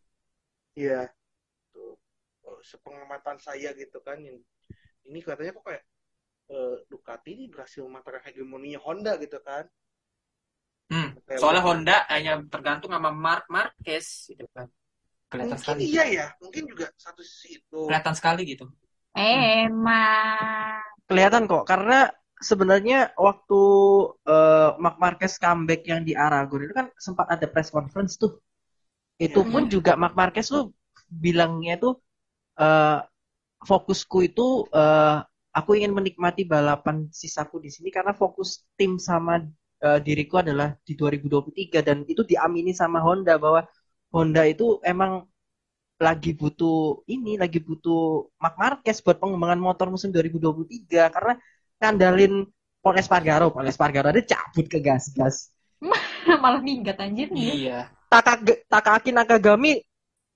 Iya. 0.75 0.99
Tuh. 1.73 1.95
Oh, 2.47 2.59
Sepengamatan 2.71 3.37
saya 3.41 3.69
gitu 3.77 3.99
kan 4.07 4.19
yang 4.27 4.37
ini 5.09 5.19
katanya 5.23 5.51
kok 5.57 5.65
kayak 5.69 5.83
eh, 6.51 6.75
Ducati 6.91 7.29
ini 7.35 7.45
berhasil 7.53 7.81
mematahkan 7.85 8.23
hegemoninya 8.31 8.79
Honda 8.85 9.17
gitu 9.21 9.37
kan. 9.41 9.65
Hmm. 10.91 11.17
Kayak 11.25 11.39
Soalnya 11.41 11.63
Honda 11.65 11.95
hanya 12.13 12.31
tergantung 12.53 12.91
sama 12.93 13.09
Mark 13.09 13.45
Marquez 13.49 14.29
gitu 14.29 14.45
kan. 14.53 14.67
Kelihatan 15.29 15.57
Mungkin 15.57 15.61
sekali. 15.61 15.81
iya 15.89 16.03
ya, 16.17 16.25
mungkin 16.43 16.63
juga 16.71 16.85
satu 16.97 17.21
sisi 17.25 17.47
itu. 17.61 17.79
Kelihatan 17.89 18.13
sekali 18.17 18.41
gitu. 18.45 18.65
Emang. 19.15 20.81
kelihatan 21.09 21.45
kok 21.45 21.63
karena 21.69 22.09
sebenarnya 22.41 23.13
waktu 23.17 23.61
eh, 24.25 24.69
Marc 24.81 24.97
Marquez 25.03 25.33
comeback 25.37 25.81
yang 25.85 26.01
di 26.07 26.13
Aragon 26.17 26.65
itu 26.65 26.73
kan 26.73 26.87
sempat 26.97 27.27
ada 27.33 27.45
press 27.49 27.69
conference 27.69 28.17
tuh 28.21 28.41
itu 29.21 29.41
Iya. 29.41 29.51
pun 29.53 29.63
juga 29.71 29.91
Marc 30.01 30.15
Marquez 30.19 30.47
tuh 30.51 30.73
bilangnya 31.09 31.75
tuh 31.83 31.93
eh, 32.59 32.99
fokusku 33.69 34.17
itu 34.29 34.47
eh, 34.73 35.17
aku 35.55 35.79
ingin 35.79 35.95
menikmati 35.95 36.43
balapan 36.43 37.07
sisaku 37.15 37.63
di 37.63 37.71
sini 37.71 37.87
karena 37.87 38.11
fokus 38.11 38.67
tim 38.75 38.99
sama 38.99 39.39
eh, 39.79 39.99
diriku 40.03 40.43
adalah 40.43 40.75
di 40.83 40.99
2023 40.99 41.79
dan 41.79 41.97
itu 42.03 42.27
diamini 42.27 42.75
sama 42.75 42.99
Honda 42.99 43.39
bahwa 43.39 43.63
Honda 44.11 44.43
itu 44.43 44.83
emang 44.83 45.23
lagi 45.95 46.35
butuh 46.35 47.07
ini 47.07 47.39
lagi 47.39 47.63
butuh 47.63 48.27
Marc 48.35 48.55
Marquez 48.59 48.99
buat 48.99 49.15
pengembangan 49.15 49.63
motor 49.63 49.87
musim 49.87 50.11
2023 50.11 50.91
karena 51.07 51.39
ngandalin 51.79 52.43
Paul 52.83 52.99
Espargaro 52.99 53.47
Paul 53.55 53.71
Espargaro 53.71 54.11
ada 54.11 54.19
cabut 54.19 54.67
ke 54.67 54.83
gas-gas 54.83 55.55
Malah 56.43 56.61
minggat 56.63 56.97
anjir. 56.99 57.29
Iya. 57.31 57.91
Taka 58.09 58.39
Takaki 58.69 59.11
Nakagami 59.11 59.81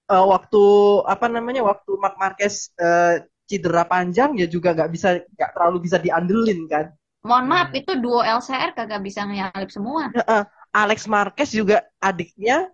eh, 0.09 0.25
waktu 0.25 0.63
apa 1.05 1.25
namanya 1.31 1.65
waktu 1.65 1.91
Marc 1.97 2.15
Marquez 2.19 2.71
eh, 2.77 3.23
cedera 3.49 3.83
panjang 3.93 4.31
ya 4.41 4.45
juga 4.55 4.69
nggak 4.77 4.89
bisa 4.95 5.09
nggak 5.35 5.51
terlalu 5.55 5.77
bisa 5.85 5.97
diandelin 6.05 6.61
kan 6.73 6.85
Mohon 7.19 7.45
maaf, 7.51 7.67
Hmm. 7.69 7.79
itu 7.79 7.91
duo 7.99 8.19
LCR 8.23 8.71
kagak 8.77 9.01
bisa 9.03 9.27
nyalip 9.27 9.67
semua. 9.75 10.07
Heeh. 10.15 10.43
Alex 10.71 10.99
Marquez 11.09 11.49
juga 11.51 11.81
adiknya 11.99 12.69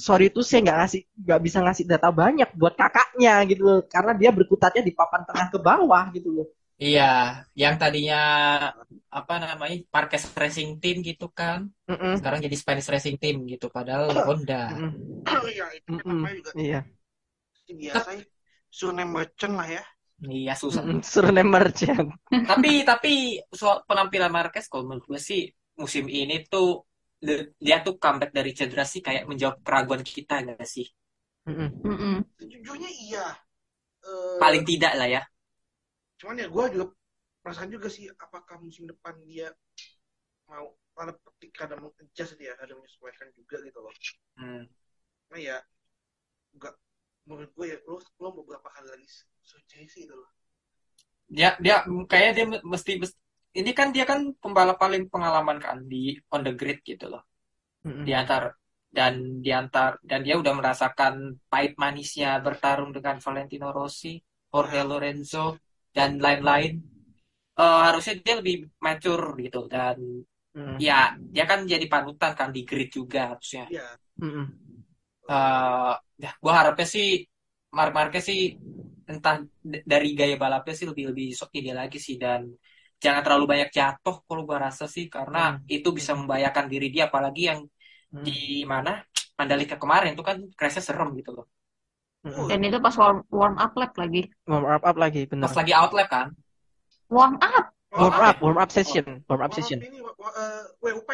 sorry 0.00 0.32
itu 0.32 0.40
saya 0.40 0.60
nggak 0.64 0.78
ngasih 0.80 1.00
nggak 1.28 1.40
bisa 1.46 1.58
ngasih 1.64 1.84
data 1.84 2.08
banyak 2.08 2.48
buat 2.56 2.74
kakaknya 2.80 3.34
gitu 3.50 3.62
loh 3.68 3.78
karena 3.84 4.12
dia 4.16 4.30
berkutatnya 4.32 4.82
di 4.88 4.92
papan 4.96 5.22
tengah 5.28 5.46
ke 5.52 5.58
bawah 5.60 6.04
gitu 6.16 6.28
loh 6.32 6.46
Iya, 6.80 7.44
yang 7.52 7.76
tadinya 7.76 8.16
apa 9.18 9.34
namanya 9.42 9.76
Marquez 9.94 10.24
Racing 10.32 10.80
Team 10.82 10.96
gitu 11.04 11.26
kan, 11.28 11.68
Mm-mm. 11.90 12.14
sekarang 12.16 12.40
jadi 12.40 12.56
Spanish 12.56 12.88
Racing 12.88 13.16
Team 13.22 13.36
gitu, 13.52 13.66
padahal 13.68 14.08
Honda. 14.26 14.72
Mm-mm. 14.72 14.90
Iya, 15.52 15.64
itu 15.76 15.88
juga 15.92 16.50
Iya. 16.56 16.78
biasa 17.80 18.10
ya. 18.18 18.24
Surname 18.78 19.10
merchant 19.16 19.54
lah 19.58 19.68
ya. 19.76 19.82
Iya 20.20 20.52
susah. 20.62 20.82
Surname 21.12 21.50
merchant. 21.56 22.08
Tapi 22.50 22.70
tapi 22.90 23.12
soal 23.60 23.78
penampilan 23.88 24.32
Marquez 24.36 24.66
kalau 24.70 24.84
menurut 24.88 25.04
gue 25.10 25.20
sih 25.20 25.42
musim 25.80 26.04
ini 26.20 26.44
tuh 26.52 26.84
dia 27.66 27.76
tuh 27.84 27.94
comeback 28.02 28.30
dari 28.38 28.50
cedera 28.56 28.84
sih 28.92 29.00
kayak 29.06 29.24
menjawab 29.30 29.56
keraguan 29.66 30.02
kita 30.04 30.34
nggak 30.44 30.64
sih? 30.74 30.86
Sejujurnya 32.38 32.90
iya. 33.06 33.26
Eh, 34.04 34.38
Paling 34.42 34.64
tidak 34.64 34.92
lah 34.98 35.08
ya. 35.08 35.22
cuman 36.20 36.36
ya 36.42 36.46
gue 36.54 36.64
juga 36.76 36.86
perasaan 37.42 37.70
juga 37.74 37.88
sih 37.96 38.06
apakah 38.24 38.56
musim 38.60 38.84
depan 38.92 39.14
dia 39.24 39.48
mau 40.50 40.66
pada 40.96 41.12
petik 41.16 41.52
kadang 41.56 41.80
mengadjust 41.84 42.36
dia 42.40 42.52
kadang 42.60 42.78
menyesuaikan 42.82 43.28
juga 43.38 43.56
gitu 43.66 43.78
loh 43.80 43.94
Hmm. 44.36 44.64
nah 45.30 45.38
ya 45.38 45.56
enggak 46.54 46.74
menurut 47.30 47.50
gue 47.56 47.66
ya 47.72 47.78
lo 47.88 47.96
lo 48.22 48.28
beberapa 48.38 48.68
kali 48.74 48.88
lagi 48.92 49.08
suci 49.50 49.78
sih 49.92 50.02
itu 50.06 50.14
loh 50.20 50.30
Dia 51.36 51.48
dia 51.64 51.76
kayaknya 52.10 52.32
dia 52.38 52.46
mesti, 52.72 52.92
mesti 53.02 53.18
ini 53.60 53.70
kan 53.78 53.88
dia 53.94 54.04
kan 54.10 54.20
pembalap 54.42 54.76
paling 54.82 55.02
pengalaman 55.12 55.58
kan 55.64 55.76
di 55.90 55.96
on 56.34 56.42
the 56.46 56.52
grid 56.60 56.78
gitu 56.90 57.06
loh. 57.12 57.22
Mm-mm. 57.84 58.06
Di 58.06 58.12
antar 58.20 58.42
dan 58.96 59.14
di 59.44 59.50
antar 59.60 59.90
dan 60.10 60.20
dia 60.26 60.36
udah 60.42 60.54
merasakan 60.60 61.14
pahit 61.52 61.74
manisnya 61.82 62.30
bertarung 62.46 62.90
dengan 62.96 63.16
Valentino 63.24 63.68
Rossi, 63.78 64.14
Jorge 64.52 64.82
Lorenzo 64.90 65.46
dan 65.96 66.10
lain-lain. 66.24 66.72
Eh, 67.60 67.80
harusnya 67.88 68.14
dia 68.26 68.34
lebih 68.40 68.56
mature 68.84 69.26
gitu 69.44 69.60
dan 69.74 69.98
Mm-mm. 70.56 70.84
ya 70.86 71.14
dia 71.34 71.44
kan 71.50 71.60
jadi 71.72 71.86
panutan 71.92 72.32
kan 72.40 72.50
di 72.56 72.62
grid 72.68 72.90
juga 72.98 73.20
harusnya. 73.34 73.64
iya 73.70 73.86
Mm-mm. 74.20 74.46
eh 75.28 75.94
ya 76.20 76.30
gue 76.36 76.52
harapnya 76.52 76.86
sih 76.86 77.24
Mark 77.72 77.92
Marquez 77.96 78.24
sih 78.28 78.40
entah 79.10 79.40
dari 79.64 80.08
gaya 80.14 80.36
balapnya 80.36 80.74
sih 80.76 80.86
lebih 80.90 81.04
lebih 81.10 81.26
sok 81.34 81.50
ini 81.58 81.72
lagi 81.74 81.98
sih 81.98 82.14
dan 82.20 82.46
jangan 83.00 83.22
terlalu 83.24 83.44
banyak 83.56 83.70
jatuh 83.72 84.16
kalau 84.28 84.42
gue 84.44 84.58
rasa 84.60 84.84
sih 84.84 85.08
karena 85.08 85.56
itu 85.66 85.88
bisa 85.90 86.12
membahayakan 86.14 86.66
diri 86.68 86.88
dia 86.94 87.08
apalagi 87.10 87.44
yang 87.50 87.60
Mm. 88.10 88.26
di 88.26 88.66
mana 88.66 89.06
Mandalika 89.38 89.78
kemarin 89.78 90.18
itu 90.18 90.24
kan 90.26 90.42
crashnya 90.58 90.82
serem 90.82 91.14
gitu 91.14 91.30
loh 91.30 91.46
Mm-mm. 92.26 92.50
Dan 92.50 92.58
itu 92.66 92.82
pas 92.82 92.90
warm, 92.98 93.22
warm 93.30 93.54
up 93.56 93.70
lap 93.78 93.94
lagi. 93.96 94.26
Warm 94.50 94.66
up 94.66 94.82
up 94.82 94.96
lagi 94.98 95.30
bener. 95.30 95.46
pas 95.46 95.54
lagi 95.54 95.72
outlap 95.72 96.08
kan 96.10 96.26
Warm 97.06 97.38
up. 97.38 97.70
Warm 97.94 98.14
up, 98.18 98.36
warm 98.42 98.58
up 98.58 98.70
session, 98.74 99.06
warm 99.06 99.22
up 99.22 99.30
warm 99.30 99.42
up 99.46 99.52
session. 99.54 99.78
ini 99.78 100.02
wa- 100.02 100.14
eh, 100.18 100.62
WUP 100.82 101.10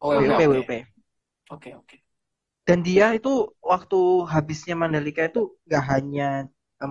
oh 0.00 0.08
WUP, 0.24 0.32
oke 0.40 0.44
WUP. 0.48 0.72
oke 1.52 1.68
oke 1.84 1.96
Dan 2.68 2.78
dia 2.88 3.06
itu 3.18 3.32
waktu 3.72 4.00
habisnya 4.32 4.74
Mandalika 4.82 5.22
itu 5.30 5.40
nggak 5.66 5.84
hanya 5.92 6.28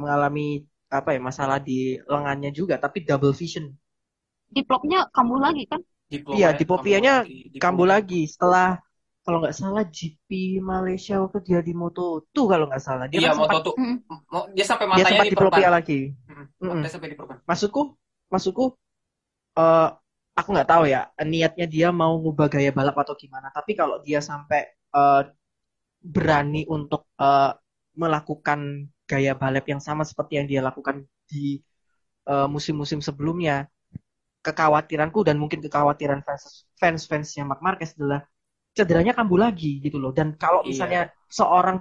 mengalami 0.02 0.64
apa 0.98 1.10
ya 1.16 1.20
masalah 1.30 1.58
di 1.68 2.00
lengannya 2.14 2.50
juga, 2.60 2.76
tapi 2.84 2.98
double 3.08 3.36
vision. 3.36 3.66
Diplopnya 4.56 5.00
kambuh 5.16 5.40
lagi 5.46 5.64
kan? 5.72 5.82
Diploma- 6.10 6.38
Iya, 6.40 6.50
dipopianya 6.60 7.14
lagi, 7.26 7.60
Kambuh 7.64 7.88
lagi 7.90 8.22
setelah 8.30 8.68
kalau 9.26 9.38
nggak 9.42 9.58
salah 9.58 9.84
GP 9.90 10.30
Malaysia 10.62 11.18
waktu 11.24 11.40
dia 11.48 11.60
di 11.66 11.74
Moto2 11.74 12.46
kalau 12.52 12.66
nggak 12.70 12.84
salah. 12.88 13.06
Dia 13.10 13.20
Iya, 13.20 13.30
kan 13.30 13.36
sempat 13.36 13.52
Moto 13.58 13.60
tuh. 13.68 13.76
Mo- 14.34 14.48
Dia 14.54 14.66
sampai 14.70 14.86
dia 14.86 14.94
matanya 14.94 15.10
sempat 15.10 15.26
diperban. 15.28 15.50
diplopia 15.50 15.70
lagi. 15.74 16.00
Hmm, 16.30 16.46
Mm-mm. 16.62 16.82
Dia 16.86 16.92
sampai 16.94 17.10
diperban. 17.14 17.38
Maksudku, 17.50 17.82
maksudku 18.34 18.64
eh 19.60 19.90
aku 20.40 20.50
nggak 20.54 20.70
tahu 20.72 20.84
ya 20.94 21.02
niatnya 21.24 21.66
dia 21.76 21.88
mau 22.02 22.14
ngubah 22.22 22.48
gaya 22.54 22.70
balap 22.78 22.96
atau 23.04 23.16
gimana. 23.18 23.48
Tapi 23.58 23.72
kalau 23.80 23.98
dia 24.06 24.20
sampai 24.22 24.62
eh, 24.96 25.22
berani 26.06 26.64
untuk 26.70 27.02
eh, 27.22 27.52
melakukan 28.02 28.60
gaya 29.10 29.34
balap 29.38 29.66
yang 29.72 29.82
sama 29.84 30.04
seperti 30.08 30.34
yang 30.42 30.48
dia 30.52 30.62
lakukan 30.66 31.06
di 31.30 31.60
eh, 32.30 32.48
musim-musim 32.54 33.00
sebelumnya, 33.04 33.68
kekhawatiranku 34.46 35.20
dan 35.28 35.36
mungkin 35.42 35.60
kekhawatiran 35.66 36.22
fans 36.28 36.44
fans 36.80 37.02
fansnya 37.10 37.44
Marc 37.50 37.62
Marquez 37.66 37.92
adalah 37.98 38.22
cederanya 38.78 39.14
kambuh 39.18 39.40
lagi 39.46 39.82
gitu 39.86 39.98
loh. 40.04 40.12
Dan 40.16 40.38
kalau 40.38 40.62
Iya. 40.66 40.72
misalnya 40.72 41.12
seorang 41.30 41.78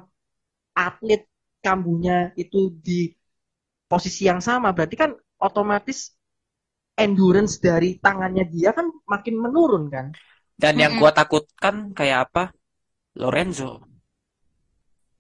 atlet 0.77 1.23
kambuhnya 1.65 2.33
itu 2.39 2.73
di 2.87 3.13
posisi 3.91 4.23
yang 4.31 4.41
sama, 4.45 4.69
berarti 4.77 4.97
kan 4.99 5.11
otomatis 5.41 6.13
endurance 7.05 7.55
dari 7.67 7.91
tangannya 8.05 8.45
dia 8.55 8.71
kan 8.79 8.87
makin 9.13 9.35
menurun 9.45 9.85
kan? 9.95 10.07
Dan 10.63 10.75
yang 10.83 10.93
gua 10.99 11.11
takutkan 11.19 11.95
kayak 11.99 12.19
apa? 12.31 12.43
Lorenzo. 13.21 13.71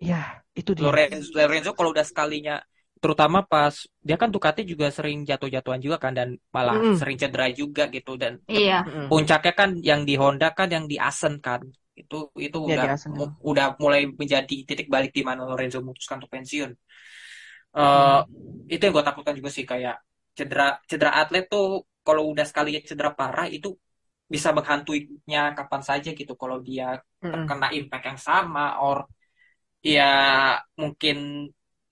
Ya, 0.01 0.45
itu 0.59 0.73
dia. 0.75 0.85
Lorenzo, 0.85 1.31
Lorenzo 1.39 1.71
kalau 1.79 1.91
udah 1.95 2.07
sekalinya 2.11 2.55
terutama 3.03 3.39
pas 3.45 3.75
dia 4.07 4.17
kan 4.17 4.29
Ducati 4.35 4.61
juga 4.65 4.87
sering 4.97 5.19
jatuh-jatuhan 5.29 5.81
juga 5.85 5.97
kan 6.05 6.13
dan 6.19 6.29
malah 6.57 6.79
Mm-mm. 6.83 6.99
sering 6.99 7.17
cedera 7.21 7.47
juga 7.53 7.83
gitu 7.95 8.17
dan 8.23 8.41
Iya. 8.49 8.85
Puncaknya 9.11 9.53
kan 9.61 9.71
yang 9.91 10.03
di 10.09 10.15
Honda 10.21 10.49
kan 10.59 10.69
yang 10.77 10.87
di 10.93 10.97
Asen 11.09 11.35
kan 11.47 11.61
itu 12.01 12.17
itu 12.47 12.59
Ya, 12.65 12.75
udah 12.75 12.87
mu- 13.19 13.35
udah 13.51 13.67
mulai 13.83 14.03
menjadi 14.21 14.55
titik 14.69 14.89
balik 14.95 15.13
di 15.19 15.23
mana 15.29 15.43
Lorenzo 15.51 15.79
memutuskan 15.85 16.19
untuk 16.21 16.33
pensiun. 16.37 16.71
Eh 17.81 18.19
Mm. 18.19 18.65
itu 18.73 18.81
yang 18.85 18.95
gue 18.97 19.05
takutkan 19.09 19.35
juga 19.39 19.51
sih 19.57 19.65
kayak 19.73 19.95
cedera 20.39 20.65
cedera 20.91 21.11
atlet 21.21 21.45
tuh 21.53 21.65
kalau 22.07 22.23
udah 22.33 22.47
sekali 22.51 22.69
cedera 22.89 23.11
parah 23.19 23.47
itu 23.57 23.69
bisa 24.35 24.49
menghantuinya 24.57 25.41
kapan 25.59 25.83
saja 25.89 26.09
gitu 26.21 26.33
kalau 26.43 26.59
dia 26.69 26.85
terkena 27.31 27.67
impact 27.79 28.05
yang 28.11 28.21
sama 28.29 28.63
or 28.85 28.97
ya 29.93 30.03
mungkin 30.81 31.17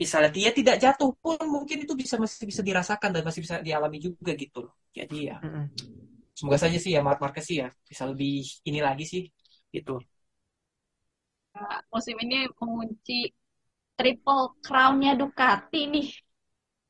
misalnya 0.00 0.30
dia 0.38 0.50
tidak 0.58 0.76
jatuh 0.84 1.10
pun 1.22 1.38
mungkin 1.54 1.76
itu 1.84 1.94
bisa 2.02 2.14
masih 2.22 2.44
bisa 2.50 2.62
dirasakan 2.68 3.10
dan 3.14 3.22
masih 3.28 3.40
bisa 3.44 3.56
dialami 3.66 3.98
juga 4.06 4.30
gitu 4.42 4.56
loh. 4.66 4.74
Jadi 4.98 5.16
ya 5.30 5.36
Mm-mm. 5.42 5.70
semoga 6.38 6.58
saja 6.62 6.78
sih 6.82 6.90
ya 6.96 7.00
Mark 7.06 7.18
Marquez 7.22 7.44
sih 7.48 7.56
ya 7.62 7.68
bisa 7.90 8.04
lebih 8.10 8.30
ini 8.68 8.78
lagi 8.86 9.04
sih 9.12 9.22
gitu. 9.74 9.92
Musim 11.92 12.16
ini 12.24 12.36
mengunci 12.60 13.12
triple 13.98 14.44
crown-nya 14.66 15.12
Ducati 15.20 15.80
nih. 15.94 16.08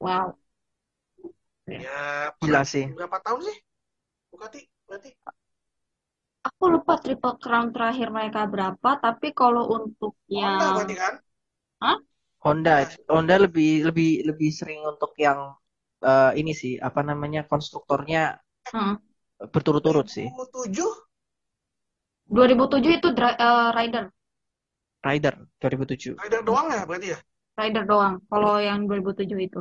Wow. 0.04 0.26
Ya, 1.82 2.32
Gila 2.40 2.62
sih. 2.72 2.86
berapa 2.94 3.16
tahun 3.24 3.40
sih? 3.48 3.56
Ducati 4.32 4.60
berarti? 4.88 5.10
Aku 6.62 6.70
lupa 6.78 6.94
triple 7.04 7.34
crown 7.42 7.66
terakhir 7.74 8.08
mereka 8.16 8.40
berapa, 8.52 8.90
tapi 9.04 9.28
kalau 9.40 9.64
untuk 9.82 10.12
Honda 10.42 10.66
yang 10.66 10.74
berarti 10.74 10.94
kan? 11.00 11.14
Honda, 12.44 12.74
Honda 13.12 13.36
lebih 13.44 13.70
lebih 13.88 14.10
lebih 14.28 14.50
sering 14.58 14.80
untuk 14.92 15.12
yang 15.26 15.38
eh, 16.10 16.32
ini 16.40 16.52
sih, 16.60 16.72
apa 16.88 17.00
namanya 17.08 17.40
konstruktornya 17.50 18.22
Hmm. 18.72 18.94
berturut-turut 19.52 20.06
sih. 20.16 20.28
2007? 20.30 20.88
2007 22.34 22.92
itu 22.98 23.08
dri- 23.16 23.38
eh, 23.48 23.68
rider, 23.76 24.04
Rider 25.06 25.34
2007. 25.60 26.18
Rider 26.20 26.40
doang 26.48 26.66
ya 26.72 26.82
berarti 26.88 27.08
ya? 27.14 27.18
rider 27.58 27.84
doang. 27.90 28.14
Kalau 28.30 28.52
yang 28.68 28.78
2007 28.88 29.38
itu. 29.48 29.60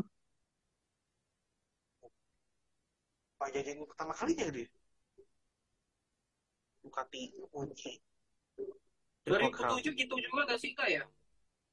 Pak 3.39 3.49
jajan 3.53 3.83
pertama 3.89 4.13
kalinya 4.19 4.47
dia. 4.55 4.67
Ducati 6.81 7.31
kunci. 7.53 8.01
2007 9.25 9.93
gitu 9.93 10.13
juga 10.17 10.41
gak 10.49 10.59
sih 10.59 10.73
kak 10.73 10.89
ya? 10.89 11.01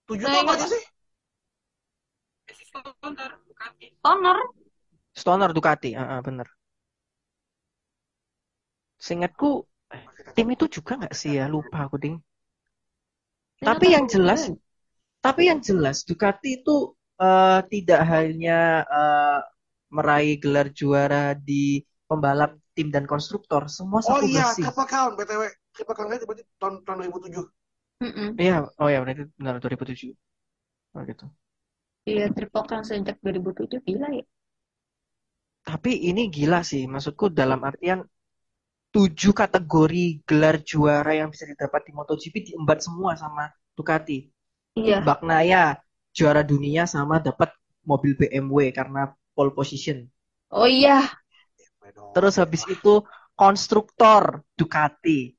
Tujuh 0.09 0.25
tahun 0.25 0.53
aja 0.53 0.67
sih? 0.69 0.85
Honda, 3.03 3.25
Ducati. 3.45 3.87
Honor, 4.05 4.39
Stoner 5.13 5.51
Ducati, 5.53 5.91
ah, 5.99 6.19
ah, 6.19 6.21
bener. 6.23 6.47
Seingatku 8.99 9.67
tim 10.35 10.49
itu 10.55 10.67
juga 10.69 10.99
nggak 10.99 11.15
sih 11.15 11.39
ya, 11.39 11.51
lupa 11.51 11.87
aku 11.87 11.97
ding. 11.99 12.17
Tapi 13.59 13.95
yang 13.95 14.07
jelas, 14.07 14.51
tapi 15.19 15.51
yang 15.51 15.59
jelas 15.59 16.07
Ducati 16.07 16.63
itu 16.63 16.95
eh, 17.19 17.61
tidak 17.73 18.01
hanya 18.07 18.87
eh, 18.87 19.41
meraih 19.91 20.37
gelar 20.39 20.69
juara 20.71 21.35
di 21.35 21.83
pembalap 22.07 22.55
tim 22.79 22.95
dan 22.95 23.11
konstruktor, 23.11 23.67
semua 23.67 23.99
Oh 24.07 24.23
sapu 24.23 24.31
iya, 24.31 24.47
bersih. 24.47 24.63
Triple 24.71 24.87
Crown 24.87 25.11
BTW. 25.19 25.43
Triple 25.75 25.95
Crown 25.99 26.15
itu 26.15 26.27
berarti 26.31 26.45
tahun 26.63 26.75
tahun 26.87 26.99
2007. 27.11 27.43
Mm-mm. 27.99 28.39
Iya, 28.39 28.71
oh 28.79 28.87
ya 28.87 29.03
berarti 29.03 29.27
benar 29.35 29.59
2007. 29.59 30.15
Oh 30.95 31.03
gitu. 31.03 31.27
Iya, 32.09 32.33
triple 32.33 32.65
crown 32.65 32.85
sejak 32.87 33.21
2007 33.21 33.85
gila 33.85 34.09
ya. 34.09 34.25
Tapi 35.67 35.93
ini 36.09 36.33
gila 36.33 36.65
sih, 36.65 36.89
maksudku 36.89 37.29
dalam 37.29 37.61
artian 37.61 38.01
tujuh 38.89 39.37
kategori 39.37 40.25
gelar 40.25 40.65
juara 40.65 41.13
yang 41.13 41.29
bisa 41.29 41.45
didapat 41.45 41.85
di 41.85 41.93
MotoGP 41.93 42.35
diembat 42.55 42.81
semua 42.81 43.13
sama 43.21 43.53
Ducati. 43.77 44.25
Iya. 44.79 45.05
Bagnaia 45.05 45.77
juara 46.17 46.41
dunia 46.41 46.89
sama 46.89 47.21
dapat 47.21 47.53
mobil 47.85 48.17
BMW 48.17 48.73
karena 48.73 49.13
pole 49.37 49.53
position. 49.53 50.09
Oh 50.49 50.65
iya, 50.65 51.05
Terus 51.95 52.35
habis 52.41 52.63
itu 52.69 53.03
konstruktor 53.39 54.43
Ducati, 54.59 55.33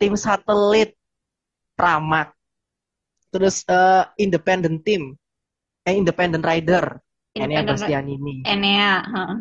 tim 0.00 0.14
satelit 0.16 0.96
Pramac, 1.74 2.32
terus 3.34 3.66
eh, 3.66 4.04
independent 4.16 4.80
team, 4.86 5.12
eh 5.84 5.94
independent 5.98 6.40
rider, 6.46 7.02
Enea 7.34 7.66
Bastianini. 7.66 8.46
Enea, 8.46 9.02
heeh. 9.02 9.38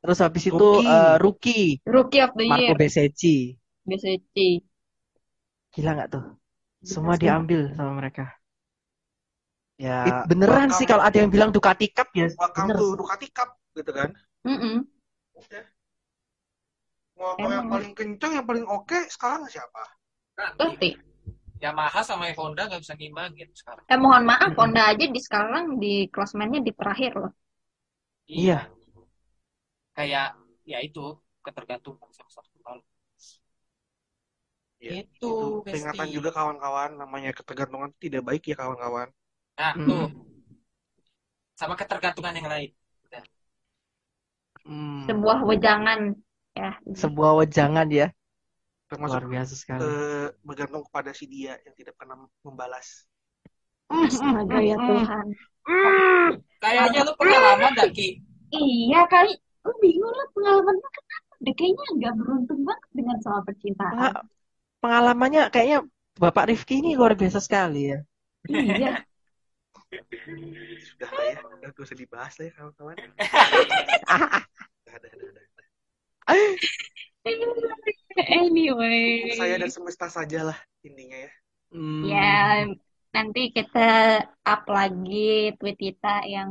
Terus 0.00 0.18
habis 0.24 0.44
itu 0.48 0.56
Rookie. 0.56 0.88
eh, 0.88 1.14
rookie 1.20 1.66
Rookie 1.84 2.22
of 2.24 2.32
the 2.38 2.44
Marco 2.48 2.72
Year, 2.72 2.78
Bezzecchi. 2.80 3.36
BCC. 3.86 4.36
Gila 5.76 5.90
nggak 5.94 6.08
tuh? 6.16 6.24
Semua 6.82 7.14
sih. 7.14 7.22
diambil 7.28 7.70
sama 7.76 7.92
mereka. 8.00 8.24
Ya, 9.76 10.08
It- 10.08 10.32
beneran 10.32 10.72
welcome- 10.72 10.78
sih 10.80 10.86
kalau 10.88 11.04
ada 11.04 11.16
yang 11.20 11.28
bilang 11.28 11.52
Ducati 11.52 11.92
Cup 11.92 12.08
ya 12.16 12.32
Welcome 12.32 12.72
bener. 12.72 12.76
to 12.80 12.86
Ducati 12.96 13.28
Cup 13.28 13.50
gitu 13.76 13.92
kan. 13.92 14.10
Mm-mm. 14.48 14.88
Motor 17.16 17.40
Emang. 17.40 17.52
yang 17.56 17.66
paling 17.72 17.92
kencang, 17.96 18.32
yang 18.36 18.46
paling 18.46 18.66
oke 18.68 18.98
sekarang 19.08 19.48
siapa? 19.48 19.82
Ngerti. 20.60 20.90
Yamaha 21.56 22.04
sama 22.04 22.28
Honda 22.36 22.68
nggak 22.68 22.84
bisa 22.84 22.92
ngimbangin 22.92 23.48
sekarang. 23.56 23.84
Eh 23.88 23.96
mohon 23.96 24.28
maaf. 24.28 24.52
Honda 24.52 24.92
aja 24.92 25.04
di 25.08 25.20
sekarang 25.20 25.80
di 25.80 26.04
klasemennya 26.12 26.60
di 26.60 26.72
terakhir 26.76 27.16
loh. 27.16 27.32
Iya. 28.28 28.68
Kayak 29.96 30.36
ya 30.68 30.78
itu 30.84 31.16
ketergantungan 31.40 32.10
sama 32.12 32.28
satu 32.28 32.52
hal. 32.68 32.78
Ya, 34.76 35.00
Itu, 35.00 35.64
peringatan 35.64 36.04
Besti. 36.04 36.16
juga 36.20 36.30
kawan-kawan 36.36 37.00
namanya 37.00 37.32
ketergantungan 37.32 37.96
tidak 37.96 38.20
baik 38.28 38.44
ya 38.44 38.60
kawan-kawan. 38.60 39.08
Nah, 39.56 39.72
Mm. 39.72 39.88
tuh. 39.88 40.06
Sama 41.56 41.72
ketergantungan 41.80 42.36
yang 42.36 42.48
lain. 42.52 42.70
Hmm, 44.66 45.06
Sebuah 45.08 45.46
wejangan 45.46 46.18
ya. 46.56 46.70
sebuah 46.96 47.44
wejangan 47.44 47.86
ya. 47.92 48.08
Termasuk 48.88 49.18
Luar 49.18 49.26
biasa 49.28 49.52
sekali. 49.58 49.82
eh, 49.82 50.28
bergantung 50.46 50.82
kepada 50.86 51.10
si 51.12 51.26
dia 51.26 51.58
yang 51.66 51.74
tidak 51.74 51.94
pernah 51.98 52.16
membalas. 52.46 53.04
Astaga 53.90 54.58
ya 54.62 54.76
Tuhan. 54.78 55.26
Kayaknya 56.62 57.00
lu 57.06 57.12
pengalaman 57.18 57.72
dah, 57.74 57.88
Ki. 57.90 58.22
Iya 58.54 59.06
kali. 59.10 59.34
Gue 59.66 59.74
bingung 59.82 60.14
lah 60.14 60.28
pengalamannya 60.30 60.88
kenapa. 60.94 61.32
Deh 61.42 61.54
kayaknya 61.58 61.84
agak 61.98 62.12
beruntung 62.22 62.60
banget 62.62 62.88
dengan 62.94 63.16
soal 63.18 63.40
percintaan. 63.42 63.92
Penga- 63.98 64.24
pengalamannya 64.78 65.42
kayaknya 65.50 65.78
Bapak 66.16 66.48
Rifki 66.48 66.80
ini 66.80 66.94
luar 66.94 67.18
biasa 67.18 67.42
sekali 67.42 67.90
ya. 67.90 67.98
Iya. 68.46 69.02
Sudah 70.86 71.10
lah 71.10 71.26
ya, 71.30 71.38
udah 71.42 71.68
gak 71.74 71.82
usah 71.82 71.98
dibahas 71.98 72.34
lah 72.38 72.44
ya 72.46 72.52
kawan-kawan. 72.54 72.96
Udah, 74.86 74.98
udah, 75.02 75.10
udah. 75.18 75.44
Anyway. 78.16 79.30
Saya 79.36 79.56
dan 79.60 79.70
semesta 79.70 80.06
saja 80.08 80.40
lah 80.52 80.58
intinya 80.86 81.18
ya. 81.26 81.30
Hmm, 81.74 82.04
Ya, 82.10 82.20
nanti 83.14 83.40
kita 83.56 83.80
up 84.52 84.62
lagi 84.76 85.16
tweet 85.58 85.76
kita 85.86 86.08
yang 86.34 86.50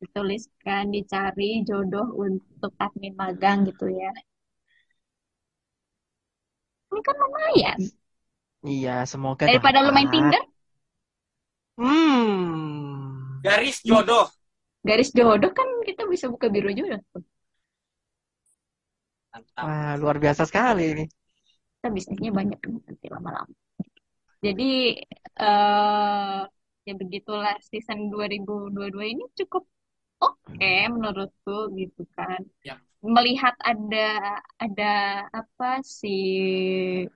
dituliskan 0.00 0.82
dicari 0.94 1.44
jodoh 1.68 2.06
untuk 2.24 2.72
admin 2.84 3.14
magang 3.22 3.58
gitu 3.68 3.84
ya. 4.00 4.08
Ini 6.92 7.00
kan 7.06 7.16
lumayan. 7.22 7.80
Iya, 8.70 8.90
semoga 9.12 9.44
Daripada 9.46 9.78
lu 9.84 9.90
main 9.94 10.08
dapat. 10.08 10.12
Tinder, 10.12 10.42
Hmm. 11.78 13.40
Garis 13.44 13.80
jodoh. 13.84 14.28
garis 14.88 15.10
jodoh 15.18 15.50
kan 15.58 15.68
kita 15.88 16.02
bisa 16.12 16.26
buka 16.32 16.46
biro 16.54 16.70
jodoh. 16.78 17.00
Mantap. 19.34 19.66
Wah, 19.66 19.92
luar 20.00 20.16
biasa 20.22 20.42
sekali 20.50 20.82
ini. 20.94 21.04
Kita 21.76 21.88
bisnisnya 21.92 22.30
banyak 22.32 22.58
nanti 22.64 23.06
lama-lama. 23.12 23.54
Jadi 24.44 25.00
eh 25.40 26.40
ya 26.86 26.92
begitulah 27.00 27.56
season 27.64 28.12
2022 28.12 29.06
ini 29.16 29.24
cukup 29.40 29.64
oke 30.22 30.74
menurutku 30.94 31.72
gitu 31.80 32.02
kan. 32.16 32.40
Ya. 32.64 32.76
Melihat 33.04 33.54
ada 33.64 34.08
ada 34.64 34.92
apa 35.32 35.80
sih 35.84 37.08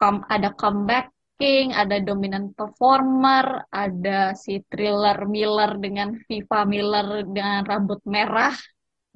come- 0.00 0.26
ada 0.34 0.48
comebacking, 0.60 1.66
ada 1.72 1.96
dominant 2.08 2.48
performer, 2.58 3.46
ada 3.72 4.36
si 4.36 4.60
thriller 4.70 5.18
Miller 5.34 5.70
dengan 5.84 6.08
Viva 6.28 6.60
Miller 6.72 7.06
dengan 7.28 7.60
rambut 7.70 8.00
merah, 8.14 8.54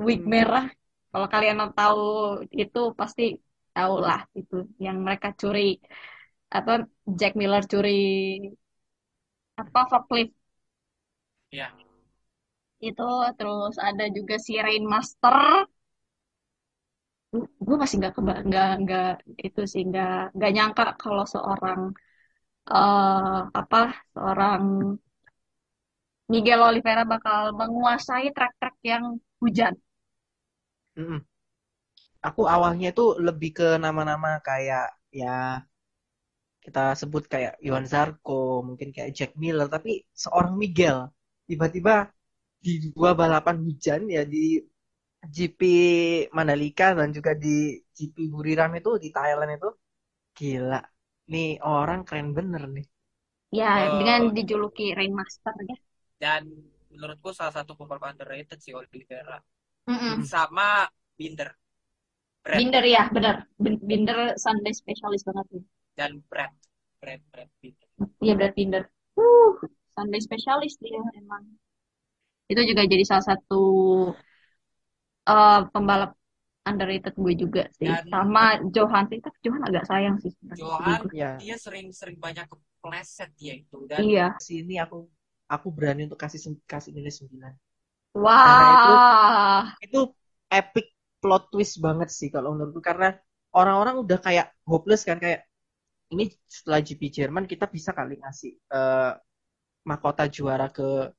wig 0.01 0.21
Hmm. 0.25 0.31
merah. 0.33 0.67
Kalau 1.17 1.29
kalian 1.35 1.57
mau 1.61 1.71
tahu 1.79 2.01
itu 2.63 2.79
pasti 3.01 3.23
tahu 3.75 3.93
lah 4.07 4.21
itu 4.41 4.55
yang 4.85 4.97
mereka 5.07 5.29
curi 5.41 5.61
apa 6.57 6.73
Jack 7.19 7.33
Miller 7.41 7.63
curi 7.73 7.91
apa 9.57 9.81
forklift 9.91 10.33
Ya. 11.53 11.73
itu 12.89 13.05
terus 13.39 13.75
ada 13.89 14.05
juga 14.17 14.35
si 14.45 14.53
Rain 14.65 14.85
Master 14.93 15.37
gue 17.67 17.77
masih 17.83 17.97
nggak 18.01 18.13
keba 18.17 18.33
nggak 18.49 18.67
nggak 18.83 19.07
itu 19.47 19.61
sih 19.73 19.83
nggak 19.89 20.09
nggak 20.37 20.51
nyangka 20.55 20.83
kalau 21.03 21.25
seorang 21.33 21.81
eh 22.73 23.37
apa 23.61 23.79
seorang 24.15 24.63
Miguel 26.33 26.61
Oliveira 26.69 27.03
bakal 27.13 27.41
menguasai 27.61 28.27
track-track 28.37 28.77
yang 28.91 29.05
hujan. 29.43 29.75
Mm-mm. 30.97 31.27
Aku 32.29 32.43
awalnya 32.55 32.87
itu 32.93 33.05
lebih 33.27 33.51
ke 33.59 33.67
nama-nama 33.85 34.31
kayak 34.49 34.85
ya 35.21 35.29
kita 36.65 36.81
sebut 37.01 37.23
kayak 37.33 37.53
Iwan 37.67 37.85
Zarko, 37.93 38.33
mungkin 38.69 38.89
kayak 38.95 39.11
Jack 39.19 39.31
Miller, 39.43 39.67
tapi 39.75 39.91
seorang 40.23 40.55
Miguel 40.63 40.99
tiba-tiba 41.49 41.93
di 42.65 42.71
dua 42.95 43.11
balapan 43.21 43.57
hujan 43.67 44.01
ya 44.17 44.23
di 44.35 44.39
GP 45.35 45.61
Mandalika 46.37 46.87
dan 46.99 47.09
juga 47.17 47.33
di 47.45 47.49
GP 47.97 48.17
Buriram 48.35 48.71
itu 48.81 48.91
di 49.05 49.09
Thailand 49.17 49.51
itu 49.59 49.69
gila. 50.39 50.77
Nih 51.33 51.49
orang 51.75 52.01
keren 52.09 52.29
bener 52.39 52.63
nih. 52.77 52.87
Ya, 53.59 53.71
Oh. 53.81 53.99
dengan 53.99 54.21
dijuluki 54.37 54.85
Rain 54.97 55.13
Master 55.21 55.55
ya. 55.71 55.77
Dan 56.23 56.43
menurutku 56.93 57.31
salah 57.39 57.55
satu 57.59 57.73
pembalap 57.79 58.05
underrated 58.13 58.59
si 58.65 58.71
Oliveira. 58.79 59.39
Mm-mm. 59.87 60.23
Sama 60.27 60.89
Binder. 61.19 61.51
Brad. 62.45 62.59
Binder 62.61 62.85
ya, 62.85 63.03
benar. 63.11 63.35
Bin- 63.59 63.83
Binder 63.83 64.19
Sunday 64.39 64.75
spesialis 64.75 65.23
banget 65.27 65.47
nih. 65.55 65.65
Dan 65.99 66.13
Brad. 66.31 66.55
Brad, 67.03 67.21
Brad 67.33 67.51
Binder. 67.63 67.87
Iya, 68.23 68.33
benar 68.39 68.53
Binder. 68.59 68.83
Uh, 69.19 69.51
Sunday 69.97 70.21
spesialis 70.23 70.75
dia 70.83 71.01
emang. 71.19 71.45
Itu 72.47 72.63
juga 72.63 72.83
jadi 72.87 73.03
salah 73.03 73.27
satu 73.35 73.63
eh, 75.27 75.61
pembalap 75.73 76.11
underrated 76.67 77.15
gue 77.15 77.35
juga 77.39 77.63
sih. 77.79 77.87
Dan- 77.87 78.11
Sama 78.11 78.59
Johan 78.75 79.05
sih, 79.11 79.19
tapi 79.23 79.39
Johan 79.47 79.63
agak 79.69 79.85
sayang 79.87 80.17
sih 80.23 80.31
sebenarnya. 80.35 80.67
Johan, 80.67 81.01
Ya, 81.15 81.31
dia 81.39 81.57
sering-sering 81.59 82.19
banyak 82.19 82.47
kepleset 82.51 83.31
dia 83.39 83.55
itu. 83.55 83.87
Dan 83.87 84.03
Iya. 84.03 84.27
sini 84.43 84.75
aku 84.83 85.07
aku 85.47 85.69
berani 85.71 86.11
untuk 86.11 86.19
kasih 86.19 86.41
kasih 86.67 86.91
nilai 86.91 87.13
9. 87.15 87.55
Wah. 88.17 89.77
itu 89.85 90.01
epic 90.49 90.87
plot 91.21 91.53
twist 91.53 91.75
banget 91.85 92.09
sih 92.09 92.29
kalau 92.33 92.57
menurutku. 92.57 92.81
Karena 92.81 93.13
orang-orang 93.53 94.01
udah 94.05 94.19
kayak 94.27 94.47
hopeless 94.65 95.05
kan 95.05 95.19
kayak 95.21 95.45
ini 96.13 96.31
setelah 96.47 96.81
GP 96.81 97.03
Jerman 97.13 97.45
kita 97.51 97.67
bisa 97.69 97.91
kali 97.93 98.17
ngasih 98.23 98.53
eh, 98.57 99.13
mahkota 99.85 100.25
juara 100.33 100.73
ke 100.73 101.13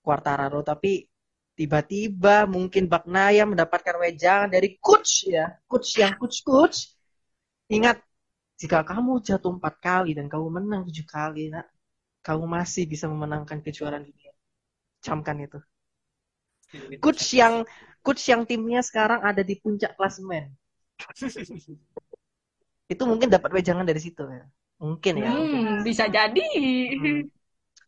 Quartararo. 0.00 0.64
Tapi 0.64 1.04
tiba-tiba 1.58 2.46
mungkin 2.48 2.86
Bagnaia 2.88 3.44
mendapatkan 3.44 3.96
wejangan 4.00 4.48
dari 4.48 4.78
coach 4.80 5.28
ya. 5.28 5.52
Coach 5.68 6.00
yang 6.00 6.14
coach 6.16 6.40
coach 6.46 6.78
ingat 7.68 8.00
jika 8.56 8.82
kamu 8.82 9.20
jatuh 9.20 9.52
empat 9.54 9.74
kali 9.84 10.16
dan 10.16 10.26
kamu 10.32 10.46
menang 10.62 10.82
tujuh 10.88 11.04
kali 11.04 11.52
nak 11.52 11.68
kamu 12.24 12.44
masih 12.48 12.84
bisa 12.88 13.04
memenangkan 13.10 13.60
kejuaraan 13.60 14.04
dunia. 14.06 14.32
Camkan 15.04 15.38
itu 15.44 15.60
coach 16.98 17.32
yang 17.32 17.64
coach 18.00 18.24
yang 18.28 18.44
timnya 18.44 18.80
sekarang 18.80 19.20
ada 19.20 19.40
di 19.40 19.56
puncak 19.56 19.94
klasemen 19.94 20.52
itu 22.88 23.02
mungkin 23.04 23.28
dapat 23.28 23.50
wejangan 23.52 23.84
dari 23.84 24.00
situ 24.00 24.24
ya 24.24 24.44
mungkin 24.78 25.14
ya 25.18 25.30
mungkin. 25.34 25.60
Hmm, 25.60 25.78
bisa 25.82 26.06
jadi. 26.06 26.46
Hmm. 26.96 27.22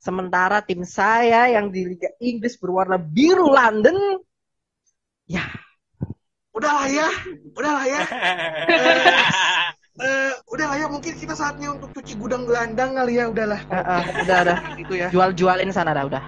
sementara 0.01 0.65
tim 0.65 0.81
saya 0.81 1.52
yang 1.52 1.69
di 1.69 1.85
Liga 1.85 2.09
Inggris 2.19 2.57
berwarna 2.57 2.97
biru 2.97 3.52
London 3.52 3.97
ya 5.28 5.44
Udahlah 6.51 6.90
ya, 6.90 7.07
udahlah 7.55 7.85
ya. 7.86 8.01
Eh, 10.01 10.32
udahlah 10.48 10.77
ya, 10.81 10.86
mungkin 10.89 11.12
kita 11.12 11.36
saatnya 11.36 11.77
untuk 11.77 11.93
cuci 11.93 12.16
gudang 12.16 12.48
gelandang 12.48 12.97
kali 12.97 13.20
ya, 13.20 13.28
udahlah. 13.28 13.61
eh, 13.69 13.77
eh, 13.77 14.02
udah 14.24 14.36
udah 14.43 14.57
Gitu 14.81 14.94
ya. 14.97 15.09
jual 15.12 15.31
jualin 15.36 15.69
sana 15.70 15.93
dah 15.93 16.09
udah 16.09 16.24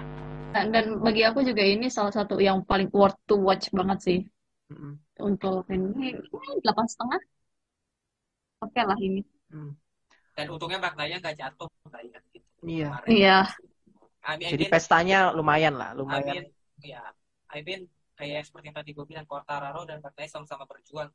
Dan, 0.53 0.65
dan 0.69 0.85
bagi 1.01 1.25
aku 1.25 1.41
juga 1.41 1.65
ini 1.65 1.89
salah 1.89 2.13
satu 2.13 2.37
yang 2.37 2.61
paling 2.61 2.89
worth 2.93 3.17
to 3.25 3.35
watch 3.41 3.73
banget 3.73 3.99
sih 4.05 4.19
Mm-mm. 4.69 4.93
untuk 5.17 5.65
ini 5.73 6.13
delapan 6.61 6.85
setengah. 6.85 7.21
Oke 8.61 8.81
lah 8.85 8.97
ini. 9.01 9.21
Hmm. 9.49 9.73
Dan 10.37 10.45
untungnya 10.53 10.79
Bagnaia 10.79 11.17
nggak 11.17 11.35
jatuh. 11.35 11.69
ingat 11.93 12.23
gitu. 12.33 12.47
Iya. 12.63 12.89
Kemarin. 12.89 13.09
Iya. 13.09 13.37
I 14.23 14.33
mean, 14.39 14.51
jadi 14.55 14.63
I 14.63 14.67
mean, 14.69 14.73
pestanya 14.73 15.19
lumayan 15.35 15.75
lah 15.75 15.89
I 15.91 15.97
lumayan 15.99 16.33
mean, 16.37 16.45
ya, 16.79 17.03
I 17.51 17.59
mean, 17.59 17.81
kayak 18.15 18.47
seperti 18.47 18.71
yang 18.71 18.77
tadi 18.79 18.89
gue 18.95 19.05
bilang, 19.09 19.25
Quartararo 19.27 19.83
dan 19.83 19.99
Bagnaia 19.99 20.29
sama-sama 20.31 20.63
berjuang. 20.63 21.11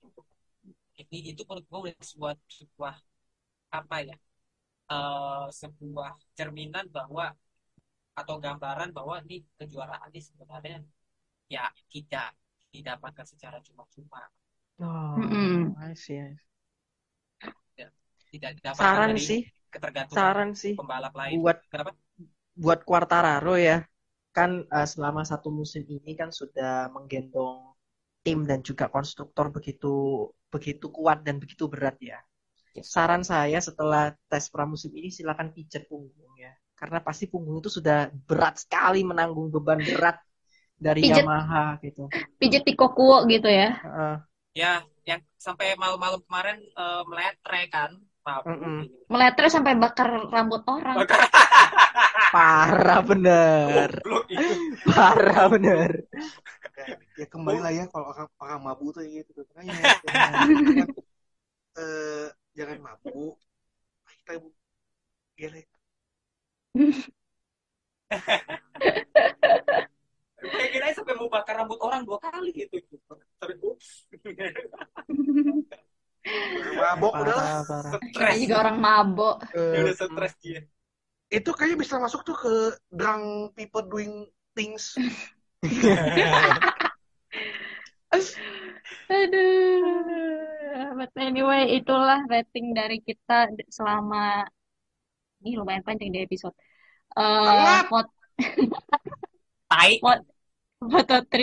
Ini 0.98 1.32
itu 1.32 1.42
menurut 1.46 1.64
gue 1.64 1.78
udah 1.88 1.94
sebuah 2.04 2.34
sebuah 2.52 2.94
apa 3.70 3.96
ya? 4.02 4.16
eh, 4.88 5.46
sebuah 5.52 6.10
cerminan 6.36 6.88
bahwa 6.88 7.32
atau 8.20 8.36
gambaran 8.44 8.90
bahwa 8.96 9.16
ini 9.24 9.36
kejuaraan 9.58 10.08
ini 10.12 10.20
sebenarnya 10.28 10.78
ya 11.54 11.64
tidak 11.92 12.28
didapatkan 12.74 13.26
secara 13.32 13.58
cuma-cuma, 13.66 14.22
oh 14.84 15.18
Mm-mm. 15.18 15.74
I 15.78 15.94
see, 15.94 16.18
I 16.18 16.34
see. 16.36 16.46
tidak 18.32 18.50
didapatkan 18.60 19.02
saran 19.02 19.08
dari 19.08 19.26
sih 19.26 19.40
ketergantungan 19.72 20.32
saran 20.32 20.50
sih 20.62 20.74
pembalap 20.76 21.12
lain. 21.16 21.40
buat 21.42 21.58
Kenapa? 21.72 21.92
buat 22.62 22.80
Quartararo 22.88 23.54
ya 23.68 23.76
kan 24.36 24.50
eh, 24.76 24.88
selama 24.92 25.22
satu 25.30 25.48
musim 25.60 25.82
ini 25.96 26.12
kan 26.20 26.30
sudah 26.40 26.72
menggendong 26.94 27.74
tim 28.24 28.38
dan 28.50 28.60
juga 28.68 28.86
konstruktor 28.94 29.46
begitu 29.56 29.92
begitu 30.52 30.86
kuat 30.96 31.18
dan 31.26 31.36
begitu 31.42 31.64
berat 31.72 31.96
ya. 32.10 32.18
Saran 32.94 33.22
saya 33.32 33.58
setelah 33.68 34.04
tes 34.30 34.44
pramusim 34.54 34.92
ini 35.00 35.10
silakan 35.18 35.48
pijat 35.56 35.84
punggung 35.90 36.34
ya. 36.38 36.52
Karena 36.78 37.02
pasti 37.02 37.26
punggung 37.26 37.58
itu 37.58 37.70
sudah 37.74 38.06
berat 38.30 38.62
sekali 38.62 39.02
menanggung 39.02 39.50
beban 39.50 39.82
berat 39.82 40.22
dari 40.78 41.02
Pijet. 41.02 41.26
Yamaha 41.26 41.82
gitu. 41.82 42.06
Pijet 42.38 42.62
di 42.62 42.78
Kokuo 42.78 43.26
gitu 43.26 43.50
ya. 43.50 43.74
Heeh. 43.82 44.16
Ya, 44.54 44.72
yang 45.02 45.20
sampai 45.38 45.74
malam-malam 45.74 46.22
kemarin 46.22 46.62
eh, 46.62 47.02
meletre 47.10 47.62
kan, 47.66 47.90
Pak. 48.22 48.46
Mm-mm. 48.46 48.86
Meletre 49.10 49.46
sampai 49.50 49.74
bakar 49.74 50.30
rambut 50.30 50.62
orang. 50.70 51.02
parah 52.34 53.00
bener. 53.02 53.90
Parah 54.86 55.46
bener. 55.50 55.90
Ya 57.18 57.26
kembali 57.26 57.58
lah 57.58 57.72
ya 57.74 57.84
kalau 57.90 58.14
orang, 58.14 58.28
orang 58.38 58.60
mabuk 58.62 58.94
tuh 58.94 59.02
gitu. 59.02 59.42
Makanya 59.50 59.98
jangan, 60.06 60.46
eh, 61.82 62.26
jangan 62.54 62.78
mabuk. 62.78 63.34
Kita 64.22 64.38
gelek. 65.34 65.66
Kayak 70.38 70.70
kira 70.70 70.94
sampai 70.94 71.14
mau 71.18 71.28
bakar 71.28 71.60
rambut 71.60 71.78
orang 71.82 72.06
dua 72.06 72.18
kali 72.22 72.54
gitu. 72.54 72.78
Ups. 73.66 74.06
Mabok 76.78 77.12
parah. 77.12 77.64
Kira 78.12 78.32
Stres. 78.32 78.40
juga 78.44 78.54
orang 78.66 78.76
mabok. 78.78 79.36
Eh, 79.54 79.82
udah 79.82 79.94
stres 79.96 80.34
dia. 80.40 80.60
Itu 81.28 81.50
kayaknya 81.52 81.78
bisa 81.84 82.00
masuk 82.00 82.24
tuh 82.24 82.36
ke 82.36 82.54
drunk 82.88 83.52
people 83.56 83.84
doing 83.84 84.24
things. 84.56 84.96
Aduh. 89.08 89.80
But 90.98 91.12
anyway, 91.20 91.78
itulah 91.78 92.24
rating 92.26 92.72
dari 92.72 92.98
kita 93.04 93.52
selama 93.68 94.48
ini 95.42 95.54
lumayan 95.58 95.84
panjang 95.86 96.10
di 96.10 96.20
episode. 96.22 96.54
Eh, 97.14 97.22
Banget. 97.22 97.84
mot 97.90 98.06
Tai. 99.70 99.92
mot 100.02 100.20
Moto3 100.78 101.34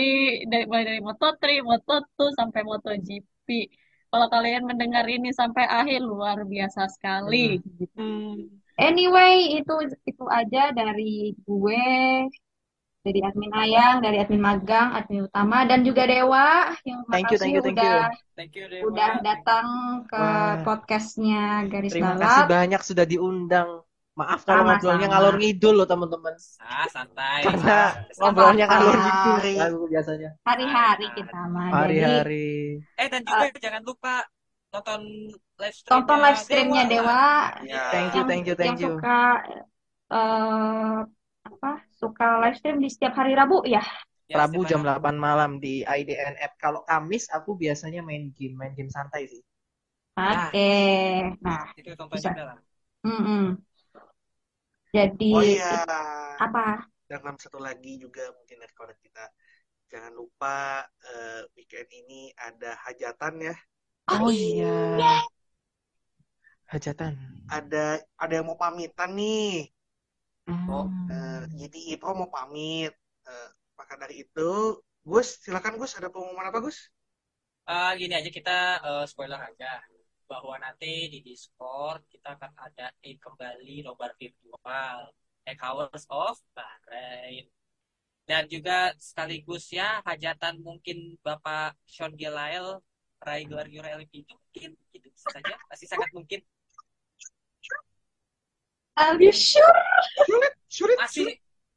dari 0.47 0.63
mulai 0.63 0.83
dari 0.87 1.01
Moto3, 1.03 1.43
Moto2 1.59 2.19
sampai 2.39 2.61
MotoGP. 2.63 3.47
Kalau 4.07 4.27
kalian 4.31 4.63
mendengar 4.63 5.03
ini 5.11 5.35
sampai 5.35 5.67
akhir 5.67 5.99
luar 5.99 6.47
biasa 6.47 6.87
sekali. 6.87 7.59
gitu. 7.59 8.07
Anyway, 8.79 9.59
itu 9.59 9.75
itu 10.07 10.23
aja 10.31 10.71
dari 10.71 11.35
gue, 11.43 11.87
dari 13.03 13.19
admin 13.21 13.51
Ayang, 13.53 13.99
dari 13.99 14.17
admin 14.23 14.39
Magang, 14.39 14.95
admin 14.95 15.27
Utama, 15.27 15.67
dan 15.67 15.85
juga 15.85 16.09
Dewa 16.09 16.73
yang 16.87 17.05
Thank 17.07 17.35
you, 17.35 17.37
makasih 17.37 17.39
thank 17.39 17.55
you, 17.55 17.61
thank 17.61 17.77
udah 17.77 17.99
Thank 18.35 18.51
you, 18.57 18.63
udah 18.87 19.11
datang 19.21 19.67
ke 20.09 20.17
Wah. 20.19 20.59
podcastnya 20.65 21.69
Garis 21.69 21.93
Terima 21.93 22.17
kasih 22.17 22.43
banyak 22.49 22.81
sudah 22.81 23.05
diundang. 23.05 23.84
Maaf 24.15 24.39
kalau 24.47 24.63
ngobrolnya 24.63 25.07
Sama-sama. 25.07 25.11
ngalor 25.11 25.35
ngidul 25.39 25.73
loh 25.75 25.87
teman-teman. 25.91 26.33
Ah, 26.63 26.87
santai. 26.87 27.41
Karena 27.43 27.77
Santai. 28.15 28.19
ngobrolnya 28.19 28.65
ngalor 28.71 28.95
apa-apa. 28.95 29.03
ngidul 29.03 29.43
lagu 29.59 29.83
biasanya. 29.91 30.29
Hari-hari 30.47 31.05
kita 31.17 31.39
mah. 31.51 31.67
Jadi 31.83 31.99
Hari-hari. 31.99 32.47
Eh, 32.95 33.07
dan 33.11 33.21
juga 33.27 33.45
jangan 33.59 33.83
lupa 33.83 34.13
nonton 34.71 35.01
live 35.59 35.75
streamnya 35.75 35.91
tonton 35.91 36.19
live 36.23 36.39
streamnya 36.39 36.83
Dewa. 36.91 37.23
Ya. 37.67 37.83
Thank 37.91 38.11
you, 38.15 38.23
yang 38.23 38.29
thank 38.29 38.45
you, 38.47 38.55
yang 38.55 38.59
thank 38.59 38.79
you. 38.79 38.93
suka 38.95 39.17
eh 40.15 40.95
apa 41.45 41.71
suka 42.01 42.25
live 42.41 42.55
stream 42.59 42.77
di 42.83 42.89
setiap 42.89 43.13
hari 43.19 43.33
Rabu 43.35 43.61
ya 43.67 43.83
Ya, 44.25 44.41
Rabu 44.41 44.65
jam 44.65 44.81
hari. 44.81 44.89
8 44.89 45.15
malam 45.21 45.51
di 45.61 45.85
IDN 45.85 46.33
app. 46.41 46.57
Kalau 46.57 46.81
Kamis 46.81 47.29
aku 47.29 47.53
biasanya 47.61 48.01
main 48.01 48.33
game, 48.33 48.57
main 48.57 48.73
game 48.73 48.89
santai 48.89 49.29
sih. 49.29 49.41
oke 50.17 50.67
nah 51.45 51.61
Itu 51.77 51.89
tonton 51.99 52.17
Bisa. 52.17 52.29
juga 52.31 52.43
lah. 52.49 52.57
mm-mm. 53.05 53.43
Jadi 54.95 55.31
Oh 55.35 55.43
iya. 55.43 55.65
apa 56.39 56.87
Dan 57.09 57.37
satu 57.37 57.59
lagi 57.61 58.01
juga 58.03 58.23
mungkin 58.33 58.57
dari 58.61 58.73
kawan 58.73 58.97
kita. 59.05 59.25
Jangan 59.91 60.13
lupa 60.19 60.57
eh, 61.11 61.41
weekend 61.55 61.89
ini 61.93 62.21
ada 62.47 62.71
hajatan 62.85 63.33
ya. 63.49 63.55
Oh 64.09 64.31
iya. 64.31 64.69
Hajatan. 66.71 67.13
Ada 67.57 67.85
ada 68.21 68.33
yang 68.37 68.45
mau 68.49 68.57
pamitan 68.63 69.09
nih. 69.17 69.69
Oh, 70.69 70.85
Hmm. 70.85 71.09
Eh, 71.13 71.41
jadi 71.61 71.79
itu 71.97 72.05
mau 72.19 72.29
pamit. 72.35 72.91
Eh, 73.29 73.49
maka 73.79 73.93
dari 74.01 74.15
itu, 74.25 74.49
Gus, 75.09 75.27
silakan 75.43 75.73
Gus, 75.81 75.91
ada 75.97 76.09
pengumuman 76.13 76.49
apa 76.49 76.59
Gus? 76.65 76.77
Ah, 77.73 77.89
gini 77.99 78.13
aja 78.19 78.29
kita 78.37 78.51
eh, 78.87 79.03
spoiler 79.11 79.39
aja 79.49 79.65
bahwa 80.25 80.55
nanti 80.57 81.09
di 81.13 81.19
Discord 81.21 82.01
kita 82.09 82.35
akan 82.37 82.51
adain 82.65 83.17
kembali 83.21 83.85
nobar 83.85 84.11
virtual 84.17 85.13
Egg 85.45 85.59
Hours 85.61 86.03
of 86.09 86.37
Bahrain. 86.57 87.45
Dan 88.25 88.49
juga 88.49 88.89
sekaligus 88.97 89.69
ya 89.69 90.01
hajatan 90.01 90.57
mungkin 90.65 91.13
Bapak 91.21 91.77
Sean 91.85 92.17
Gelael 92.17 92.81
raih 93.21 93.45
gelar 93.45 93.69
juara 93.69 93.97
LMP 93.97 94.25
itu 94.25 94.33
mungkin 94.33 94.69
gitu 94.93 95.07
bisa 95.13 95.29
saja 95.33 95.53
masih 95.69 95.87
sangat 95.89 96.09
mungkin 96.13 96.41
Are 98.97 99.19
you 99.19 99.31
sure? 99.35 99.75
Sulit, 100.71 100.97
masih 100.97 101.27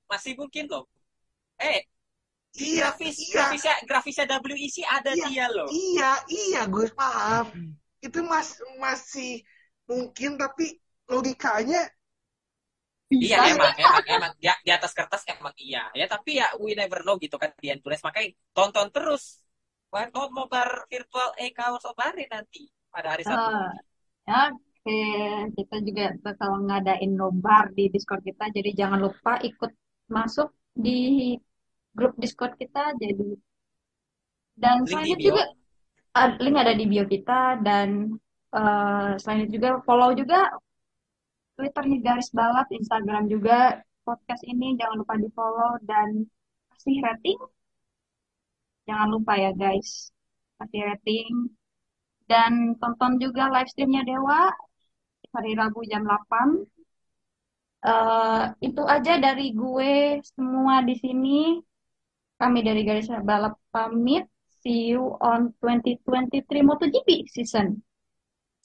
masih 0.06 0.32
mungkin 0.38 0.64
loh. 0.70 0.86
Eh, 1.58 1.82
Iya, 2.58 2.90
grafis 2.90 3.16
iya, 3.22 3.34
grafisnya 3.38 3.74
grafisnya 3.86 4.24
WEC 4.26 4.76
ada 4.82 5.10
Iya, 5.14 5.26
dia 5.30 5.46
loh. 5.52 5.68
iya, 5.70 6.10
iya, 6.26 6.60
Gus 6.66 6.90
paham. 6.90 7.78
Itu 8.04 8.22
mas 8.24 8.58
masih 8.78 9.42
mungkin, 9.88 10.38
tapi 10.38 10.78
logikanya 11.08 11.88
Iya 13.08 13.40
Bisa 13.40 13.56
emang 13.56 13.72
emang 13.80 14.04
emang. 14.04 14.32
Di, 14.36 14.48
di 14.52 14.70
atas 14.70 14.92
kertas 14.92 15.24
emang 15.24 15.56
iya. 15.56 15.88
Ya 15.96 16.04
tapi 16.04 16.36
ya 16.36 16.52
we 16.60 16.76
never 16.76 17.00
know 17.00 17.16
gitu 17.16 17.40
kan 17.40 17.56
di 17.56 17.72
endurance 17.72 18.04
makanya 18.04 18.36
tonton 18.52 18.92
terus. 18.92 19.40
Nonton 19.88 20.28
nobar 20.36 20.84
virtual 20.92 21.32
e 21.40 21.48
of 21.56 21.96
Bahrain 21.96 22.28
nanti 22.28 22.68
pada 22.92 23.16
hari 23.16 23.24
Sabtu. 23.24 23.48
Eh, 23.48 23.72
ya, 24.28 24.52
oke. 24.52 25.00
Kita 25.56 25.76
juga 25.80 26.04
bakal 26.20 26.50
ngadain 26.68 27.12
nobar 27.16 27.72
di 27.72 27.88
Discord 27.88 28.20
kita 28.20 28.52
jadi 28.52 28.76
jangan 28.76 29.00
lupa 29.00 29.40
ikut 29.40 29.72
masuk 30.12 30.52
di 30.76 31.32
grup 31.96 32.12
Discord 32.20 32.60
kita 32.60 32.92
jadi. 33.00 33.32
Dan 34.52 34.84
Link 34.84 34.92
selain 34.92 35.08
di 35.08 35.12
itu 35.16 35.16
bio. 35.16 35.26
juga 35.32 35.44
link 36.42 36.56
ada 36.62 36.72
di 36.80 36.84
bio 36.90 37.04
kita 37.14 37.62
dan 37.66 37.88
eh, 38.56 39.08
selain 39.20 39.40
itu 39.44 39.52
juga 39.58 39.70
follow 39.86 40.10
juga 40.20 40.38
Twitternya 41.56 41.98
Garis 42.06 42.30
Balap, 42.38 42.66
Instagram 42.70 43.22
juga 43.34 43.82
podcast 44.06 44.42
ini 44.52 44.78
jangan 44.78 44.96
lupa 45.02 45.14
di 45.22 45.28
follow 45.36 45.72
dan 45.90 46.08
kasih 46.70 46.96
rating. 47.06 47.38
Jangan 48.86 49.08
lupa 49.14 49.32
ya 49.44 49.50
guys, 49.62 49.90
kasih 50.58 50.80
rating 50.88 51.32
dan 52.30 52.52
tonton 52.80 53.12
juga 53.24 53.42
live 53.54 53.68
streamnya 53.72 54.02
Dewa 54.08 54.52
hari 55.34 55.50
Rabu 55.60 55.80
jam 55.90 56.02
8. 56.04 56.48
Eh, 57.90 58.42
itu 58.66 58.82
aja 58.94 59.12
dari 59.24 59.44
gue 59.60 59.92
semua 60.30 60.74
di 60.88 60.94
sini. 61.04 61.58
Kami 62.38 62.58
dari 62.62 62.80
Garis 62.86 63.08
Balap 63.28 63.54
pamit. 63.74 64.24
See 64.62 64.86
you 64.92 65.16
on 65.20 65.54
2023 65.62 66.60
MotoGP 66.62 67.28
season. 67.28 67.82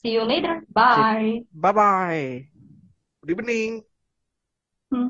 See 0.02 0.12
you 0.12 0.24
later. 0.24 0.62
Bye. 0.72 1.42
Bye 1.54 1.72
bye. 1.72 2.48
Good 3.22 3.30
evening. 3.38 3.84
Hmm. 4.90 5.08